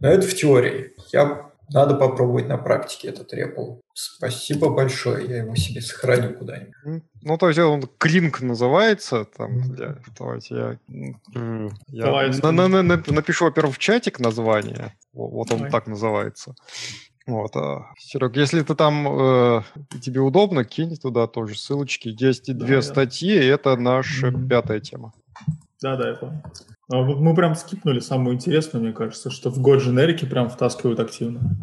Но 0.00 0.08
это 0.08 0.26
в 0.26 0.34
теории. 0.34 0.92
Я 1.12 1.50
надо 1.70 1.96
попробовать 1.96 2.48
на 2.48 2.56
практике 2.56 3.08
этот 3.08 3.32
репл. 3.34 3.80
Спасибо 3.92 4.70
большое, 4.70 5.28
я 5.28 5.38
его 5.38 5.54
себе 5.56 5.80
сохраню 5.80 6.34
куда-нибудь. 6.34 7.02
Ну, 7.20 7.36
то 7.36 7.48
есть 7.48 7.58
он 7.58 7.82
клинк 7.98 8.40
называется. 8.40 9.24
Там, 9.24 9.60
для, 9.62 9.98
давайте 10.18 10.54
я, 10.54 10.78
я 10.88 11.70
давайте. 12.04 12.40
На, 12.42 12.52
на, 12.52 12.68
на, 12.68 13.02
напишу, 13.08 13.46
во-первых, 13.46 13.74
в 13.74 13.78
чатик 13.78 14.20
название. 14.20 14.94
Вот 15.12 15.50
он 15.50 15.58
Давай. 15.58 15.70
так 15.72 15.88
называется. 15.88 16.54
Вот, 17.28 17.54
а, 17.56 17.92
Серег, 17.98 18.36
если 18.36 18.62
ты 18.62 18.74
там 18.74 19.06
э, 19.06 19.62
тебе 20.00 20.20
удобно, 20.20 20.64
кинь 20.64 20.96
туда 20.96 21.26
тоже 21.26 21.58
ссылочки. 21.58 22.08
Есть 22.18 22.46
да, 22.46 22.64
две 22.64 22.76
да. 22.76 22.82
статьи, 22.82 23.34
и 23.34 23.44
это 23.44 23.76
наша 23.76 24.28
mm-hmm. 24.28 24.48
пятая 24.48 24.80
тема. 24.80 25.12
Да, 25.82 25.96
да, 25.96 26.08
я 26.08 26.14
понял. 26.14 26.42
А 26.90 26.96
мы 27.02 27.34
прям 27.34 27.54
скипнули 27.54 28.00
самую 28.00 28.36
интересную, 28.36 28.82
мне 28.82 28.94
кажется, 28.94 29.30
что 29.30 29.50
в 29.50 29.58
год 29.58 29.80
дженерики 29.80 30.24
прям 30.24 30.48
втаскивают 30.48 31.00
активно. 31.00 31.58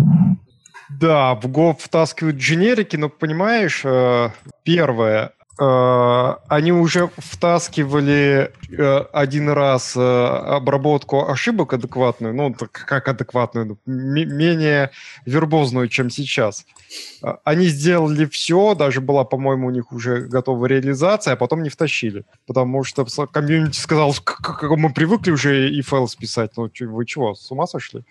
Да, 1.00 1.34
в 1.34 1.46
Go 1.48 1.76
втаскивают 1.76 2.38
дженерики, 2.38 2.96
но 2.96 3.10
понимаешь, 3.10 3.84
э, 3.84 4.30
первое, 4.62 5.34
они 5.58 6.74
уже 6.74 7.10
втаскивали 7.18 8.52
э, 8.70 8.98
один 9.14 9.50
раз 9.50 9.96
э, 9.96 10.02
обработку 10.02 11.30
ошибок 11.30 11.72
адекватную, 11.72 12.34
ну, 12.34 12.54
как 12.54 13.08
адекватную, 13.08 13.78
менее 13.86 14.92
вербозную, 15.26 15.88
чем 15.88 16.10
сейчас. 16.10 16.66
Они 17.46 17.68
сделали 17.68 18.26
все, 18.26 18.76
даже 18.76 19.00
была, 19.00 19.24
по-моему, 19.24 19.68
у 19.68 19.72
них 19.72 19.94
уже 19.94 20.22
готова 20.28 20.66
реализация, 20.66 21.34
а 21.34 21.38
потом 21.38 21.64
не 21.64 21.70
втащили. 21.70 22.26
Потому 22.46 22.84
что 22.84 23.06
комьюнити 23.06 23.78
сказал, 23.78 24.14
как 24.24 24.62
мы 24.64 24.92
привыкли 24.92 25.32
уже 25.32 25.70
и 25.70 25.82
файл 25.82 26.10
списать. 26.10 26.52
Ну, 26.58 26.70
вы 26.82 27.06
чего, 27.06 27.34
с 27.34 27.50
ума 27.52 27.66
сошли? 27.66 28.04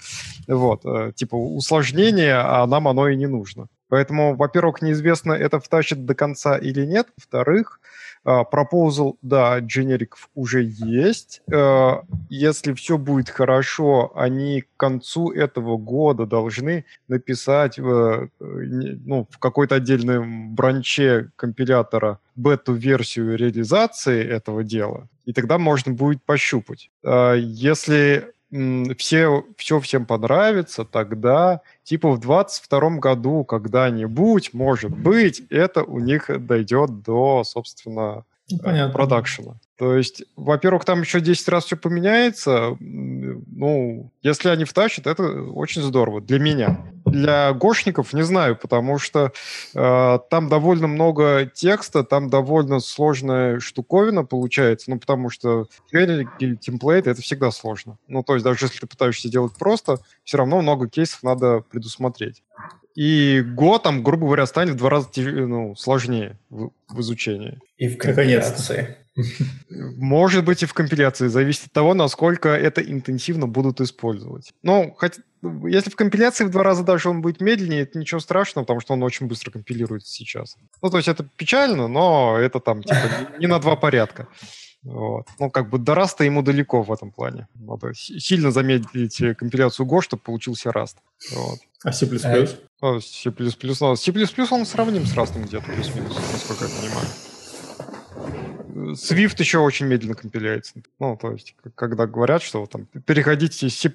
Вот, 0.48 0.82
типа 1.14 1.34
усложнение, 1.34 2.36
а 2.36 2.66
нам 2.66 2.88
оно 2.88 3.08
и 3.08 3.16
не 3.16 3.26
нужно. 3.26 3.68
Поэтому, 3.94 4.34
во-первых, 4.34 4.82
неизвестно, 4.82 5.34
это 5.34 5.60
втащит 5.60 6.04
до 6.04 6.16
конца 6.16 6.58
или 6.58 6.84
нет. 6.84 7.06
Во-вторых, 7.16 7.78
пропозал, 8.24 9.18
да, 9.22 9.60
дженериков 9.60 10.30
уже 10.34 10.64
есть. 10.64 11.42
А, 11.52 12.02
если 12.28 12.72
все 12.72 12.98
будет 12.98 13.28
хорошо, 13.28 14.10
они 14.16 14.62
к 14.62 14.66
концу 14.76 15.30
этого 15.30 15.76
года 15.76 16.26
должны 16.26 16.86
написать 17.06 17.78
в, 17.78 18.30
ну, 18.40 19.28
в 19.30 19.38
какой-то 19.38 19.76
отдельном 19.76 20.56
бранче 20.56 21.30
компилятора 21.36 22.18
бету-версию 22.34 23.36
реализации 23.36 24.26
этого 24.26 24.64
дела, 24.64 25.06
и 25.24 25.32
тогда 25.32 25.56
можно 25.56 25.92
будет 25.92 26.20
пощупать. 26.24 26.90
А, 27.04 27.34
если 27.34 28.33
все, 28.96 29.44
все 29.56 29.80
всем 29.80 30.06
понравится, 30.06 30.84
тогда 30.84 31.60
типа 31.82 32.10
в 32.10 32.20
22 32.20 32.98
году 32.98 33.44
когда-нибудь, 33.44 34.54
может 34.54 34.92
быть, 34.92 35.42
это 35.50 35.82
у 35.82 35.98
них 35.98 36.30
дойдет 36.46 37.02
до, 37.02 37.42
собственно, 37.44 38.24
ну, 38.50 38.58
Понятно. 38.58 38.92
продакшена. 38.92 39.54
То 39.76 39.96
есть, 39.96 40.22
во-первых, 40.36 40.84
там 40.84 41.00
еще 41.00 41.20
10 41.20 41.48
раз 41.48 41.64
все 41.64 41.76
поменяется. 41.76 42.76
Ну, 42.78 44.12
если 44.22 44.48
они 44.48 44.64
втащат, 44.64 45.06
это 45.06 45.24
очень 45.42 45.82
здорово 45.82 46.20
для 46.20 46.38
меня. 46.38 46.86
Для 47.04 47.52
гошников 47.52 48.12
не 48.12 48.22
знаю, 48.22 48.56
потому 48.56 48.98
что 48.98 49.32
э, 49.74 50.18
там 50.30 50.48
довольно 50.48 50.86
много 50.86 51.50
текста, 51.52 52.04
там 52.04 52.30
довольно 52.30 52.78
сложная 52.78 53.58
штуковина 53.58 54.24
получается, 54.24 54.90
ну, 54.90 54.98
потому 54.98 55.28
что 55.28 55.66
или 55.92 56.56
темплейт 56.56 57.06
это 57.06 57.20
всегда 57.20 57.50
сложно. 57.50 57.98
Ну, 58.06 58.22
то 58.22 58.34
есть, 58.34 58.44
даже 58.44 58.66
если 58.66 58.78
ты 58.78 58.86
пытаешься 58.86 59.28
делать 59.28 59.52
просто, 59.58 59.98
все 60.22 60.38
равно 60.38 60.62
много 60.62 60.88
кейсов 60.88 61.22
надо 61.24 61.60
предусмотреть. 61.68 62.42
И 62.94 63.40
Go 63.40 63.80
там, 63.82 64.02
грубо 64.02 64.26
говоря, 64.26 64.46
станет 64.46 64.74
в 64.74 64.76
два 64.76 64.90
раза 64.90 65.08
ну, 65.16 65.74
сложнее 65.74 66.38
в, 66.48 66.70
в 66.88 67.00
изучении. 67.00 67.58
И 67.76 67.88
в 67.88 67.98
компиляции. 67.98 68.96
Может 69.68 70.44
быть 70.44 70.62
и 70.62 70.66
в 70.66 70.74
компиляции, 70.74 71.28
зависит 71.28 71.66
от 71.66 71.72
того, 71.72 71.94
насколько 71.94 72.48
это 72.48 72.80
интенсивно 72.80 73.46
будут 73.46 73.80
использовать. 73.80 74.52
Ну, 74.62 74.94
хоть, 74.96 75.14
если 75.66 75.90
в 75.90 75.96
компиляции 75.96 76.44
в 76.44 76.50
два 76.50 76.64
раза 76.64 76.82
даже 76.82 77.08
он 77.08 77.20
будет 77.20 77.40
медленнее, 77.40 77.82
это 77.82 77.98
ничего 77.98 78.20
страшного, 78.20 78.64
потому 78.64 78.80
что 78.80 78.94
он 78.94 79.02
очень 79.02 79.26
быстро 79.26 79.52
компилируется 79.52 80.12
сейчас. 80.12 80.56
Ну, 80.82 80.90
то 80.90 80.96
есть 80.96 81.08
это 81.08 81.28
печально, 81.36 81.86
но 81.86 82.36
это 82.38 82.58
там 82.58 82.82
типа 82.82 83.08
не 83.38 83.46
на 83.46 83.60
два 83.60 83.76
порядка. 83.76 84.28
Вот. 84.84 85.26
Ну, 85.38 85.50
как 85.50 85.70
бы 85.70 85.78
до 85.78 85.94
раста 85.94 86.24
ему 86.24 86.42
далеко 86.42 86.82
в 86.82 86.92
этом 86.92 87.10
плане. 87.10 87.48
Надо 87.54 87.94
сильно 87.94 88.50
замедлить 88.50 89.16
компиляцию 89.36 89.86
Go, 89.86 90.02
чтобы 90.02 90.22
получился 90.22 90.72
раст. 90.72 90.98
Вот. 91.32 91.58
А 91.82 91.92
C++? 91.92 92.06
А, 92.06 93.00
C++, 93.00 93.32
ну, 93.80 93.96
C++ 93.96 94.12
он 94.50 94.66
сравним 94.66 95.06
с 95.06 95.14
растом 95.14 95.42
где-то, 95.44 95.64
плюс-минус, 95.64 96.16
насколько 96.32 96.64
я 96.64 96.70
понимаю. 96.70 97.06
Swift 98.94 99.36
еще 99.38 99.58
очень 99.58 99.86
медленно 99.86 100.14
компиляется. 100.14 100.74
Ну, 100.98 101.16
то 101.16 101.32
есть, 101.32 101.54
когда 101.74 102.06
говорят, 102.06 102.42
что 102.42 102.66
там 102.66 102.86
переходите 103.06 103.70
с 103.70 103.78
C++ 103.78 103.90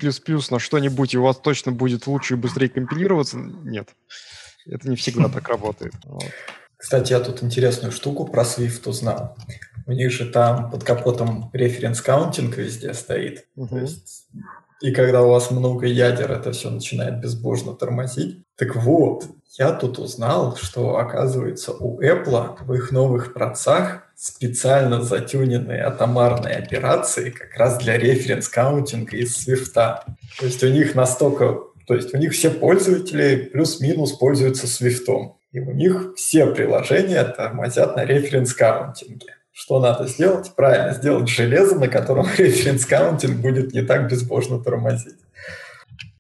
на 0.52 0.60
что-нибудь, 0.60 1.14
и 1.14 1.18
у 1.18 1.24
вас 1.24 1.38
точно 1.38 1.72
будет 1.72 2.08
лучше 2.08 2.34
и 2.34 2.38
быстрее 2.38 2.70
компилироваться, 2.70 3.38
нет. 3.38 3.90
Это 4.66 4.90
не 4.90 4.96
всегда 4.96 5.30
так 5.30 5.48
работает. 5.50 5.94
Вот. 6.06 6.32
Кстати, 6.80 7.12
я 7.12 7.20
тут 7.20 7.44
интересную 7.44 7.92
штуку 7.92 8.26
про 8.26 8.44
Swift 8.44 8.88
узнал. 8.88 9.36
У 9.86 9.92
них 9.92 10.12
же 10.12 10.26
там 10.26 10.72
под 10.72 10.86
капотом 10.86 11.50
reference 11.52 12.07
counting 12.07 12.56
везде 12.56 12.94
стоит. 12.94 13.48
Угу. 13.58 13.68
То 13.68 13.78
есть, 13.80 14.28
и 14.82 14.94
когда 14.94 15.22
у 15.22 15.30
вас 15.30 15.52
много 15.52 15.86
ядер, 15.88 16.32
это 16.32 16.54
все 16.54 16.70
начинает 16.70 17.20
безбожно 17.20 17.74
тормозить. 17.74 18.44
Так 18.56 18.78
вот, 18.78 19.26
я 19.58 19.74
тут 19.74 20.00
узнал, 20.00 20.56
что, 20.56 20.98
оказывается, 20.98 21.74
у 21.74 22.02
Apple 22.02 22.64
в 22.64 22.74
их 22.74 22.94
новых 22.94 23.34
процах 23.34 24.04
специально 24.16 25.02
затюненные 25.02 25.84
атомарные 25.84 26.56
операции 26.56 27.30
как 27.30 27.58
раз 27.58 27.78
для 27.80 27.98
reference 27.98 28.58
counting 28.58 29.11
а 29.11 29.18
из 29.18 29.36
Swift. 29.36 29.74
То 29.74 30.46
есть 30.46 30.64
у 30.64 30.70
них 30.70 30.96
настолько... 30.96 31.60
То 31.88 31.96
есть 31.96 32.14
у 32.14 32.18
них 32.18 32.32
все 32.32 32.52
пользователи 32.52 33.50
плюс-минус 33.52 34.14
пользуются 34.14 34.66
Swift. 34.66 35.34
И 35.52 35.60
у 35.60 35.72
них 35.72 36.14
все 36.16 36.46
приложения 36.48 37.24
тормозят 37.24 37.96
на 37.96 38.06
reference 38.06 38.68
counting 38.68 39.22
е. 39.22 39.36
Что 39.52 39.80
надо 39.80 40.08
сделать? 40.08 40.52
Правильно, 40.56 40.94
сделать 40.94 41.28
железо, 41.28 41.80
на 41.80 41.88
котором 41.88 42.28
reference 42.38 42.93
counting 42.93 43.42
будет 43.42 43.74
не 43.74 43.82
так 43.82 44.10
безбожно 44.10 44.60
тормозить. 44.60 45.18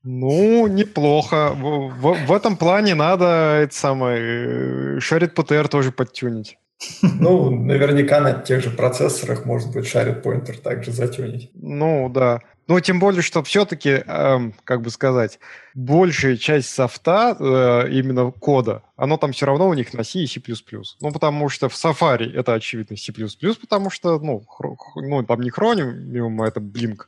Ну, 0.04 0.66
неплохо. 0.68 1.52
В, 1.54 1.90
в, 1.90 2.26
в 2.26 2.34
этом 2.34 2.58
плане 2.58 2.96
надо 2.96 3.60
это 3.64 3.76
самое, 3.76 5.00
shared_ptr 5.00 5.68
тоже 5.68 5.92
подтюнить. 5.92 6.58
Ну, 7.02 7.50
наверняка 7.50 8.22
на 8.22 8.34
тех 8.34 8.64
же 8.64 8.70
процессорах, 8.70 9.46
может 9.46 9.72
быть, 9.72 9.86
shared 9.86 10.24
pointer 10.24 10.58
также 10.58 10.92
затюнить. 10.92 11.52
Ну, 11.54 12.10
да. 12.10 12.40
Ну, 12.70 12.80
тем 12.82 13.00
более, 13.00 13.24
что 13.24 13.42
все-таки, 13.42 13.90
эм, 13.90 14.54
как 14.64 14.84
бы 14.84 14.92
сказать, 14.92 15.40
большая 15.74 16.38
часть 16.38 16.70
софта, 16.70 17.36
э, 17.40 17.90
именно 17.92 18.30
кода, 18.32 18.84
оно 18.96 19.18
там 19.18 19.32
все 19.32 19.48
равно 19.48 19.68
у 19.68 19.74
них 19.74 19.92
на 19.96 20.04
C 20.04 20.20
и 20.20 20.28
C++. 20.28 20.40
Ну, 21.02 21.12
потому 21.12 21.50
что 21.50 21.68
в 21.68 21.74
Safari 21.74 22.32
это, 22.32 22.54
очевидно, 22.54 22.96
C++, 22.96 23.12
потому 23.60 23.90
что, 23.90 24.20
ну, 24.20 24.42
хро, 24.48 24.78
ну 24.98 25.24
там 25.24 25.42
не 25.42 25.50
хроним, 25.50 26.40
а 26.44 26.48
это 26.48 26.60
Blink. 26.60 27.08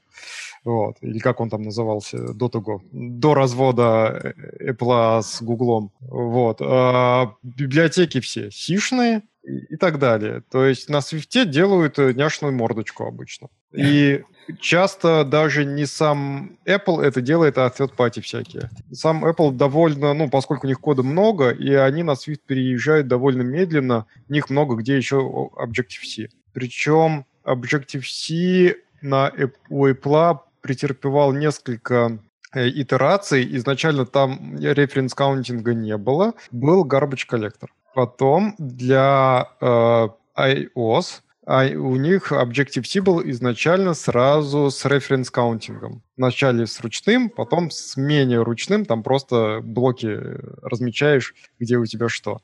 Вот. 0.63 0.97
Или 1.01 1.19
как 1.19 1.39
он 1.39 1.51
там 1.51 1.61
назывался 1.61 2.33
до 2.33 2.49
того, 2.49 2.81
до 2.91 3.35
развода 3.35 4.33
э, 4.59 4.71
Apple 4.71 5.21
с 5.21 5.43
Гуглом. 5.43 5.91
Вот. 5.99 6.57
А 6.61 7.35
библиотеки 7.43 8.19
все 8.19 8.49
сишные, 8.49 9.21
и 9.43 9.75
так 9.77 9.99
далее. 9.99 10.43
То 10.51 10.65
есть 10.65 10.89
на 10.89 11.01
свифте 11.01 11.45
делают 11.45 11.97
э, 11.99 12.13
няшную 12.13 12.53
мордочку 12.53 13.05
обычно. 13.05 13.47
И 13.73 14.23
часто 14.59 15.23
даже 15.23 15.65
не 15.65 15.85
сам 15.85 16.57
Apple 16.65 17.01
это 17.01 17.21
делает, 17.21 17.57
а 17.57 17.67
third 17.67 17.95
party 17.97 18.21
всякие. 18.21 18.69
Сам 18.91 19.25
Apple 19.25 19.51
довольно, 19.51 20.13
ну, 20.13 20.29
поскольку 20.29 20.67
у 20.67 20.69
них 20.69 20.79
кода 20.79 21.03
много, 21.03 21.49
и 21.49 21.73
они 21.73 22.03
на 22.03 22.11
Swift 22.11 22.41
переезжают 22.45 23.07
довольно 23.07 23.41
медленно, 23.41 24.05
у 24.29 24.33
них 24.33 24.49
много 24.49 24.75
где 24.75 24.95
еще 24.95 25.17
Objective-C. 25.17 26.29
Причем 26.53 27.25
Objective-C 27.43 28.75
на, 29.01 29.31
у 29.69 29.87
Apple 29.87 30.39
претерпевал 30.61 31.33
несколько 31.33 32.19
э, 32.53 32.69
итераций. 32.69 33.47
Изначально 33.57 34.05
там 34.05 34.57
референс-каунтинга 34.57 35.73
не 35.73 35.97
было. 35.97 36.33
Был 36.51 36.85
garbage 36.85 37.25
collector. 37.29 37.69
Потом 37.93 38.55
для 38.57 39.49
э, 39.59 40.07
iOS 40.37 41.21
а 41.45 41.65
у 41.65 41.95
них 41.95 42.31
Objective-C 42.31 43.01
был 43.01 43.21
изначально 43.29 43.95
сразу 43.95 44.69
с 44.69 44.85
reference 44.85 45.38
counting 45.38 45.84
ом. 45.84 46.01
Вначале 46.15 46.67
с 46.67 46.79
ручным, 46.81 47.29
потом 47.29 47.71
с 47.71 47.97
менее 47.97 48.43
ручным, 48.43 48.85
там 48.85 49.01
просто 49.01 49.59
блоки 49.63 50.19
размечаешь, 50.61 51.33
где 51.59 51.77
у 51.77 51.85
тебя 51.85 52.09
что. 52.09 52.41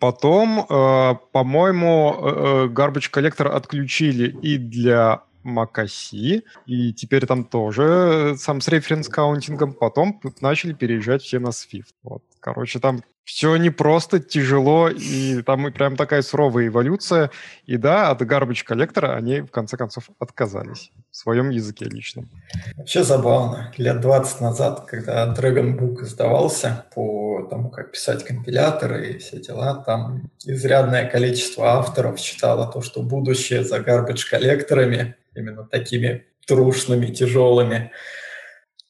Потом, 0.00 0.60
э, 0.60 1.14
по-моему, 1.32 2.16
э, 2.18 2.28
э 2.28 2.66
Garbage 2.68 3.10
Collector 3.12 3.48
отключили 3.48 4.36
и 4.40 4.56
для 4.56 5.22
macOS, 5.44 6.42
и 6.66 6.92
теперь 6.94 7.26
там 7.26 7.44
тоже 7.44 8.34
сам 8.38 8.60
с 8.60 8.68
reference 8.68 9.16
counting 9.16 9.58
ом, 9.58 9.74
потом 9.74 10.20
начали 10.40 10.72
переезжать 10.72 11.22
все 11.22 11.38
на 11.38 11.48
Swift. 11.48 11.92
Вот 12.02 12.22
Короче, 12.54 12.78
там 12.78 13.02
все 13.24 13.56
не 13.56 13.68
просто 13.68 14.20
тяжело, 14.20 14.88
и 14.88 15.42
там 15.42 15.70
прям 15.70 15.96
такая 15.96 16.22
суровая 16.22 16.68
эволюция. 16.68 17.30
И 17.66 17.76
да, 17.76 18.08
от 18.08 18.22
garbage 18.22 18.64
коллектора 18.64 19.16
они 19.16 19.42
в 19.42 19.50
конце 19.50 19.76
концов 19.76 20.08
отказались 20.18 20.90
в 21.10 21.16
своем 21.16 21.50
языке 21.50 21.84
личном. 21.84 22.30
Вообще 22.78 23.04
забавно. 23.04 23.70
Лет 23.76 24.00
20 24.00 24.40
назад, 24.40 24.86
когда 24.86 25.26
Dragon 25.34 25.78
Book 25.78 26.04
издавался 26.04 26.86
по 26.94 27.46
тому, 27.50 27.68
как 27.68 27.92
писать 27.92 28.24
компиляторы 28.24 29.10
и 29.10 29.18
все 29.18 29.38
дела, 29.40 29.82
там 29.84 30.30
изрядное 30.46 31.06
количество 31.06 31.72
авторов 31.72 32.18
считало 32.18 32.72
то, 32.72 32.80
что 32.80 33.02
будущее 33.02 33.62
за 33.62 33.76
garbage 33.80 34.22
коллекторами, 34.30 35.16
именно 35.34 35.64
такими 35.64 36.24
трушными, 36.46 37.08
тяжелыми, 37.08 37.92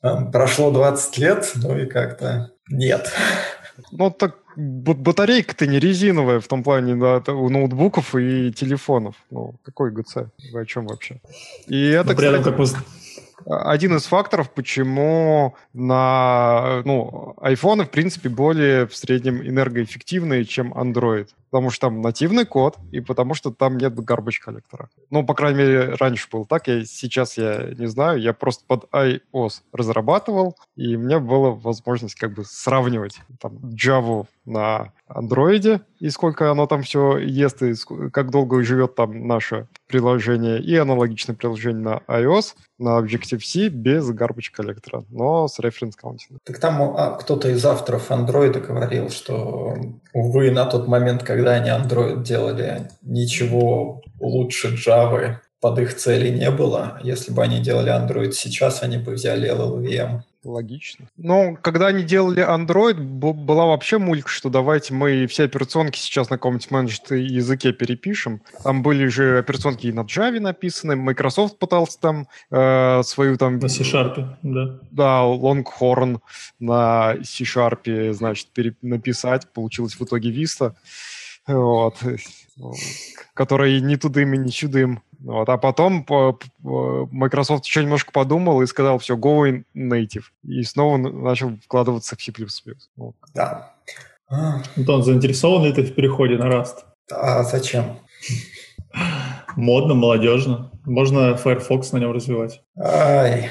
прошло 0.01 0.71
20 0.71 1.19
лет, 1.19 1.53
ну 1.57 1.77
и 1.77 1.87
как-то 1.87 2.53
нет. 2.71 3.13
Ну, 3.93 4.11
так 4.11 4.37
батарейка-то 4.57 5.67
не 5.67 5.79
резиновая 5.79 6.41
в 6.41 6.49
том 6.49 6.63
плане 6.65 6.97
да, 6.97 7.33
у 7.33 7.49
ноутбуков 7.49 8.15
и 8.17 8.53
телефонов. 8.53 9.15
Ну, 9.31 9.55
какой 9.63 9.93
ГЦ? 9.93 10.17
Вы 10.53 10.61
о 10.61 10.67
чем 10.67 10.87
вообще? 10.87 11.21
И 11.69 11.89
это, 11.89 12.15
при 12.15 12.27
этом, 12.27 12.43
кстати, 12.65 12.85
один 13.47 13.97
из 13.97 14.05
факторов, 14.05 14.51
почему 14.51 15.55
на 15.73 16.83
ну, 16.85 17.35
iPhone, 17.39 17.85
в 17.85 17.91
принципе, 17.91 18.29
более 18.29 18.87
в 18.87 18.97
среднем 18.97 19.41
энергоэффективные, 19.41 20.45
чем 20.45 20.73
Android. 20.73 21.29
Потому 21.51 21.71
что 21.71 21.89
там 21.89 22.03
нативный 22.03 22.45
код, 22.45 22.77
и 22.93 23.01
потому 23.01 23.35
что 23.35 23.51
там 23.51 23.79
нет 23.79 23.95
garbage 23.95 24.39
коллектора. 24.45 24.91
Ну, 25.11 25.25
по 25.25 25.35
крайней 25.35 25.59
мере, 25.59 25.95
раньше 25.95 26.29
было 26.31 26.45
так, 26.45 26.69
я, 26.69 26.85
сейчас 26.85 27.39
я 27.39 27.71
не 27.79 27.87
знаю, 27.87 28.21
я 28.21 28.35
просто 28.35 28.65
под 28.67 28.85
iOS 28.93 29.63
разрабатывал, 29.73 30.57
и 30.77 30.97
у 30.97 30.99
меня 30.99 31.21
была 31.21 31.51
возможность 31.51 32.17
как 32.17 32.35
бы 32.35 32.45
сравнивать 32.45 33.21
там, 33.41 33.57
Java 33.75 34.27
на 34.45 34.93
андроиде, 35.07 35.81
и 36.01 36.11
сколько 36.11 36.51
оно 36.51 36.67
там 36.67 36.83
все 36.83 37.19
ест, 37.19 37.63
и 37.63 37.75
как 38.13 38.31
долго 38.31 38.63
живет 38.63 38.95
там 38.95 39.27
наше 39.27 39.67
приложение, 39.87 40.61
и 40.61 40.77
аналогичное 40.77 41.35
приложение 41.35 41.83
на 41.83 42.01
iOS, 42.09 42.55
на 42.79 42.99
Objective-C 42.99 43.69
без 43.69 44.11
garbage 44.11 44.51
коллектора, 44.53 45.05
но 45.11 45.49
с 45.49 45.59
reference 45.59 45.95
counting. 46.03 46.39
Так 46.45 46.59
там 46.59 46.83
а, 46.83 47.13
кто-то 47.13 47.49
из 47.49 47.65
авторов 47.65 48.11
андроида 48.11 48.61
говорил, 48.61 49.11
что, 49.11 49.77
увы, 50.13 50.51
на 50.51 50.67
тот 50.67 50.89
момент, 50.89 51.23
когда 51.23 51.53
они 51.53 51.71
Android 51.71 52.23
делали, 52.23 52.89
ничего 53.03 54.03
лучше 54.21 54.75
Java 54.75 55.37
под 55.61 55.79
их 55.81 55.97
цели 55.97 56.29
не 56.29 56.51
было. 56.51 57.01
Если 57.03 57.33
бы 57.33 57.43
они 57.43 57.61
делали 57.61 57.91
Android 57.91 58.33
сейчас, 58.33 58.83
они 58.83 58.99
бы 58.99 59.13
взяли 59.13 59.51
LLVM. 59.51 60.21
Логично. 60.45 61.07
Но 61.17 61.57
когда 61.61 61.89
они 61.89 62.05
делали 62.05 62.47
Android, 62.47 62.95
была 62.95 63.67
вообще 63.67 63.99
мулька, 63.99 64.29
что 64.29 64.51
давайте 64.51 64.95
мы 64.95 65.27
все 65.27 65.45
операционки 65.45 65.99
сейчас 65.99 66.31
на 66.31 66.37
каком-нибудь 66.37 66.71
менеджер 66.71 67.15
языке 67.15 67.73
перепишем. 67.73 68.43
Там 68.63 68.83
были 68.83 69.09
же 69.09 69.39
операционки 69.39 69.89
и 69.89 69.93
на 69.93 70.01
Java 70.01 70.39
написаны, 70.39 70.95
Microsoft 70.95 71.59
пытался 71.59 71.99
там 72.01 72.29
э, 72.51 73.03
свою 73.03 73.37
там... 73.37 73.59
На 73.59 73.69
C-Sharp, 73.69 74.37
да. 74.43 74.79
Да, 74.91 75.23
Longhorn 75.25 76.21
на 76.61 77.17
C-Sharp, 77.25 78.13
значит, 78.13 78.49
переп... 78.51 78.77
написать. 78.81 79.53
Получилось 79.53 79.95
в 79.95 80.05
итоге 80.05 80.31
Vista. 80.31 80.75
Вот 81.49 81.97
который 83.35 83.81
не 83.81 83.97
тудым 83.97 84.35
и 84.35 84.39
не 84.39 84.51
чудым. 84.51 85.03
Вот. 85.21 85.49
А 85.49 85.59
потом 85.59 86.07
Microsoft 86.63 87.67
еще 87.67 87.83
немножко 87.83 88.13
подумал 88.13 88.63
и 88.63 88.67
сказал, 88.67 88.99
все, 88.99 89.17
Go 89.17 89.65
native. 89.75 90.25
И 90.45 90.63
снова 90.63 90.97
начал 90.97 91.57
вкладываться 91.65 92.17
в 92.17 92.23
C++. 92.23 92.33
Вот. 92.97 93.15
Да. 93.35 93.75
Антон, 94.29 95.03
заинтересован 95.03 95.65
ли 95.65 95.73
ты 95.73 95.83
в 95.83 95.95
переходе 95.95 96.37
на 96.37 96.45
Rust? 96.45 96.77
А 97.11 97.43
зачем? 97.45 97.99
Модно, 99.57 99.95
молодежно. 99.95 100.71
Можно 100.85 101.37
Firefox 101.37 101.93
на 101.93 101.99
нем 101.99 102.13
развивать. 102.13 102.63
Ай. 102.79 103.51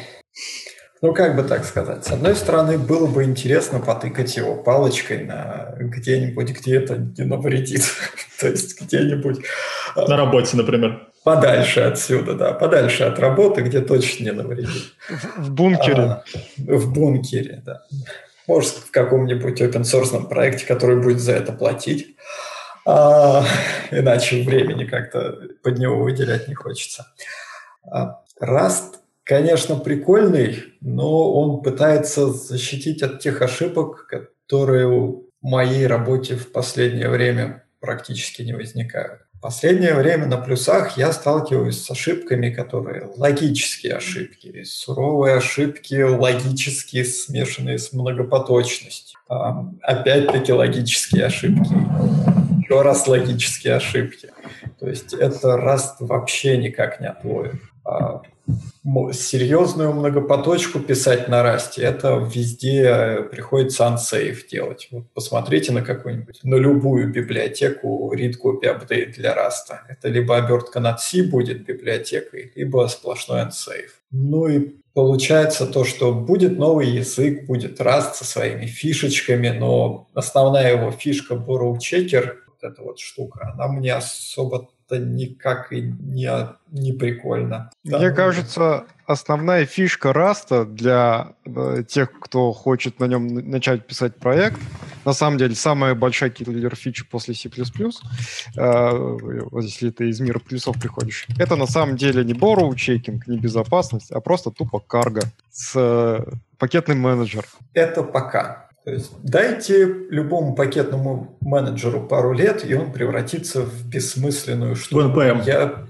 Ну, 1.01 1.13
как 1.13 1.35
бы 1.35 1.43
так 1.43 1.63
сказать. 1.63 2.05
С 2.05 2.11
одной 2.11 2.35
стороны, 2.35 2.77
было 2.77 3.05
бы 3.05 3.23
интересно 3.23 3.79
потыкать 3.79 4.35
его 4.35 4.55
палочкой 4.55 5.25
на 5.25 5.75
где-нибудь, 5.77 6.49
где 6.59 6.77
это 6.77 6.97
не 6.97 7.23
навредит. 7.23 7.83
То 8.39 8.47
есть 8.47 8.81
где-нибудь... 8.81 9.39
А, 9.95 10.07
на 10.07 10.17
работе, 10.17 10.57
например. 10.57 11.07
Подальше 11.23 11.81
отсюда, 11.81 12.33
да. 12.33 12.53
Подальше 12.53 13.03
от 13.03 13.19
работы, 13.19 13.61
где 13.61 13.81
точно 13.81 14.23
не 14.25 14.31
навредит. 14.31 14.93
В 15.37 15.51
бункере. 15.51 16.01
А, 16.01 16.23
в 16.57 16.91
бункере, 16.91 17.61
да. 17.63 17.83
Может, 18.47 18.71
в 18.71 18.91
каком-нибудь 18.91 19.61
open-source 19.61 20.27
проекте, 20.27 20.65
который 20.65 21.01
будет 21.01 21.19
за 21.19 21.33
это 21.33 21.51
платить. 21.51 22.15
А, 22.87 23.45
иначе 23.91 24.43
времени 24.43 24.85
как-то 24.85 25.37
под 25.61 25.77
него 25.77 25.97
выделять 25.97 26.47
не 26.47 26.55
хочется. 26.55 27.05
Rust 28.41 28.95
конечно, 29.27 29.75
прикольный, 29.75 30.63
но 30.81 31.33
он 31.33 31.61
пытается 31.61 32.31
защитить 32.31 33.03
от 33.03 33.19
тех 33.19 33.41
ошибок, 33.41 34.07
которые 34.07 34.87
в 34.87 35.23
моей 35.41 35.85
работе 35.85 36.35
в 36.35 36.51
последнее 36.51 37.09
время 37.09 37.65
практически 37.79 38.41
не 38.41 38.53
возникают. 38.53 39.21
В 39.33 39.39
последнее 39.39 39.93
время 39.93 40.25
на 40.25 40.37
плюсах 40.37 40.97
я 40.97 41.11
сталкиваюсь 41.11 41.79
с 41.79 41.91
ошибками, 41.91 42.49
которые 42.49 43.11
логические 43.17 43.93
ошибки, 43.93 44.63
суровые 44.63 45.35
ошибки, 45.35 46.01
логические, 46.01 47.05
смешанные 47.05 47.77
с 47.77 47.93
многопоточностью. 47.93 49.19
Опять-таки 49.27 50.51
логические 50.53 51.25
ошибки. 51.25 51.69
Еще 52.63 52.81
раз 52.81 53.07
логические 53.07 53.75
ошибки. 53.75 54.31
То 54.79 54.89
есть 54.89 55.13
это 55.13 55.55
раз 55.57 55.97
вообще 55.99 56.57
никак 56.57 56.99
не 56.99 57.07
отловит. 57.07 57.55
А 57.87 58.21
серьезную 59.11 59.93
многопоточку 59.93 60.79
писать 60.79 61.27
на 61.27 61.43
расте, 61.43 61.81
это 61.81 62.15
везде 62.15 62.83
э, 62.83 63.23
приходится 63.23 63.83
unsafe 63.83 64.47
делать. 64.49 64.87
Вот 64.91 65.11
посмотрите 65.13 65.73
на 65.73 65.81
какую-нибудь, 65.81 66.39
на 66.43 66.55
любую 66.55 67.11
библиотеку 67.11 68.13
read 68.15 68.35
copy 68.41 68.63
update 68.63 69.13
для 69.15 69.33
раста. 69.33 69.81
Это 69.89 70.07
либо 70.07 70.37
обертка 70.37 70.79
над 70.79 71.01
C 71.01 71.23
будет 71.23 71.65
библиотекой, 71.65 72.53
либо 72.55 72.87
сплошной 72.87 73.41
unsafe. 73.41 73.89
Ну 74.11 74.47
и 74.47 74.75
получается 74.93 75.67
то, 75.67 75.83
что 75.83 76.13
будет 76.13 76.57
новый 76.57 76.87
язык, 76.87 77.45
будет 77.45 77.81
Rust 77.81 78.13
со 78.13 78.23
своими 78.23 78.65
фишечками, 78.65 79.49
но 79.49 80.07
основная 80.13 80.71
его 80.71 80.91
фишка 80.91 81.35
borrow 81.35 81.77
checker, 81.77 82.35
вот 82.47 82.63
эта 82.71 82.81
вот 82.81 82.99
штука, 82.99 83.51
она 83.53 83.67
мне 83.67 83.93
особо 83.93 84.69
это 84.89 85.03
никак 85.03 85.71
и 85.73 85.81
не, 85.81 86.29
не 86.71 86.93
прикольно. 86.93 87.69
Мне 87.83 88.11
кажется, 88.11 88.85
основная 89.05 89.65
фишка 89.65 90.13
Rust 90.13 90.55
а 90.55 90.65
для 90.65 91.33
э, 91.45 91.83
тех, 91.87 92.11
кто 92.19 92.53
хочет 92.53 92.99
на 92.99 93.05
нем 93.05 93.27
начать 93.49 93.85
писать 93.85 94.15
проект, 94.15 94.59
на 95.05 95.13
самом 95.13 95.37
деле 95.37 95.55
самая 95.55 95.93
большая 95.93 96.29
киллер 96.29 96.75
фича 96.75 97.05
после 97.09 97.33
C++, 97.33 97.49
э, 97.49 97.51
если 99.61 99.89
ты 99.89 100.09
из 100.09 100.19
мира 100.19 100.39
плюсов 100.39 100.79
приходишь, 100.79 101.27
это 101.37 101.55
на 101.55 101.67
самом 101.67 101.97
деле 101.97 102.23
не 102.23 102.33
borrow 102.33 102.73
checking, 102.75 103.27
не 103.27 103.37
безопасность, 103.37 104.11
а 104.11 104.21
просто 104.21 104.51
тупо 104.51 104.79
Cargo 104.79 105.21
с 105.51 105.73
э, 105.75 106.23
пакетный 106.57 106.95
менеджер. 106.95 107.45
Это 107.73 108.03
пока. 108.03 108.66
То 108.87 108.93
есть 108.93 109.11
дайте 109.21 109.83
любому 109.85 110.55
пакетному 110.55 111.37
менеджеру 111.41 112.07
пару 112.07 112.31
лет, 112.31 112.63
и 112.63 112.73
он 112.73 112.93
превратится 112.93 113.61
в 113.61 113.85
бессмысленную 113.85 114.77
штуку. 114.77 115.09
В 115.09 115.17
NPM. 115.17 115.43
Я, 115.45 115.85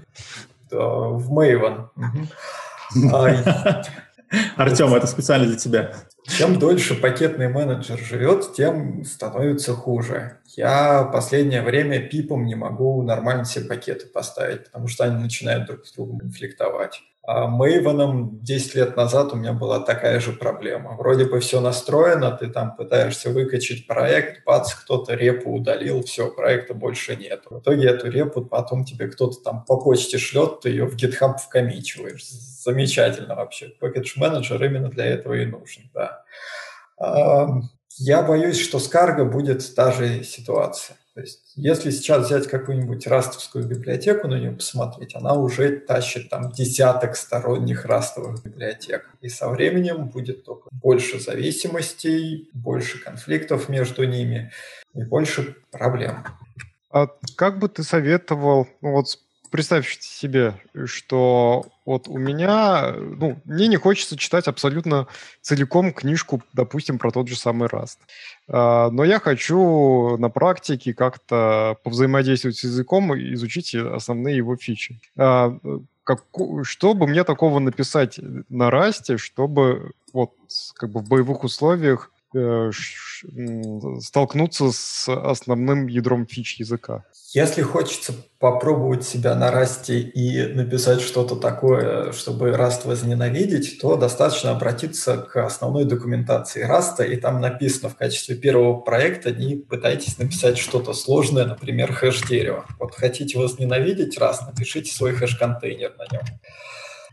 да, 0.68 0.78
в 0.80 1.32
Maven. 1.32 1.90
Артем, 4.56 4.92
это 4.94 5.06
специально 5.06 5.46
для 5.46 5.56
тебя. 5.56 5.94
Чем 6.24 6.58
дольше 6.58 6.96
пакетный 6.96 7.48
менеджер 7.48 8.00
живет, 8.00 8.54
тем 8.54 9.04
становится 9.04 9.74
хуже. 9.74 10.38
Я 10.56 11.04
последнее 11.04 11.62
время 11.62 12.00
пипом 12.00 12.46
не 12.46 12.56
могу 12.56 13.00
нормально 13.04 13.44
себе 13.44 13.66
пакеты 13.66 14.06
поставить, 14.06 14.64
потому 14.64 14.88
что 14.88 15.04
они 15.04 15.22
начинают 15.22 15.68
друг 15.68 15.86
с 15.86 15.92
другом 15.92 16.18
конфликтовать. 16.18 17.00
А 17.30 17.46
Maven 17.46 18.40
10 18.40 18.74
лет 18.74 18.96
назад 18.96 19.34
у 19.34 19.36
меня 19.36 19.52
была 19.52 19.80
такая 19.80 20.18
же 20.18 20.32
проблема. 20.32 20.96
Вроде 20.96 21.26
бы 21.26 21.40
все 21.40 21.60
настроено, 21.60 22.30
ты 22.30 22.46
там 22.46 22.74
пытаешься 22.74 23.28
выкачать 23.28 23.86
проект, 23.86 24.46
бац, 24.46 24.72
кто-то 24.72 25.12
репу 25.12 25.52
удалил, 25.52 26.02
все, 26.02 26.30
проекта 26.30 26.72
больше 26.72 27.16
нет. 27.16 27.42
В 27.50 27.58
итоге 27.58 27.88
эту 27.88 28.10
репу 28.10 28.46
потом 28.46 28.86
тебе 28.86 29.08
кто-то 29.08 29.42
там 29.42 29.62
по 29.66 29.76
почте 29.76 30.16
шлет, 30.16 30.60
ты 30.60 30.70
ее 30.70 30.86
в 30.86 30.96
GitHub 30.96 31.36
вкомичиваешь. 31.36 32.26
Замечательно 32.64 33.34
вообще. 33.34 33.74
Package 33.78 34.12
менеджер 34.16 34.64
именно 34.64 34.88
для 34.88 35.04
этого 35.04 35.34
и 35.34 35.44
нужен, 35.44 35.82
да. 35.92 36.24
Я 37.98 38.22
боюсь, 38.22 38.58
что 38.58 38.78
с 38.78 38.90
Cargo 38.90 39.24
будет 39.26 39.74
та 39.74 39.92
же 39.92 40.24
ситуация. 40.24 40.96
То 41.18 41.22
есть, 41.22 41.40
если 41.56 41.90
сейчас 41.90 42.26
взять 42.26 42.46
какую-нибудь 42.46 43.04
растовскую 43.08 43.66
библиотеку, 43.66 44.28
на 44.28 44.38
нее 44.38 44.52
посмотреть, 44.52 45.16
она 45.16 45.34
уже 45.34 45.76
тащит 45.80 46.30
там 46.30 46.52
десяток 46.52 47.16
сторонних 47.16 47.86
растовых 47.86 48.44
библиотек. 48.44 49.10
И 49.20 49.28
со 49.28 49.48
временем 49.48 50.10
будет 50.10 50.44
только 50.44 50.68
больше 50.70 51.18
зависимостей, 51.18 52.48
больше 52.52 53.02
конфликтов 53.02 53.68
между 53.68 54.04
ними 54.04 54.52
и 54.94 55.02
больше 55.02 55.56
проблем. 55.72 56.24
А 56.92 57.08
как 57.34 57.58
бы 57.58 57.68
ты 57.68 57.82
советовал, 57.82 58.68
ну 58.80 58.92
вот 58.92 59.18
представь 59.50 59.98
себе, 60.00 60.54
что 60.86 61.66
вот 61.84 62.08
у 62.08 62.18
меня, 62.18 62.92
ну, 62.92 63.40
мне 63.44 63.68
не 63.68 63.76
хочется 63.76 64.16
читать 64.16 64.46
абсолютно 64.46 65.06
целиком 65.40 65.92
книжку, 65.92 66.42
допустим, 66.52 66.98
про 66.98 67.10
тот 67.10 67.28
же 67.28 67.36
самый 67.36 67.68
Rust. 67.68 67.98
А, 68.48 68.90
но 68.90 69.04
я 69.04 69.20
хочу 69.20 70.16
на 70.18 70.28
практике 70.30 70.94
как-то 70.94 71.76
повзаимодействовать 71.82 72.58
с 72.58 72.64
языком 72.64 73.14
и 73.14 73.34
изучить 73.34 73.74
основные 73.74 74.36
его 74.36 74.56
фичи. 74.56 75.00
А, 75.16 75.56
как, 76.04 76.24
что 76.62 76.94
бы 76.94 77.06
мне 77.06 77.22
такого 77.24 77.58
написать 77.58 78.18
на 78.48 78.70
Расте, 78.70 79.18
чтобы 79.18 79.92
вот 80.12 80.32
как 80.74 80.90
бы 80.90 81.00
в 81.00 81.08
боевых 81.08 81.44
условиях 81.44 82.10
столкнуться 84.02 84.70
с 84.70 85.08
основным 85.08 85.86
ядром 85.86 86.26
фич 86.26 86.60
языка? 86.60 87.04
Если 87.32 87.62
хочется 87.62 88.14
попробовать 88.38 89.04
себя 89.04 89.34
на 89.34 89.50
Rust 89.50 89.90
е 89.90 90.00
и 90.00 90.46
написать 90.54 91.00
что-то 91.00 91.36
такое, 91.36 92.12
чтобы 92.12 92.52
Rust 92.52 92.84
возненавидеть, 92.84 93.80
то 93.80 93.96
достаточно 93.96 94.50
обратиться 94.50 95.18
к 95.18 95.36
основной 95.44 95.84
документации 95.84 96.62
Rust 96.62 96.90
а, 96.90 97.04
и 97.04 97.16
там 97.16 97.40
написано 97.40 97.90
в 97.90 97.96
качестве 97.96 98.36
первого 98.36 98.80
проекта 98.80 99.30
не 99.30 99.56
пытайтесь 99.56 100.18
написать 100.18 100.58
что-то 100.58 100.94
сложное, 100.94 101.44
например, 101.44 101.92
хэш-дерево. 101.92 102.66
Вот 102.78 102.94
хотите 102.94 103.38
возненавидеть 103.38 104.18
Rust, 104.18 104.42
напишите 104.46 104.92
свой 104.94 105.12
хэш-контейнер 105.14 105.94
на 105.98 106.06
нем. 106.12 106.24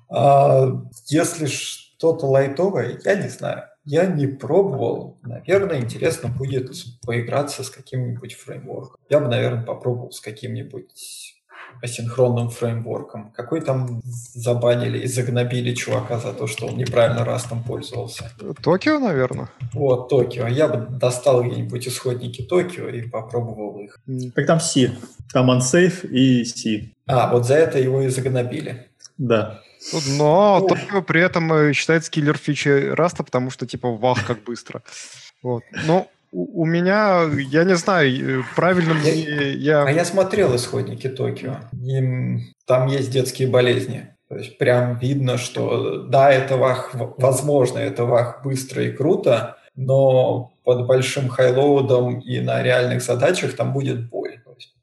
А 0.10 0.70
если 1.08 1.46
что-то 1.48 2.28
лайтовое, 2.28 3.00
я 3.04 3.16
не 3.16 3.30
знаю. 3.30 3.64
Я 3.86 4.08
не 4.08 4.28
пробовал. 4.28 5.18
Наверное, 5.22 5.80
интересно 5.80 6.30
будет 6.30 6.72
поиграться 7.06 7.64
с 7.64 7.70
каким-нибудь 7.70 8.34
фреймворком. 8.34 9.00
Я 9.10 9.20
бы, 9.20 9.28
наверное, 9.28 9.64
попробовал 9.64 10.12
с 10.12 10.20
каким-нибудь 10.20 11.36
асинхронным 11.82 12.50
фреймворком. 12.50 13.32
Какой 13.32 13.62
там 13.62 14.02
забанили 14.04 15.00
и 15.00 15.08
загнобили 15.08 15.74
чувака 15.74 16.18
за 16.18 16.34
то, 16.34 16.48
что 16.48 16.68
он 16.68 16.78
неправильно 16.78 17.26
Rust 17.26 17.51
ом 17.51 17.64
пользовался? 17.64 18.32
Токио, 18.62 19.00
наверное. 19.00 19.50
Вот, 19.74 20.10
Токио. 20.10 20.48
Я 20.48 20.68
бы 20.68 20.88
достал 20.98 21.44
где-нибудь 21.44 21.88
исходники 21.88 22.42
Токио 22.44 22.88
и 22.88 23.02
попробовал 23.04 23.80
их. 23.80 24.00
Так 24.34 24.48
там 24.48 24.60
C. 24.60 24.92
Там 25.32 25.52
unsafe 25.52 26.08
и 26.08 26.44
C. 26.46 26.92
А, 27.08 27.32
вот 27.32 27.46
за 27.46 27.56
это 27.56 27.80
его 27.80 28.02
и 28.02 28.08
загнобили. 28.08 28.88
Да. 29.18 29.62
Но 30.18 30.66
только 30.68 31.02
при 31.02 31.22
этом 31.22 31.52
э, 31.54 31.74
считается 31.74 32.12
киллер 32.12 32.38
фичи 32.38 32.90
Rust 32.94 33.14
а, 33.14 33.24
потому 33.24 33.50
что 33.50 33.66
типа 33.66 33.92
вах, 33.92 34.26
как 34.26 34.44
быстро. 34.44 34.84
Вот. 35.44 35.64
Но 35.86 36.08
у 36.32 36.66
меня, 36.66 37.24
я 37.50 37.64
не 37.64 37.76
знаю, 37.76 38.42
э, 38.42 38.44
правильно 38.56 38.94
я, 38.94 39.00
мне... 39.00 39.52
Я... 39.54 39.84
А 39.84 39.92
я 39.92 40.04
смотрел 40.06 40.56
исходники 40.56 41.08
Токио. 41.08 41.58
Им, 41.74 42.42
там 42.66 42.88
есть 42.88 43.12
детские 43.12 43.48
болезни. 43.48 44.10
То 44.28 44.38
есть 44.38 44.58
прям 44.58 44.98
видно, 44.98 45.38
что 45.38 46.04
да, 46.08 46.32
это 46.32 46.58
вах, 46.58 46.92
возможно, 47.18 47.78
это 47.78 48.06
вах 48.06 48.42
быстро 48.44 48.84
и 48.84 48.92
круто, 48.92 49.58
но 49.76 50.52
под 50.64 50.88
большим 50.88 51.30
хайлоудом 51.30 52.20
и 52.20 52.40
на 52.40 52.64
реальных 52.64 53.04
задачах 53.04 53.56
там 53.56 53.72
будет 53.72 54.10
боль 54.10 54.35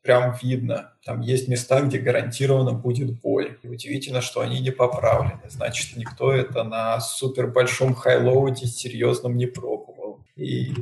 прям 0.02 0.36
видно. 0.42 0.92
Там 1.04 1.20
есть 1.20 1.48
места, 1.48 1.80
где 1.80 1.98
гарантированно 1.98 2.72
будет 2.72 3.20
боль. 3.20 3.58
И 3.62 3.68
удивительно, 3.68 4.20
что 4.20 4.40
они 4.40 4.60
не 4.60 4.70
поправлены. 4.70 5.40
Значит, 5.48 5.96
никто 5.96 6.32
это 6.32 6.64
на 6.64 7.00
супер 7.00 7.46
большом 7.46 7.94
хайлоуде 7.94 8.66
серьезном 8.66 9.36
не 9.36 9.46
пробовал. 9.46 10.20
И 10.36 10.74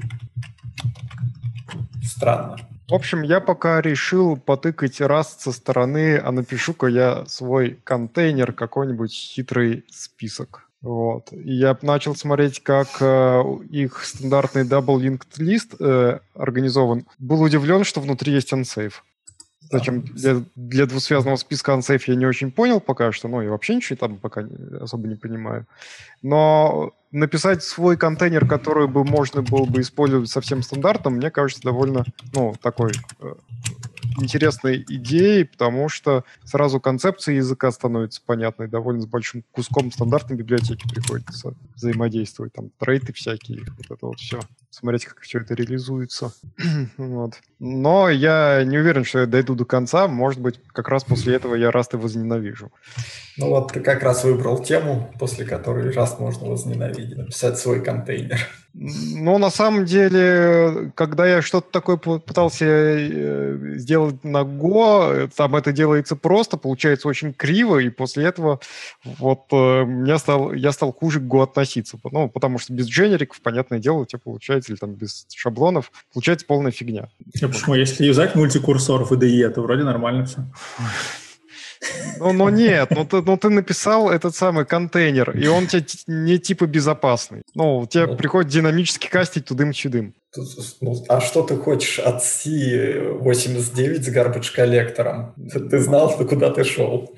странно. 2.03 2.57
В 2.89 2.95
общем, 2.95 3.23
я 3.23 3.41
пока 3.41 3.81
решил 3.81 4.37
потыкать 4.37 5.01
раз 5.01 5.37
со 5.39 5.53
стороны, 5.53 6.19
а 6.19 6.33
напишу-ка 6.33 6.89
я 6.89 7.25
свой 7.27 7.79
контейнер, 7.85 8.53
какой-нибудь 8.53 9.13
хитрый 9.13 9.85
список. 9.91 10.67
Вот. 10.83 11.33
И 11.33 11.53
я 11.53 11.77
начал 11.83 12.17
смотреть, 12.17 12.63
как 12.63 12.89
э, 13.01 13.43
их 13.71 14.03
стандартный 14.03 14.63
double 14.63 14.99
linked 14.99 15.39
list 15.39 15.77
э, 15.79 16.19
организован. 16.35 17.07
Был 17.19 17.43
удивлен, 17.43 17.85
что 17.85 18.01
внутри 18.01 18.33
есть 18.33 18.53
unsafe. 18.53 18.95
Зачем 19.71 20.03
для, 20.03 20.43
для 20.57 20.87
двусвязного 20.87 21.37
списка 21.37 21.73
unsafe 21.73 22.05
я 22.07 22.15
не 22.15 22.27
очень 22.27 22.51
понял 22.51 22.81
пока 22.81 23.13
что, 23.13 23.29
ну, 23.29 23.43
и 23.43 23.49
вообще 23.49 23.77
ничего 23.77 23.97
там 23.97 24.17
пока 24.17 24.43
не, 24.43 24.79
особо 24.79 25.07
не 25.07 25.17
понимаю. 25.17 25.67
Но 26.23 26.93
написать 27.13 27.63
свой 27.63 27.97
контейнер, 27.97 28.47
который 28.47 28.89
бы 28.89 29.05
можно 29.05 29.43
было 29.43 29.65
бы 29.67 29.81
использовать 29.81 30.31
совсем 30.31 30.63
стандартом, 30.63 31.15
мне 31.15 31.31
кажется, 31.31 31.63
довольно, 31.63 32.05
ну, 32.33 32.55
такой 32.61 32.93
э, 33.21 33.35
интересной 34.19 34.85
идеей, 34.89 35.45
потому 35.45 35.89
что 35.89 36.25
сразу 36.45 36.81
концепция 36.81 37.37
языка 37.37 37.71
становится 37.71 38.23
понятной, 38.25 38.69
довольно 38.69 39.03
с 39.03 39.07
большим 39.07 39.45
куском 39.53 39.93
стандартной 39.93 40.37
библиотеки 40.37 40.89
приходится 40.89 41.55
взаимодействовать, 41.75 42.53
там 42.53 42.71
трейты 42.79 43.13
всякие, 43.13 43.65
вот 43.77 43.87
это 43.91 44.07
вот 44.07 44.19
все. 44.19 44.41
Смотреть, 44.71 45.05
как 45.05 45.21
все 45.21 45.41
это 45.41 45.55
реализуется. 45.55 46.33
вот. 46.97 47.35
Но 47.61 48.09
я 48.09 48.65
не 48.65 48.79
уверен, 48.79 49.05
что 49.05 49.21
я 49.21 49.27
дойду 49.27 49.55
до 49.55 49.67
конца. 49.67 50.09
Может 50.09 50.41
быть, 50.41 50.59
как 50.73 50.89
раз 50.89 51.05
после 51.05 51.37
этого 51.37 51.55
я 51.55 51.71
Раст 51.71 51.93
и 51.93 51.99
возненавижу. 51.99 52.73
Ну 53.37 53.51
вот 53.51 53.73
ты 53.73 53.81
как 53.81 54.03
раз 54.03 54.25
выбрал 54.25 54.63
тему, 54.63 55.13
после 55.19 55.45
которой 55.45 55.93
Раст 55.93 56.19
можно 56.19 56.49
возненавидеть, 56.49 57.19
написать 57.19 57.59
свой 57.59 57.83
контейнер. 57.83 58.39
Ну, 58.73 59.39
на 59.39 59.51
самом 59.51 59.85
деле, 59.85 60.93
когда 60.95 61.27
я 61.27 61.43
что-то 61.43 61.71
такое 61.73 61.97
пытался 61.97 62.65
э, 62.67 63.75
сделать 63.77 64.23
на 64.23 64.43
Go, 64.43 65.29
там 65.35 65.57
это 65.57 65.73
делается 65.73 66.15
просто, 66.15 66.57
получается 66.57 67.09
очень 67.09 67.35
криво, 67.35 67.79
и 67.79 67.89
после 67.89 68.27
этого 68.27 68.61
вот 69.03 69.47
э, 69.51 70.05
я 70.07 70.19
стал, 70.19 70.53
я 70.53 70.71
стал 70.71 70.93
хуже 70.93 71.19
к 71.19 71.25
Go 71.25 71.43
относиться. 71.43 71.99
Ну, 72.13 72.29
потому 72.29 72.59
что 72.59 72.73
без 72.73 72.87
дженериков, 72.87 73.41
понятное 73.41 73.81
дело, 73.81 73.99
у 73.99 74.07
тебя 74.07 74.21
получается, 74.23 74.71
или 74.71 74.79
там 74.79 74.93
без 74.95 75.27
шаблонов, 75.35 75.91
получается 76.13 76.47
полная 76.47 76.71
фигня. 76.71 77.09
А 77.43 77.49
почему? 77.51 77.75
Если 77.75 78.05
юзать 78.05 78.35
мультикурсор 78.35 79.05
в 79.05 79.13
IDE, 79.13 79.49
то 79.51 79.63
вроде 79.63 79.85
нормально 79.85 80.25
все. 80.25 80.39
Ну, 82.19 82.33
ну 82.33 82.49
нет, 82.51 82.91
ну 82.91 83.05
ты, 83.07 83.23
ну 83.23 83.37
ты 83.39 83.49
написал 83.49 84.11
этот 84.11 84.37
самый 84.37 84.67
контейнер, 84.67 85.31
и 85.31 85.47
он 85.47 85.67
тебе 85.67 85.85
не 86.07 86.39
типа 86.39 86.67
безопасный. 86.67 87.43
Ну, 87.55 87.87
тебе 87.89 88.07
ну, 88.07 88.17
приходит 88.17 88.53
динамически 88.53 89.09
кастить 89.09 89.47
тудым-чудым. 89.47 90.15
Ну, 90.81 91.05
а 91.09 91.21
что 91.21 91.43
ты 91.43 91.57
хочешь 91.57 91.99
от 91.99 92.23
C89 92.23 94.03
с 94.03 94.09
garbage 94.15 94.55
коллектором? 94.55 95.35
Ты 95.71 95.79
знал, 95.79 96.11
куда 96.17 96.51
ты 96.51 96.65
шел. 96.65 97.15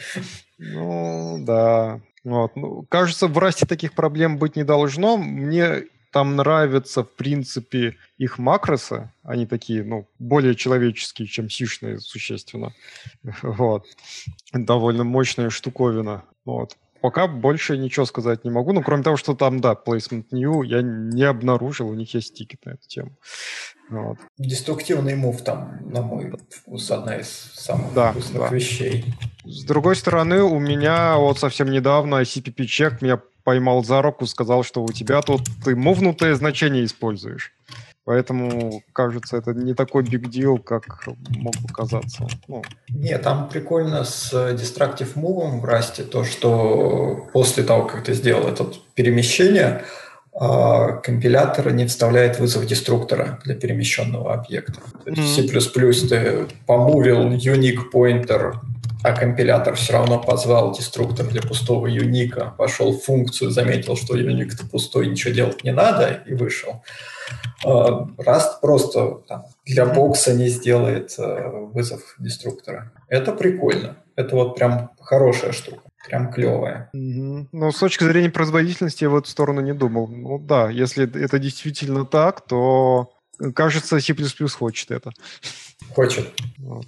Ну, 0.59 1.39
да. 1.45 2.01
Вот. 2.25 2.53
Ну, 2.55 2.87
кажется, 2.89 3.27
в 3.27 3.37
расте 3.39 3.67
таких 3.67 3.95
проблем 3.95 4.39
быть 4.39 4.55
не 4.55 4.63
должно. 4.63 5.17
Мне 5.17 5.85
там 6.13 6.37
нравятся, 6.37 7.03
в 7.03 7.11
принципе, 7.17 7.97
их 8.19 8.39
макросы. 8.39 9.11
Они 9.23 9.47
такие, 9.47 9.83
ну, 9.83 10.07
более 10.19 10.55
человеческие, 10.55 11.27
чем 11.27 11.49
сишные, 11.49 11.99
существенно. 11.99 12.73
Вот. 13.43 13.87
Довольно 14.53 15.05
мощная 15.05 15.51
штуковина. 15.51 16.25
Вот. 16.45 16.77
Пока 17.03 17.27
больше 17.27 17.77
ничего 17.77 18.07
сказать 18.07 18.45
не 18.45 18.51
могу. 18.51 18.73
Ну, 18.73 18.81
кроме 18.81 19.03
того, 19.03 19.17
что 19.17 19.35
там, 19.35 19.61
да, 19.61 19.75
placement 19.75 20.27
new 20.31 20.63
я 20.63 20.83
не 20.83 21.25
обнаружил. 21.25 21.89
У 21.89 21.95
них 21.95 22.15
есть 22.15 22.35
тикет 22.35 22.65
на 22.65 22.71
эту 22.71 22.87
тему. 22.87 23.11
Вот. 23.91 24.19
Деструктивный 24.39 25.17
мув 25.17 25.43
там, 25.43 25.81
на 25.91 26.01
мой 26.01 26.33
вкус, 26.49 26.91
одна 26.91 27.17
из 27.17 27.29
самых 27.29 27.93
да, 27.93 28.13
вкусных 28.13 28.49
да. 28.49 28.49
вещей. 28.55 29.05
С 29.45 29.65
другой 29.65 29.97
стороны, 29.97 30.43
у 30.43 30.61
меня 30.61 31.17
вот 31.17 31.39
совсем 31.41 31.71
недавно 31.71 32.23
CPP-чек 32.23 33.03
меня 33.03 33.21
поймал 33.43 33.85
за 33.85 34.01
руку, 34.01 34.25
сказал, 34.27 34.63
что 34.63 34.83
у 34.83 34.93
тебя 34.93 35.21
тут 35.23 35.43
ты 35.65 35.75
мувнутое 35.75 36.37
значение 36.37 36.85
используешь. 36.85 37.53
Поэтому, 38.05 38.83
кажется, 38.93 39.37
это 39.37 39.55
не 39.55 39.75
такой 39.75 40.03
big 40.03 40.25
deal, 40.25 40.59
как 40.59 41.07
мог 41.29 41.55
бы 41.55 41.69
казаться. 41.73 42.27
Ну. 42.49 42.63
Нет, 42.89 43.23
там 43.23 43.49
прикольно 43.49 44.05
с 44.05 44.33
Destructive 44.33 45.15
Move 45.15 45.61
в 45.61 45.65
Расте 45.65 46.03
то, 46.03 46.25
что 46.25 47.29
после 47.33 47.63
того, 47.63 47.87
как 47.87 48.03
ты 48.03 48.15
сделал 48.15 48.49
это 48.49 48.67
перемещение, 48.95 49.85
а, 50.35 50.97
компилятор 50.97 51.73
не 51.73 51.87
вставляет 51.87 52.41
вызов 52.41 52.67
деструктора 52.67 53.39
для 53.45 53.55
перемещенного 53.55 54.35
объекта. 54.35 54.81
То 55.05 55.11
есть 55.11 55.39
mm-hmm. 55.39 56.03
C++ 56.03 56.09
ты 56.09 56.47
помувил 56.67 57.31
unique 57.33 57.91
pointer 57.95 58.55
а 59.03 59.13
компилятор 59.13 59.75
все 59.75 59.95
равно 59.95 60.21
позвал 60.21 60.73
деструктор 60.73 61.27
для 61.27 61.43
пустого 61.43 61.87
юника, 61.87 62.55
пошел 62.57 62.93
в 62.93 63.03
функцию, 63.03 63.51
заметил, 63.51 63.97
что 63.97 64.17
юник-то 64.17 64.67
пустой, 64.67 65.09
ничего 65.09 65.35
делать 65.35 65.65
не 65.65 65.73
надо, 65.73 66.23
и 66.27 66.35
вышел. 66.35 66.83
А, 67.65 68.07
Rust 68.19 68.61
просто 68.61 69.23
для 69.67 69.87
бокса 69.87 70.35
не 70.35 70.49
сделает 70.49 71.15
э, 71.19 71.51
вызов 71.73 72.15
деструктора. 72.19 72.93
Это 73.09 73.33
прикольно. 73.33 73.97
Это 74.17 74.37
вот 74.37 74.57
прям 74.57 74.91
хорошая 75.01 75.53
штука. 75.53 75.83
Прям 76.07 76.33
клевая. 76.33 76.91
Но 76.93 77.71
с 77.71 77.79
точки 77.79 78.05
зрения 78.05 78.31
производительности 78.31 79.05
я 79.05 79.11
в 79.11 79.17
эту 79.17 79.29
сторону 79.29 79.61
не 79.61 79.73
думал. 79.73 80.09
Ну 80.09 80.39
да, 80.39 80.69
если 80.69 81.05
это 81.23 81.39
действительно 81.39 82.05
так, 82.05 82.45
то 82.45 83.13
кажется, 83.55 84.01
C++ 84.01 84.15
хочет 84.49 84.91
это. 84.91 85.13
Хочет. 85.95 86.29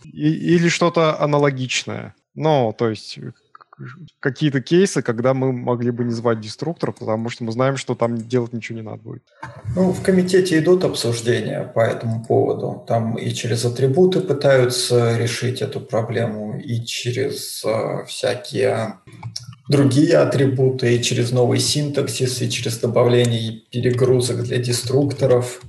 И, 0.04 0.54
или 0.54 0.68
что-то 0.68 1.20
аналогичное. 1.20 2.14
Ну, 2.34 2.74
то 2.76 2.88
есть 2.88 3.18
какие-то 4.20 4.60
кейсы, 4.60 5.02
когда 5.02 5.34
мы 5.34 5.52
могли 5.52 5.90
бы 5.90 6.04
не 6.04 6.12
звать 6.12 6.40
деструктор, 6.40 6.92
потому 6.92 7.28
что 7.28 7.44
мы 7.44 7.52
знаем, 7.52 7.76
что 7.76 7.94
там 7.94 8.16
делать 8.16 8.52
ничего 8.52 8.78
не 8.78 8.84
надо 8.84 9.02
будет. 9.02 9.22
Ну, 9.74 9.92
в 9.92 10.02
комитете 10.02 10.58
идут 10.58 10.84
обсуждения 10.84 11.64
по 11.74 11.80
этому 11.80 12.24
поводу. 12.24 12.84
Там 12.86 13.16
и 13.16 13.30
через 13.30 13.64
атрибуты 13.64 14.20
пытаются 14.20 15.16
решить 15.16 15.60
эту 15.62 15.80
проблему, 15.80 16.58
и 16.58 16.84
через 16.84 17.64
э, 17.64 18.04
всякие 18.06 19.00
другие 19.68 20.18
атрибуты, 20.18 20.94
и 20.94 21.02
через 21.02 21.32
новый 21.32 21.58
синтаксис, 21.58 22.42
и 22.42 22.50
через 22.50 22.78
добавление 22.78 23.60
перегрузок 23.70 24.42
для 24.44 24.58
деструкторов. 24.58 25.60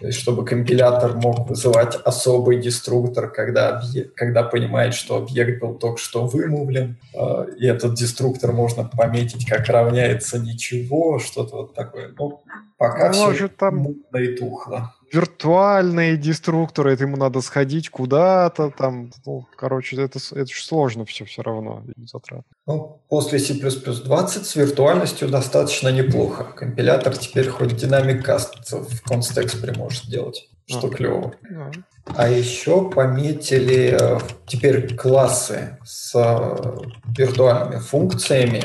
То 0.00 0.06
есть, 0.06 0.18
чтобы 0.18 0.44
компилятор 0.44 1.14
мог 1.16 1.48
вызывать 1.48 1.96
особый 1.96 2.60
деструктор, 2.60 3.30
когда, 3.30 3.78
объект, 3.78 4.14
когда 4.14 4.42
понимает, 4.42 4.94
что 4.94 5.16
объект 5.16 5.60
был 5.60 5.74
только 5.74 5.98
что 5.98 6.26
вымовлен, 6.26 6.96
э, 7.14 7.46
и 7.58 7.66
этот 7.66 7.94
деструктор 7.94 8.52
можно 8.52 8.84
пометить 8.84 9.46
как 9.46 9.68
равняется 9.68 10.38
ничего, 10.38 11.18
что-то 11.18 11.56
вот 11.56 11.74
такое. 11.74 12.12
Ну, 12.18 12.42
пока 12.76 13.12
Может, 13.12 13.36
все 13.36 13.48
там... 13.48 13.76
мутно 13.76 14.18
и 14.18 14.36
тухло 14.36 14.94
виртуальные 15.12 16.16
деструкторы, 16.16 16.92
это 16.92 17.04
ему 17.04 17.16
надо 17.16 17.40
сходить 17.40 17.88
куда-то, 17.88 18.70
там, 18.70 19.10
ну, 19.26 19.46
короче, 19.56 19.96
это, 19.96 20.18
это 20.32 20.46
же 20.46 20.62
сложно 20.62 21.04
все 21.04 21.24
все 21.24 21.42
равно, 21.42 21.82
затрат. 22.10 22.42
Ну, 22.66 23.02
после 23.08 23.38
C++ 23.38 23.54
20 23.54 24.46
с 24.46 24.56
виртуальностью 24.56 25.28
достаточно 25.28 25.88
неплохо. 25.88 26.44
Компилятор 26.44 27.16
теперь 27.16 27.48
хоть 27.48 27.76
динамик 27.76 28.24
каст 28.24 28.54
в 28.70 29.02
констекспре 29.02 29.72
может 29.72 30.06
делать, 30.06 30.48
что 30.66 30.88
а, 30.88 30.90
клево. 30.90 31.34
Да. 31.50 31.70
А 32.16 32.28
еще 32.28 32.90
пометили 32.90 33.96
э, 33.98 34.18
теперь 34.46 34.94
классы 34.96 35.78
с 35.84 36.12
э, 36.14 36.78
виртуальными 37.16 37.80
функциями, 37.80 38.62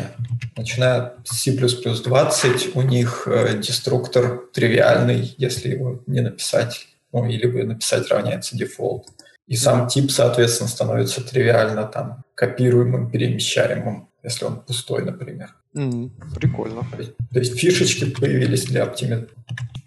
начиная 0.57 1.13
с 1.23 1.41
C++ 1.41 1.51
20, 1.51 2.75
у 2.75 2.81
них 2.81 3.27
э, 3.27 3.57
деструктор 3.59 4.41
тривиальный, 4.53 5.35
если 5.37 5.69
его 5.69 6.01
не 6.07 6.21
написать, 6.21 6.87
ну, 7.11 7.25
или 7.27 7.45
бы 7.45 7.63
написать 7.63 8.09
равняется 8.09 8.57
дефолт. 8.57 9.07
И 9.47 9.55
сам 9.55 9.87
тип, 9.87 10.09
соответственно, 10.09 10.69
становится 10.69 11.21
тривиально 11.21 11.83
там 11.83 12.23
копируемым, 12.33 13.11
перемещаемым, 13.11 14.09
если 14.23 14.45
он 14.45 14.61
пустой, 14.61 15.03
например. 15.03 15.53
Mm, 15.75 16.11
прикольно. 16.35 16.87
То 16.91 16.97
есть, 16.97 17.11
то 17.31 17.39
есть 17.39 17.59
фишечки 17.59 18.05
появились 18.05 18.65
для, 18.65 18.83
оптими... 18.85 19.27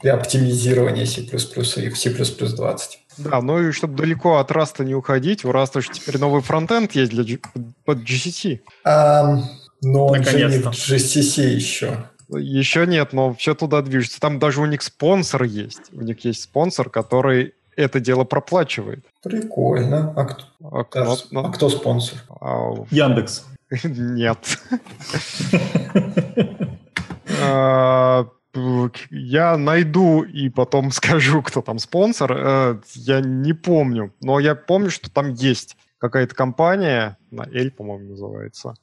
для 0.03 0.15
оптимизирования 0.15 1.07
C++ 1.07 1.23
и 1.23 1.89
в 1.89 1.99
C++ 1.99 2.11
20. 2.11 3.06
Да, 3.19 3.41
ну 3.41 3.69
и 3.69 3.73
чтобы 3.73 3.97
далеко 3.97 4.39
от 4.39 4.51
Rust 4.51 4.85
не 4.85 4.95
уходить, 4.95 5.45
у 5.45 5.51
Rust 5.51 5.81
же 5.81 5.89
теперь 5.93 6.19
новый 6.19 6.43
фронтенд 6.43 6.93
есть 6.93 7.11
для 7.11 7.25
G... 7.25 7.39
под 7.85 7.99
GCC. 7.99 8.61
Um, 8.87 9.43
но 9.83 10.07
он 10.07 10.25
же 10.25 10.49
не 10.49 10.59
в 10.59 10.69
GCC 10.69 11.49
еще. 11.49 12.09
Еще 12.29 12.87
нет, 12.87 13.13
но 13.13 13.35
все 13.35 13.55
туда 13.55 13.83
движется. 13.83 14.21
Там 14.21 14.39
даже 14.39 14.61
у 14.61 14.67
них 14.67 14.83
спонсор 14.83 15.45
есть. 15.45 15.93
У 15.93 16.03
них 16.03 16.25
есть 16.25 16.43
спонсор, 16.43 16.91
который 16.91 17.55
это 17.77 18.01
дело 18.01 18.25
проплачивает. 18.25 19.05
Прикольно. 19.23 20.13
А 20.17 20.25
кто, 20.25 20.45
а, 20.61 20.85
Даже, 20.93 21.25
но, 21.31 21.47
а 21.47 21.53
кто 21.53 21.69
спонсор? 21.69 22.19
А, 22.41 22.73
Яндекс. 22.91 23.47
Нет. 23.85 24.59
А, 28.57 28.91
я 29.11 29.57
найду 29.57 30.23
и 30.23 30.49
потом 30.49 30.91
скажу, 30.93 31.43
кто 31.43 31.63
там 31.63 31.79
спонсор. 31.79 32.33
Э, 32.33 32.81
я 32.95 33.21
не 33.21 33.53
помню, 33.53 34.15
но 34.21 34.41
я 34.41 34.55
помню, 34.55 34.91
что 34.91 35.11
там 35.11 35.33
есть 35.33 35.77
какая-то 35.99 36.35
компания, 36.35 37.19
на 37.31 37.43
L, 37.43 37.71
по-моему, 37.71 38.11
называется, 38.11 38.75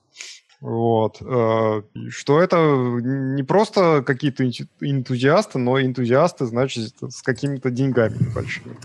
вот. 0.63 1.17
Э, 1.21 1.81
что 2.09 2.41
это 2.41 2.55
не 3.01 3.43
просто 3.43 4.01
какие-то 4.01 4.45
энтузиасты, 4.79 5.59
но 5.59 5.81
энтузиасты, 5.81 6.45
значит, 6.45 6.93
с 7.01 7.21
какими-то 7.21 7.69
деньгами 7.69 8.15
большими. 8.33 8.77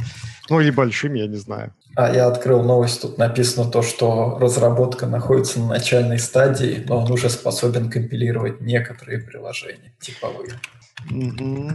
Ну, 0.50 0.60
или 0.60 0.72
большими, 0.72 1.20
я 1.20 1.28
не 1.28 1.36
знаю. 1.36 1.72
А 1.94 2.12
я 2.12 2.26
открыл 2.26 2.64
новость, 2.64 3.02
тут 3.02 3.16
написано 3.16 3.70
то, 3.70 3.82
что 3.82 4.38
разработка 4.40 5.06
находится 5.06 5.60
на 5.60 5.68
начальной 5.68 6.18
стадии, 6.18 6.84
но 6.88 7.04
он 7.04 7.12
уже 7.12 7.30
способен 7.30 7.90
компилировать 7.90 8.60
некоторые 8.60 9.20
приложения 9.20 9.94
типовые. 10.00 10.58
Угу. 11.10 11.70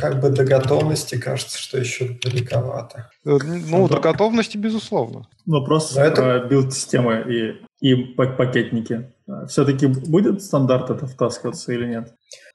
Как 0.00 0.20
бы 0.20 0.30
до 0.30 0.44
готовности 0.44 1.16
кажется, 1.16 1.58
что 1.58 1.78
еще 1.78 2.18
далековато. 2.22 3.10
Э, 3.24 3.38
ну, 3.42 3.88
до 3.88 4.00
готовности, 4.00 4.56
безусловно. 4.56 5.28
Вопрос 5.46 5.94
Но 5.94 6.02
это... 6.02 6.46
билд-системы 6.50 7.24
и, 7.80 7.86
и 7.86 7.94
пакетники. 7.94 9.12
А, 9.28 9.46
Все-таки 9.46 9.86
будет 9.86 10.42
стандарт 10.42 10.90
это 10.90 11.06
втаскиваться 11.06 11.72
или 11.72 11.86
нет? 11.86 12.12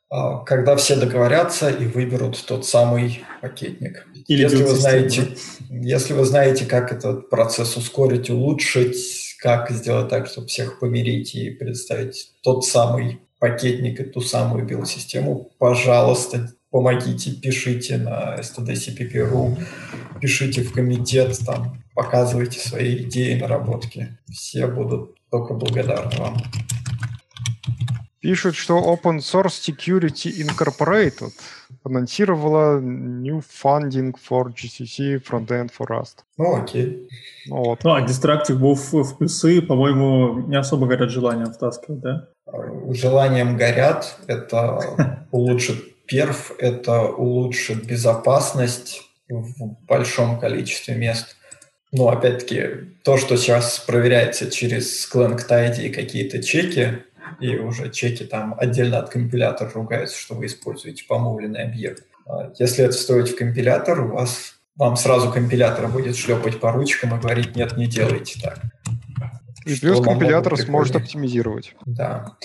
А, 0.10 0.40
когда 0.40 0.76
все 0.76 0.96
договорятся 0.96 1.70
и 1.70 1.88
выберут 1.88 2.44
тот 2.46 2.66
самый 2.66 3.24
пакетник. 3.42 4.08
Или 4.28 4.44
если 4.44 4.64
вы 4.64 4.76
знаете, 4.76 5.36
если 5.70 6.14
вы 6.14 6.26
знаете, 6.26 6.66
как 6.66 6.92
этот 6.92 7.30
процесс 7.30 7.76
ускорить, 7.76 8.30
улучшить, 8.30 9.36
как 9.42 9.72
сделать 9.72 10.10
так, 10.10 10.28
чтобы 10.28 10.48
всех 10.48 10.80
помирить 10.80 11.36
и 11.36 11.50
предоставить 11.50 12.34
тот 12.44 12.66
самый 12.66 13.20
пакетник 13.46 14.00
и 14.00 14.04
ту 14.04 14.22
самую 14.22 14.66
билд-систему, 14.66 15.52
пожалуйста, 15.60 16.52
помогите, 16.72 17.30
пишите 17.30 17.98
на 17.98 18.38
stdcpp.ru, 18.40 19.56
пишите 20.20 20.64
в 20.64 20.74
комитет, 20.74 21.38
там, 21.46 21.78
показывайте 21.94 22.60
свои 22.60 23.04
идеи, 23.04 23.40
наработки. 23.40 24.18
Все 24.32 24.66
будут 24.66 25.16
только 25.30 25.54
благодарны 25.54 26.12
вам. 26.18 26.38
Пишут, 28.20 28.56
что 28.56 28.80
Open 28.80 29.20
Source 29.20 29.62
Security 29.62 30.32
Incorporated 30.44 31.34
анонсировала 31.84 32.80
new 32.80 33.44
funding 33.44 34.16
for 34.28 34.52
GCC 34.52 35.22
Frontend 35.24 35.70
for 35.70 35.86
Rust. 35.88 36.24
Ну, 36.38 36.56
окей. 36.56 37.08
Ну, 37.46 37.58
вот. 37.58 37.84
ну 37.84 37.94
а 37.94 38.02
Distractive 38.02 38.56
был 38.56 38.74
в, 38.74 38.92
в 38.92 39.18
плюсы, 39.20 39.62
по-моему, 39.62 40.48
не 40.48 40.56
особо 40.56 40.88
горят 40.88 41.12
желанием 41.12 41.54
втаскивать, 41.54 42.00
да? 42.00 42.30
Желанием 42.94 43.58
горят. 43.58 44.18
Это 44.28 45.28
улучшит 45.32 46.06
перф, 46.06 46.52
это 46.60 47.02
улучшит 47.04 47.86
безопасность 47.86 49.02
в 49.28 49.76
большом 49.88 50.40
количестве 50.40 50.96
мест. 50.96 51.36
Но, 51.92 52.10
опять-таки, 52.10 52.92
то, 53.04 53.18
что 53.18 53.38
сейчас 53.38 53.80
проверяется 53.80 54.52
через 54.52 55.10
Clang 55.12 55.40
Tidy 55.48 55.86
и 55.86 55.90
какие-то 55.90 56.44
чеки, 56.44 57.04
и 57.40 57.58
уже 57.58 57.90
чеки 57.90 58.24
там 58.24 58.56
отдельно 58.58 59.00
от 59.00 59.10
компилятора 59.10 59.72
ругаются, 59.74 60.18
что 60.18 60.36
вы 60.36 60.48
используете 60.48 61.06
помолвленный 61.08 61.64
объект. 61.64 62.04
А 62.28 62.52
если 62.60 62.86
это 62.86 62.94
встроить 62.94 63.30
в 63.30 63.36
компилятор, 63.36 64.02
у 64.02 64.14
вас 64.14 64.56
вам 64.76 64.98
сразу 64.98 65.32
компилятор 65.32 65.88
будет 65.88 66.18
шлепать 66.18 66.60
по 66.60 66.72
ручкам 66.72 67.16
и 67.16 67.22
говорить, 67.22 67.56
нет, 67.56 67.78
не 67.78 67.88
делайте 67.88 68.40
так. 68.42 68.60
И 69.66 69.76
плюс 69.80 70.02
компилятор 70.02 70.58
сможет 70.58 70.96
оптимизировать. 70.96 71.76
Да. 71.86 72.38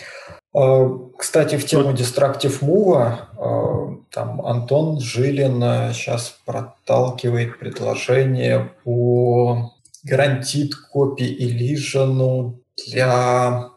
А, 0.53 0.89
кстати, 1.17 1.57
в 1.57 1.67
тему 1.67 1.93
Destructive 1.93 2.61
Move, 2.61 3.17
а, 3.39 3.97
там 4.11 4.45
Антон 4.45 5.01
Жилин 5.01 5.61
сейчас 5.93 6.39
проталкивает 6.45 7.59
предложение 7.59 8.73
по 8.85 9.73
гарантит 10.03 10.75
копии 10.75 11.47
Elision 11.47 12.55
для 12.89 13.69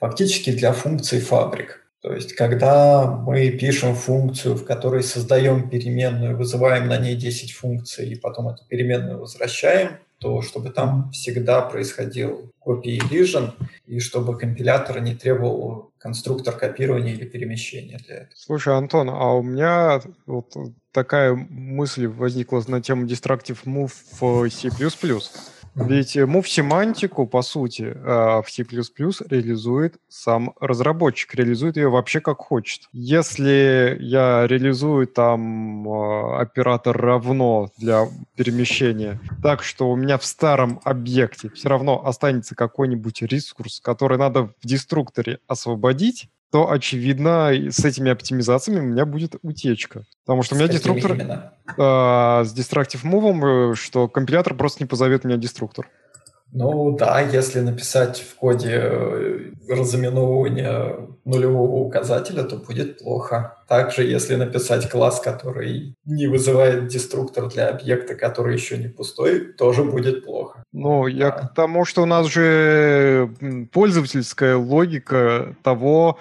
фактически 0.00 0.50
для 0.50 0.72
функций 0.72 1.20
фабрик. 1.20 1.84
То 2.00 2.14
есть, 2.14 2.34
когда 2.34 3.06
мы 3.06 3.50
пишем 3.50 3.94
функцию, 3.94 4.54
в 4.54 4.64
которой 4.64 5.02
создаем 5.02 5.68
переменную, 5.68 6.36
вызываем 6.36 6.86
на 6.86 6.96
ней 6.96 7.16
10 7.16 7.52
функций 7.52 8.08
и 8.08 8.14
потом 8.14 8.48
эту 8.48 8.64
переменную 8.68 9.18
возвращаем, 9.18 9.98
то 10.18 10.42
чтобы 10.42 10.70
там 10.70 11.10
всегда 11.12 11.62
происходил 11.62 12.52
копии 12.58 13.00
elision, 13.00 13.52
и 13.86 14.00
чтобы 14.00 14.36
компилятор 14.36 15.00
не 15.00 15.14
требовал 15.14 15.92
конструктор 15.98 16.54
копирования 16.56 17.14
или 17.14 17.24
перемещения 17.24 17.98
для 18.06 18.16
этого. 18.16 18.32
Слушай, 18.34 18.76
Антон, 18.76 19.08
а 19.10 19.34
у 19.34 19.42
меня 19.42 20.00
вот 20.26 20.54
такая 20.92 21.34
мысль 21.34 22.06
возникла 22.06 22.62
на 22.66 22.82
тему 22.82 23.06
Destructive 23.06 23.64
Move 23.64 23.92
в 24.20 24.50
C++. 24.50 24.70
Ведь 25.78 26.16
move-семантику, 26.16 27.26
по 27.26 27.42
сути, 27.42 27.96
а, 28.04 28.42
в 28.42 28.50
C++ 28.50 28.64
реализует 28.64 29.96
сам 30.08 30.54
разработчик, 30.60 31.34
реализует 31.34 31.76
ее 31.76 31.88
вообще 31.88 32.20
как 32.20 32.38
хочет. 32.38 32.88
Если 32.92 33.96
я 34.00 34.46
реализую 34.46 35.06
там 35.06 35.88
а, 35.88 36.40
оператор 36.40 36.96
равно 36.96 37.70
для 37.78 38.08
перемещения 38.36 39.20
так, 39.42 39.62
что 39.62 39.90
у 39.90 39.96
меня 39.96 40.18
в 40.18 40.24
старом 40.24 40.80
объекте 40.84 41.48
все 41.50 41.68
равно 41.68 42.04
останется 42.04 42.54
какой-нибудь 42.54 43.22
ресурс, 43.22 43.80
который 43.80 44.18
надо 44.18 44.44
в 44.44 44.54
деструкторе 44.64 45.38
освободить, 45.46 46.28
то, 46.50 46.70
очевидно, 46.70 47.50
с 47.70 47.84
этими 47.84 48.10
оптимизациями 48.10 48.80
у 48.80 48.84
меня 48.84 49.04
будет 49.04 49.36
утечка. 49.42 50.04
Потому 50.24 50.42
что 50.42 50.54
с 50.54 50.58
у 50.58 50.60
меня 50.60 50.72
деструктор... 50.72 51.12
Э, 51.12 52.44
с 52.44 52.54
Destructive 52.54 53.04
Move, 53.04 53.72
э, 53.72 53.74
что 53.74 54.08
компилятор 54.08 54.54
просто 54.54 54.82
не 54.82 54.86
позовет 54.86 55.24
меня 55.24 55.36
деструктор. 55.36 55.88
Ну 56.52 56.96
да, 56.96 57.20
если 57.20 57.60
написать 57.60 58.20
в 58.20 58.34
коде 58.36 58.72
э, 58.72 59.50
разыменовывание 59.68 61.08
нулевого 61.24 61.84
указателя, 61.84 62.42
то 62.42 62.56
будет 62.56 62.98
плохо. 62.98 63.58
Также, 63.68 64.02
если 64.02 64.34
написать 64.36 64.88
класс, 64.88 65.20
который 65.20 65.94
не 66.06 66.26
вызывает 66.26 66.88
деструктор 66.88 67.48
для 67.48 67.68
объекта, 67.68 68.14
который 68.14 68.54
еще 68.54 68.78
не 68.78 68.88
пустой, 68.88 69.52
тоже 69.52 69.84
будет 69.84 70.24
плохо. 70.24 70.64
Ну, 70.72 71.04
да. 71.04 71.10
я 71.10 71.30
к 71.30 71.54
тому, 71.54 71.84
что 71.84 72.02
у 72.02 72.06
нас 72.06 72.26
же 72.26 73.30
пользовательская 73.72 74.56
логика 74.56 75.54
того, 75.62 76.18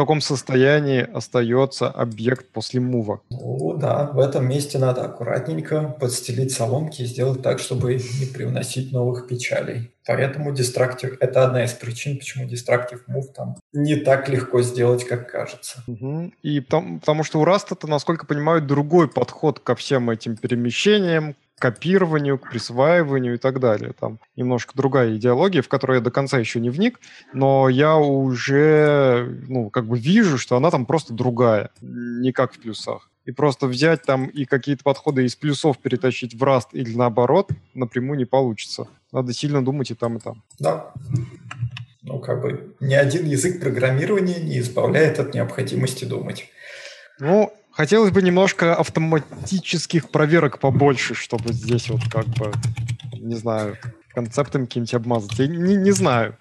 каком 0.00 0.22
состоянии 0.22 1.06
остается 1.12 1.88
объект 1.88 2.48
после 2.52 2.80
мува. 2.80 3.20
Ну 3.28 3.76
да, 3.76 4.10
в 4.14 4.18
этом 4.18 4.48
месте 4.48 4.78
надо 4.78 5.04
аккуратненько 5.04 5.94
подстелить 6.00 6.52
соломки 6.52 7.02
и 7.02 7.06
сделать 7.06 7.42
так, 7.42 7.58
чтобы 7.58 7.94
не 7.94 8.26
привносить 8.26 8.92
новых 8.92 9.26
печалей. 9.26 9.90
Поэтому 10.06 10.52
Destructive— 10.52 11.18
это 11.20 11.44
одна 11.44 11.64
из 11.64 11.72
причин, 11.72 12.16
почему 12.16 12.46
Destructive 12.46 13.02
Move 13.08 13.32
там 13.36 13.56
не 13.74 13.96
так 13.96 14.30
легко 14.30 14.62
сделать, 14.62 15.04
как 15.04 15.30
кажется. 15.30 15.84
Угу. 15.86 16.32
И 16.42 16.60
потому, 16.60 16.98
потому 16.98 17.22
что 17.22 17.40
у 17.40 17.44
это, 17.44 17.86
насколько 17.86 18.24
понимаю, 18.24 18.62
другой 18.62 19.06
подход 19.06 19.60
ко 19.60 19.74
всем 19.74 20.08
этим 20.08 20.36
перемещениям, 20.36 21.36
копированию, 21.60 22.38
к 22.38 22.50
присваиванию 22.50 23.34
и 23.34 23.38
так 23.38 23.60
далее. 23.60 23.92
Там 23.92 24.18
немножко 24.34 24.72
другая 24.74 25.14
идеология, 25.16 25.62
в 25.62 25.68
которую 25.68 25.98
я 25.98 26.02
до 26.02 26.10
конца 26.10 26.38
еще 26.38 26.58
не 26.58 26.70
вник, 26.70 26.98
но 27.34 27.68
я 27.68 27.96
уже, 27.96 29.44
ну, 29.46 29.68
как 29.70 29.86
бы 29.86 29.98
вижу, 29.98 30.38
что 30.38 30.56
она 30.56 30.70
там 30.70 30.86
просто 30.86 31.12
другая, 31.12 31.70
не 31.80 32.32
как 32.32 32.54
в 32.54 32.58
плюсах. 32.58 33.10
И 33.26 33.32
просто 33.32 33.66
взять 33.66 34.02
там 34.02 34.26
и 34.26 34.46
какие-то 34.46 34.82
подходы 34.82 35.26
из 35.26 35.36
плюсов 35.36 35.78
перетащить 35.78 36.34
в 36.34 36.42
раст 36.42 36.70
или 36.72 36.96
наоборот 36.96 37.50
напрямую 37.74 38.18
не 38.18 38.24
получится. 38.24 38.88
Надо 39.12 39.34
сильно 39.34 39.62
думать 39.62 39.90
и 39.90 39.94
там, 39.94 40.16
и 40.16 40.20
там. 40.20 40.42
Да. 40.58 40.94
Ну, 42.02 42.18
как 42.18 42.40
бы 42.40 42.74
ни 42.80 42.94
один 42.94 43.26
язык 43.26 43.60
программирования 43.60 44.40
не 44.40 44.58
избавляет 44.60 45.20
от 45.20 45.34
необходимости 45.34 46.06
думать. 46.06 46.48
Ну, 47.18 47.52
Хотелось 47.72 48.10
бы 48.10 48.22
немножко 48.22 48.74
автоматических 48.74 50.10
проверок 50.10 50.58
побольше, 50.58 51.14
чтобы 51.14 51.52
здесь 51.52 51.88
вот 51.88 52.02
как 52.10 52.26
бы, 52.26 52.52
не 53.18 53.36
знаю, 53.36 53.76
концептами 54.08 54.64
каким-нибудь 54.64 54.94
обмазать. 54.94 55.38
Я 55.38 55.46
не, 55.46 55.76
не 55.76 55.92
знаю. 55.92 56.36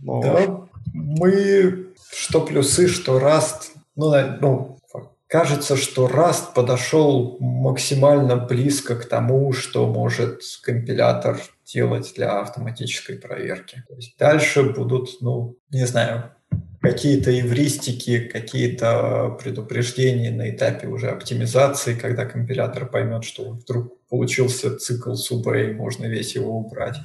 Но... 0.00 0.22
Да, 0.22 0.68
мы 0.92 1.90
что 2.12 2.40
плюсы, 2.40 2.88
что 2.88 3.18
Rust, 3.18 3.72
ну, 3.96 4.12
ну, 4.40 4.78
кажется, 5.26 5.76
что 5.76 6.06
Rust 6.08 6.54
подошел 6.54 7.36
максимально 7.40 8.36
близко 8.36 8.96
к 8.96 9.06
тому, 9.06 9.52
что 9.52 9.86
может 9.86 10.40
компилятор 10.62 11.40
делать 11.64 12.12
для 12.16 12.40
автоматической 12.40 13.16
проверки. 13.16 13.84
То 13.88 13.94
есть 13.94 14.16
дальше 14.18 14.62
будут, 14.62 15.20
ну, 15.20 15.56
не 15.70 15.86
знаю, 15.86 16.32
какие-то 16.80 17.30
эвристики, 17.38 18.20
какие-то 18.20 19.36
предупреждения 19.42 20.30
на 20.30 20.50
этапе 20.50 20.88
уже 20.88 21.10
оптимизации, 21.10 21.94
когда 21.94 22.24
компилятор 22.24 22.86
поймет, 22.86 23.24
что 23.24 23.50
вдруг 23.50 23.98
получился 24.08 24.76
цикл 24.76 25.14
субэй, 25.14 25.74
можно 25.74 26.06
весь 26.06 26.34
его 26.34 26.58
убрать. 26.58 26.96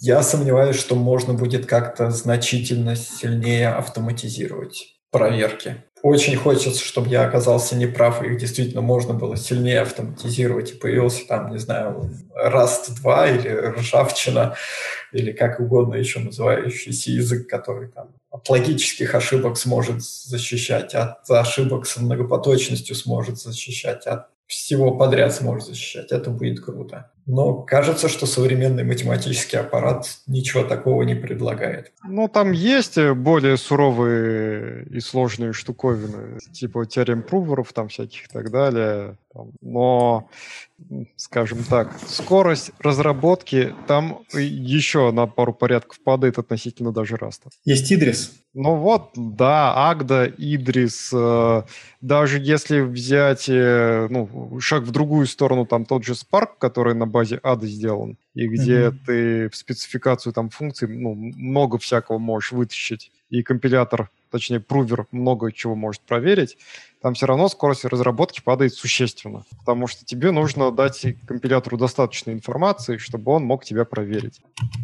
Я 0.00 0.22
сомневаюсь, 0.22 0.76
что 0.76 0.94
можно 0.94 1.34
будет 1.34 1.66
как-то 1.66 2.10
значительно 2.10 2.96
сильнее 2.96 3.70
автоматизировать 3.70 4.95
проверки. 5.10 5.84
Очень 6.02 6.36
хочется, 6.36 6.84
чтобы 6.84 7.08
я 7.08 7.24
оказался 7.24 7.74
неправ, 7.74 8.22
и 8.22 8.26
их 8.26 8.38
действительно 8.38 8.80
можно 8.80 9.14
было 9.14 9.36
сильнее 9.36 9.80
автоматизировать, 9.80 10.72
и 10.72 10.76
появился 10.76 11.26
там, 11.26 11.50
не 11.50 11.58
знаю, 11.58 12.10
Rust 12.36 12.94
2 13.00 13.28
или 13.30 13.48
ржавчина, 13.48 14.56
или 15.12 15.32
как 15.32 15.58
угодно 15.58 15.94
еще 15.94 16.20
называющийся 16.20 17.10
язык, 17.10 17.48
который 17.48 17.88
там 17.88 18.10
от 18.30 18.48
логических 18.48 19.14
ошибок 19.14 19.56
сможет 19.56 20.02
защищать, 20.02 20.94
от 20.94 21.28
ошибок 21.30 21.86
с 21.86 21.96
многопоточностью 21.96 22.94
сможет 22.94 23.38
защищать, 23.38 24.06
от 24.06 24.26
всего 24.46 24.96
подряд 24.96 25.34
сможет 25.34 25.68
защищать. 25.68 26.12
Это 26.12 26.30
будет 26.30 26.60
круто. 26.60 27.10
Но 27.26 27.54
кажется, 27.54 28.08
что 28.08 28.26
современный 28.26 28.84
математический 28.84 29.58
аппарат 29.58 30.06
ничего 30.28 30.62
такого 30.62 31.02
не 31.02 31.16
предлагает. 31.16 31.92
Ну, 32.04 32.28
там 32.28 32.52
есть 32.52 32.98
более 32.98 33.56
суровые 33.56 34.86
и 34.86 35.00
сложные 35.00 35.52
штуковины, 35.52 36.38
типа 36.52 36.86
теорем 36.86 37.22
пруверов 37.22 37.72
там 37.72 37.88
всяких 37.88 38.26
и 38.26 38.32
так 38.32 38.50
далее. 38.50 39.16
Но, 39.60 40.28
скажем 41.16 41.64
так, 41.64 41.98
скорость 42.06 42.72
разработки 42.78 43.74
там 43.86 44.20
еще 44.32 45.10
на 45.10 45.26
пару 45.26 45.52
порядков 45.52 46.00
падает 46.00 46.38
относительно 46.38 46.92
даже 46.92 47.16
раста. 47.16 47.50
Есть 47.64 47.92
Идрис. 47.92 48.32
Ну 48.58 48.76
вот, 48.76 49.10
да, 49.14 49.90
Агда, 49.90 50.24
Идрис. 50.24 51.10
Э, 51.12 51.64
даже 52.00 52.38
если 52.38 52.80
взять 52.80 53.50
э, 53.50 54.06
ну, 54.08 54.58
шаг 54.60 54.84
в 54.84 54.90
другую 54.92 55.26
сторону, 55.26 55.66
там 55.66 55.84
тот 55.84 56.04
же 56.04 56.14
Spark, 56.14 56.52
который 56.58 56.94
на 56.94 57.06
базе 57.06 57.38
ада 57.42 57.66
сделан, 57.66 58.16
и 58.34 58.48
где 58.48 58.86
mm-hmm. 58.86 58.98
ты 59.06 59.48
в 59.50 59.56
спецификацию 59.56 60.32
там 60.32 60.48
функций 60.48 60.88
ну, 60.88 61.14
много 61.14 61.76
всякого 61.76 62.16
можешь 62.16 62.52
вытащить, 62.52 63.12
и 63.28 63.42
компилятор, 63.42 64.10
точнее, 64.30 64.60
прувер 64.60 65.06
много 65.10 65.52
чего 65.52 65.74
может 65.74 66.00
проверить, 66.00 66.56
там 67.06 67.14
все 67.14 67.26
равно 67.26 67.48
скорость 67.48 67.84
разработки 67.84 68.40
падает 68.40 68.74
существенно, 68.74 69.44
потому 69.60 69.86
что 69.86 70.04
тебе 70.04 70.32
нужно 70.32 70.72
дать 70.72 71.06
компилятору 71.24 71.76
достаточно 71.76 72.32
информации, 72.32 72.96
чтобы 72.96 73.30
он 73.30 73.44
мог 73.44 73.64
тебя 73.64 73.84
проверить. 73.84 74.40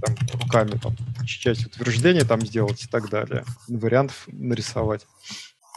Там, 0.06 0.14
руками 0.40 0.78
там, 0.80 0.94
часть 1.26 1.66
утверждения 1.66 2.22
там 2.22 2.40
сделать 2.42 2.84
и 2.84 2.86
так 2.86 3.10
далее. 3.10 3.42
Вариантов 3.66 4.28
нарисовать. 4.28 5.04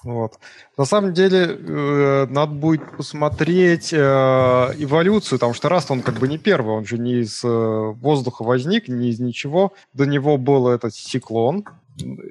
Вот. 0.04 0.38
На 0.78 0.86
самом 0.86 1.16
деле, 1.16 1.48
э, 1.48 2.28
надо 2.30 2.52
будет 2.52 2.96
посмотреть 2.96 3.92
э, 3.92 3.98
эволюцию, 3.98 5.40
потому 5.40 5.56
что 5.56 5.68
раз 5.68 5.90
он 5.90 6.04
как 6.04 6.20
бы 6.20 6.28
не 6.28 6.38
первый, 6.38 6.76
он 6.76 6.86
же 6.86 7.00
не 7.00 7.22
из 7.22 7.44
э, 7.44 7.48
воздуха 7.48 8.44
возник, 8.44 8.88
не 8.88 9.10
из 9.10 9.20
ничего. 9.20 9.74
До 9.94 10.06
него 10.06 10.38
был 10.38 10.68
этот 10.68 10.94
циклон, 10.94 11.66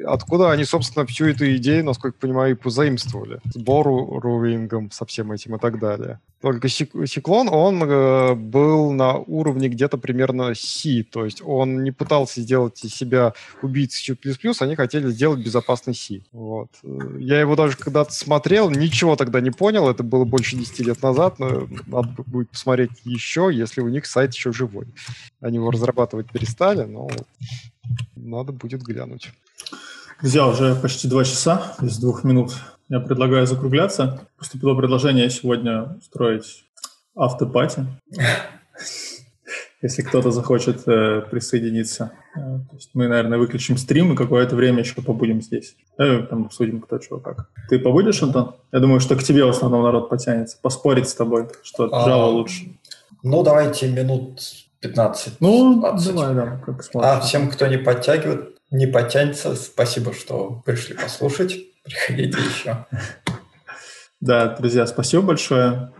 откуда 0.06 0.50
они, 0.50 0.64
собственно, 0.64 1.06
всю 1.06 1.26
эту 1.26 1.56
идею, 1.56 1.84
насколько 1.84 2.18
понимаю, 2.18 2.52
и 2.52 2.58
позаимствовали. 2.58 3.40
Сбору 3.54 4.20
роуингом 4.20 4.90
со 4.90 5.04
всем 5.06 5.32
этим 5.32 5.56
и 5.56 5.58
так 5.58 5.78
далее. 5.78 6.20
Только 6.40 6.68
Циклон, 6.68 7.48
он 7.50 7.82
э, 7.82 8.34
был 8.34 8.92
на 8.92 9.14
уровне 9.14 9.68
где-то 9.68 9.96
примерно 9.96 10.54
C, 10.54 11.02
то 11.02 11.24
есть 11.24 11.40
он 11.42 11.82
не 11.82 11.90
пытался 11.90 12.42
сделать 12.42 12.84
из 12.84 12.94
себя 12.94 13.32
убийцу 13.62 14.14
C++, 14.14 14.14
они 14.60 14.76
хотели 14.76 15.08
сделать 15.08 15.40
безопасный 15.40 15.94
C. 15.94 16.20
Вот. 16.32 16.68
Я 17.18 17.40
его 17.40 17.56
даже 17.56 17.78
когда-то 17.78 18.12
смотрел, 18.12 18.68
ничего 18.68 19.16
тогда 19.16 19.40
не 19.40 19.52
понял, 19.52 19.88
это 19.88 20.02
было 20.02 20.26
больше 20.26 20.56
10 20.56 20.80
лет 20.80 21.02
назад, 21.02 21.38
но 21.38 21.66
надо 21.86 22.10
будет 22.26 22.50
посмотреть 22.50 22.90
еще, 23.04 23.48
если 23.50 23.80
у 23.80 23.88
них 23.88 24.04
сайт 24.04 24.34
еще 24.34 24.52
живой. 24.52 24.88
Они 25.40 25.56
его 25.56 25.70
разрабатывать 25.70 26.30
перестали, 26.30 26.84
но 26.84 27.08
надо 28.16 28.52
будет 28.52 28.82
глянуть. 28.82 29.32
Друзья, 30.24 30.46
уже 30.46 30.74
почти 30.74 31.06
два 31.06 31.22
часа, 31.22 31.74
из 31.82 31.98
двух 31.98 32.24
минут. 32.24 32.55
Я 32.88 33.01
предлагаю 33.01 33.46
закругляться. 33.46 34.22
Поступило 34.38 34.74
предложение 34.74 35.28
сегодня 35.28 35.98
устроить 35.98 36.64
автопати. 37.14 37.84
Если 39.82 40.01
кто-то 40.01 40.30
захочет 40.30 40.88
э, 40.88 41.20
присоединиться. 41.30 42.12
Э, 42.34 42.38
то 42.40 42.74
есть 42.74 42.92
мы, 42.94 43.06
наверное, 43.06 43.36
выключим 43.36 43.76
стрим 43.76 44.14
и 44.14 44.16
какое-то 44.16 44.56
время 44.56 44.78
еще 44.78 45.02
побудем 45.02 45.42
здесь. 45.42 45.76
Э, 45.98 46.20
там 46.22 46.46
обсудим, 46.46 46.80
кто 46.80 46.96
чего 46.96 47.18
как. 47.18 47.51
Ты 47.68 47.78
побудешь, 47.78 48.22
Антон? 48.22 48.55
Я 48.72 48.78
думаю, 48.78 49.01
что 49.01 49.16
к 49.16 49.22
тебе 49.22 49.44
в 49.44 49.51
основном 49.51 49.82
народ 49.82 50.09
потянется. 50.09 50.56
Поспорить 50.62 51.10
с 51.10 51.14
тобой, 51.14 51.48
что 51.62 51.84
Java 51.88 52.22
а, 52.22 52.26
лучше. 52.28 52.78
Ну, 53.22 53.42
давайте 53.42 53.90
минут 53.90 54.40
15. 54.80 55.34
Ну, 55.40 55.80
20. 55.80 56.14
давай, 56.14 56.34
да, 56.34 56.62
как 56.64 56.82
сможешь. 56.82 57.10
А 57.10 57.20
всем, 57.20 57.51
кто 57.51 57.66
не 57.66 57.76
подтягивает, 57.76 58.53
не 58.70 58.86
потянется, 58.86 59.54
спасибо, 59.56 60.12
что 60.12 60.62
пришли 60.64 60.94
послушать. 60.94 61.56
Приходите 61.84 62.38
еще. 62.38 62.86
Да, 64.20 64.56
друзья, 64.56 64.86
спасибо 64.86 65.22
большое. 65.22 65.92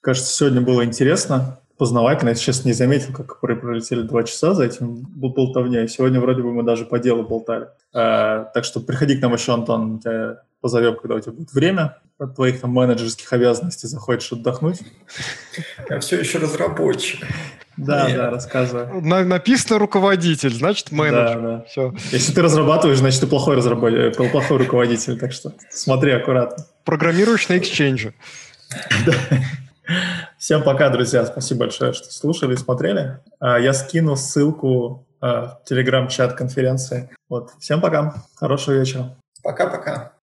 Кажется, 0.00 0.34
сегодня 0.34 0.60
было 0.60 0.84
интересно. 0.84 1.60
познавайка. 1.78 2.26
Я 2.26 2.34
сейчас 2.34 2.64
не 2.64 2.72
заметил, 2.72 3.12
как 3.12 3.40
пролетели 3.40 4.02
два 4.02 4.24
часа 4.24 4.52
за 4.52 4.64
этим 4.64 5.02
болтовня. 5.02 5.84
И 5.84 5.88
сегодня 5.88 6.20
вроде 6.20 6.42
бы 6.42 6.52
мы 6.52 6.64
даже 6.64 6.84
по 6.84 6.98
делу 6.98 7.22
болтали. 7.22 7.68
А, 7.94 8.44
так 8.52 8.64
что 8.64 8.80
приходи 8.80 9.16
к 9.16 9.22
нам 9.22 9.32
еще, 9.34 9.54
Антон, 9.54 10.00
тебя 10.00 10.42
позовем, 10.60 10.96
когда 10.96 11.16
у 11.16 11.20
тебя 11.20 11.32
будет 11.32 11.52
время 11.52 11.98
от 12.18 12.34
твоих 12.34 12.60
там 12.60 12.70
менеджерских 12.70 13.32
обязанностей 13.32 13.86
захочешь 13.86 14.32
отдохнуть. 14.32 14.80
Я 15.88 16.00
все 16.00 16.18
еще 16.18 16.38
разработчик. 16.38 17.26
Да, 17.76 18.08
Нет. 18.08 18.16
да, 18.16 18.30
рассказывай. 18.30 19.00
На, 19.02 19.24
написано 19.24 19.78
руководитель, 19.78 20.52
значит 20.52 20.90
менеджер. 20.90 21.40
Да, 21.40 21.58
да. 21.58 21.64
Все. 21.64 21.94
Если 22.10 22.32
ты 22.32 22.42
разрабатываешь, 22.42 22.98
значит 22.98 23.20
ты 23.20 23.28
плохой 23.28 23.54
разработчик, 23.54 24.20
э, 24.20 24.30
плохой 24.30 24.58
руководитель, 24.58 25.16
так 25.16 25.30
что 25.32 25.52
смотри 25.70 26.10
аккуратно. 26.10 26.66
Программируешь 26.84 27.48
на 27.48 27.52
Exchange. 27.54 28.12
Всем 30.38 30.64
пока, 30.64 30.90
друзья. 30.90 31.24
Спасибо 31.24 31.60
большое, 31.60 31.92
что 31.92 32.12
слушали 32.12 32.54
и 32.54 32.56
смотрели. 32.56 33.20
А, 33.38 33.58
я 33.58 33.72
скину 33.72 34.16
ссылку 34.16 35.06
а, 35.20 35.60
в 35.62 35.64
телеграм-чат 35.64 36.34
конференции. 36.34 37.10
Вот. 37.28 37.52
Всем 37.60 37.80
пока. 37.80 38.24
Хорошего 38.34 38.74
вечера. 38.74 39.16
Пока-пока. 39.42 40.17